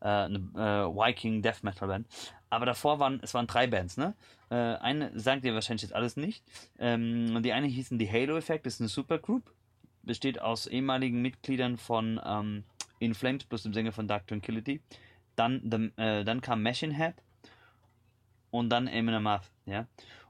äh, 0.01 0.07
eine 0.07 0.37
äh, 0.37 0.95
Viking 0.95 1.41
Death 1.41 1.63
Metal 1.63 1.87
Band. 1.87 2.07
Aber 2.49 2.65
davor 2.65 2.99
waren 2.99 3.19
es 3.23 3.33
waren 3.33 3.47
drei 3.47 3.67
Bands, 3.67 3.97
ne? 3.97 4.13
Äh, 4.49 4.55
eine 4.55 5.17
sagt 5.17 5.43
ihr 5.43 5.53
wahrscheinlich 5.53 5.83
jetzt 5.83 5.95
alles 5.95 6.17
nicht. 6.17 6.43
Ähm, 6.77 7.41
die 7.41 7.53
eine 7.53 7.67
hießen 7.67 7.97
die 7.97 8.11
Halo 8.11 8.37
Effect, 8.37 8.65
das 8.65 8.75
ist 8.75 8.81
eine 8.81 8.89
Supergroup, 8.89 9.51
besteht 10.03 10.39
aus 10.39 10.67
ehemaligen 10.67 11.21
Mitgliedern 11.21 11.77
von 11.77 12.21
ähm, 12.23 12.63
In 12.99 13.15
Flames 13.15 13.45
plus 13.45 13.63
dem 13.63 13.73
Sänger 13.73 13.91
von 13.91 14.07
Dark 14.07 14.27
Tranquility. 14.27 14.81
Dann, 15.35 15.61
the, 15.69 16.01
äh, 16.01 16.23
dann 16.23 16.41
kam 16.41 16.63
Machine 16.63 16.93
Head 16.93 17.15
und 18.51 18.69
dann 18.69 18.87
Amen 18.87 19.15
Amarth, 19.15 19.51
ja. 19.65 19.87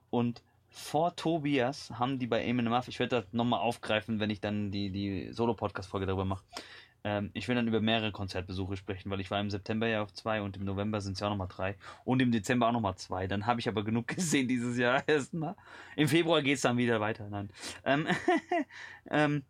Und 0.09 0.41
vor 0.69 1.15
Tobias 1.15 1.91
haben 1.91 2.19
die 2.19 2.27
bei 2.27 2.49
Amen 2.49 2.67
Amarth, 2.67 2.88
ich 2.88 2.99
werde 2.99 3.21
das 3.21 3.34
nochmal 3.34 3.59
aufgreifen, 3.59 4.19
wenn 4.19 4.30
ich 4.30 4.39
dann 4.39 4.71
die, 4.71 4.89
die 4.89 5.31
Solo-Podcast-Folge 5.31 6.05
darüber 6.05 6.25
mache. 6.25 6.43
Ähm, 7.03 7.31
ich 7.34 7.47
will 7.47 7.55
dann 7.55 7.67
über 7.67 7.81
mehrere 7.81 8.11
Konzertbesuche 8.11 8.77
sprechen, 8.77 9.09
weil 9.11 9.19
ich 9.19 9.30
war 9.30 9.39
im 9.41 9.49
September 9.49 9.88
ja 9.88 10.01
auf 10.01 10.13
zwei 10.13 10.41
und 10.41 10.55
im 10.55 10.63
November 10.63 11.01
sind 11.01 11.13
es 11.13 11.19
ja 11.19 11.27
auch 11.27 11.31
nochmal 11.31 11.49
drei 11.49 11.75
und 12.05 12.21
im 12.21 12.31
Dezember 12.31 12.67
auch 12.67 12.71
nochmal 12.71 12.95
zwei. 12.95 13.27
Dann 13.27 13.45
habe 13.45 13.59
ich 13.59 13.67
aber 13.67 13.84
genug 13.84 14.07
gesehen 14.15 14.47
dieses 14.47 14.77
Jahr 14.77 15.07
erstmal. 15.07 15.55
Im 15.95 16.07
Februar 16.07 16.41
geht 16.41 16.55
es 16.55 16.61
dann 16.61 16.77
wieder 16.77 17.01
weiter. 17.01 17.27
Nein. 17.30 17.49
Ähm, 17.84 18.07
ähm, 19.11 19.43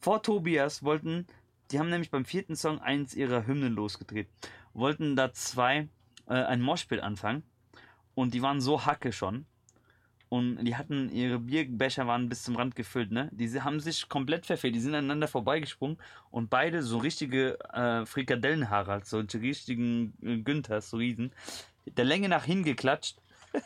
vor 0.00 0.22
Tobias 0.22 0.82
wollten, 0.82 1.26
die 1.70 1.78
haben 1.78 1.90
nämlich 1.90 2.10
beim 2.10 2.24
vierten 2.24 2.56
Song 2.56 2.80
eins 2.80 3.14
ihrer 3.14 3.46
Hymnen 3.46 3.74
losgedreht, 3.74 4.28
wollten 4.74 5.16
da 5.16 5.32
zwei 5.32 5.88
äh, 6.28 6.34
ein 6.34 6.60
Moshpit 6.60 7.00
anfangen 7.00 7.42
und 8.14 8.34
die 8.34 8.42
waren 8.42 8.60
so 8.60 8.84
hacke 8.86 9.12
schon 9.12 9.46
und 10.30 10.64
die 10.64 10.76
hatten 10.76 11.10
ihre 11.10 11.40
Bierbecher 11.40 12.06
waren 12.06 12.28
bis 12.28 12.44
zum 12.44 12.54
Rand 12.54 12.76
gefüllt, 12.76 13.10
ne? 13.10 13.28
Die 13.32 13.48
haben 13.60 13.80
sich 13.80 14.08
komplett 14.08 14.46
verfehlt, 14.46 14.76
die 14.76 14.80
sind 14.80 14.94
aneinander 14.94 15.26
vorbeigesprungen 15.26 15.98
und 16.30 16.50
beide 16.50 16.82
so 16.82 16.98
richtige 16.98 17.58
äh, 17.72 18.06
Frikadellenhaare, 18.06 18.92
halt, 18.92 19.06
solche 19.06 19.40
richtigen 19.40 20.14
äh, 20.22 20.38
Günthers, 20.38 20.90
so 20.90 20.98
riesen, 20.98 21.32
der 21.84 22.04
Länge 22.04 22.28
nach 22.28 22.44
hingeklatscht. 22.44 23.18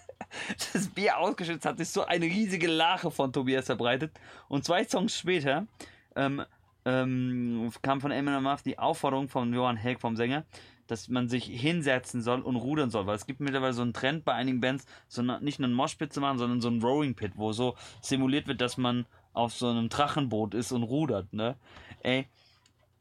Das 0.73 0.89
Bier 0.89 1.19
ausgeschützt 1.19 1.65
hat 1.65 1.79
sich 1.79 1.91
so 1.91 2.05
eine 2.07 2.25
riesige 2.25 2.67
Lache 2.67 3.11
von 3.11 3.33
Tobias 3.33 3.67
verbreitet 3.67 4.19
und 4.49 4.65
zwei 4.65 4.83
Songs 4.85 5.17
später 5.17 5.69
ähm, 6.17 6.43
ähm, 6.85 7.71
kam 7.83 8.01
von 8.01 8.11
Eminem 8.11 8.43
Muff 8.43 8.63
die 8.63 8.79
Aufforderung 8.79 9.29
von 9.29 9.53
Johann 9.53 9.77
Helg 9.77 10.01
vom 10.01 10.17
Sänger, 10.17 10.45
dass 10.87 11.09
man 11.09 11.29
sich 11.29 11.45
hinsetzen 11.45 12.23
soll 12.23 12.41
und 12.41 12.57
rudern 12.57 12.91
soll, 12.91 13.07
weil 13.07 13.17
es 13.17 13.27
gibt 13.27 13.41
mittlerweile 13.41 13.73
so 13.73 13.83
einen 13.83 13.95
Trend 13.95 14.25
bei 14.25 14.35
einigen 14.35 14.61
Bands, 14.61 14.85
so 15.09 15.23
nicht 15.23 15.59
nur 15.59 15.67
einen 15.67 15.75
Moshpit 15.75 16.13
zu 16.13 16.21
machen, 16.21 16.39
sondern 16.39 16.61
so 16.61 16.69
einen 16.69 16.83
Rowing 16.83 17.15
Pit, 17.15 17.33
wo 17.37 17.53
so 17.53 17.75
simuliert 18.03 18.47
wird, 18.47 18.61
dass 18.61 18.77
man 18.77 19.07
auf 19.33 19.55
so 19.55 19.69
einem 19.69 19.89
Drachenboot 19.89 20.55
ist 20.55 20.73
und 20.73 20.83
rudert, 20.83 21.33
ne? 21.33 21.57
Ey, 22.01 22.29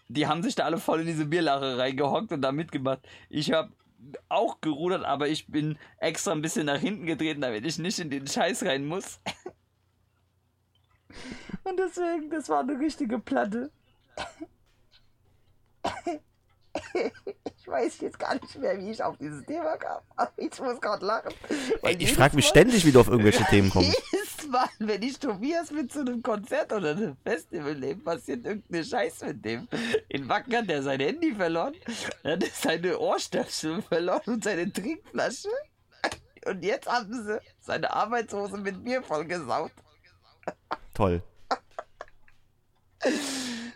die 0.07 0.27
haben 0.27 0.43
sich 0.43 0.55
da 0.55 0.63
alle 0.63 0.77
voll 0.77 1.01
in 1.01 1.07
diese 1.07 1.25
Bierlache 1.25 1.77
reingehockt 1.77 2.31
und 2.31 2.41
da 2.41 2.51
mitgemacht. 2.51 2.99
Ich 3.29 3.51
habe 3.51 3.73
auch 4.29 4.61
gerudert, 4.61 5.03
aber 5.03 5.27
ich 5.27 5.47
bin 5.47 5.77
extra 5.97 6.31
ein 6.31 6.41
bisschen 6.41 6.65
nach 6.65 6.79
hinten 6.79 7.05
getreten, 7.05 7.41
damit 7.41 7.65
ich 7.65 7.77
nicht 7.77 7.99
in 7.99 8.09
den 8.09 8.27
Scheiß 8.27 8.63
rein 8.63 8.85
muss. 8.85 9.19
Und 11.63 11.77
deswegen, 11.77 12.29
das 12.29 12.49
war 12.49 12.59
eine 12.59 12.77
richtige 12.77 13.19
Platte. 13.19 13.71
Ich 17.57 17.67
weiß 17.67 18.01
jetzt 18.01 18.19
gar 18.19 18.33
nicht 18.35 18.57
mehr, 18.57 18.77
wie 18.79 18.91
ich 18.91 19.03
auf 19.03 19.17
dieses 19.17 19.45
Thema 19.45 19.77
kam. 19.77 20.01
Aber 20.15 20.31
ich 20.37 20.59
muss 20.59 20.81
gerade 20.81 21.05
lachen. 21.05 21.33
Ey, 21.81 21.95
ich 21.97 22.13
frage 22.13 22.35
mich 22.35 22.47
ständig, 22.47 22.85
wie 22.85 22.91
du 22.91 22.99
auf 22.99 23.07
irgendwelche 23.07 23.43
Themen 23.45 23.69
kommst. 23.69 24.01
Jedes 24.11 24.47
Mal, 24.49 24.67
wenn 24.79 25.01
ich 25.01 25.19
Tobias 25.19 25.71
mit 25.71 25.91
zu 25.91 26.01
einem 26.01 26.21
Konzert 26.21 26.73
oder 26.73 26.91
einem 26.91 27.15
Festival 27.23 27.75
nehme, 27.75 28.01
passiert 28.01 28.45
irgendeine 28.45 28.83
Scheiße 28.83 29.27
mit 29.27 29.45
dem. 29.45 29.67
In 30.09 30.27
Wacken 30.27 30.55
hat 30.55 30.69
er 30.69 30.83
sein 30.83 30.99
Handy 30.99 31.33
verloren, 31.33 31.75
dann 32.23 32.33
hat 32.33 32.43
er 32.43 32.49
seine 32.49 32.99
Ohrstöpsel 32.99 33.81
verloren 33.83 34.21
und 34.25 34.43
seine 34.43 34.71
Trinkflasche. 34.71 35.49
Und 36.45 36.63
jetzt 36.63 36.87
haben 36.87 37.13
sie 37.13 37.39
seine 37.61 37.93
Arbeitshose 37.93 38.57
mit 38.57 38.83
Bier 38.83 39.01
vollgesaut. 39.01 39.71
Toll. 40.93 41.23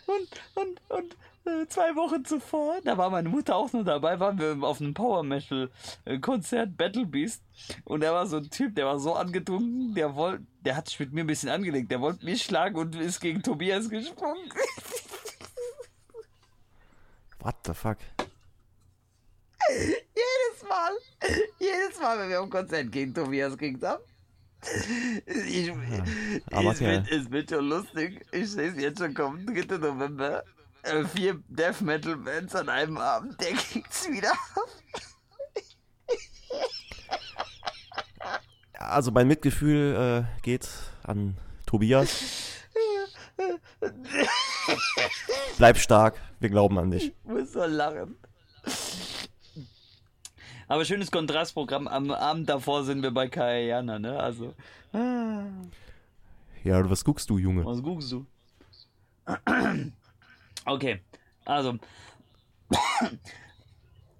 Und, 0.06 0.28
und, 0.54 0.80
und 0.88 1.16
äh, 1.44 1.66
zwei 1.68 1.94
Wochen 1.96 2.24
zuvor, 2.24 2.80
da 2.82 2.96
war 2.96 3.10
meine 3.10 3.28
Mutter 3.28 3.56
auch 3.56 3.70
noch 3.72 3.84
dabei, 3.84 4.18
waren 4.20 4.38
wir 4.38 4.62
auf 4.66 4.80
einem 4.80 4.94
Power 4.94 5.22
Metal 5.22 5.70
äh, 6.04 6.18
Konzert 6.18 6.76
Battle 6.76 7.04
Beast 7.06 7.42
und 7.84 8.00
da 8.02 8.12
war 8.12 8.26
so 8.26 8.38
ein 8.38 8.48
Typ, 8.50 8.74
der 8.74 8.86
war 8.86 8.98
so 8.98 9.14
angetrunken, 9.14 9.94
der 9.94 10.14
wollte, 10.14 10.44
der 10.64 10.76
hat 10.76 10.88
sich 10.88 10.98
mit 11.00 11.12
mir 11.12 11.24
ein 11.24 11.26
bisschen 11.26 11.50
angelegt, 11.50 11.90
der 11.90 12.00
wollte 12.00 12.24
mich 12.24 12.42
schlagen 12.42 12.76
und 12.76 12.94
ist 12.96 13.20
gegen 13.20 13.42
Tobias 13.42 13.88
gesprungen. 13.90 14.50
What 17.40 17.56
the 17.66 17.74
fuck? 17.74 17.98
jedes 19.68 20.68
Mal, 20.68 20.92
jedes 21.58 22.00
Mal, 22.00 22.18
wenn 22.18 22.28
wir 22.30 22.38
am 22.38 22.50
Konzert 22.50 22.90
gegen 22.90 23.14
Tobias 23.14 23.56
ging 23.56 23.80
haben. 23.82 24.02
Ich, 25.46 25.72
aber 26.50 26.72
es, 26.72 26.80
wird, 26.80 27.10
es 27.10 27.30
wird 27.30 27.50
schon 27.50 27.68
lustig. 27.68 28.26
Ich 28.32 28.50
sehe 28.50 28.70
es 28.70 28.80
jetzt 28.80 28.98
schon 28.98 29.14
kommen, 29.14 29.46
3. 29.46 29.78
November. 29.78 30.42
Äh, 30.82 31.04
vier 31.04 31.40
Death 31.48 31.80
Metal 31.80 32.16
Bands 32.16 32.54
an 32.54 32.68
einem 32.68 32.98
Abend, 32.98 33.40
der 33.40 33.52
kriegt's 33.52 34.08
wieder 34.08 34.32
ab. 34.32 34.68
Also 38.74 39.10
mein 39.10 39.26
Mitgefühl 39.26 40.26
äh, 40.28 40.42
geht 40.42 40.68
an 41.02 41.36
Tobias. 41.66 42.22
Bleib 45.58 45.78
stark, 45.78 46.20
wir 46.40 46.48
glauben 46.48 46.78
an 46.78 46.90
dich. 46.90 47.06
Ich 47.06 47.14
muss 47.24 47.52
so 47.52 47.64
lachen. 47.64 48.16
Aber 50.68 50.84
schönes 50.84 51.10
Kontrastprogramm. 51.10 51.88
Am 51.88 52.10
Abend 52.10 52.48
davor 52.48 52.84
sind 52.84 53.02
wir 53.02 53.10
bei 53.10 53.28
Kayana, 53.28 53.98
ne? 53.98 54.18
Also. 54.20 54.54
Ah, 54.92 55.44
Ja, 56.62 56.88
was 56.88 57.04
guckst 57.04 57.28
du, 57.30 57.38
Junge? 57.38 57.64
was 57.64 57.82
guckst 57.82 58.12
du? 58.12 58.26
Okay, 60.64 61.00
also. 61.44 61.78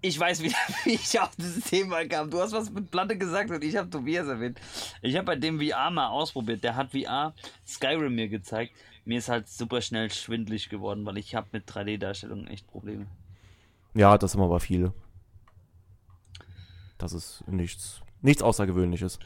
Ich 0.01 0.19
weiß 0.19 0.43
wieder, 0.43 0.57
wie 0.85 0.93
ich 0.95 1.19
auf 1.21 1.35
dieses 1.37 1.65
Thema 1.65 2.05
kam. 2.07 2.31
Du 2.31 2.41
hast 2.41 2.53
was 2.53 2.71
mit 2.71 2.91
Platte 2.91 3.19
gesagt 3.19 3.51
und 3.51 3.63
ich 3.65 3.77
habe 3.77 3.91
Tobias 3.91 4.27
erwähnt. 4.29 4.59
Ich 5.03 5.17
habe 5.17 5.27
bei 5.27 5.37
dem 5.37 5.61
VR 5.61 5.91
mal 5.91 6.09
ausprobiert. 6.09 6.63
Der 6.63 6.77
hat 6.77 6.93
VR 6.93 7.35
Skyrim 7.67 8.15
mir 8.15 8.29
gezeigt. 8.29 8.73
Mir 9.05 9.19
ist 9.19 9.29
halt 9.29 9.49
super 9.49 9.81
schnell 9.81 10.11
schwindlig 10.11 10.69
geworden, 10.69 11.05
weil 11.05 11.19
ich 11.19 11.35
habe 11.35 11.49
mit 11.53 11.69
3D-Darstellungen 11.69 12.47
echt 12.47 12.67
Probleme. 12.69 13.07
Ja, 13.95 14.17
das 14.19 14.35
haben 14.35 14.43
aber 14.43 14.61
viele. 14.61 14.93
Das 16.99 17.13
ist 17.13 17.45
nichts, 17.47 18.01
nichts 18.23 18.43
Außergewöhnliches. 18.43 19.19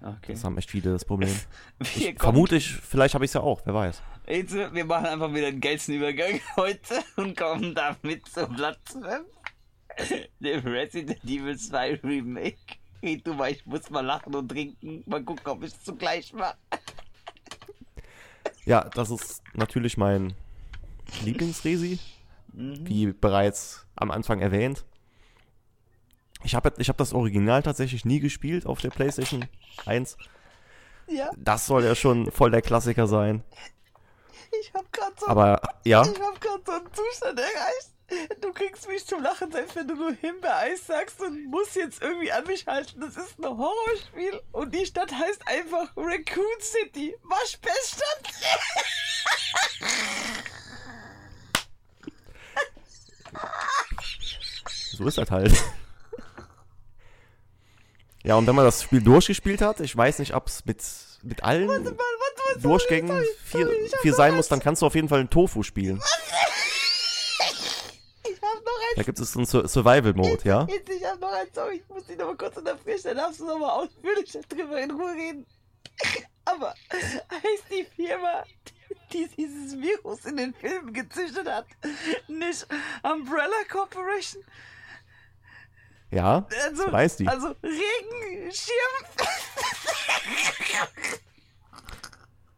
Okay. 0.00 0.32
Das 0.34 0.44
haben 0.44 0.56
echt 0.58 0.70
viele 0.70 0.92
das 0.92 1.04
Problem. 1.04 1.34
Wir 1.78 2.14
kommen- 2.14 2.18
Vermutlich, 2.18 2.70
vielleicht 2.72 3.14
habe 3.14 3.24
ich 3.24 3.30
es 3.30 3.34
ja 3.34 3.40
auch, 3.40 3.62
wer 3.64 3.74
weiß. 3.74 4.02
Jetzt, 4.28 4.54
wir 4.54 4.84
machen 4.84 5.06
einfach 5.06 5.32
wieder 5.32 5.50
den 5.50 5.60
geilsten 5.60 5.94
Übergang 5.94 6.38
heute 6.56 7.02
und 7.16 7.36
kommen 7.36 7.74
damit 7.74 8.26
zum 8.28 8.54
Platz 8.54 8.78
5. 8.92 9.06
dem 10.40 10.60
Resident 10.66 11.24
Evil 11.24 11.56
2 11.58 12.00
Remake. 12.04 12.58
Hey, 13.00 13.16
du 13.22 13.32
mal, 13.32 13.50
ich 13.50 13.64
muss 13.64 13.88
mal 13.90 14.04
lachen 14.04 14.34
und 14.34 14.48
trinken. 14.48 15.02
Mal 15.06 15.24
gucken, 15.24 15.46
ob 15.46 15.62
ich 15.62 15.72
es 15.72 15.82
zugleich 15.82 16.32
mache. 16.34 16.56
Ja, 18.66 18.84
das 18.90 19.10
ist 19.10 19.42
natürlich 19.54 19.96
mein 19.96 20.34
Lieblingsresi, 21.24 21.98
wie 22.52 23.06
bereits 23.12 23.86
am 23.96 24.10
Anfang 24.10 24.40
erwähnt. 24.40 24.84
Ich 26.44 26.54
habe 26.54 26.72
ich 26.78 26.88
hab 26.88 26.96
das 26.96 27.12
Original 27.12 27.62
tatsächlich 27.62 28.04
nie 28.04 28.20
gespielt 28.20 28.66
auf 28.66 28.80
der 28.80 28.90
PlayStation 28.90 29.46
1. 29.86 30.16
Ja, 31.08 31.30
Das 31.36 31.66
soll 31.66 31.84
ja 31.84 31.94
schon 31.94 32.30
voll 32.30 32.50
der 32.50 32.62
Klassiker 32.62 33.06
sein. 33.06 33.42
ich 34.60 34.72
hab 34.74 34.90
grad 34.92 35.18
so, 35.18 35.26
Aber 35.26 35.60
ja, 35.84 36.02
ich 36.02 36.08
hab 36.20 36.40
grad 36.40 36.66
so 36.66 36.72
einen 36.72 36.86
Zustand 36.92 37.38
erreicht. 37.38 37.92
Du 38.40 38.54
kriegst 38.54 38.88
mich 38.88 39.06
zum 39.06 39.22
Lachen, 39.22 39.52
selbst 39.52 39.76
wenn 39.76 39.86
du 39.86 39.94
nur 39.94 40.12
Himbeereis 40.12 40.86
sagst 40.86 41.20
und 41.20 41.44
musst 41.50 41.76
jetzt 41.76 42.00
irgendwie 42.00 42.32
an 42.32 42.46
mich 42.46 42.66
halten. 42.66 43.00
Das 43.00 43.16
ist 43.18 43.38
ein 43.38 43.44
Horrorspiel 43.44 44.40
und 44.52 44.74
die 44.74 44.86
Stadt 44.86 45.12
heißt 45.12 45.46
einfach 45.46 45.92
Raccoon 45.94 46.44
City. 46.60 47.14
Waschbeststadt. 47.22 48.32
so 54.92 55.06
ist 55.06 55.18
das 55.18 55.30
halt. 55.30 55.52
Ja, 58.28 58.36
und 58.36 58.46
wenn 58.46 58.54
man 58.54 58.66
das 58.66 58.82
Spiel 58.82 59.00
durchgespielt 59.00 59.62
hat, 59.62 59.80
ich 59.80 59.96
weiß 59.96 60.18
nicht, 60.18 60.34
ob 60.34 60.48
es 60.48 60.62
mit, 60.66 60.84
mit 61.22 61.42
allen 61.42 61.66
Warte 61.68 61.84
warte 61.86 62.60
sorry, 62.60 62.60
Durchgängen 62.60 63.08
sorry, 63.08 63.26
vier, 63.42 63.64
sorry, 63.66 63.88
hab 63.90 64.00
vier 64.00 64.14
sein 64.14 64.34
muss, 64.36 64.48
dann 64.48 64.60
kannst 64.60 64.82
du 64.82 64.86
auf 64.86 64.94
jeden 64.94 65.08
Fall 65.08 65.20
einen 65.20 65.30
Tofu 65.30 65.62
spielen. 65.62 65.96
Ich 68.22 68.36
hab 68.42 68.54
noch 68.64 68.72
Da 68.94 68.98
eins. 68.98 69.06
gibt 69.06 69.18
es 69.18 69.34
einen 69.34 69.46
Sur- 69.46 69.66
Survival-Mode, 69.66 70.40
ja? 70.44 70.66
Jetzt, 70.68 70.90
ich 70.90 71.02
hab 71.06 71.18
noch 71.18 71.32
eins, 71.32 71.48
sorry, 71.54 71.76
ich 71.76 71.88
muss 71.88 72.04
dich 72.04 72.18
noch 72.18 72.26
mal 72.26 72.36
kurz 72.36 72.54
unterbrechen, 72.58 73.00
dann 73.04 73.16
darfst 73.16 73.40
du 73.40 73.46
noch 73.46 73.58
mal 73.58 73.70
ausführlicher 73.70 74.40
drüber 74.46 74.78
in 74.78 74.90
Ruhe 74.90 75.12
reden. 75.14 75.46
Aber 76.44 76.74
heißt 76.92 77.64
die 77.70 77.86
Firma, 77.96 78.44
die 79.10 79.26
dieses 79.38 79.80
Virus 79.80 80.26
in 80.26 80.36
den 80.36 80.52
Filmen 80.52 80.92
gezüchtet 80.92 81.48
hat, 81.48 81.64
nicht 82.28 82.66
Umbrella 83.02 83.64
Corporation? 83.70 84.44
Ja, 86.10 86.46
Also, 86.68 86.84
das 86.84 86.92
weiß 86.92 87.16
die. 87.16 87.28
Also 87.28 87.54
Regenschirm. 87.62 88.74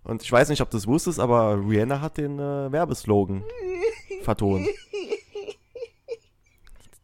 Und 0.05 0.23
ich 0.23 0.31
weiß 0.33 0.49
nicht, 0.49 0.61
ob 0.61 0.71
du 0.71 0.77
es 0.77 0.87
wusstest, 0.87 1.19
aber 1.21 1.57
Rihanna 1.57 2.01
hat 2.01 2.17
den 2.17 2.39
äh, 2.39 2.73
Werbeslogan 2.73 3.45
vertont. 4.23 4.69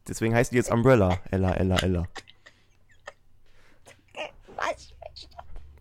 Deswegen 0.09 0.35
heißt 0.35 0.53
die 0.53 0.57
jetzt 0.57 0.71
Umbrella. 0.71 1.19
Ella, 1.31 1.53
Ella, 1.55 1.77
Ella. 1.83 2.05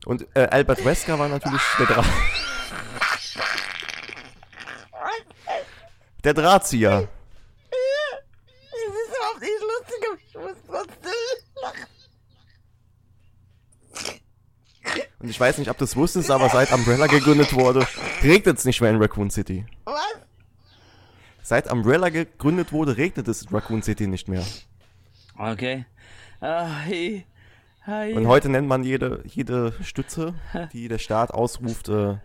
Und 0.05 0.27
äh, 0.35 0.47
Albert 0.51 0.83
Wesker 0.85 1.17
war 1.17 1.27
natürlich 1.27 1.61
der 1.79 1.85
Dra 1.87 2.03
Der 6.23 6.33
Drahtzieher. 6.33 7.07
Es 7.69 8.93
ist 8.93 9.15
überhaupt 9.15 9.41
nicht 9.41 9.61
lustig, 9.61 10.07
aber 10.07 10.17
ich 10.35 10.41
muss 10.41 10.57
trotzdem 10.67 11.11
lachen. 11.61 11.87
Und 15.19 15.29
ich 15.29 15.39
weiß 15.39 15.57
nicht, 15.57 15.69
ob 15.69 15.77
du 15.77 15.85
es 15.85 15.95
wusstest, 15.95 16.29
aber 16.29 16.49
seit 16.49 16.71
Umbrella 16.71 17.07
gegründet 17.07 17.53
wurde, 17.53 17.87
regnet 18.21 18.57
es 18.57 18.65
nicht 18.65 18.81
mehr 18.81 18.91
in 18.91 19.01
Raccoon 19.01 19.31
City. 19.31 19.65
Was? 19.85 19.95
Seit 21.41 21.71
Umbrella 21.71 22.09
gegründet 22.09 22.71
wurde, 22.71 22.97
regnet 22.97 23.27
es 23.27 23.43
in 23.43 23.49
Raccoon 23.49 23.81
City 23.81 24.07
nicht 24.07 24.27
mehr. 24.27 24.45
Okay. 25.37 25.85
Ah, 26.41 26.67
hey. 26.83 27.25
Hi. 27.85 28.13
Und 28.13 28.27
heute 28.27 28.49
nennt 28.49 28.67
man 28.67 28.83
jede, 28.83 29.23
jede 29.25 29.73
Stütze, 29.83 30.33
die 30.73 30.87
der 30.87 30.97
Staat 30.97 31.31
ausruft, 31.31 31.89
äh, 31.89 32.17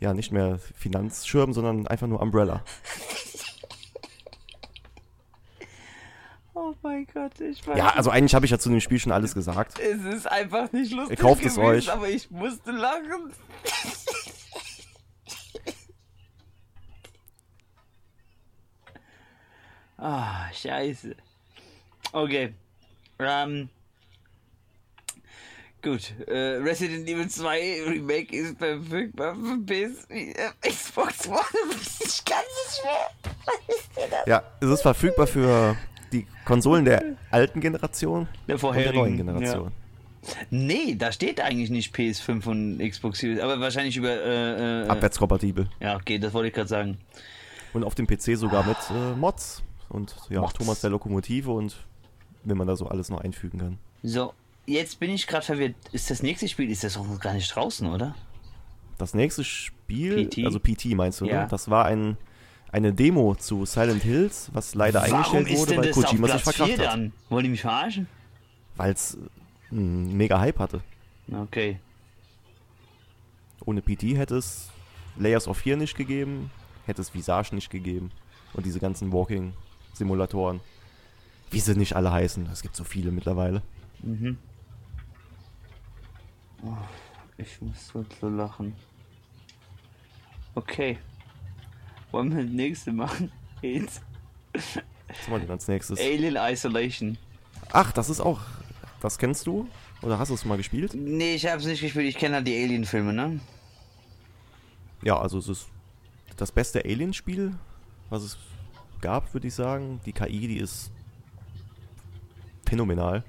ja, 0.00 0.14
nicht 0.14 0.32
mehr 0.32 0.58
Finanzschirm, 0.76 1.52
sondern 1.52 1.86
einfach 1.86 2.06
nur 2.06 2.20
Umbrella. 2.20 2.62
Oh 6.60 6.74
mein 6.82 7.06
Gott, 7.14 7.40
ich 7.40 7.64
weiß. 7.64 7.78
Ja, 7.78 7.90
also 7.90 8.10
eigentlich 8.10 8.34
habe 8.34 8.44
ich 8.44 8.50
ja 8.50 8.58
zu 8.58 8.68
dem 8.68 8.80
Spiel 8.80 8.98
schon 8.98 9.12
alles 9.12 9.32
gesagt. 9.32 9.78
Es 9.78 10.02
ist 10.02 10.26
einfach 10.26 10.72
nicht 10.72 10.90
lustig 10.92 11.16
Kauft 11.20 11.44
es 11.44 11.54
gewesen, 11.54 11.68
euch. 11.68 11.88
aber 11.92 12.08
ich 12.08 12.28
musste 12.32 12.72
lachen. 12.72 13.32
ah, 19.98 20.52
scheiße. 20.52 21.14
Okay. 22.10 22.54
Ähm. 23.20 23.68
Gut. 25.80 26.12
Äh, 26.26 26.56
Resident 26.56 27.08
Evil 27.08 27.28
2 27.28 27.84
Remake 27.86 28.34
ist 28.36 28.58
verfügbar 28.58 29.36
für 29.36 29.58
PS, 29.64 30.06
äh, 30.08 30.34
Xbox 30.68 31.28
One. 31.28 31.38
Ich 32.04 32.24
kann 32.24 32.42
nicht 32.42 32.82
mehr. 32.84 33.10
Was 33.46 33.76
ist 33.76 33.96
denn 33.96 34.10
das? 34.10 34.26
Ja, 34.26 34.42
es 34.60 34.68
ist 34.68 34.82
verfügbar 34.82 35.28
für 35.28 35.76
die 36.12 36.26
Konsolen 36.44 36.84
der 36.84 37.02
alten 37.30 37.60
Generation 37.60 38.26
Der 38.26 38.26
und 38.26 38.48
der 38.48 38.58
vorherigen. 38.58 38.96
neuen 38.98 39.16
Generation. 39.16 39.72
Nee, 40.50 40.94
da 40.96 41.12
steht 41.12 41.40
eigentlich 41.40 41.70
nicht 41.70 41.94
PS5 41.94 42.46
und 42.46 42.78
Xbox 42.78 43.20
Series, 43.20 43.40
aber 43.40 43.60
wahrscheinlich 43.60 43.96
über. 43.96 44.10
Äh, 44.10 44.84
äh, 44.84 44.88
Abwärtskompatibel. 44.88 45.68
ja, 45.80 45.96
okay, 45.96 46.18
das 46.18 46.32
wollte 46.34 46.48
ich 46.48 46.54
gerade 46.54 46.68
sagen. 46.68 46.98
Und 47.72 47.84
auf 47.84 47.94
dem 47.94 48.06
PC 48.06 48.36
sogar 48.36 48.66
mit 48.66 48.76
äh, 48.90 49.14
Mods. 49.16 49.62
Und 49.88 50.16
ja, 50.28 50.40
Mods. 50.40 50.54
Thomas 50.54 50.80
der 50.80 50.90
Lokomotive 50.90 51.50
und 51.50 51.76
wenn 52.44 52.56
man 52.58 52.66
da 52.66 52.76
so 52.76 52.86
alles 52.88 53.08
noch 53.10 53.20
einfügen 53.20 53.58
kann. 53.58 53.78
So, 54.02 54.34
jetzt 54.66 55.00
bin 55.00 55.10
ich 55.10 55.26
gerade 55.26 55.44
verwirrt. 55.46 55.74
Ist 55.92 56.10
das 56.10 56.22
nächste 56.22 56.48
Spiel, 56.48 56.70
ist 56.70 56.84
das 56.84 56.94
doch 56.94 57.06
noch 57.06 57.20
gar 57.20 57.32
nicht 57.34 57.54
draußen, 57.54 57.86
oder? 57.88 58.14
Das 58.98 59.14
nächste 59.14 59.44
Spiel, 59.44 60.26
PT? 60.26 60.44
also 60.44 60.58
PT 60.58 60.86
meinst 60.94 61.20
du, 61.20 61.26
Ja. 61.26 61.42
ne? 61.42 61.48
Das 61.50 61.70
war 61.70 61.84
ein, 61.86 62.16
eine 62.70 62.92
Demo 62.92 63.34
zu 63.34 63.64
Silent 63.64 64.02
Hills, 64.02 64.50
was 64.52 64.74
leider 64.74 65.00
Warum 65.02 65.14
eingestellt 65.14 65.58
wurde, 65.58 65.76
weil 65.78 65.90
Kojima 65.90 66.26
sich 66.28 66.36
4 66.36 66.52
verkracht 66.52 66.78
hat. 66.78 66.86
dann? 66.86 67.12
Wollen 67.28 67.44
die 67.44 67.50
mich 67.50 67.60
verarschen? 67.62 68.06
Weil 68.76 68.92
es 68.92 69.16
einen 69.70 70.16
mega 70.16 70.38
Hype 70.38 70.58
hatte. 70.58 70.80
Okay. 71.32 71.78
Ohne 73.64 73.82
PT 73.82 74.16
hätte 74.16 74.36
es 74.36 74.70
Layers 75.16 75.48
of 75.48 75.58
Fear 75.58 75.76
nicht 75.76 75.96
gegeben, 75.96 76.50
hätte 76.86 77.02
es 77.02 77.12
Visage 77.14 77.54
nicht 77.54 77.70
gegeben 77.70 78.10
und 78.54 78.64
diese 78.64 78.80
ganzen 78.80 79.12
Walking-Simulatoren. 79.12 80.60
Wie 81.50 81.60
sie 81.60 81.74
nicht 81.76 81.96
alle 81.96 82.12
heißen, 82.12 82.46
es 82.52 82.62
gibt 82.62 82.76
so 82.76 82.84
viele 82.84 83.10
mittlerweile. 83.10 83.62
Mhm. 84.02 84.38
Oh, 86.62 86.76
ich 87.36 87.60
muss 87.60 87.92
so 88.20 88.28
lachen. 88.28 88.74
Okay. 90.54 90.98
Wollen 92.10 92.34
wir 92.34 92.42
das 92.42 92.52
nächste 92.52 92.92
machen? 92.92 93.30
Jetzt. 93.62 94.02
Was 94.52 95.28
haben 95.28 95.42
wir 95.42 95.50
als 95.50 95.68
nächstes? 95.68 95.98
Alien 96.00 96.36
Isolation. 96.36 97.18
Ach, 97.72 97.92
das 97.92 98.08
ist 98.08 98.20
auch, 98.20 98.40
das 99.00 99.18
kennst 99.18 99.46
du? 99.46 99.68
Oder 100.02 100.18
hast 100.18 100.28
du 100.28 100.34
es 100.34 100.44
mal 100.44 100.56
gespielt? 100.56 100.94
Nee, 100.94 101.34
ich 101.34 101.46
hab's 101.46 101.64
nicht 101.64 101.80
gespielt. 101.80 102.06
Ich 102.06 102.16
kenne 102.16 102.36
halt 102.36 102.46
die 102.46 102.62
Alien-Filme, 102.62 103.12
ne? 103.12 103.40
Ja, 105.02 105.18
also 105.18 105.38
es 105.38 105.48
ist 105.48 105.68
das 106.36 106.52
beste 106.52 106.84
Alien-Spiel, 106.84 107.54
was 108.10 108.22
es 108.22 108.38
gab, 109.00 109.32
würde 109.34 109.48
ich 109.48 109.54
sagen. 109.54 110.00
Die 110.06 110.12
KI, 110.12 110.46
die 110.46 110.58
ist 110.58 110.90
phänomenal. 112.66 113.24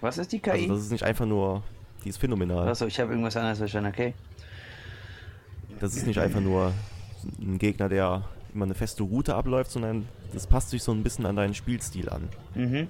Was 0.00 0.18
ist 0.18 0.32
die 0.32 0.40
KI? 0.40 0.50
Also 0.50 0.74
das 0.74 0.82
ist 0.82 0.90
nicht 0.90 1.04
einfach 1.04 1.26
nur, 1.26 1.62
die 2.04 2.08
ist 2.08 2.18
phänomenal. 2.18 2.68
Achso, 2.68 2.86
ich 2.86 2.98
habe 3.00 3.10
irgendwas 3.12 3.36
anderes 3.36 3.58
verstanden, 3.58 3.90
okay. 3.90 4.14
Das 5.80 5.96
ist 5.96 6.06
nicht 6.06 6.18
einfach 6.18 6.40
nur 6.40 6.72
ein 7.40 7.58
Gegner, 7.58 7.88
der 7.88 8.24
immer 8.54 8.64
eine 8.64 8.74
feste 8.74 9.02
Route 9.02 9.34
abläuft, 9.34 9.70
sondern 9.70 10.08
das 10.32 10.46
passt 10.46 10.70
sich 10.70 10.82
so 10.82 10.92
ein 10.92 11.02
bisschen 11.02 11.26
an 11.26 11.36
deinen 11.36 11.54
Spielstil 11.54 12.08
an. 12.08 12.28
Mhm. 12.54 12.88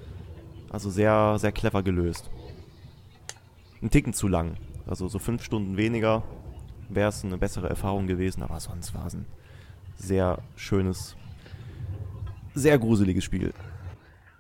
Also 0.71 0.91
sehr, 0.91 1.39
sehr 1.39 1.53
clever 1.53 1.83
gelöst. 1.83 2.31
Ein 3.83 3.91
Ticken 3.91 4.13
zu 4.13 4.29
lang. 4.29 4.57
Also 4.87 5.09
so 5.09 5.19
fünf 5.19 5.43
Stunden 5.43 5.77
weniger 5.77 6.23
wäre 6.89 7.09
es 7.09 7.25
eine 7.25 7.39
bessere 7.39 7.69
Erfahrung 7.69 8.07
gewesen, 8.07 8.43
aber 8.43 8.61
sonst 8.61 8.95
war 8.95 9.07
es 9.07 9.15
ein 9.15 9.27
sehr 9.97 10.39
schönes, 10.57 11.17
sehr 12.55 12.79
gruseliges 12.79 13.25
Spiel. 13.25 13.53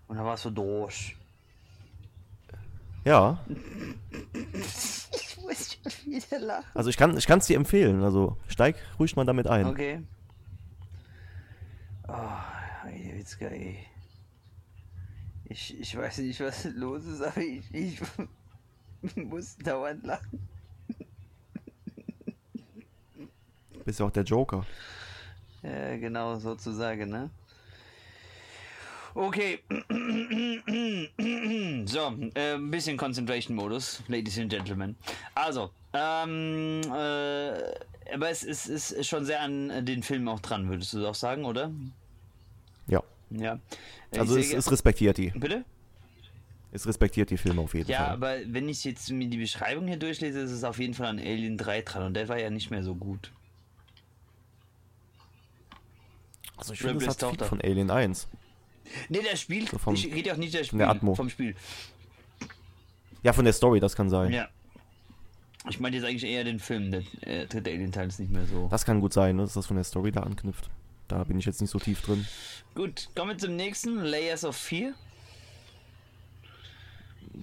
Und 0.08 0.16
da 0.16 0.24
warst 0.24 0.44
du 0.44 0.50
durch. 0.50 1.16
Ja, 3.04 3.38
wieder 6.04 6.38
lachen. 6.38 6.70
also 6.74 6.90
ich 6.90 6.96
kann 6.96 7.16
es 7.16 7.46
dir 7.46 7.56
empfehlen. 7.56 8.02
Also 8.02 8.36
steig 8.48 8.76
ruhig 8.98 9.16
mal 9.16 9.24
damit 9.24 9.46
ein. 9.46 9.66
Okay. 9.66 10.02
Oh, 12.08 12.44
Witzka, 13.24 13.46
ey. 13.46 13.78
Ich, 15.46 15.80
ich 15.80 15.96
weiß 15.96 16.18
nicht, 16.18 16.40
was 16.40 16.64
los 16.64 17.04
ist, 17.06 17.22
aber 17.22 17.40
ich, 17.40 17.72
ich 17.72 18.00
muss 19.16 19.56
dauernd 19.56 20.04
lachen. 20.04 20.46
Bist 23.84 24.00
ja 24.00 24.06
auch 24.06 24.10
der 24.10 24.24
Joker. 24.24 24.66
Ja, 25.62 25.96
genau, 25.96 26.36
sozusagen, 26.36 27.10
ne? 27.10 27.30
Okay. 29.14 29.60
so, 31.86 32.14
äh, 32.34 32.54
ein 32.54 32.70
bisschen 32.70 32.96
Concentration-Modus, 32.96 34.02
Ladies 34.08 34.38
and 34.38 34.50
Gentlemen. 34.50 34.96
Also, 35.34 35.70
ähm, 35.92 36.80
äh, 36.92 37.52
aber 38.12 38.30
es 38.30 38.42
ist, 38.42 38.66
ist 38.66 39.06
schon 39.06 39.24
sehr 39.24 39.40
an 39.40 39.84
den 39.86 40.02
Film 40.02 40.26
auch 40.28 40.40
dran, 40.40 40.68
würdest 40.68 40.92
du 40.94 41.06
auch 41.06 41.14
sagen, 41.14 41.44
oder? 41.44 41.70
Ja. 42.88 43.02
Ja. 43.30 43.58
Also 44.10 44.36
Ich 44.36 44.44
es, 44.44 44.48
sehe- 44.50 44.58
es 44.58 44.72
respektiert 44.72 45.16
die. 45.18 45.30
Bitte? 45.30 45.64
Es 46.72 46.84
respektiert 46.86 47.30
die 47.30 47.36
Filme 47.38 47.60
auf 47.62 47.72
jeden 47.74 47.88
Ja, 47.88 47.98
Fall. 47.98 48.08
aber 48.08 48.36
wenn 48.46 48.68
ich 48.68 48.82
jetzt 48.82 49.08
mir 49.10 49.28
die 49.28 49.36
Beschreibung 49.38 49.86
hier 49.86 49.96
durchlese, 49.96 50.40
ist 50.40 50.50
es 50.50 50.64
auf 50.64 50.80
jeden 50.80 50.94
Fall 50.94 51.06
an 51.06 51.18
Alien 51.20 51.56
3 51.56 51.82
dran 51.82 52.02
und 52.02 52.14
der 52.14 52.28
war 52.28 52.38
ja 52.40 52.50
nicht 52.50 52.72
mehr 52.72 52.82
so 52.82 52.96
gut. 52.96 53.30
Also 56.56 56.72
ich 56.72 56.80
finde, 56.80 57.04
es 57.06 57.22
hat 57.22 57.36
viel 57.36 57.44
von 57.46 57.60
Alien 57.60 57.92
1. 57.92 58.26
Ne, 59.08 59.20
der 59.22 59.36
Spiel, 59.36 59.66
So 59.68 59.78
vom- 59.78 59.94
ich 59.94 60.06
rede 60.06 60.28
ja 60.28 60.34
auch 60.34 60.38
nicht 60.38 60.54
der 60.54 60.64
Spiel, 60.64 60.78
der 60.78 60.90
Atmo. 60.90 61.14
vom 61.14 61.28
Spiel. 61.30 61.54
Ja, 63.22 63.32
von 63.32 63.44
der 63.44 63.54
Story, 63.54 63.80
das 63.80 63.96
kann 63.96 64.10
sein. 64.10 64.32
Ja. 64.32 64.48
Ich 65.70 65.80
meine 65.80 65.96
jetzt 65.96 66.04
eigentlich 66.04 66.24
eher 66.30 66.44
den 66.44 66.58
Film, 66.60 66.90
der 66.90 67.02
äh, 67.22 67.46
dritte 67.46 67.70
Alien-Teil 67.70 68.08
ist 68.08 68.20
nicht 68.20 68.30
mehr 68.30 68.44
so. 68.46 68.68
Das 68.70 68.84
kann 68.84 69.00
gut 69.00 69.14
sein, 69.14 69.36
ne, 69.36 69.42
dass 69.42 69.54
das 69.54 69.66
von 69.66 69.76
der 69.76 69.84
Story 69.84 70.12
da 70.12 70.20
anknüpft. 70.20 70.68
Da 71.08 71.24
bin 71.24 71.38
ich 71.38 71.46
jetzt 71.46 71.60
nicht 71.60 71.70
so 71.70 71.78
tief 71.78 72.02
drin. 72.02 72.26
Gut, 72.74 73.08
kommen 73.14 73.30
wir 73.30 73.38
zum 73.38 73.56
nächsten, 73.56 73.96
Layers 74.04 74.44
of 74.44 74.56
Fear. 74.56 74.92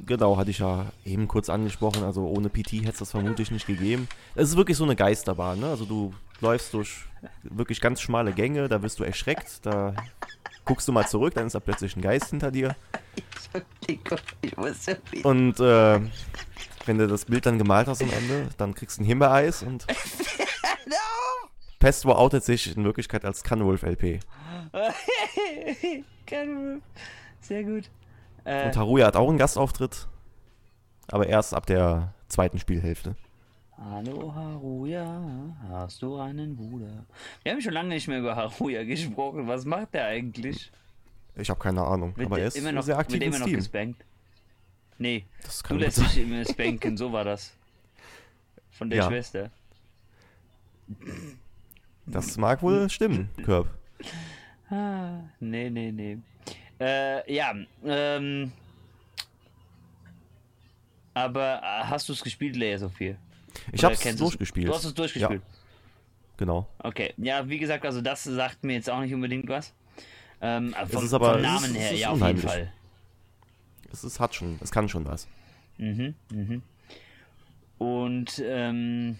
Genau, 0.05 0.37
hatte 0.37 0.51
ich 0.51 0.59
ja 0.59 0.91
eben 1.05 1.27
kurz 1.27 1.49
angesprochen. 1.49 2.03
Also 2.03 2.25
ohne 2.27 2.49
PT 2.49 2.73
hätte 2.81 2.89
es 2.91 2.97
das 2.99 3.11
vermutlich 3.11 3.51
nicht 3.51 3.67
gegeben. 3.67 4.07
Es 4.35 4.49
ist 4.49 4.55
wirklich 4.57 4.77
so 4.77 4.83
eine 4.83 4.95
Geisterbahn. 4.95 5.59
Ne? 5.59 5.67
Also 5.67 5.85
du 5.85 6.13
läufst 6.39 6.73
durch 6.73 7.05
wirklich 7.43 7.81
ganz 7.81 8.01
schmale 8.01 8.31
Gänge, 8.33 8.67
da 8.67 8.81
wirst 8.81 8.99
du 8.99 9.03
erschreckt, 9.03 9.65
da 9.65 9.93
guckst 10.65 10.87
du 10.87 10.91
mal 10.91 11.07
zurück, 11.07 11.33
dann 11.33 11.47
ist 11.47 11.53
da 11.53 11.59
plötzlich 11.59 11.95
ein 11.95 12.01
Geist 12.01 12.29
hinter 12.29 12.51
dir. 12.51 12.75
Und 15.23 15.59
äh, 15.59 15.99
wenn 16.85 16.97
du 16.97 17.07
das 17.07 17.25
Bild 17.25 17.45
dann 17.45 17.57
gemalt 17.57 17.87
hast 17.87 18.01
am 18.01 18.11
Ende, 18.11 18.49
dann 18.57 18.73
kriegst 18.73 18.97
du 18.97 19.03
ein 19.03 19.05
Himbeereis 19.05 19.63
und 19.63 19.85
Pesto 21.79 22.11
outet 22.13 22.43
sich 22.43 22.75
in 22.77 22.83
Wirklichkeit 22.83 23.25
als 23.25 23.43
Canwolf 23.43 23.81
LP. 23.83 24.19
Keine- 26.27 26.81
Sehr 27.41 27.63
gut. 27.63 27.89
Äh, 28.43 28.65
Und 28.67 28.77
Haruya 28.77 29.07
hat 29.07 29.15
auch 29.15 29.27
einen 29.29 29.37
Gastauftritt, 29.37 30.07
aber 31.11 31.27
erst 31.27 31.53
ab 31.53 31.65
der 31.65 32.13
zweiten 32.27 32.59
Spielhälfte. 32.59 33.15
Hallo 33.89 34.33
Haruya, 34.33 35.55
hast 35.69 36.01
du 36.03 36.17
einen 36.17 36.55
Bruder? 36.55 37.03
Wir 37.41 37.51
haben 37.51 37.61
schon 37.61 37.73
lange 37.73 37.89
nicht 37.89 38.07
mehr 38.07 38.19
über 38.19 38.35
Haruya 38.35 38.83
gesprochen. 38.83 39.47
Was 39.47 39.65
macht 39.65 39.95
der 39.95 40.05
eigentlich? 40.05 40.71
Ich 41.35 41.49
habe 41.49 41.59
keine 41.59 41.81
Ahnung, 41.83 42.15
Wird 42.15 42.27
aber 42.27 42.39
er 42.39 42.47
ist 42.47 42.57
immer 42.57 42.71
noch, 42.71 42.83
sehr 42.83 42.95
wird 42.97 43.05
aktiv 43.07 43.19
der 43.19 43.27
im 43.27 43.33
immer 43.33 43.39
noch 43.39 43.47
Steam. 43.47 43.57
gespankt? 43.57 44.05
Nee, 44.99 45.25
Das 45.43 45.57
du 45.59 45.67
kann 45.67 45.79
lässt 45.79 45.97
sein. 45.97 46.05
dich 46.09 46.17
immer 46.19 46.45
spanken, 46.45 46.95
so 46.95 47.11
war 47.11 47.23
das. 47.23 47.53
Von 48.69 48.89
der 48.89 48.99
Ja. 48.99 49.07
Schwester. 49.07 49.49
Das 52.05 52.37
mag 52.37 52.61
wohl 52.61 52.87
stimmen, 52.89 53.29
Körb. 53.43 53.67
Ah, 54.69 55.21
nee, 55.39 55.69
nee, 55.71 55.91
nee. 55.91 56.17
Äh, 56.79 57.33
ja, 57.33 57.53
ähm. 57.83 58.51
Aber 61.13 61.61
äh, 61.63 61.83
hast 61.85 62.07
du 62.09 62.13
es 62.13 62.23
gespielt, 62.23 62.55
of 62.83 62.93
Fear? 62.93 63.15
Ich 63.71 63.81
kennst 63.81 64.05
du's? 64.05 64.17
durchgespielt. 64.29 64.67
Du 64.67 64.73
hast 64.73 64.85
es 64.85 64.93
durchgespielt. 64.93 65.41
Genau. 66.37 66.67
Okay. 66.79 67.13
Ja, 67.17 67.47
wie 67.47 67.59
gesagt, 67.59 67.85
also 67.85 68.01
das 68.01 68.23
sagt 68.23 68.63
mir 68.63 68.73
jetzt 68.73 68.89
auch 68.89 68.99
nicht 69.01 69.13
unbedingt 69.13 69.47
was. 69.47 69.73
Ähm, 70.41 70.73
vom, 70.89 71.05
ist 71.05 71.13
aber- 71.13 71.33
vom 71.33 71.37
es 71.37 71.43
Namen 71.43 71.75
es 71.75 71.81
her, 71.81 71.93
ja, 71.93 72.07
auf 72.09 72.13
jeden 72.15 72.21
unheimlich. 72.23 72.45
Fall. 72.45 72.73
Es 73.91 74.03
ist, 74.03 74.19
hat 74.19 74.33
schon, 74.33 74.57
es 74.61 74.71
kann 74.71 74.89
schon 74.89 75.05
was. 75.05 75.27
Mhm, 75.77 76.15
mhm. 76.31 76.63
Und 77.77 78.41
ähm, 78.43 79.19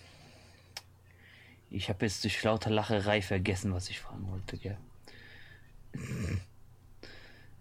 ich 1.70 1.90
habe 1.90 2.06
jetzt 2.06 2.24
durch 2.24 2.42
lauter 2.44 2.70
Lacherei 2.70 3.22
vergessen, 3.22 3.74
was 3.74 3.90
ich 3.90 4.00
fragen 4.00 4.28
wollte, 4.32 4.58
gell? 4.58 4.78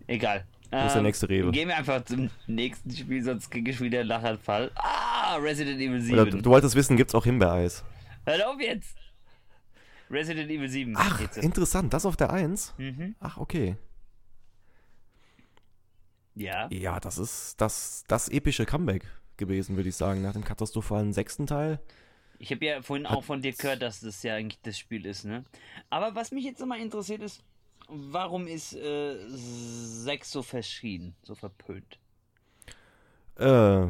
Egal. 0.07 0.45
Wo 0.71 0.87
ist 0.87 0.95
der 0.95 1.03
nächste 1.03 1.29
Rewe? 1.29 1.51
Gehen 1.51 1.69
wir 1.69 1.77
einfach 1.77 2.05
zum 2.05 2.31
nächsten 2.47 2.91
Spiel, 2.95 3.23
sonst 3.25 3.51
kriege 3.51 3.73
ich 3.73 3.81
wieder 3.81 4.01
einen 4.01 4.09
Lachanfall. 4.09 4.71
Ah, 4.77 5.00
Resident 5.37 5.81
Evil 5.81 6.01
7. 6.01 6.15
Oder 6.19 6.31
du, 6.31 6.43
du 6.43 6.51
wolltest 6.51 6.75
wissen, 6.75 6.97
gibt's 6.97 7.15
auch 7.15 7.25
Himbeereis? 7.25 7.85
Hör 8.25 8.51
auf 8.51 8.61
jetzt! 8.61 8.97
Resident 10.11 10.51
Evil 10.51 10.69
7. 10.69 10.95
Ach, 10.97 11.21
interessant, 11.37 11.93
das 11.93 12.05
auf 12.05 12.17
der 12.17 12.31
1? 12.33 12.75
Mhm. 12.79 13.15
Ach, 13.21 13.39
okay. 13.39 13.77
Ja. 16.35 16.69
Ja, 16.71 17.01
das 17.01 17.19
ist 17.19 17.61
das, 17.61 18.05
das 18.09 18.29
epische 18.29 18.67
Comeback 18.67 19.05
gewesen, 19.37 19.77
würde 19.77 19.89
ich 19.89 19.97
sagen, 19.97 20.23
nach 20.23 20.33
dem 20.33 20.45
katastrophalen 20.45 21.13
sechsten 21.13 21.47
Teil. 21.47 21.81
Ich 22.39 22.51
habe 22.51 22.65
ja 22.65 22.83
vorhin 22.83 23.07
auch 23.07 23.23
von 23.23 23.43
dir 23.43 23.53
gehört, 23.53 23.83
dass 23.83 24.01
das 24.01 24.23
ja 24.23 24.35
eigentlich 24.35 24.61
das 24.63 24.79
Spiel 24.79 25.05
ist, 25.05 25.25
ne? 25.25 25.45
Aber 25.91 26.15
was 26.15 26.31
mich 26.33 26.45
jetzt 26.45 26.61
nochmal 26.61 26.81
interessiert 26.81 27.21
ist, 27.21 27.45
warum 27.89 28.47
ist 28.47 28.75
äh, 28.75 29.17
6 29.29 30.31
so 30.31 30.43
verschrien, 30.43 31.15
so 31.23 31.35
verpönt? 31.35 31.99
Äh, 33.41 33.89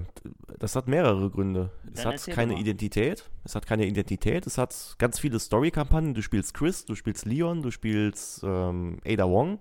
das 0.58 0.76
hat 0.76 0.86
mehrere 0.88 1.28
Gründe. 1.30 1.70
Es 1.86 1.94
Dann 1.94 2.06
hat 2.06 2.12
erzähl 2.14 2.34
keine. 2.34 2.58
Identität. 2.58 3.28
Es 3.44 3.54
hat 3.54 3.66
keine 3.66 3.86
Identität. 3.86 4.46
Es 4.46 4.58
hat 4.58 4.94
ganz 4.98 5.18
viele 5.18 5.38
Story-Kampagnen. 5.40 6.14
Du 6.14 6.22
spielst 6.22 6.54
Chris, 6.54 6.84
du 6.84 6.94
spielst 6.94 7.24
Leon, 7.26 7.62
du 7.62 7.70
spielst 7.70 8.42
ähm, 8.44 8.98
Ada 9.04 9.28
Wong 9.28 9.58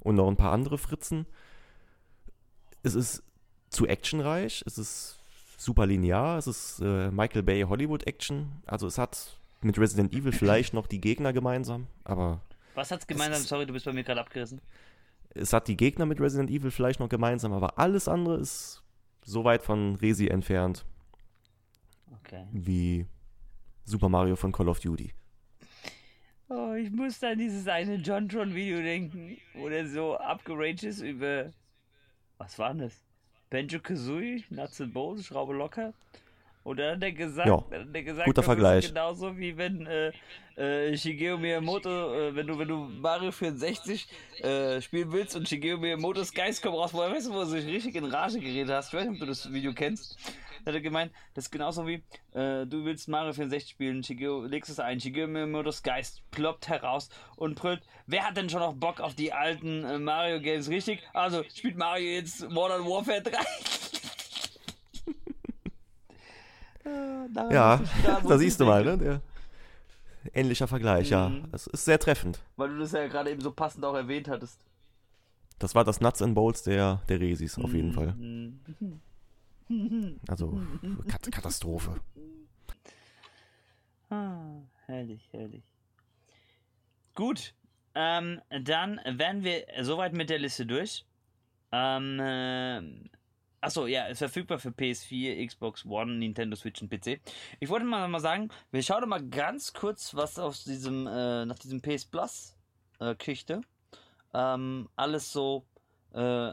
und 0.00 0.16
noch 0.16 0.28
ein 0.28 0.36
paar 0.36 0.52
andere 0.52 0.78
Fritzen. 0.78 1.26
Es 2.82 2.94
ist 2.94 3.22
zu 3.70 3.86
actionreich. 3.86 4.62
Es 4.66 4.78
ist 4.78 5.18
super 5.56 5.86
linear. 5.86 6.38
Es 6.38 6.46
ist 6.46 6.80
äh, 6.80 7.10
Michael 7.10 7.42
Bay 7.42 7.62
Hollywood 7.62 8.06
Action. 8.06 8.62
Also 8.66 8.86
es 8.86 8.98
hat 8.98 9.38
mit 9.60 9.78
Resident 9.78 10.12
Evil 10.12 10.32
vielleicht 10.32 10.74
noch 10.74 10.88
die 10.88 11.00
Gegner 11.00 11.32
gemeinsam, 11.32 11.86
aber 12.02 12.40
Was 12.74 12.90
hat's 12.90 13.06
gemeinsam? 13.06 13.40
ist- 13.42 13.48
Sorry, 13.48 13.64
du 13.66 13.72
bist 13.72 13.84
bei 13.84 13.92
mir 13.92 14.02
gerade 14.02 14.20
abgerissen. 14.20 14.60
es 15.34 15.52
hat 15.52 15.68
die 15.68 15.76
Gegner 15.76 16.04
mit 16.04 16.20
Resident 16.20 16.50
Evil 16.50 16.72
vielleicht 16.72 16.98
noch 16.98 17.08
gemeinsam, 17.08 17.52
aber 17.52 17.78
alles 17.78 18.08
andere 18.08 18.38
ist 18.38 18.81
so 19.24 19.44
weit 19.44 19.62
von 19.62 19.96
Resi 19.96 20.28
entfernt 20.28 20.84
Okay. 22.24 22.46
wie 22.52 23.06
Super 23.84 24.08
Mario 24.08 24.36
von 24.36 24.52
Call 24.52 24.68
of 24.68 24.80
Duty. 24.80 25.12
Oh, 26.48 26.74
ich 26.74 26.90
muss 26.90 27.22
an 27.24 27.38
dieses 27.38 27.66
eine 27.66 27.94
JonTron-Video 27.96 28.78
denken, 28.82 29.38
wo 29.54 29.68
der 29.68 29.88
so 29.88 30.16
abgeraged 30.18 30.84
ist 30.84 31.00
über. 31.00 31.52
Was 32.38 32.58
war 32.58 32.68
denn 32.70 32.82
das? 32.82 33.02
Benjo 33.48 33.80
Kazooie, 33.80 34.44
Nuts 34.50 34.80
and 34.80 34.92
Bolts, 34.92 35.26
Schraube 35.26 35.54
locker. 35.54 35.94
Und 36.64 36.78
dann 36.78 36.96
hat 36.96 37.02
er 37.02 37.12
gesagt, 37.12 37.48
Ja, 37.48 37.64
dann 37.70 37.88
hat 37.88 37.94
er 37.94 38.02
gesagt 38.02 38.26
guter 38.26 38.42
Vergleich. 38.42 38.84
ist 38.84 38.90
genauso 38.94 39.36
wie 39.36 39.56
wenn 39.56 39.86
äh, 39.86 40.12
äh, 40.56 40.96
Shigeo 40.96 41.36
Miyamoto, 41.38 42.14
äh, 42.14 42.34
wenn 42.36 42.46
du 42.46 42.58
wenn 42.58 42.68
du 42.68 42.76
Mario 43.00 43.32
64 43.32 44.06
äh, 44.42 44.80
spielen 44.80 45.10
willst 45.12 45.34
und 45.34 45.48
Shigeo 45.48 45.76
Miyamotos 45.78 46.32
Geist 46.32 46.62
kommt 46.62 46.76
raus, 46.76 46.94
weißt 46.94 47.28
du, 47.28 47.32
wo 47.32 47.44
du 47.44 47.52
dich 47.54 47.66
richtig 47.66 47.96
in 47.96 48.04
Rage 48.04 48.38
geredet 48.38 48.70
hast? 48.74 48.88
Ich 48.88 48.94
weiß 48.94 49.06
nicht, 49.08 49.14
ob 49.14 49.20
du 49.20 49.26
das 49.26 49.52
Video 49.52 49.72
kennst. 49.72 50.16
Hat 50.64 50.74
er 50.74 50.80
gemeint, 50.80 51.10
das 51.34 51.46
ist 51.46 51.50
genauso 51.50 51.84
wie, 51.88 52.04
äh, 52.34 52.64
du 52.66 52.84
willst 52.84 53.08
Mario 53.08 53.32
64 53.32 53.68
spielen, 53.68 54.04
Shigeo, 54.04 54.44
legst 54.44 54.70
es 54.70 54.78
ein, 54.78 55.00
Shigeo 55.00 55.26
Miyamotos 55.26 55.82
Geist 55.82 56.22
ploppt 56.30 56.68
heraus 56.68 57.08
und 57.34 57.56
brüllt, 57.56 57.82
wer 58.06 58.28
hat 58.28 58.36
denn 58.36 58.48
schon 58.48 58.60
noch 58.60 58.74
Bock 58.74 59.00
auf 59.00 59.16
die 59.16 59.32
alten 59.32 59.82
äh, 59.84 59.98
Mario 59.98 60.40
Games, 60.40 60.68
richtig? 60.68 61.00
Also, 61.14 61.42
spielt 61.52 61.76
Mario 61.76 62.08
jetzt 62.12 62.48
Modern 62.48 62.84
Warfare 62.84 63.22
3? 63.22 63.32
Ja, 66.84 67.28
daran 67.32 67.88
da 68.04 68.20
muss 68.20 68.38
siehst 68.38 68.60
du 68.60 68.64
mal, 68.64 68.84
ne? 68.84 68.98
Der 68.98 69.20
ähnlicher 70.34 70.68
Vergleich, 70.68 71.10
ja. 71.10 71.28
Mhm. 71.28 71.48
Es 71.52 71.66
ist 71.66 71.84
sehr 71.84 71.98
treffend. 71.98 72.40
Weil 72.56 72.70
du 72.70 72.78
das 72.78 72.92
ja 72.92 73.06
gerade 73.08 73.30
eben 73.30 73.40
so 73.40 73.50
passend 73.50 73.84
auch 73.84 73.94
erwähnt 73.94 74.28
hattest. 74.28 74.64
Das 75.58 75.74
war 75.74 75.84
das 75.84 76.00
Nuts 76.00 76.22
and 76.22 76.34
Bolts 76.34 76.62
der, 76.62 77.02
der 77.08 77.20
Resis, 77.20 77.58
auf 77.58 77.72
jeden 77.72 77.92
Fall. 77.92 78.14
Mhm. 78.14 78.60
Also, 80.28 80.60
Kat 81.08 81.32
Katastrophe. 81.32 81.94
Ah, 84.10 84.60
herrlich, 84.84 85.26
herrlich. 85.30 85.62
Gut, 87.14 87.54
ähm, 87.94 88.42
dann 88.50 89.00
wären 89.06 89.44
wir 89.44 89.64
soweit 89.80 90.12
mit 90.12 90.28
der 90.28 90.40
Liste 90.40 90.66
durch. 90.66 91.06
Ähm, 91.70 92.20
äh, 92.20 92.82
achso, 93.62 93.86
ja, 93.86 94.06
ist 94.06 94.18
verfügbar 94.18 94.58
für 94.58 94.68
PS4, 94.70 95.46
Xbox 95.46 95.86
One, 95.86 96.12
Nintendo 96.16 96.56
Switch 96.56 96.82
und 96.82 96.90
PC. 96.90 97.20
Ich 97.60 97.68
wollte 97.68 97.86
mal, 97.86 98.06
mal 98.08 98.20
sagen, 98.20 98.50
wir 98.70 98.82
schauen 98.82 99.08
mal 99.08 99.22
ganz 99.26 99.72
kurz, 99.72 100.14
was 100.14 100.38
aus 100.38 100.64
diesem, 100.64 101.06
äh, 101.06 101.46
nach 101.46 101.58
diesem 101.58 101.80
PS 101.80 102.04
Plus 102.04 102.56
äh, 103.00 103.14
Geschichte 103.14 103.62
ähm, 104.34 104.88
alles 104.96 105.32
so 105.32 105.64
äh, 106.12 106.52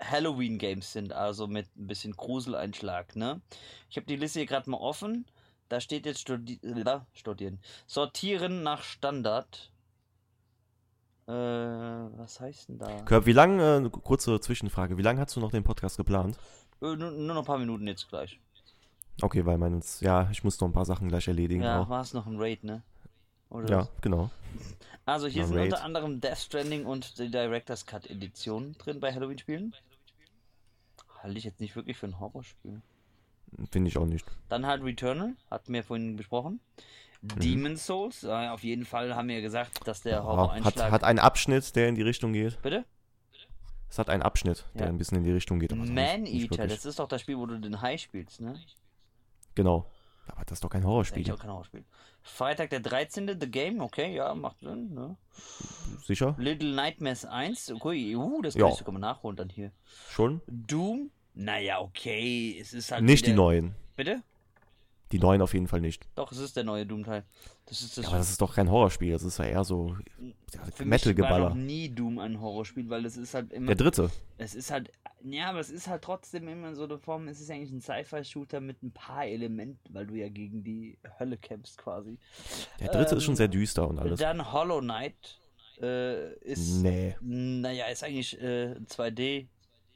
Halloween-Games 0.00 0.92
sind, 0.92 1.12
also 1.12 1.46
mit 1.46 1.66
ein 1.76 1.86
bisschen 1.86 2.12
Gruseleinschlag, 2.16 3.16
ne? 3.16 3.40
Ich 3.90 3.96
habe 3.96 4.06
die 4.06 4.16
Liste 4.16 4.40
hier 4.40 4.46
gerade 4.46 4.70
mal 4.70 4.78
offen. 4.78 5.26
Da 5.68 5.80
steht 5.80 6.06
jetzt 6.06 6.20
studi 6.20 6.60
äh, 6.62 7.00
studieren. 7.12 7.60
Sortieren 7.86 8.62
nach 8.62 8.82
Standard. 8.82 9.70
Äh, 11.28 11.30
was 11.30 12.40
heißt 12.40 12.70
denn 12.70 12.78
da? 12.78 13.02
Körb, 13.02 13.26
wie 13.26 13.32
lange, 13.32 13.84
äh, 13.84 13.90
kurze 13.90 14.40
Zwischenfrage, 14.40 14.96
wie 14.96 15.02
lange 15.02 15.20
hast 15.20 15.36
du 15.36 15.40
noch 15.40 15.50
den 15.50 15.62
Podcast 15.62 15.98
geplant? 15.98 16.38
Äh, 16.80 16.96
nur, 16.96 17.10
nur 17.10 17.34
noch 17.34 17.38
ein 17.38 17.44
paar 17.44 17.58
Minuten 17.58 17.86
jetzt 17.86 18.08
gleich. 18.08 18.40
Okay, 19.20 19.44
weil 19.44 19.58
meines, 19.58 20.00
ja, 20.00 20.30
ich 20.30 20.42
muss 20.42 20.58
noch 20.58 20.68
ein 20.68 20.72
paar 20.72 20.86
Sachen 20.86 21.08
gleich 21.08 21.28
erledigen. 21.28 21.62
Ja, 21.62 21.82
auch. 21.82 21.88
war 21.90 22.00
es 22.00 22.14
noch 22.14 22.26
ein 22.26 22.36
Raid, 22.38 22.64
ne? 22.64 22.82
Oder 23.50 23.68
ja 23.68 23.78
was? 23.80 23.90
genau. 24.00 24.30
Also 25.04 25.26
hier 25.26 25.42
Noch 25.42 25.48
sind 25.48 25.60
unter 25.60 25.82
anderem 25.84 26.20
Death 26.20 26.36
Stranding 26.36 26.84
und 26.84 27.18
die 27.18 27.30
Director's 27.30 27.86
Cut 27.86 28.10
Edition 28.10 28.74
drin 28.76 29.00
bei 29.00 29.10
Halloween-Spielen. 29.10 29.74
Halte 31.22 31.38
ich 31.38 31.44
jetzt 31.44 31.60
nicht 31.60 31.74
wirklich 31.76 31.96
für 31.96 32.04
ein 32.04 32.20
Horrorspiel. 32.20 32.82
Finde 33.70 33.88
ich 33.88 33.96
auch 33.98 34.06
nicht. 34.06 34.24
Dann 34.48 34.66
halt 34.66 34.82
Returnal, 34.82 35.34
hatten 35.50 35.72
wir 35.72 35.82
vorhin 35.82 36.16
besprochen. 36.16 36.60
Mhm. 37.22 37.40
Demon's 37.40 37.86
Souls, 37.86 38.22
äh, 38.24 38.28
auf 38.48 38.62
jeden 38.62 38.84
Fall 38.84 39.14
haben 39.16 39.28
wir 39.28 39.40
gesagt, 39.40 39.86
dass 39.86 40.02
der 40.02 40.12
Ja, 40.18 40.22
Horror-Einschlag... 40.24 40.76
hat, 40.84 40.92
hat 40.92 41.04
einen 41.04 41.18
Abschnitt, 41.18 41.74
der 41.74 41.88
in 41.88 41.94
die 41.96 42.02
Richtung 42.02 42.32
geht. 42.32 42.60
Bitte? 42.62 42.84
Es 43.90 43.98
hat 43.98 44.10
einen 44.10 44.22
Abschnitt, 44.22 44.66
der 44.74 44.82
Ja. 44.86 44.88
ein 44.92 44.98
bisschen 44.98 45.18
in 45.18 45.24
die 45.24 45.32
Richtung 45.32 45.58
geht. 45.58 45.74
Man-Eater, 45.74 46.28
wirklich. 46.58 46.58
das 46.72 46.84
ist 46.84 46.98
doch 46.98 47.08
das 47.08 47.22
Spiel, 47.22 47.38
wo 47.38 47.46
du 47.46 47.58
den 47.58 47.80
Hai 47.80 47.96
spielst, 47.96 48.40
ne? 48.40 48.54
Genau. 49.54 49.90
Aber 50.26 50.44
das 50.44 50.58
ist 50.58 50.64
doch 50.64 50.68
kein 50.68 50.82
Das 50.82 50.86
ist 50.86 50.90
Horrorspiel. 50.90 51.32
auch 51.32 51.38
kein 51.38 51.50
Horrorspiel. 51.50 51.84
Freitag 52.22 52.68
der 52.70 52.80
13. 52.80 53.28
The 53.40 53.50
Game, 53.50 53.80
okay, 53.80 54.14
ja, 54.14 54.34
macht 54.34 54.58
Sinn, 54.60 54.92
ne? 54.94 55.16
Sicher? 56.04 56.34
Little 56.38 56.74
Nightmares 56.74 57.24
1, 57.24 57.70
okay, 57.72 58.14
uh, 58.14 58.42
das 58.42 58.54
kann 58.54 58.66
Ja. 58.66 58.68
ich 58.72 58.74
sogar 58.78 58.92
mal 58.92 58.98
nachholen 59.00 59.36
dann 59.36 59.48
hier. 59.48 59.72
Schon? 60.10 60.42
Doom, 60.46 61.10
naja, 61.38 61.80
okay, 61.80 62.58
es 62.60 62.72
ist 62.74 62.90
halt 62.92 63.04
Nicht 63.04 63.24
die 63.24 63.30
wieder- 63.30 63.36
neuen. 63.36 63.74
Bitte? 63.96 64.22
Die 65.12 65.18
neuen 65.18 65.40
auf 65.40 65.54
jeden 65.54 65.68
Fall 65.68 65.80
nicht. 65.80 66.06
Doch, 66.16 66.30
es 66.32 66.38
ist 66.38 66.54
der 66.56 66.64
neue 66.64 66.84
Doom-Teil. 66.84 67.24
Das 67.64 67.80
ist 67.80 67.96
das. 67.96 68.02
Ja, 68.04 68.10
aber 68.10 68.18
das 68.18 68.28
ist 68.28 68.42
doch 68.42 68.54
kein 68.54 68.70
Horrorspiel. 68.70 69.12
Das 69.12 69.22
ist 69.22 69.38
ja 69.38 69.46
eher 69.46 69.64
so 69.64 69.96
ja, 70.52 70.84
Metal-Geballer. 70.84 71.48
noch 71.50 71.54
nie 71.56 71.88
Doom 71.88 72.18
ein 72.18 72.38
Horrorspiel, 72.40 72.90
weil 72.90 73.06
es 73.06 73.16
ist 73.16 73.32
halt 73.32 73.52
immer. 73.54 73.68
Der 73.68 73.76
dritte. 73.76 74.10
Es 74.36 74.54
ist 74.54 74.70
halt. 74.70 74.92
Ja, 75.24 75.48
aber 75.48 75.60
es 75.60 75.70
ist 75.70 75.88
halt 75.88 76.02
trotzdem 76.02 76.46
immer 76.48 76.74
so 76.74 76.84
eine 76.84 76.98
Form. 76.98 77.26
Es 77.28 77.40
ist 77.40 77.50
eigentlich 77.50 77.72
ein 77.72 77.80
Sci-Fi-Shooter 77.80 78.60
mit 78.60 78.82
ein 78.82 78.90
paar 78.92 79.24
Elementen, 79.26 79.94
weil 79.94 80.06
du 80.06 80.14
ja 80.14 80.28
gegen 80.28 80.62
die 80.62 80.98
Hölle 81.18 81.38
kämpfst 81.38 81.78
quasi. 81.78 82.18
Der 82.78 82.88
dritte 82.92 83.14
ist 83.16 83.24
schon 83.24 83.32
Ähm, 83.32 83.36
sehr 83.36 83.48
düster 83.48 83.88
und 83.88 83.98
alles. 83.98 84.20
Dann 84.20 84.52
Hollow 84.52 84.80
Knight 84.80 85.38
äh, 85.80 86.34
ist. 86.40 86.82
Nee. 86.82 87.16
Naja, 87.22 87.86
ist 87.86 88.04
eigentlich 88.04 88.38
äh, 88.42 88.74
2D 88.86 89.46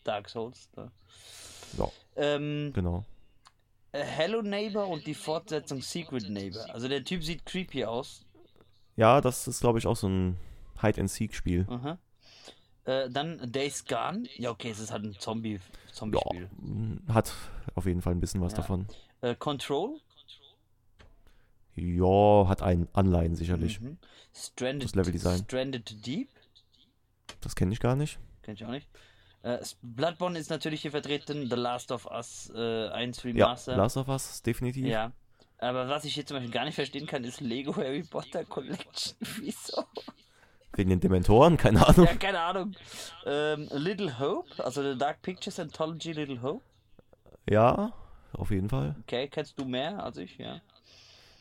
Dark 0.04 0.28
Souls. 0.28 0.68
Ne? 0.76 0.90
Ja, 1.78 1.90
Ähm, 2.16 2.72
genau. 2.74 3.04
Hello 3.92 4.40
Neighbor 4.42 4.88
und 4.88 5.06
die 5.06 5.14
Fortsetzung 5.14 5.82
Secret 5.82 6.28
Neighbor. 6.30 6.64
Also 6.72 6.88
der 6.88 7.04
Typ 7.04 7.22
sieht 7.22 7.44
creepy 7.44 7.84
aus. 7.84 8.24
Ja, 8.96 9.20
das 9.20 9.46
ist, 9.48 9.60
glaube 9.60 9.78
ich, 9.78 9.86
auch 9.86 9.96
so 9.96 10.08
ein 10.08 10.36
Hide-and-Seek-Spiel. 10.80 11.66
Äh, 12.84 13.10
dann 13.10 13.52
Days 13.52 13.84
Gone. 13.86 14.24
Ja, 14.36 14.50
okay, 14.50 14.70
es 14.70 14.78
ist 14.80 14.90
halt 14.92 15.04
ein 15.04 15.14
Zombie- 15.18 15.54
Ja, 15.54 15.92
Zombie-Spiel. 15.92 16.48
m, 16.62 17.02
hat 17.08 17.32
auf 17.74 17.86
jeden 17.86 18.02
Fall 18.02 18.14
ein 18.14 18.20
bisschen 18.20 18.40
was 18.40 18.52
Ja. 18.52 18.56
davon. 18.58 18.86
Äh, 19.20 19.34
Control. 19.36 20.00
Ja, 21.74 22.48
hat 22.48 22.62
ein 22.62 22.88
Anleihen 22.92 23.34
sicherlich. 23.34 23.80
Mhm. 23.80 23.98
Stranded, 24.34 24.84
Das 24.84 24.94
Leveldesign. 24.94 25.38
Stranded 25.44 26.06
Deep. 26.06 26.28
Das 27.40 27.54
kenne 27.56 27.72
ich 27.72 27.80
gar 27.80 27.96
nicht. 27.96 28.18
Kenn 28.42 28.54
ich 28.54 28.64
auch 28.64 28.70
nicht. 28.70 28.88
Äh, 29.42 29.58
Bloodborne 29.82 30.38
ist 30.38 30.50
natürlich 30.50 30.82
hier 30.82 30.90
vertreten. 30.92 31.48
The 31.50 31.56
Last 31.56 31.90
of 31.92 32.06
Us 32.06 32.50
äh, 32.54 32.88
1 32.88 33.22
Ja, 33.24 33.30
Remaster. 33.30 33.76
Last 33.76 33.96
of 33.96 34.08
Us, 34.08 34.42
definitiv. 34.42 34.86
Ja. 34.86 35.12
Aber 35.58 35.88
was 35.88 36.04
ich 36.04 36.14
hier 36.14 36.26
zum 36.26 36.36
Beispiel 36.36 36.52
gar 36.52 36.64
nicht 36.64 36.74
verstehen 36.74 37.06
kann, 37.06 37.24
ist 37.24 37.40
Lego 37.40 37.74
Harry 37.76 38.02
Potter 38.02 38.44
Collection. 38.44 39.16
Wieso? 39.40 39.84
Wegen 40.74 40.90
den 40.90 41.00
Dementoren, 41.00 41.56
keine 41.56 41.86
Ahnung. 41.86 42.06
Ja, 42.06 42.14
keine 42.14 42.40
Ahnung. 42.40 42.74
Ähm, 43.26 43.68
Little 43.72 44.18
Hope, 44.18 44.64
also 44.64 44.82
The 44.82 44.96
Dark 44.98 45.20
Pictures 45.22 45.60
Anthology 45.60 46.12
Little 46.12 46.40
Hope. 46.40 46.64
Ja, 47.48 47.92
auf 48.32 48.50
jeden 48.50 48.70
Fall. 48.70 48.96
Okay, 49.02 49.28
kennst 49.28 49.58
du 49.60 49.64
mehr 49.66 50.02
als 50.02 50.16
ich, 50.16 50.38
ja. 50.38 50.60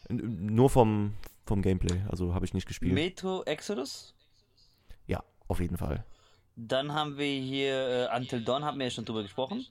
Nur 0.10 0.70
vom, 0.70 1.14
vom 1.46 1.62
Gameplay, 1.62 2.02
also 2.10 2.34
habe 2.34 2.44
ich 2.46 2.54
nicht 2.54 2.68
gespielt. 2.68 2.94
Metro 2.94 3.44
Exodus. 3.44 4.14
ja, 5.08 5.24
auf 5.48 5.62
jeden 5.62 5.78
Fall. 5.78 6.04
Dann 6.64 6.94
haben 6.94 7.18
wir 7.18 7.42
hier 7.42 8.10
äh, 8.12 8.16
Until 8.16 8.44
Dawn, 8.44 8.64
haben 8.64 8.78
wir 8.78 8.86
ja 8.86 8.92
schon 8.92 9.06
drüber 9.06 9.24
gesprochen. 9.24 9.66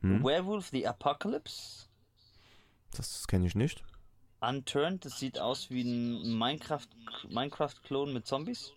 Mhm. 0.00 0.24
Werewolf 0.24 0.68
the 0.68 0.86
Apocalypse. 0.86 1.86
Das 2.96 3.28
kenne 3.28 3.46
ich 3.46 3.54
nicht. 3.54 3.82
Unturned, 4.40 5.04
das 5.04 5.18
sieht 5.18 5.38
aus 5.38 5.68
wie 5.68 5.82
ein 5.82 6.38
Minecraft 6.38 6.86
Minecraft-Klon 7.28 8.14
mit 8.14 8.26
Zombies. 8.26 8.72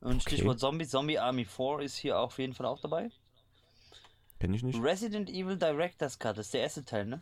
Und 0.00 0.22
Okay. 0.22 0.36
Stichwort 0.36 0.60
Zombies, 0.60 0.90
Zombie 0.90 1.18
Army 1.18 1.44
4 1.44 1.80
ist 1.80 1.96
hier 1.96 2.18
auf 2.18 2.38
jeden 2.38 2.54
Fall 2.54 2.66
auch 2.66 2.80
dabei. 2.80 3.10
Kenne 4.38 4.56
ich 4.56 4.62
nicht. 4.62 4.80
Resident 4.80 5.28
Evil 5.28 5.58
Director's 5.58 6.18
Cut, 6.18 6.38
das 6.38 6.46
ist 6.46 6.54
der 6.54 6.62
erste 6.62 6.84
Teil, 6.84 7.04
ne? 7.04 7.20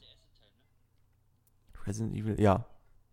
Resident 1.86 2.14
Evil, 2.14 2.40
ja. 2.40 2.64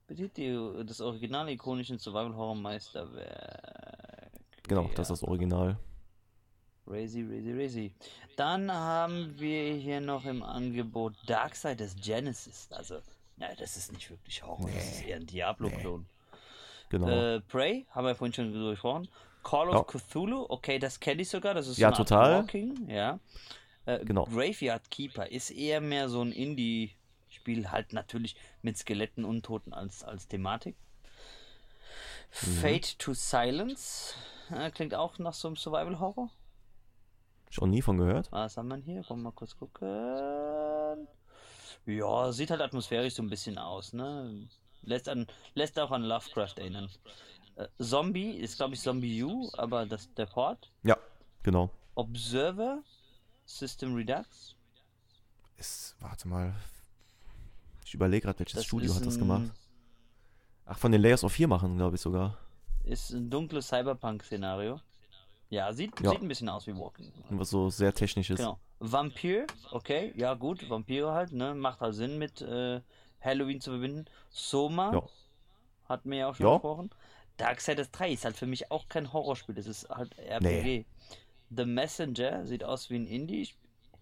Bedient 0.05 0.37
die, 0.37 0.83
das 0.85 1.01
originale 1.01 1.51
ikonischen 1.51 1.97
Survival-Horror-Meisterwerk. 1.97 4.22
Genau, 4.67 4.83
Ja. 4.83 4.89
das 4.95 5.09
ist 5.09 5.21
das 5.21 5.27
Original. 5.27 5.77
Crazy, 6.85 7.23
crazy, 7.23 7.53
crazy. 7.53 7.91
Dann 8.35 8.71
haben 8.71 9.39
wir 9.39 9.73
hier 9.75 10.01
noch 10.01 10.25
im 10.25 10.43
Angebot 10.43 11.13
Darksiders 11.27 11.95
Genesis. 12.01 12.67
Also, 12.71 12.95
ja, 13.37 13.53
das 13.55 13.77
ist 13.77 13.91
nicht 13.93 14.09
wirklich 14.09 14.43
Horror, 14.43 14.69
das 14.73 14.83
ist 14.91 15.03
eher 15.05 15.15
ein 15.17 15.25
Diablo-Klon. 15.25 16.05
Genau. 16.89 17.07
Äh, 17.07 17.39
Prey, 17.41 17.85
haben 17.91 18.05
wir 18.05 18.15
vorhin 18.15 18.33
schon 18.33 18.51
gesprochen. 18.51 19.07
Call 19.43 19.69
of 19.69 19.75
Ja. 19.93 19.99
Cthulhu, 19.99 20.45
okay, 20.49 20.77
das 20.79 20.99
kenne 20.99 21.21
ich 21.21 21.29
sogar, 21.29 21.53
das 21.53 21.67
ist 21.67 21.77
Ja, 21.77 21.89
so 21.89 22.03
total. 22.03 22.39
Walking, 22.43 22.89
ja. 22.89 23.19
Äh, 23.85 24.03
Genau. 24.05 24.25
Graveyard 24.25 24.89
Keeper 24.91 25.29
ist 25.29 25.51
eher 25.51 25.81
mehr 25.81 26.07
so 26.09 26.21
ein 26.21 26.31
Indie-Spiel, 26.31 27.71
halt 27.71 27.91
natürlich 27.93 28.35
mit 28.61 28.77
Skeletten, 28.77 29.25
Untoten 29.25 29.73
als, 29.73 30.03
als 30.03 30.27
Thematik. 30.27 30.75
Mhm. 32.41 32.53
Fate 32.61 32.97
to 32.99 33.13
Silence, 33.13 34.13
klingt 34.73 34.95
auch 34.95 35.17
nach 35.19 35.33
so 35.33 35.47
einem 35.47 35.57
Survival-Horror. 35.57 36.29
Schon 37.49 37.69
nie 37.69 37.81
von 37.81 37.97
gehört. 37.97 38.31
Was 38.31 38.57
haben 38.57 38.69
wir 38.69 38.77
hier? 38.77 39.07
Wollen 39.09 39.19
wir 39.19 39.29
mal 39.29 39.31
kurz 39.31 39.55
gucken. 39.55 41.07
Ja, 41.85 42.31
sieht 42.31 42.49
halt 42.49 42.61
atmosphärisch 42.61 43.13
so 43.13 43.21
ein 43.21 43.29
bisschen 43.29 43.57
aus, 43.57 43.93
ne? 43.93 44.47
Lässt, 44.81 45.07
an, 45.07 45.27
lässt 45.53 45.79
auch 45.79 45.91
an 45.91 46.03
Lovecraft 46.03 46.55
erinnern. 46.57 46.89
Äh, 47.55 47.67
Zombie 47.79 48.31
ist, 48.31 48.57
glaube 48.57 48.73
ich, 48.73 48.81
Zombie 48.81 49.23
U, 49.23 49.49
aber 49.53 49.85
das 49.85 50.11
der 50.15 50.25
Port. 50.25 50.71
Ja, 50.83 50.97
genau. 51.43 51.69
Observer, 51.95 52.81
System 53.45 53.93
Redux. 53.95 54.55
Ist, 55.57 55.95
warte 55.99 56.27
mal. 56.27 56.55
Ich 57.85 57.93
überlege 57.93 58.25
gerade, 58.25 58.39
welches 58.39 58.55
Das 58.55 58.65
Studio 58.65 58.93
hat 58.95 59.05
das 59.05 59.19
gemacht. 59.19 59.51
Ach, 60.65 60.77
von 60.77 60.91
den 60.91 61.01
Layers 61.01 61.23
of 61.23 61.33
4 61.33 61.47
machen, 61.47 61.77
glaube 61.77 61.95
ich 61.97 62.01
sogar. 62.01 62.37
Ist 62.83 63.11
ein 63.11 63.29
dunkles 63.29 63.67
Cyberpunk-Szenario. 63.69 64.79
Ja, 65.49 65.71
sieht, 65.71 65.99
Ja. 66.01 66.11
sieht 66.11 66.21
ein 66.21 66.27
bisschen 66.27 66.49
aus 66.49 66.67
wie 66.67 66.75
Walking. 66.75 67.11
Was 67.29 67.49
so 67.51 67.69
sehr 67.69 67.93
technisches. 67.93 68.37
Genau. 68.37 68.59
Vampir, 68.79 69.47
okay, 69.71 70.11
ja 70.17 70.33
gut, 70.33 70.69
Vampire 70.69 71.13
halt, 71.13 71.31
ne? 71.31 71.53
Macht 71.55 71.79
halt 71.79 71.93
Sinn 71.95 72.17
mit 72.17 72.41
äh, 72.41 72.81
Halloween 73.21 73.61
zu 73.61 73.71
verbinden. 73.71 74.05
Soma, 74.29 74.91
Ja. 74.93 75.03
hatten 75.87 76.09
wir 76.11 76.17
ja 76.17 76.27
auch 76.29 76.35
schon 76.35 76.45
Ja. 76.47 76.53
gesprochen. 76.53 76.89
Darksiders 77.37 77.91
3 77.91 78.11
ist 78.11 78.25
halt 78.25 78.35
für 78.35 78.45
mich 78.47 78.69
auch 78.71 78.89
kein 78.89 79.13
Horrorspiel, 79.13 79.55
das 79.55 79.67
ist 79.67 79.87
halt 79.89 80.17
RPG. 80.19 80.85
The 81.55 81.65
Messenger 81.65 82.45
sieht 82.45 82.63
aus 82.63 82.89
wie 82.89 82.95
ein 82.95 83.07
Indie. 83.07 83.47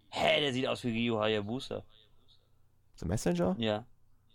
Hä, 0.10 0.42
der 0.42 0.52
sieht 0.54 0.68
aus 0.68 0.84
wie 0.84 1.08
Ryu 1.10 1.20
Hayabusa. 1.20 1.84
The 2.96 3.06
Messenger? 3.06 3.56
Ja. 3.60 3.86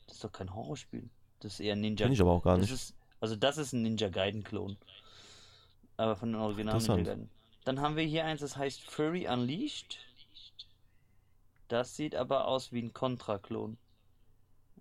Das 0.07 0.17
ist 0.17 0.25
doch 0.25 0.33
kein 0.33 0.55
Horrorspiel. 0.55 1.09
Das 1.41 1.55
ist 1.55 1.61
eher 1.61 1.77
Ninja. 1.77 2.07
Kenn 2.07 2.13
ich 2.13 2.21
aber 2.21 2.31
auch 2.33 2.43
gar 2.43 2.57
das 2.57 2.63
nicht. 2.71 2.73
ist, 2.73 2.95
also 3.27 3.35
das 3.35 3.59
ist 3.59 3.73
ein 3.73 3.83
Ninja 3.83 4.09
Gaiden-Klon. 4.09 4.77
Aber 5.97 6.15
von 6.15 6.31
den 6.31 6.41
Originalen 6.41 6.79
Ninja. 6.79 7.03
Gaiden. 7.03 7.29
Dann 7.65 7.81
haben 7.81 7.97
wir 7.97 8.05
hier 8.05 8.25
eins, 8.25 8.41
das 8.41 8.57
heißt 8.57 8.89
Furry 8.89 9.27
Unleashed. 9.27 9.99
Das 11.67 11.97
sieht 11.97 12.15
aber 12.15 12.47
aus 12.47 12.71
wie 12.71 12.81
ein 12.83 12.93
Contra-Klon. 12.93 13.79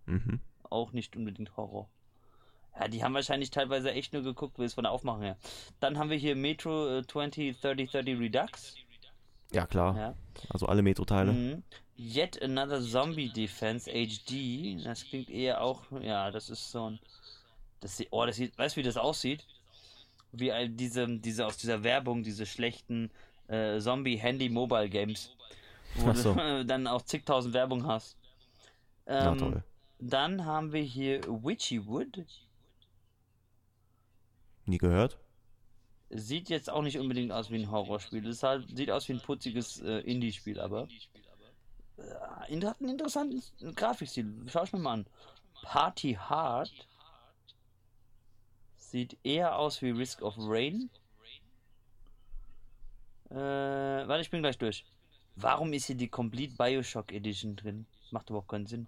Mhm. 0.06 0.40
Auch 0.70 0.92
nicht 0.92 1.16
unbedingt 1.16 1.58
Horror. 1.58 1.90
Ja, 2.80 2.88
die 2.88 3.04
haben 3.04 3.16
wahrscheinlich 3.16 3.50
teilweise 3.50 3.92
echt 3.92 4.14
nur 4.14 4.22
geguckt, 4.22 4.60
wie 4.60 4.66
es 4.66 4.76
von 4.76 4.84
der 4.84 4.92
Aufmachung 4.92 5.24
her. 5.24 5.38
Dann 5.80 5.98
haben 5.98 6.12
wir 6.12 6.18
hier 6.18 6.36
Metro 6.36 7.00
äh, 7.00 7.08
203030 7.08 8.20
Redux. 8.20 8.76
Ja, 9.52 9.66
klar. 9.66 9.98
Ja. 9.98 10.16
Also 10.50 10.68
alle 10.68 10.84
Metro-Teile. 10.84 11.32
Mhm. 11.32 11.64
Yet 11.98 12.44
Another 12.44 12.80
Zombie 12.80 13.30
Defense 13.30 13.90
HD. 13.90 14.86
Das 14.86 15.04
klingt 15.06 15.32
eher 15.32 15.62
auch, 15.62 15.82
ja, 16.02 16.30
das 16.30 16.52
ist 16.52 16.70
so 16.70 16.92
ein. 16.92 17.00
Das, 17.86 18.04
oh, 18.10 18.26
das 18.26 18.38
sieht, 18.38 18.58
weißt 18.58 18.76
du, 18.76 18.80
wie 18.80 18.84
das 18.84 18.98
aussieht? 18.98 19.46
Wie 20.32 20.52
all 20.52 20.70
diese, 20.70 21.08
diese 21.08 21.46
aus 21.46 21.56
dieser 21.58 21.84
Werbung, 21.84 22.24
diese 22.24 22.48
schlechten 22.48 23.12
äh, 23.48 23.80
Zombie-Handy-Mobile-Games. 23.80 25.36
Wo 25.98 26.12
so. 26.14 26.34
du 26.34 26.66
dann 26.66 26.88
auch 26.88 27.04
zigtausend 27.04 27.54
Werbung 27.54 27.86
hast. 27.86 28.18
Na 29.06 29.34
Ähm, 29.34 29.38
toll. 29.38 29.64
Dann 30.00 30.46
haben 30.46 30.74
wir 30.74 30.82
hier 30.82 31.22
Witchy 31.28 31.86
Wood. 31.86 32.26
Nie 34.66 34.80
gehört. 34.80 35.20
Sieht 36.10 36.50
jetzt 36.50 36.72
auch 36.72 36.82
nicht 36.82 36.98
unbedingt 36.98 37.32
aus 37.32 37.52
wie 37.52 37.60
ein 37.60 37.70
Horrorspiel. 37.70 38.26
Es 38.26 38.42
halt, 38.42 38.76
sieht 38.76 38.90
aus 38.90 39.08
wie 39.10 39.14
ein 39.14 39.22
putziges 39.22 39.80
äh, 39.84 40.00
Indie-Spiel, 40.00 40.60
aber 40.60 40.88
äh, 41.98 42.66
hat 42.66 42.82
einen 42.82 42.90
interessanten 42.90 43.44
Grafikstil. 43.76 44.26
Schau 44.48 44.64
ich 44.64 44.74
mir 44.74 44.80
mal 44.80 44.94
an. 44.94 45.06
Party 45.62 46.14
Hard 46.16 46.72
sieht 48.96 49.18
eher 49.26 49.58
aus 49.60 49.82
wie 49.82 49.90
Risk 49.90 50.22
of 50.22 50.36
Rain. 50.38 50.90
Äh, 53.30 53.36
warte, 53.36 54.22
ich 54.22 54.30
bin 54.30 54.42
gleich 54.42 54.58
durch. 54.58 54.86
Warum 55.36 55.74
ist 55.74 55.88
hier 55.88 55.98
die 55.98 56.08
Complete 56.08 56.56
Bioshock 56.56 57.12
Edition 57.12 57.58
drin? 57.58 57.86
Macht 58.12 58.30
überhaupt 58.30 58.48
keinen 58.48 58.68
Sinn. 58.68 58.88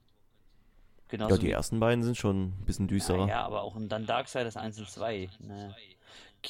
Genauso 1.10 1.36
ja, 1.36 1.42
die 1.42 1.52
ersten 1.52 1.82
beiden 1.82 2.06
sind 2.06 2.16
schon 2.16 2.46
ein 2.46 2.66
bisschen 2.66 2.88
düsterer. 2.88 3.28
Ja, 3.28 3.46
aber 3.46 3.64
auch 3.64 3.76
dann 3.78 4.06
Darksiders 4.06 4.56
1 4.56 4.80
und 4.80 4.90
2. 4.90 5.30
Ne. 5.40 5.76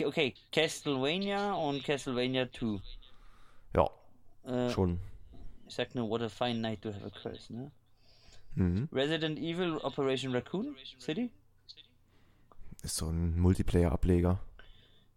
Okay, 0.04 0.36
Castlevania 0.52 1.54
und 1.54 1.84
Castlevania 1.84 2.52
2. 2.52 2.80
Ja, 3.76 3.90
äh, 4.46 4.70
schon. 4.70 5.00
Ich 5.68 5.74
sag 5.74 5.96
nur, 5.96 6.08
what 6.12 6.22
a 6.22 6.30
fine 6.30 6.60
night 6.60 6.84
to 6.84 6.94
have 6.94 7.04
a 7.04 7.10
curse, 7.10 7.52
ne? 7.52 7.72
Mhm. 8.54 8.88
Resident 8.92 9.40
Evil 9.40 9.78
Operation 9.78 10.32
Raccoon 10.32 10.76
City? 11.00 11.32
Ist 12.84 12.98
so 12.98 13.08
ein 13.10 13.40
Multiplayer-Ableger. 13.40 14.40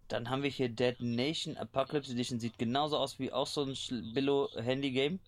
Dann 0.08 0.28
haben 0.28 0.42
wir 0.42 0.50
hier 0.50 0.68
Dead 0.68 1.00
Nation 1.00 1.56
Apocalypse 1.56 2.12
Edition. 2.12 2.40
Sieht 2.40 2.58
genauso 2.58 2.96
aus 2.96 3.18
wie 3.18 3.32
auch 3.32 3.46
so 3.46 3.64
ein 3.64 3.76
Billo-Handy-Game. 4.14 5.20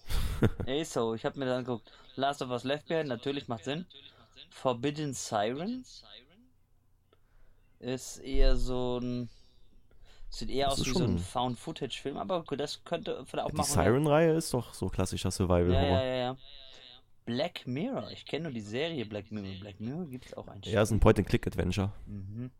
Ey, 0.66 0.84
so, 0.84 1.14
ich 1.14 1.24
habe 1.24 1.38
mir 1.38 1.46
dann 1.46 1.58
angeguckt. 1.58 1.90
Last 2.16 2.42
of 2.42 2.50
Us 2.50 2.64
Left 2.64 2.86
Behind, 2.88 3.08
natürlich 3.08 3.48
macht 3.48 3.64
Sinn. 3.64 3.86
Forbidden 4.50 5.14
Siren 5.14 5.84
ist 7.80 8.18
eher 8.18 8.56
so 8.56 8.98
ein. 8.98 9.28
Sieht 10.30 10.50
eher 10.50 10.68
das 10.68 10.80
aus 10.80 10.86
wie 10.86 10.90
so 10.90 11.04
ein 11.04 11.18
Found-Footage-Film, 11.18 12.18
aber 12.18 12.44
gut, 12.44 12.60
das 12.60 12.84
könnte 12.84 13.24
vielleicht 13.24 13.46
auch 13.46 13.50
ja, 13.50 13.56
machen. 13.56 13.68
Die 13.68 13.72
Siren-Reihe 13.72 14.32
ist 14.34 14.52
doch 14.52 14.74
so 14.74 14.88
klassischer 14.88 15.30
Survival-Horror. 15.30 15.88
Ja, 15.88 16.04
ja, 16.04 16.04
ja, 16.04 16.16
ja. 16.16 16.36
Black 17.28 17.66
Mirror, 17.66 18.10
ich 18.10 18.24
kenne 18.24 18.44
nur 18.44 18.52
die 18.52 18.62
Serie 18.62 19.04
Black 19.04 19.30
Mirror. 19.30 19.60
Black 19.60 19.80
Mirror 19.80 20.06
gibt 20.06 20.24
es 20.24 20.34
auch 20.34 20.48
ein 20.48 20.62
Ja, 20.62 20.80
ist 20.80 20.92
ein 20.92 20.98
Point-and-Click-Adventure. 20.98 21.92
Mhm. 22.06 22.50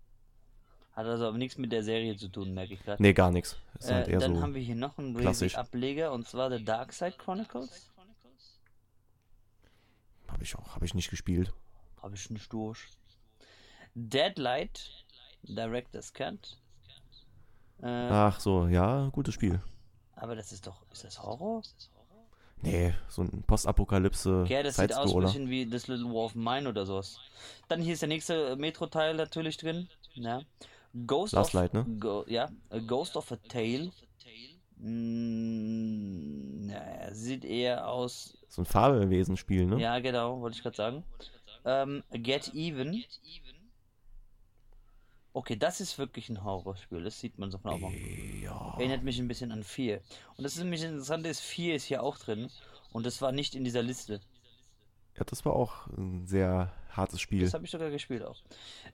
Hat 0.92 1.06
also 1.06 1.26
aber 1.26 1.38
nichts 1.38 1.56
mit 1.56 1.72
der 1.72 1.82
Serie 1.82 2.18
zu 2.18 2.28
tun, 2.28 2.52
merke 2.52 2.74
ich 2.74 2.82
gerade. 2.82 3.02
Nee, 3.02 3.14
gar 3.14 3.30
nichts. 3.30 3.56
Äh, 3.80 3.94
halt 3.94 4.12
dann 4.12 4.34
so 4.34 4.42
haben 4.42 4.52
wir 4.52 4.60
hier 4.60 4.74
noch 4.74 4.98
einen 4.98 5.16
Ableger 5.26 6.12
und 6.12 6.28
zwar 6.28 6.50
The 6.50 6.62
Dark 6.62 6.92
Side 6.92 7.14
Chronicles. 7.16 7.90
Habe 10.28 10.42
ich 10.42 10.54
auch, 10.54 10.74
habe 10.74 10.84
ich 10.84 10.92
nicht 10.92 11.08
gespielt. 11.08 11.54
Habe 12.02 12.14
ich 12.14 12.28
nicht 12.28 12.52
durch. 12.52 12.88
Deadlight, 13.94 15.06
Director's 15.44 16.12
Cut. 16.12 16.58
Äh, 17.80 17.86
Ach 17.86 18.38
so, 18.38 18.66
ja, 18.66 19.08
gutes 19.12 19.32
Spiel. 19.32 19.62
Aber 20.14 20.36
das 20.36 20.52
ist 20.52 20.66
doch, 20.66 20.84
ist 20.92 21.04
das 21.04 21.22
Horror? 21.22 21.62
Nee, 22.62 22.94
so 23.08 23.22
ein 23.22 23.42
Postapokalypse. 23.46 24.44
Ja, 24.48 24.62
das 24.62 24.76
sieht 24.76 24.94
aus 24.94 25.14
ein 25.14 25.20
bisschen 25.20 25.50
wie 25.50 25.66
das 25.66 25.86
Little 25.86 26.06
War 26.06 26.24
of 26.24 26.34
Mine 26.34 26.68
oder 26.68 26.86
sowas. 26.86 27.18
Dann 27.68 27.80
hier 27.80 27.94
ist 27.94 28.02
der 28.02 28.08
nächste 28.08 28.56
Metro-Teil 28.56 29.14
natürlich 29.14 29.56
drin. 29.56 29.88
Ja. 30.14 30.42
Ghost 31.06 31.34
Last 31.34 31.50
of, 31.50 31.54
Light, 31.54 31.74
ne? 31.74 31.84
Go, 32.00 32.24
ja, 32.26 32.48
a 32.70 32.78
Ghost 32.78 33.16
of 33.16 33.30
a 33.30 33.36
Tale. 33.48 33.90
Mm, 34.78 36.66
naja, 36.66 37.14
sieht 37.14 37.44
eher 37.44 37.88
aus. 37.88 38.38
So 38.48 38.62
ein 38.62 38.66
Fabelwesen-Spiel, 38.66 39.66
ne? 39.66 39.80
Ja, 39.80 39.98
genau, 39.98 40.40
wollte 40.40 40.56
ich 40.56 40.62
gerade 40.62 40.76
sagen. 40.76 41.04
Ähm, 41.64 42.02
Get 42.12 42.54
Even. 42.54 43.04
Okay, 45.38 45.54
das 45.54 45.80
ist 45.80 45.98
wirklich 45.98 46.28
ein 46.30 46.42
Horrorspiel. 46.42 47.04
Das 47.04 47.20
sieht 47.20 47.38
man 47.38 47.52
so 47.52 47.58
von 47.58 47.74
Aufmachung. 47.74 48.42
Ja. 48.42 48.74
Erinnert 48.76 49.04
mich 49.04 49.20
ein 49.20 49.28
bisschen 49.28 49.52
an 49.52 49.62
4. 49.62 50.02
Und 50.36 50.42
das 50.42 50.56
ist 50.56 50.64
nämlich 50.64 50.82
interessant, 50.82 51.24
ist 51.26 51.42
4 51.42 51.76
ist 51.76 51.84
hier 51.84 52.02
auch 52.02 52.18
drin. 52.18 52.50
Und 52.90 53.06
das 53.06 53.22
war 53.22 53.30
nicht 53.30 53.54
in 53.54 53.62
dieser 53.62 53.84
Liste. 53.84 54.20
Ja, 55.16 55.22
das 55.22 55.44
war 55.44 55.52
auch 55.52 55.86
ein 55.96 56.26
sehr 56.26 56.72
hartes 56.90 57.20
Spiel. 57.20 57.44
Das 57.44 57.54
habe 57.54 57.64
ich 57.64 57.70
sogar 57.70 57.88
gespielt 57.90 58.24
auch. 58.24 58.42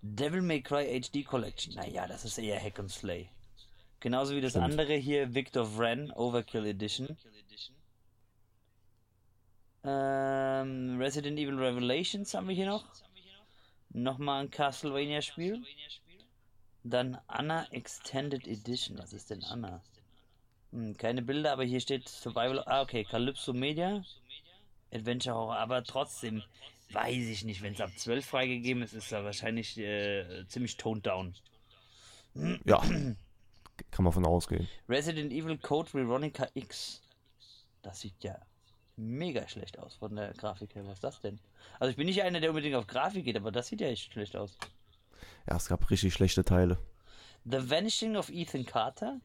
Devil 0.03 0.43
May 0.43 0.61
Cry 0.61 1.01
HD 1.01 1.25
Collection. 1.25 1.77
Naja, 1.77 2.07
das 2.07 2.27
ist 2.27 2.37
eher 2.37 2.63
Hack 2.63 2.79
and 2.79 2.91
Slay. 2.91 3.31
Genauso 4.01 4.35
wie 4.35 4.43
das 4.43 4.51
Stimmt. 4.51 4.67
andere 4.67 4.97
hier, 4.97 5.35
Victor 5.35 5.65
Vran 5.65 6.11
Overkill 6.11 6.67
Edition. 6.67 7.17
Ähm, 9.83 10.99
Resident 11.01 11.39
Evil 11.39 11.59
Revelations 11.59 12.35
haben 12.35 12.49
wir 12.49 12.55
hier 12.55 12.67
noch. 12.67 12.85
Nochmal 13.95 14.43
ein 14.43 14.51
Castlevania-Spiel. 14.51 15.63
Dann 16.85 17.19
Anna 17.27 17.67
Extended 17.73 18.47
Edition. 18.47 18.99
Was 18.99 19.13
ist 19.13 19.31
denn 19.31 19.43
Anna? 19.45 19.83
Hm, 20.71 20.97
keine 20.97 21.23
Bilder, 21.23 21.53
aber 21.53 21.65
hier 21.65 21.81
steht 21.81 22.09
Survival. 22.09 22.63
Ah, 22.67 22.83
okay, 22.83 23.05
Calypso 23.05 23.53
Media. 23.53 24.05
Adventure 24.93 25.35
Horror, 25.35 25.57
aber 25.57 25.83
trotzdem 25.83 26.43
weiß 26.91 27.27
ich 27.27 27.45
nicht, 27.45 27.63
wenn 27.63 27.75
es 27.75 27.81
ab 27.81 27.91
12 27.97 28.25
freigegeben 28.25 28.83
ist, 28.83 28.93
ist 28.93 29.11
er 29.11 29.25
wahrscheinlich 29.25 29.77
äh, 29.79 30.47
ziemlich 30.47 30.77
toned 30.77 31.05
down. 31.05 31.35
Ja, 32.65 32.79
kann 33.91 34.05
man 34.05 34.13
von 34.13 34.27
ausgehen. 34.27 34.69
Resident 34.89 35.33
Evil 35.33 35.59
Code 35.59 35.93
Veronica 35.93 36.49
X. 36.55 37.03
Das 37.83 38.01
sieht 38.01 38.23
ja 38.23 38.39
mega 38.97 39.49
schlecht 39.49 39.79
aus 39.79 39.95
von 39.97 40.15
der 40.15 40.33
Grafik 40.35 40.75
her. 40.75 40.87
Was 40.87 40.95
ist 40.95 41.05
das 41.05 41.21
denn? 41.21 41.41
Also 41.81 41.91
ich 41.91 41.97
bin 41.97 42.07
nicht 42.07 42.23
einer, 42.23 42.41
der 42.41 42.51
unbedingt 42.51 42.77
auf 42.77 42.87
Grafik 42.87 43.25
geht, 43.25 43.37
aber 43.37 43.51
das 43.51 43.69
sieht 43.69 43.81
ja 43.81 43.89
echt 43.89 44.13
schlecht 44.13 44.37
aus. 44.37 44.57
Ja, 45.49 45.57
es 45.57 45.69
gab 45.69 45.91
richtig 45.91 46.15
schlechte 46.15 46.45
Teile. 46.45 46.79
The 47.45 47.71
Vanishing 47.71 48.17
of 48.17 48.31
Ethan 48.31 48.65
Carter. 48.65 49.21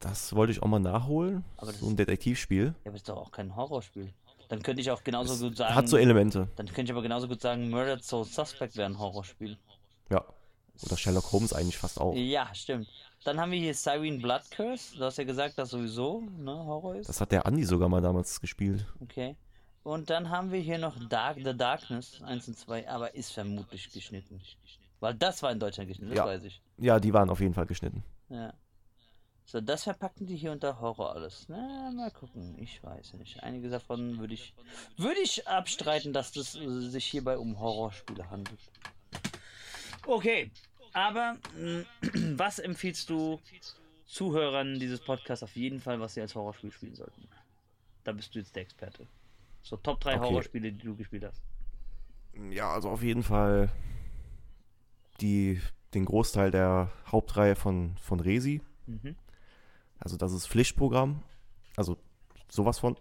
Das 0.00 0.34
wollte 0.34 0.52
ich 0.52 0.62
auch 0.62 0.68
mal 0.68 0.78
nachholen. 0.78 1.44
Aber 1.56 1.72
so 1.72 1.88
ein 1.88 1.96
Detektivspiel. 1.96 2.66
Ja, 2.66 2.72
aber 2.84 2.92
das 2.92 3.00
ist 3.00 3.08
doch 3.08 3.16
auch 3.16 3.30
kein 3.30 3.56
Horrorspiel. 3.56 4.12
Dann 4.48 4.62
könnte 4.62 4.80
ich 4.82 4.90
auch 4.90 5.02
genauso 5.02 5.34
es 5.34 5.40
gut 5.40 5.56
sagen. 5.56 5.74
Hat 5.74 5.88
so 5.88 5.96
Elemente. 5.96 6.48
Dann 6.56 6.66
könnte 6.66 6.82
ich 6.82 6.90
aber 6.92 7.02
genauso 7.02 7.26
gut 7.26 7.40
sagen, 7.40 7.70
Murdered 7.70 8.04
Soul 8.04 8.24
Suspect 8.24 8.76
wäre 8.76 8.88
ein 8.88 8.98
Horrorspiel. 8.98 9.58
Ja. 10.10 10.24
Oder 10.82 10.96
Sherlock 10.96 11.32
Holmes 11.32 11.52
eigentlich 11.52 11.78
fast 11.78 12.00
auch. 12.00 12.14
Ja, 12.14 12.54
stimmt. 12.54 12.88
Dann 13.24 13.40
haben 13.40 13.50
wir 13.50 13.58
hier 13.58 13.74
Siren 13.74 14.20
Blood 14.20 14.42
Curse. 14.50 14.96
Du 14.96 15.04
hast 15.04 15.16
ja 15.16 15.24
gesagt, 15.24 15.58
dass 15.58 15.70
sowieso 15.70 16.20
ne, 16.36 16.52
Horror 16.52 16.96
ist. 16.96 17.08
Das 17.08 17.20
hat 17.20 17.32
der 17.32 17.46
Andi 17.46 17.64
sogar 17.64 17.88
mal 17.88 18.02
damals 18.02 18.40
gespielt. 18.40 18.86
Okay. 19.00 19.36
Und 19.86 20.10
dann 20.10 20.30
haben 20.30 20.50
wir 20.50 20.58
hier 20.58 20.78
noch 20.78 20.98
Dark, 21.08 21.36
The 21.36 21.56
Darkness 21.56 22.20
1 22.20 22.48
und 22.48 22.58
2, 22.58 22.88
aber 22.88 23.14
ist 23.14 23.30
vermutlich 23.30 23.92
geschnitten. 23.92 24.40
Weil 24.98 25.14
das 25.14 25.44
war 25.44 25.52
in 25.52 25.60
Deutschland 25.60 25.88
geschnitten, 25.88 26.10
das 26.10 26.16
ja. 26.16 26.26
weiß 26.26 26.42
ich. 26.42 26.60
Ja, 26.76 26.98
die 26.98 27.14
waren 27.14 27.30
auf 27.30 27.38
jeden 27.38 27.54
Fall 27.54 27.66
geschnitten. 27.66 28.02
Ja. 28.28 28.52
So, 29.44 29.60
das 29.60 29.84
verpacken 29.84 30.26
die 30.26 30.34
hier 30.34 30.50
unter 30.50 30.80
Horror 30.80 31.14
alles. 31.14 31.44
Na, 31.46 31.92
mal 31.92 32.10
gucken. 32.10 32.58
Ich 32.58 32.82
weiß 32.82 33.12
nicht. 33.12 33.40
Einige 33.44 33.68
davon 33.68 34.18
würde 34.18 34.34
ich, 34.34 34.54
würde 34.96 35.20
ich 35.20 35.46
abstreiten, 35.46 36.12
dass 36.12 36.32
das 36.32 36.56
äh, 36.56 36.80
sich 36.80 37.04
hierbei 37.04 37.38
um 37.38 37.60
Horrorspiele 37.60 38.28
handelt. 38.28 38.58
Okay, 40.04 40.50
aber 40.94 41.36
äh, 41.56 41.84
was 42.36 42.58
empfiehlst 42.58 43.08
du 43.08 43.40
Zuhörern 44.04 44.80
dieses 44.80 44.98
Podcasts 44.98 45.44
auf 45.44 45.54
jeden 45.54 45.78
Fall, 45.78 46.00
was 46.00 46.14
sie 46.14 46.22
als 46.22 46.34
Horrorspiel 46.34 46.72
spielen 46.72 46.96
sollten? 46.96 47.28
Da 48.02 48.10
bist 48.10 48.34
du 48.34 48.40
jetzt 48.40 48.56
der 48.56 48.62
Experte. 48.62 49.06
So 49.66 49.76
Top 49.76 49.98
3 49.98 50.14
okay. 50.14 50.24
Horrorspiele, 50.24 50.72
die 50.72 50.84
du 50.84 50.94
gespielt 50.94 51.24
hast. 51.24 51.42
Ja, 52.50 52.72
also 52.72 52.88
auf 52.88 53.02
jeden 53.02 53.24
Fall 53.24 53.72
die, 55.20 55.60
den 55.92 56.04
Großteil 56.04 56.52
der 56.52 56.92
Hauptreihe 57.10 57.56
von, 57.56 57.96
von 58.00 58.20
Resi. 58.20 58.60
Mhm. 58.86 59.16
Also 59.98 60.16
das 60.16 60.32
ist 60.32 60.46
Pflichtprogramm. 60.46 61.24
Also 61.74 61.98
sowas 62.48 62.78
von. 62.78 62.96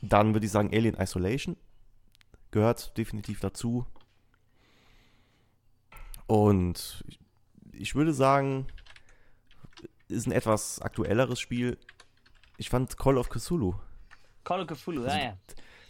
Dann 0.00 0.32
würde 0.32 0.46
ich 0.46 0.52
sagen 0.52 0.70
Alien 0.72 0.94
Isolation. 0.94 1.58
Gehört 2.52 2.96
definitiv 2.96 3.40
dazu. 3.40 3.84
Und 6.26 7.04
ich 7.72 7.94
würde 7.94 8.14
sagen, 8.14 8.66
ist 10.08 10.26
ein 10.26 10.32
etwas 10.32 10.80
aktuelleres 10.80 11.38
Spiel. 11.38 11.76
Ich 12.56 12.70
fand 12.70 12.96
Call 12.96 13.18
of 13.18 13.28
Cthulhu. 13.28 13.74
Call 14.44 14.62
of 14.62 14.68
Cthulhu, 14.68 15.04
also, 15.04 15.14
ja, 15.14 15.22
ja. 15.22 15.36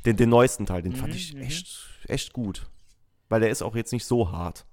Den, 0.04 0.16
den 0.16 0.28
neuesten 0.28 0.66
Teil, 0.66 0.82
den 0.82 0.92
mhm, 0.92 0.96
fand 0.96 1.14
ich 1.14 1.34
mhm. 1.34 1.42
echt, 1.42 1.88
echt 2.06 2.32
gut. 2.32 2.70
Weil 3.28 3.40
der 3.40 3.50
ist 3.50 3.62
auch 3.62 3.76
jetzt 3.76 3.92
nicht 3.92 4.04
so 4.04 4.30
hart. 4.30 4.64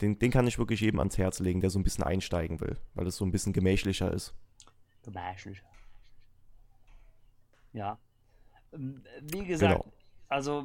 Den, 0.00 0.18
den 0.18 0.30
kann 0.30 0.46
ich 0.46 0.58
wirklich 0.58 0.80
jedem 0.80 1.00
ans 1.00 1.18
Herz 1.18 1.40
legen, 1.40 1.60
der 1.60 1.70
so 1.70 1.78
ein 1.78 1.82
bisschen 1.82 2.04
einsteigen 2.04 2.60
will, 2.60 2.76
weil 2.94 3.06
es 3.06 3.16
so 3.16 3.24
ein 3.24 3.32
bisschen 3.32 3.52
gemächlicher 3.52 4.12
ist. 4.12 4.34
Gemächlicher. 5.02 5.64
Ja. 7.72 7.98
Ähm, 8.72 9.02
wie 9.22 9.44
gesagt, 9.44 9.82
genau. 9.82 9.92
also 10.28 10.64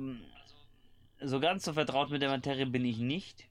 so 1.22 1.40
ganz 1.40 1.66
so 1.66 1.74
vertraut 1.74 2.12
mit 2.12 2.22
der 2.22 2.30
Materie 2.30 2.66
bin 2.66 2.86
ich 2.86 2.98
nicht. 2.98 3.46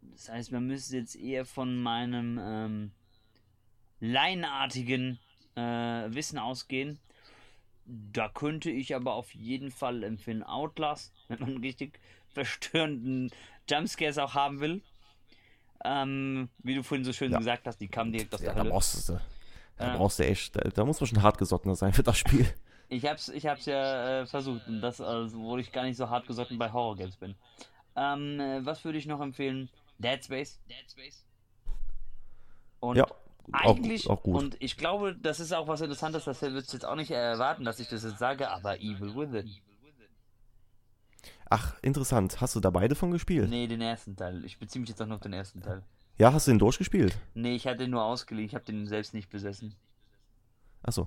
Das 0.00 0.30
heißt, 0.30 0.52
man 0.52 0.66
müsste 0.66 0.96
jetzt 0.96 1.14
eher 1.14 1.44
von 1.44 1.80
meinem 1.80 2.40
ähm, 2.42 2.90
laienartigen 4.00 5.18
äh, 5.56 6.14
Wissen 6.14 6.38
ausgehen. 6.38 6.98
da 7.86 8.28
könnte 8.28 8.70
ich 8.70 8.94
aber 8.94 9.14
auf 9.14 9.34
jeden 9.34 9.70
Fall 9.70 10.02
empfehlen 10.02 10.42
Outlast, 10.42 11.12
wenn 11.28 11.40
man 11.40 11.56
richtig 11.58 12.00
verstörenden 12.28 13.30
Jumpscares 13.68 14.18
auch 14.18 14.34
haben 14.34 14.60
will. 14.60 14.82
Ähm, 15.84 16.48
wie 16.58 16.74
du 16.74 16.82
vorhin 16.82 17.04
so 17.04 17.12
schön 17.12 17.30
Ja. 17.32 17.38
gesagt 17.38 17.66
hast, 17.66 17.78
die 17.80 17.88
kamen 17.88 18.12
direkt 18.12 18.34
aus 18.34 18.40
Ja, 18.40 18.46
der 18.46 18.54
da 18.54 18.60
Hölle. 18.60 18.70
brauchst 18.70 19.08
du, 19.08 19.20
da 19.78 19.84
Ja. 19.84 19.96
brauchst 19.96 20.18
du 20.18 20.24
echt, 20.26 20.56
da, 20.56 20.60
da 20.62 20.84
muss 20.84 21.00
man 21.00 21.06
schon 21.06 21.22
hartgesottener 21.22 21.76
sein 21.76 21.92
für 21.92 22.02
das 22.02 22.18
Spiel. 22.18 22.46
Ich 22.88 23.04
hab's, 23.04 23.28
ich 23.30 23.44
hab's 23.46 23.66
ja 23.66 24.20
äh, 24.22 24.26
versucht, 24.26 24.64
und 24.68 24.80
das, 24.80 25.00
also, 25.00 25.36
wo 25.40 25.58
ich 25.58 25.72
gar 25.72 25.82
nicht 25.82 25.96
so 25.96 26.08
hart 26.08 26.24
gesotten 26.28 26.56
bei 26.56 26.70
Horror 26.72 26.94
Games 26.96 27.16
bin. 27.16 27.34
Ähm, 27.96 28.38
äh, 28.38 28.64
was 28.64 28.84
würde 28.84 28.96
ich 28.96 29.06
noch 29.06 29.20
empfehlen? 29.20 29.68
Dead 29.98 30.24
Space. 30.24 30.60
Und 32.78 32.96
Ja, 32.96 33.06
eigentlich, 33.52 34.08
auch 34.08 34.22
gut. 34.22 34.34
und 34.36 34.56
ich 34.60 34.76
glaube, 34.76 35.14
das 35.16 35.40
ist 35.40 35.52
auch 35.52 35.68
was 35.68 35.80
Interessantes, 35.80 36.24
das 36.24 36.40
würdest 36.42 36.72
du 36.72 36.76
jetzt 36.76 36.84
auch 36.84 36.96
nicht 36.96 37.10
erwarten, 37.10 37.64
dass 37.64 37.80
ich 37.80 37.88
das 37.88 38.02
jetzt 38.04 38.18
sage, 38.18 38.50
aber 38.50 38.78
Evil 38.80 39.14
Within. 39.16 39.50
Ach, 41.48 41.74
interessant. 41.82 42.40
Hast 42.40 42.56
du 42.56 42.60
da 42.60 42.70
beide 42.70 42.94
von 42.94 43.10
gespielt? 43.12 43.48
Nee, 43.48 43.66
den 43.68 43.80
ersten 43.80 44.16
Teil. 44.16 44.44
Ich 44.44 44.58
beziehe 44.58 44.80
mich 44.80 44.88
jetzt 44.88 45.00
auch 45.00 45.06
nur 45.06 45.16
auf 45.16 45.22
den 45.22 45.32
ersten 45.32 45.60
Teil. 45.62 45.82
Ja, 46.18 46.32
hast 46.32 46.46
du 46.46 46.50
den 46.50 46.58
durchgespielt? 46.58 47.16
Nee, 47.34 47.54
ich 47.54 47.66
hatte 47.66 47.78
den 47.78 47.90
nur 47.90 48.02
ausgeliehen, 48.02 48.46
ich 48.48 48.54
habe 48.54 48.64
den 48.64 48.86
selbst 48.86 49.14
nicht 49.14 49.30
besessen. 49.30 49.74
Achso. 50.82 51.06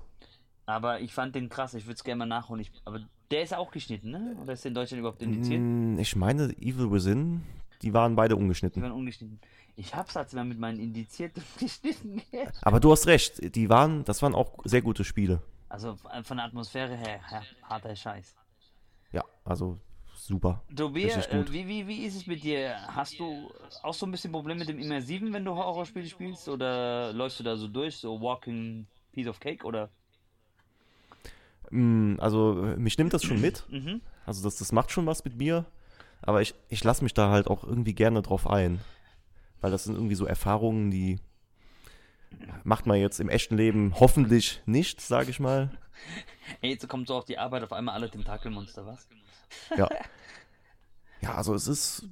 Aber 0.66 1.00
ich 1.00 1.12
fand 1.12 1.34
den 1.34 1.48
krass, 1.48 1.74
ich 1.74 1.84
würde 1.84 1.94
es 1.94 2.04
gerne 2.04 2.20
mal 2.20 2.26
nachholen. 2.26 2.62
Ich, 2.62 2.70
aber 2.84 3.00
der 3.30 3.42
ist 3.42 3.52
auch 3.54 3.70
geschnitten, 3.70 4.10
ne? 4.10 4.36
Oder 4.42 4.52
ist 4.52 4.64
der 4.64 4.70
in 4.70 4.74
Deutschland 4.74 5.00
überhaupt 5.00 5.20
indiziert? 5.22 5.60
Mm, 5.60 5.98
Ich 5.98 6.14
meine, 6.16 6.44
Evil 6.60 6.90
Within, 6.92 7.42
die 7.82 7.92
waren 7.94 8.16
beide 8.16 8.34
Die 8.34 8.40
ungeschnitten. 8.42 8.82
waren 8.82 8.92
ungeschnitten. 8.92 9.40
Ich 9.76 9.94
hab's 9.94 10.16
als 10.16 10.32
mal 10.34 10.44
mit 10.44 10.58
meinen 10.58 10.78
indizierten 10.80 11.42
geschnitten. 11.58 12.20
Aber 12.62 12.80
du 12.80 12.92
hast 12.92 13.06
recht, 13.06 13.54
die 13.54 13.68
waren, 13.70 14.04
das 14.04 14.20
waren 14.22 14.34
auch 14.34 14.58
sehr 14.64 14.82
gute 14.82 15.04
Spiele. 15.04 15.42
Also 15.68 15.96
von 16.24 16.36
der 16.36 16.46
Atmosphäre 16.46 16.96
her, 16.96 17.20
harter 17.62 17.94
Scheiß. 17.94 18.34
Ja, 19.12 19.24
also 19.44 19.78
super. 20.14 20.62
Tobias, 20.74 21.26
äh, 21.28 21.36
gut. 21.38 21.52
wie, 21.52 21.66
wie, 21.66 21.86
wie 21.86 22.04
ist 22.04 22.16
es 22.16 22.26
mit 22.26 22.42
dir? 22.42 22.76
Hast 22.88 23.18
du 23.18 23.50
auch 23.82 23.94
so 23.94 24.04
ein 24.06 24.10
bisschen 24.10 24.32
Probleme 24.32 24.60
mit 24.60 24.68
dem 24.68 24.78
Immersiven, 24.78 25.32
wenn 25.32 25.44
du 25.44 25.54
Horrorspiele 25.54 26.06
spielst? 26.06 26.48
Oder 26.48 27.12
läufst 27.12 27.38
du 27.40 27.44
da 27.44 27.56
so 27.56 27.68
durch, 27.68 27.96
so 27.96 28.20
Walking 28.20 28.86
Piece 29.12 29.28
of 29.28 29.38
Cake? 29.40 29.64
Oder? 29.64 29.88
Mm, 31.70 32.16
Also, 32.18 32.64
äh, 32.66 32.76
mich 32.76 32.98
nimmt 32.98 33.12
das 33.14 33.22
schon 33.22 33.40
mit. 33.40 33.64
Mhm. 33.70 34.00
Also, 34.26 34.42
das, 34.42 34.56
das 34.58 34.72
macht 34.72 34.90
schon 34.90 35.06
was 35.06 35.24
mit 35.24 35.36
mir. 35.36 35.64
Aber 36.22 36.42
ich, 36.42 36.54
ich 36.68 36.84
lasse 36.84 37.02
mich 37.02 37.14
da 37.14 37.30
halt 37.30 37.46
auch 37.48 37.64
irgendwie 37.64 37.94
gerne 37.94 38.22
drauf 38.22 38.46
ein. 38.48 38.80
Weil 39.60 39.70
das 39.70 39.84
sind 39.84 39.94
irgendwie 39.94 40.14
so 40.14 40.26
Erfahrungen, 40.26 40.90
die 40.90 41.18
macht 42.64 42.86
man 42.86 42.98
jetzt 42.98 43.20
im 43.20 43.28
echten 43.28 43.56
Leben 43.56 43.94
hoffentlich 43.98 44.62
nicht, 44.66 45.00
sage 45.00 45.30
ich 45.30 45.40
mal. 45.40 45.70
Ey, 46.60 46.70
jetzt 46.72 46.88
kommt 46.88 47.08
so 47.08 47.16
auf 47.16 47.24
die 47.24 47.38
Arbeit 47.38 47.62
auf 47.64 47.72
einmal 47.72 47.94
alle 47.94 48.10
Tentakelmonster, 48.10 48.86
was? 48.86 49.06
Ja. 49.76 49.88
Ja, 51.22 51.34
also 51.34 51.54
es 51.54 51.66
ist. 51.66 52.08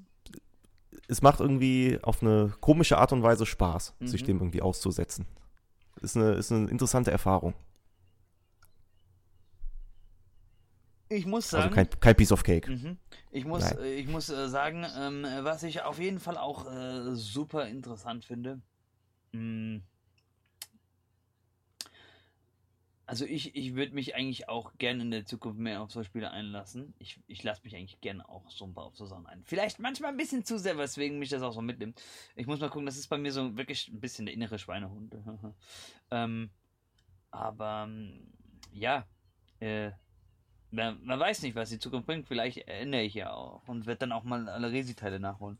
Es 1.06 1.22
macht 1.22 1.40
irgendwie 1.40 1.98
auf 2.02 2.20
eine 2.22 2.52
komische 2.60 2.98
Art 2.98 3.10
und 3.14 3.22
Weise 3.22 3.46
Spaß, 3.46 3.94
sich 4.00 4.20
Mhm. 4.20 4.26
dem 4.26 4.36
irgendwie 4.40 4.60
auszusetzen. 4.60 5.24
Ist 6.02 6.14
eine, 6.14 6.32
ist 6.32 6.52
eine 6.52 6.68
interessante 6.68 7.10
Erfahrung. 7.10 7.54
Ich 11.08 11.26
muss 11.26 11.52
Also 11.54 11.68
sagen, 11.68 11.74
kein, 11.74 12.00
kein 12.00 12.16
Piece 12.16 12.32
of 12.32 12.42
Cake. 12.42 12.70
Mhm. 12.70 12.98
Ich 13.30 13.44
muss, 13.44 13.62
Nein. 13.62 13.78
äh, 13.78 13.94
ich 13.94 14.08
muss 14.08 14.28
äh, 14.28 14.48
sagen, 14.48 14.86
ähm, 14.96 15.24
äh, 15.24 15.44
was 15.44 15.62
ich 15.62 15.82
auf 15.82 15.98
jeden 15.98 16.20
Fall 16.20 16.36
auch 16.36 16.70
äh, 16.70 17.14
super 17.14 17.66
interessant 17.66 18.24
finde. 18.24 18.60
mh, 19.32 19.80
Also 23.08 23.24
ich, 23.24 23.56
ich 23.56 23.74
würde 23.74 23.94
mich 23.94 24.14
eigentlich 24.14 24.50
auch 24.50 24.76
gerne 24.76 25.00
in 25.00 25.10
der 25.10 25.24
Zukunft 25.24 25.58
mehr 25.58 25.80
auf 25.80 25.90
so 25.90 26.04
Spiele 26.04 26.30
einlassen. 26.30 26.92
Ich, 26.98 27.18
ich 27.26 27.42
lasse 27.42 27.62
mich 27.64 27.74
eigentlich 27.74 28.02
gerne 28.02 28.28
auch 28.28 28.50
so 28.50 28.66
ein 28.66 28.74
paar 28.74 28.84
auf 28.84 28.98
so 28.98 29.06
Sachen 29.06 29.26
ein. 29.26 29.42
Vielleicht 29.44 29.78
manchmal 29.78 30.10
ein 30.10 30.18
bisschen 30.18 30.44
zu 30.44 30.58
sehr, 30.58 30.76
weswegen 30.76 31.18
mich 31.18 31.30
das 31.30 31.40
auch 31.40 31.54
so 31.54 31.62
mitnimmt. 31.62 32.02
Ich 32.36 32.46
muss 32.46 32.60
mal 32.60 32.68
gucken, 32.68 32.84
das 32.84 32.98
ist 32.98 33.08
bei 33.08 33.16
mir 33.16 33.32
so 33.32 33.56
wirklich 33.56 33.88
ein 33.88 33.98
bisschen 33.98 34.26
der 34.26 34.34
innere 34.34 34.58
Schweinehund. 34.58 35.16
ähm, 36.10 36.50
aber 37.30 37.86
ähm, 37.88 38.30
ja, 38.72 39.06
äh, 39.60 39.92
man, 40.70 41.04
man 41.04 41.18
weiß 41.18 41.42
nicht, 41.42 41.54
was 41.54 41.70
die 41.70 41.78
Zukunft 41.78 42.06
bringt. 42.06 42.28
Vielleicht 42.28 42.68
ändere 42.68 43.02
ich 43.02 43.14
ja 43.14 43.32
auch 43.32 43.66
und 43.66 43.86
werde 43.86 44.00
dann 44.00 44.12
auch 44.12 44.24
mal 44.24 44.48
alle 44.48 44.70
Resi-Teile 44.70 45.20
nachholen. 45.20 45.58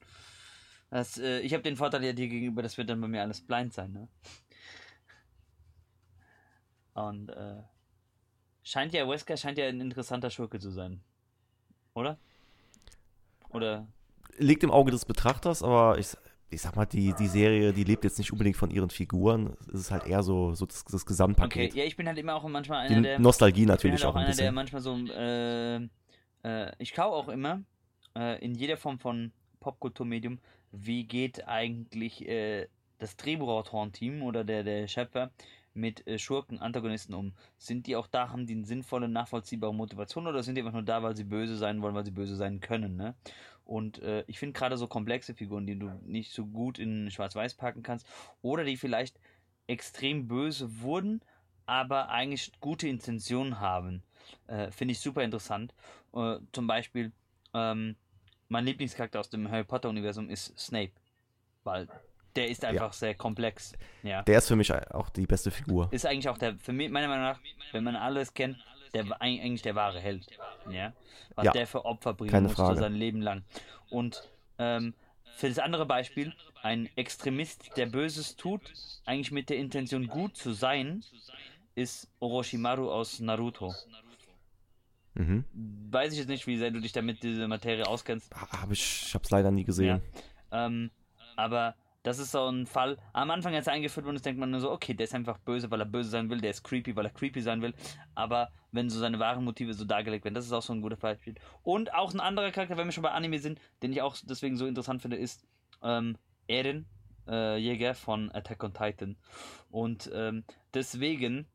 Das, 0.90 1.18
äh, 1.18 1.40
ich 1.40 1.52
habe 1.52 1.62
den 1.62 1.76
Vorteil 1.76 2.05
ja 2.05 2.12
dir 2.12 2.28
gegenüber, 2.28 2.62
das 2.62 2.78
wird 2.78 2.89
dann 2.89 3.01
bei 3.01 3.09
mir 3.09 3.22
alles 3.22 3.40
blind 3.40 3.74
sein, 3.74 3.93
ne? 3.93 4.09
Und 6.94 7.28
äh, 7.28 7.62
scheint 8.62 8.93
ja, 8.93 9.09
Wesker 9.09 9.36
scheint 9.36 9.59
ja 9.59 9.66
ein 9.66 9.80
interessanter 9.80 10.30
Schurke 10.30 10.59
zu 10.59 10.70
sein. 10.70 11.01
Oder? 11.94 12.18
Oder? 13.51 13.86
Liegt 14.36 14.62
im 14.64 14.70
Auge 14.70 14.90
des 14.90 15.05
Betrachters, 15.05 15.62
aber 15.62 15.98
ich, 15.98 16.16
ich 16.51 16.62
sag 16.62 16.77
mal, 16.77 16.87
die, 16.87 17.12
die 17.12 17.27
Serie, 17.27 17.73
die 17.73 17.85
lebt 17.85 18.05
jetzt 18.05 18.19
nicht 18.19 18.33
unbedingt 18.33 18.57
von 18.57 18.70
ihren 18.70 18.91
Figuren. 18.91 19.57
Es 19.73 19.81
ist 19.81 19.91
halt 19.91 20.07
eher 20.07 20.23
so, 20.23 20.55
so 20.55 20.66
das, 20.66 20.85
das 20.85 20.95
Okay, 21.03 21.09
Gesamtpaket. 21.09 21.75
ja, 21.75 21.85
ich 21.85 21.97
bin 21.97 22.07
halt 22.07 22.19
immer 22.19 22.35
auch 22.35 22.49
manchmal 22.49 22.89
die 22.89 22.95
einer 22.95 23.03
der. 23.03 23.19
Nostalgie 23.19 23.62
Ich 23.62 23.66
bin 23.66 23.69
natürlich 23.69 24.05
halt 24.05 24.12
auch 24.12 24.16
ein 24.16 24.25
einer, 24.27 24.35
der 24.35 24.53
bisschen. 24.53 24.55
manchmal 24.55 24.81
so. 24.83 24.97
Äh, 24.97 25.77
äh, 26.45 26.73
ich 26.79 26.91
schaue 26.91 27.15
auch 27.15 27.29
immer 27.29 27.62
äh, 28.16 28.43
in 28.45 28.55
jeder 28.55 28.77
Form 28.77 28.99
von 28.99 29.33
Popkulturmedium, 29.61 30.39
wie 30.73 31.05
geht 31.05 31.47
eigentlich 31.47 32.27
äh, 32.27 32.69
das 32.99 33.16
Drehbuchautorenteam 33.16 34.23
oder 34.23 34.45
der, 34.45 34.65
der 34.65 34.89
Schöpfer 34.89 35.31
mit 35.75 36.07
äh, 36.07 36.19
Schurken, 36.19 36.59
Antagonisten 36.61 37.15
um? 37.15 37.33
Sind 37.59 37.87
die 37.87 37.97
auch 37.97 38.07
da, 38.07 38.31
haben 38.31 38.47
die 38.47 38.55
eine 38.55 38.65
sinnvolle, 38.65 39.09
nachvollziehbare 39.09 39.75
Motivation 39.75 40.27
oder 40.27 40.43
sind 40.43 40.55
die 40.55 40.62
einfach 40.62 40.73
nur 40.73 40.83
da, 40.83 41.03
weil 41.03 41.16
sie 41.16 41.25
böse 41.25 41.57
sein 41.57 41.83
wollen, 41.83 41.95
weil 41.95 42.05
sie 42.05 42.11
böse 42.11 42.37
sein 42.37 42.61
können, 42.61 42.97
ne? 42.97 43.15
Und 43.69 43.99
äh, 43.99 44.24
ich 44.27 44.39
finde 44.39 44.59
gerade 44.59 44.78
so 44.78 44.86
komplexe 44.86 45.35
Figuren, 45.35 45.66
die 45.66 45.78
du 45.78 45.90
nicht 46.07 46.32
so 46.32 46.47
gut 46.47 46.78
in 46.78 47.11
Schwarz-Weiß 47.11 47.53
packen 47.55 47.82
kannst 47.82 48.07
oder 48.40 48.65
die 48.65 48.78
vielleicht 48.78 49.20
extrem 49.66 50.27
böse 50.27 50.81
wurden, 50.81 51.20
aber 51.66 52.09
eigentlich 52.09 52.51
gute 52.61 52.89
Intentionen 52.89 53.61
haben, 53.61 54.03
äh, 54.47 54.70
finde 54.70 54.93
ich 54.93 55.01
super 55.01 55.23
interessant. 55.23 55.74
Äh, 56.15 56.39
zum 56.53 56.66
Beispiel, 56.66 57.12
ähm, 57.53 57.97
mein 58.49 58.65
Lieblingscharakter 58.65 59.20
aus 59.20 59.28
dem 59.28 59.51
Harry 59.51 59.65
Potter-Universum 59.65 60.31
ist 60.31 60.59
Snape, 60.59 60.93
weil 61.62 61.89
der 62.36 62.49
ist 62.49 62.65
einfach 62.65 62.95
sehr 62.95 63.15
komplex. 63.16 63.74
Ja. 64.03 64.23
Der 64.23 64.39
ist 64.39 64.49
für 64.49 64.57
mich 64.57 64.73
auch 64.73 65.11
die 65.11 65.27
beste 65.27 65.51
Figur. 65.51 65.89
Ist 65.90 66.07
eigentlich 66.07 66.31
auch 66.31 66.39
der, 66.39 66.57
für 66.57 66.73
mich, 66.73 66.90
meiner 66.90 67.09
Meinung 67.09 67.24
nach, 67.24 67.40
wenn 67.73 67.85
man 67.85 67.97
alles 67.97 68.32
kennt, 68.32 68.57
der 68.94 69.05
eig- 69.06 69.40
eigentlich 69.43 69.62
der 69.62 69.74
wahre 69.74 70.01
Held. 70.01 70.27
Ja. 70.70 70.93
Was 71.35 71.44
Ja, 71.47 71.52
der 71.52 71.66
für 71.66 71.85
Opfer 71.85 72.15
bringen 72.15 72.43
musste 72.43 72.56
Frage. 72.56 72.78
sein 72.81 72.94
Leben 72.94 73.20
lang. 73.23 73.44
Und 73.90 74.23
ähm, 74.59 74.94
für 75.36 75.48
das 75.48 75.59
andere 75.59 75.86
Beispiel, 75.86 76.35
ein 76.62 76.89
Extremist, 76.97 77.77
der 77.77 77.86
Böses 77.86 78.36
tut, 78.36 78.60
eigentlich 79.05 79.31
mit 79.31 79.48
der 79.51 79.56
Intention 79.59 80.09
gut 80.09 80.36
zu 80.36 80.52
sein, 80.52 81.05
ist 81.74 82.09
Orochimaru 82.19 82.90
aus 82.90 83.20
Naruto. 83.20 83.73
Mhm. 85.15 85.44
Weiß 85.90 86.12
ich 86.12 86.19
jetzt 86.19 86.28
nicht, 86.28 86.47
wie 86.47 86.56
sehr 86.59 86.70
du 86.70 86.81
dich 86.81 86.93
damit 86.93 87.23
diese 87.23 87.47
Materie 87.48 87.86
auskennst. 87.86 88.32
Hab 88.35 88.70
ich, 88.70 89.05
ich 89.06 89.15
hab's 89.15 89.31
leider 89.31 89.51
nie 89.51 89.65
gesehen. 89.65 90.01
Ähm, 90.52 90.90
aber 91.36 91.74
das 92.03 92.19
ist 92.19 92.31
so 92.31 92.49
ein 92.49 92.66
Fall. 92.66 92.97
Am 93.12 93.31
Anfang, 93.31 93.55
als 93.55 93.66
er 93.66 93.73
eingeführt 93.73 94.07
wurde, 94.07 94.20
denkt 94.20 94.39
man 94.39 94.51
nur 94.51 94.61
so, 94.61 94.70
okay, 94.70 94.95
der 94.95 95.05
ist 95.05 95.15
einfach 95.15 95.39
böse, 95.39 95.70
weil 95.70 95.81
er 95.81 95.87
böse 95.87 96.11
sein 96.11 96.31
will, 96.31 96.41
der 96.41 96.51
ist 96.51 96.62
creepy, 96.62 96.95
weil 96.97 97.07
er 97.07 97.11
creepy 97.12 97.43
sein 97.43 97.61
will. 97.61 97.75
Aber 98.15 98.51
wenn 98.73 98.89
so 98.89 98.99
seine 98.99 99.19
wahren 99.19 99.45
Motive 99.45 99.75
so 99.75 99.85
dargelegt 99.85 100.25
werden, 100.25 100.35
das 100.35 100.47
ist 100.47 100.53
auch 100.53 100.62
so 100.62 100.73
ein 100.73 100.81
guter 100.81 100.97
Beispiel. 100.97 101.35
Und 101.62 101.93
auch 101.95 102.15
ein 102.15 102.20
anderer 102.20 102.51
Charakter, 102.51 102.77
wenn 102.77 102.87
wir 102.87 102.93
schon 102.93 103.03
bei 103.03 103.11
Anime 103.11 103.39
sind, 103.39 103.61
den 103.83 103.93
ich 103.93 104.01
auch 104.01 104.16
deswegen 104.23 104.57
so 104.57 104.66
interessant 104.66 105.03
finde, 105.03 105.16
ist 105.16 105.45
ähm, 105.83 106.16
Eren, 106.47 106.87
äh, 107.27 107.57
Jäger 107.59 107.95
von 107.95 108.31
Attack 108.33 108.62
on 108.62 108.73
Titan. 108.73 109.16
Und 109.70 110.11
ähm, 110.15 110.45
deswegen 110.75 111.47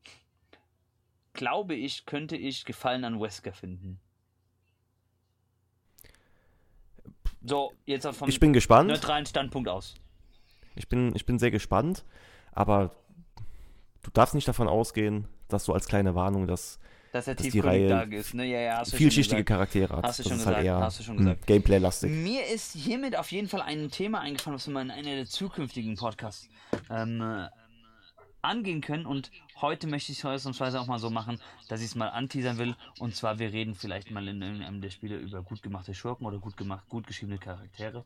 glaube 1.32 1.74
ich, 1.74 2.06
könnte 2.06 2.36
ich 2.36 2.64
Gefallen 2.64 3.04
an 3.04 3.20
Wesker 3.20 3.52
finden. 3.52 3.98
So, 7.46 7.72
jetzt 7.84 8.06
vom 8.06 8.28
Ich 8.28 8.40
bin 8.40 8.52
gespannt. 8.52 8.88
neutralen 8.88 9.26
Standpunkt 9.26 9.68
aus. 9.68 9.96
Ich 10.74 10.88
bin, 10.88 11.14
ich 11.14 11.26
bin 11.26 11.38
sehr 11.38 11.50
gespannt, 11.50 12.04
aber 12.52 12.94
du 14.02 14.10
darfst 14.12 14.34
nicht 14.34 14.48
davon 14.48 14.68
ausgehen, 14.68 15.28
dass 15.48 15.64
du 15.64 15.72
als 15.72 15.86
kleine 15.86 16.14
Warnung, 16.14 16.46
dass 16.46 16.78
Dass 17.12 17.26
Dass 17.26 17.36
die 17.36 17.60
Reihe 17.60 18.08
ist, 18.10 18.34
ne? 18.34 18.44
Ja, 18.44 18.58
ja, 18.58 18.84
vielschichtige. 18.84 19.44
Charaktere 19.44 19.96
hat. 19.96 20.04
Hast 20.04 20.18
du 20.18 20.22
das 20.24 20.28
schon 20.30 20.38
ist 20.38 20.44
gesagt, 20.44 20.56
halt 20.56 20.66
eher 20.66 20.78
hast 20.80 20.98
du 20.98 21.02
schon 21.04 21.18
hm, 21.18 21.24
gesagt. 21.24 21.46
Gameplay-lastig. 21.46 22.10
Mir 22.10 22.46
ist 22.46 22.72
hiermit 22.72 23.16
auf 23.16 23.30
jeden 23.30 23.48
Fall 23.48 23.62
ein 23.62 23.90
Thema 23.90 24.20
eingefallen, 24.20 24.56
was 24.56 24.66
wir 24.66 24.74
mal 24.74 24.82
in 24.82 24.90
einer 24.90 25.14
der 25.14 25.26
zukünftigen 25.26 25.96
Podcasts 25.96 26.48
ähm, 26.90 27.20
äh, 27.20 27.46
angehen 28.42 28.80
können. 28.80 29.06
Und 29.06 29.30
heute 29.60 29.86
möchte 29.86 30.12
ich 30.12 30.18
es 30.18 30.24
ausnahmsweise 30.24 30.80
auch 30.80 30.86
mal 30.86 30.98
so 30.98 31.10
machen, 31.10 31.40
dass 31.68 31.80
ich 31.80 31.86
es 31.86 31.94
mal 31.94 32.08
anteasern 32.08 32.58
will. 32.58 32.74
Und 32.98 33.14
zwar, 33.14 33.38
wir 33.38 33.52
reden 33.52 33.74
vielleicht 33.74 34.10
mal 34.10 34.26
in 34.26 34.42
irgendeinem 34.42 34.80
der 34.80 34.90
Spiele 34.90 35.16
über 35.16 35.42
gut 35.42 35.62
gemachte 35.62 35.94
Schurken 35.94 36.26
oder 36.26 36.38
gut 36.38 36.56
gemacht, 36.56 36.88
gut 36.88 37.06
geschriebene 37.06 37.38
Charaktere. 37.38 38.04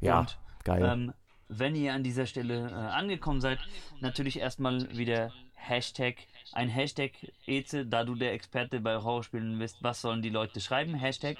Ja, 0.00 0.20
Und, 0.20 0.38
geil. 0.64 0.82
Ähm, 0.84 1.12
wenn 1.58 1.74
ihr 1.76 1.92
an 1.92 2.02
dieser 2.02 2.26
Stelle 2.26 2.70
äh, 2.70 2.74
angekommen 2.74 3.40
seid, 3.40 3.58
natürlich 4.00 4.38
erstmal 4.38 4.96
wieder 4.96 5.32
Hashtag 5.54 6.16
ein 6.54 6.68
Hashtag, 6.68 7.12
Eze, 7.46 7.84
da 7.84 8.04
du 8.04 8.14
der 8.14 8.32
Experte 8.32 8.80
bei 8.80 8.96
Horrorspielen 8.96 9.58
bist, 9.58 9.78
was 9.82 10.00
sollen 10.00 10.22
die 10.22 10.30
Leute 10.30 10.60
schreiben? 10.60 10.94
Hashtag? 10.94 11.36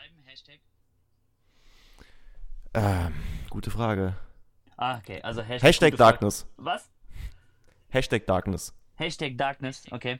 Ähm, 2.74 3.14
gute 3.48 3.70
Frage. 3.70 4.16
Ah, 4.76 4.98
okay, 4.98 5.22
also 5.22 5.40
Hashtag, 5.42 5.68
Hashtag 5.68 5.88
Frage. 5.90 5.96
Darkness. 5.96 6.46
Was? 6.56 6.90
Hashtag 7.90 8.26
Darkness. 8.26 8.74
Hashtag 8.96 9.38
Darkness, 9.38 9.84
okay. 9.92 10.18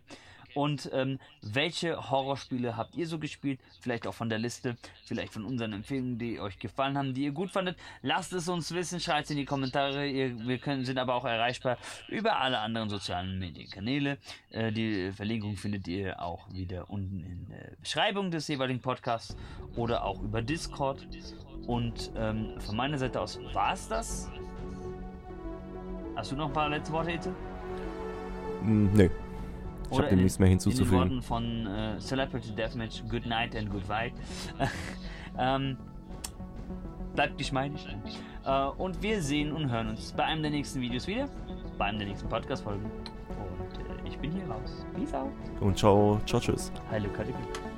Und 0.55 0.91
ähm, 0.93 1.19
welche 1.43 2.11
Horrorspiele 2.11 2.77
habt 2.77 2.95
ihr 2.95 3.07
so 3.07 3.19
gespielt? 3.19 3.61
Vielleicht 3.81 4.07
auch 4.07 4.15
von 4.15 4.29
der 4.29 4.39
Liste, 4.39 4.77
vielleicht 5.05 5.33
von 5.33 5.45
unseren 5.45 5.73
Empfehlungen, 5.73 6.19
die 6.19 6.41
euch 6.41 6.59
gefallen 6.59 6.97
haben, 6.97 7.15
die 7.15 7.25
ihr 7.25 7.33
gut 7.33 7.51
fandet. 7.51 7.77
Lasst 8.03 8.33
es 8.33 8.49
uns 8.49 8.73
wissen, 8.73 9.01
schreibt 9.01 9.25
es 9.25 9.31
in 9.31 9.37
die 9.37 9.45
Kommentare. 9.45 10.07
Ihr, 10.07 10.47
wir 10.47 10.59
können, 10.59 10.85
sind 10.85 10.99
aber 10.99 11.15
auch 11.15 11.25
erreichbar 11.25 11.79
über 12.09 12.39
alle 12.39 12.59
anderen 12.59 12.89
sozialen 12.89 13.39
Medienkanäle. 13.39 14.19
Äh, 14.51 14.73
die 14.73 15.13
Verlinkung 15.13 15.57
findet 15.57 15.89
ihr 15.89 16.21
auch 16.23 16.51
wieder 16.53 16.89
unten 16.89 17.21
in 17.25 17.47
der 17.49 17.77
Beschreibung 17.81 18.31
des 18.31 18.49
jeweiligen 18.49 18.81
Podcasts 18.81 19.37
oder 19.77 20.05
auch 20.05 20.23
über 20.23 20.43
Discord. 20.43 21.07
Und 21.67 22.13
ähm, 22.17 22.61
von 22.61 22.77
meiner 22.77 22.99
Seite 22.99 23.21
aus 23.21 23.41
war 23.53 23.73
es 23.73 23.89
das. 23.89 24.31
Hast 26.15 26.31
du 26.31 26.37
noch 26.37 26.47
ein 26.47 26.53
paar 26.53 26.69
letzte 26.69 26.93
Worte, 26.93 27.13
Ete? 27.13 27.35
Hm, 28.61 28.93
nee. 28.93 29.11
Ich 29.91 29.99
habe 29.99 30.09
dem 30.09 30.23
nichts 30.23 30.39
mehr 30.39 30.49
In 30.49 30.59
den 30.59 30.61
hinzuzufügen. 30.61 30.99
Worten 30.99 31.23
von 31.23 31.67
äh, 31.67 31.99
Celebrity 31.99 32.55
Deathmatch, 32.55 33.03
Good 33.09 33.27
Night 33.27 33.55
and 33.57 33.71
Goodbye. 33.71 34.13
ähm, 35.39 35.77
bleibt 37.15 37.39
geschmeidig. 37.39 37.87
Äh, 38.45 38.67
und 38.79 39.03
wir 39.03 39.23
sehen 39.23 39.53
und 39.53 39.71
hören 39.71 39.91
uns 39.91 40.13
bei 40.13 40.25
einem 40.25 40.43
der 40.43 40.51
nächsten 40.51 40.81
Videos 40.81 41.07
wieder, 41.07 41.29
bei 41.79 41.87
einem 41.87 41.99
der 41.99 42.09
nächsten 42.09 42.29
Podcast-Folgen. 42.29 42.85
Und 42.85 43.79
äh, 43.79 44.09
ich 44.09 44.19
bin 44.19 44.33
hier 44.33 44.47
raus. 44.47 44.85
Peace 44.95 45.15
out. 45.15 45.31
Und 45.61 45.79
ciao, 45.79 46.21
ciao, 46.27 46.41
tschüss. 46.41 46.73
Heile 46.91 47.09
Kategorie. 47.09 47.74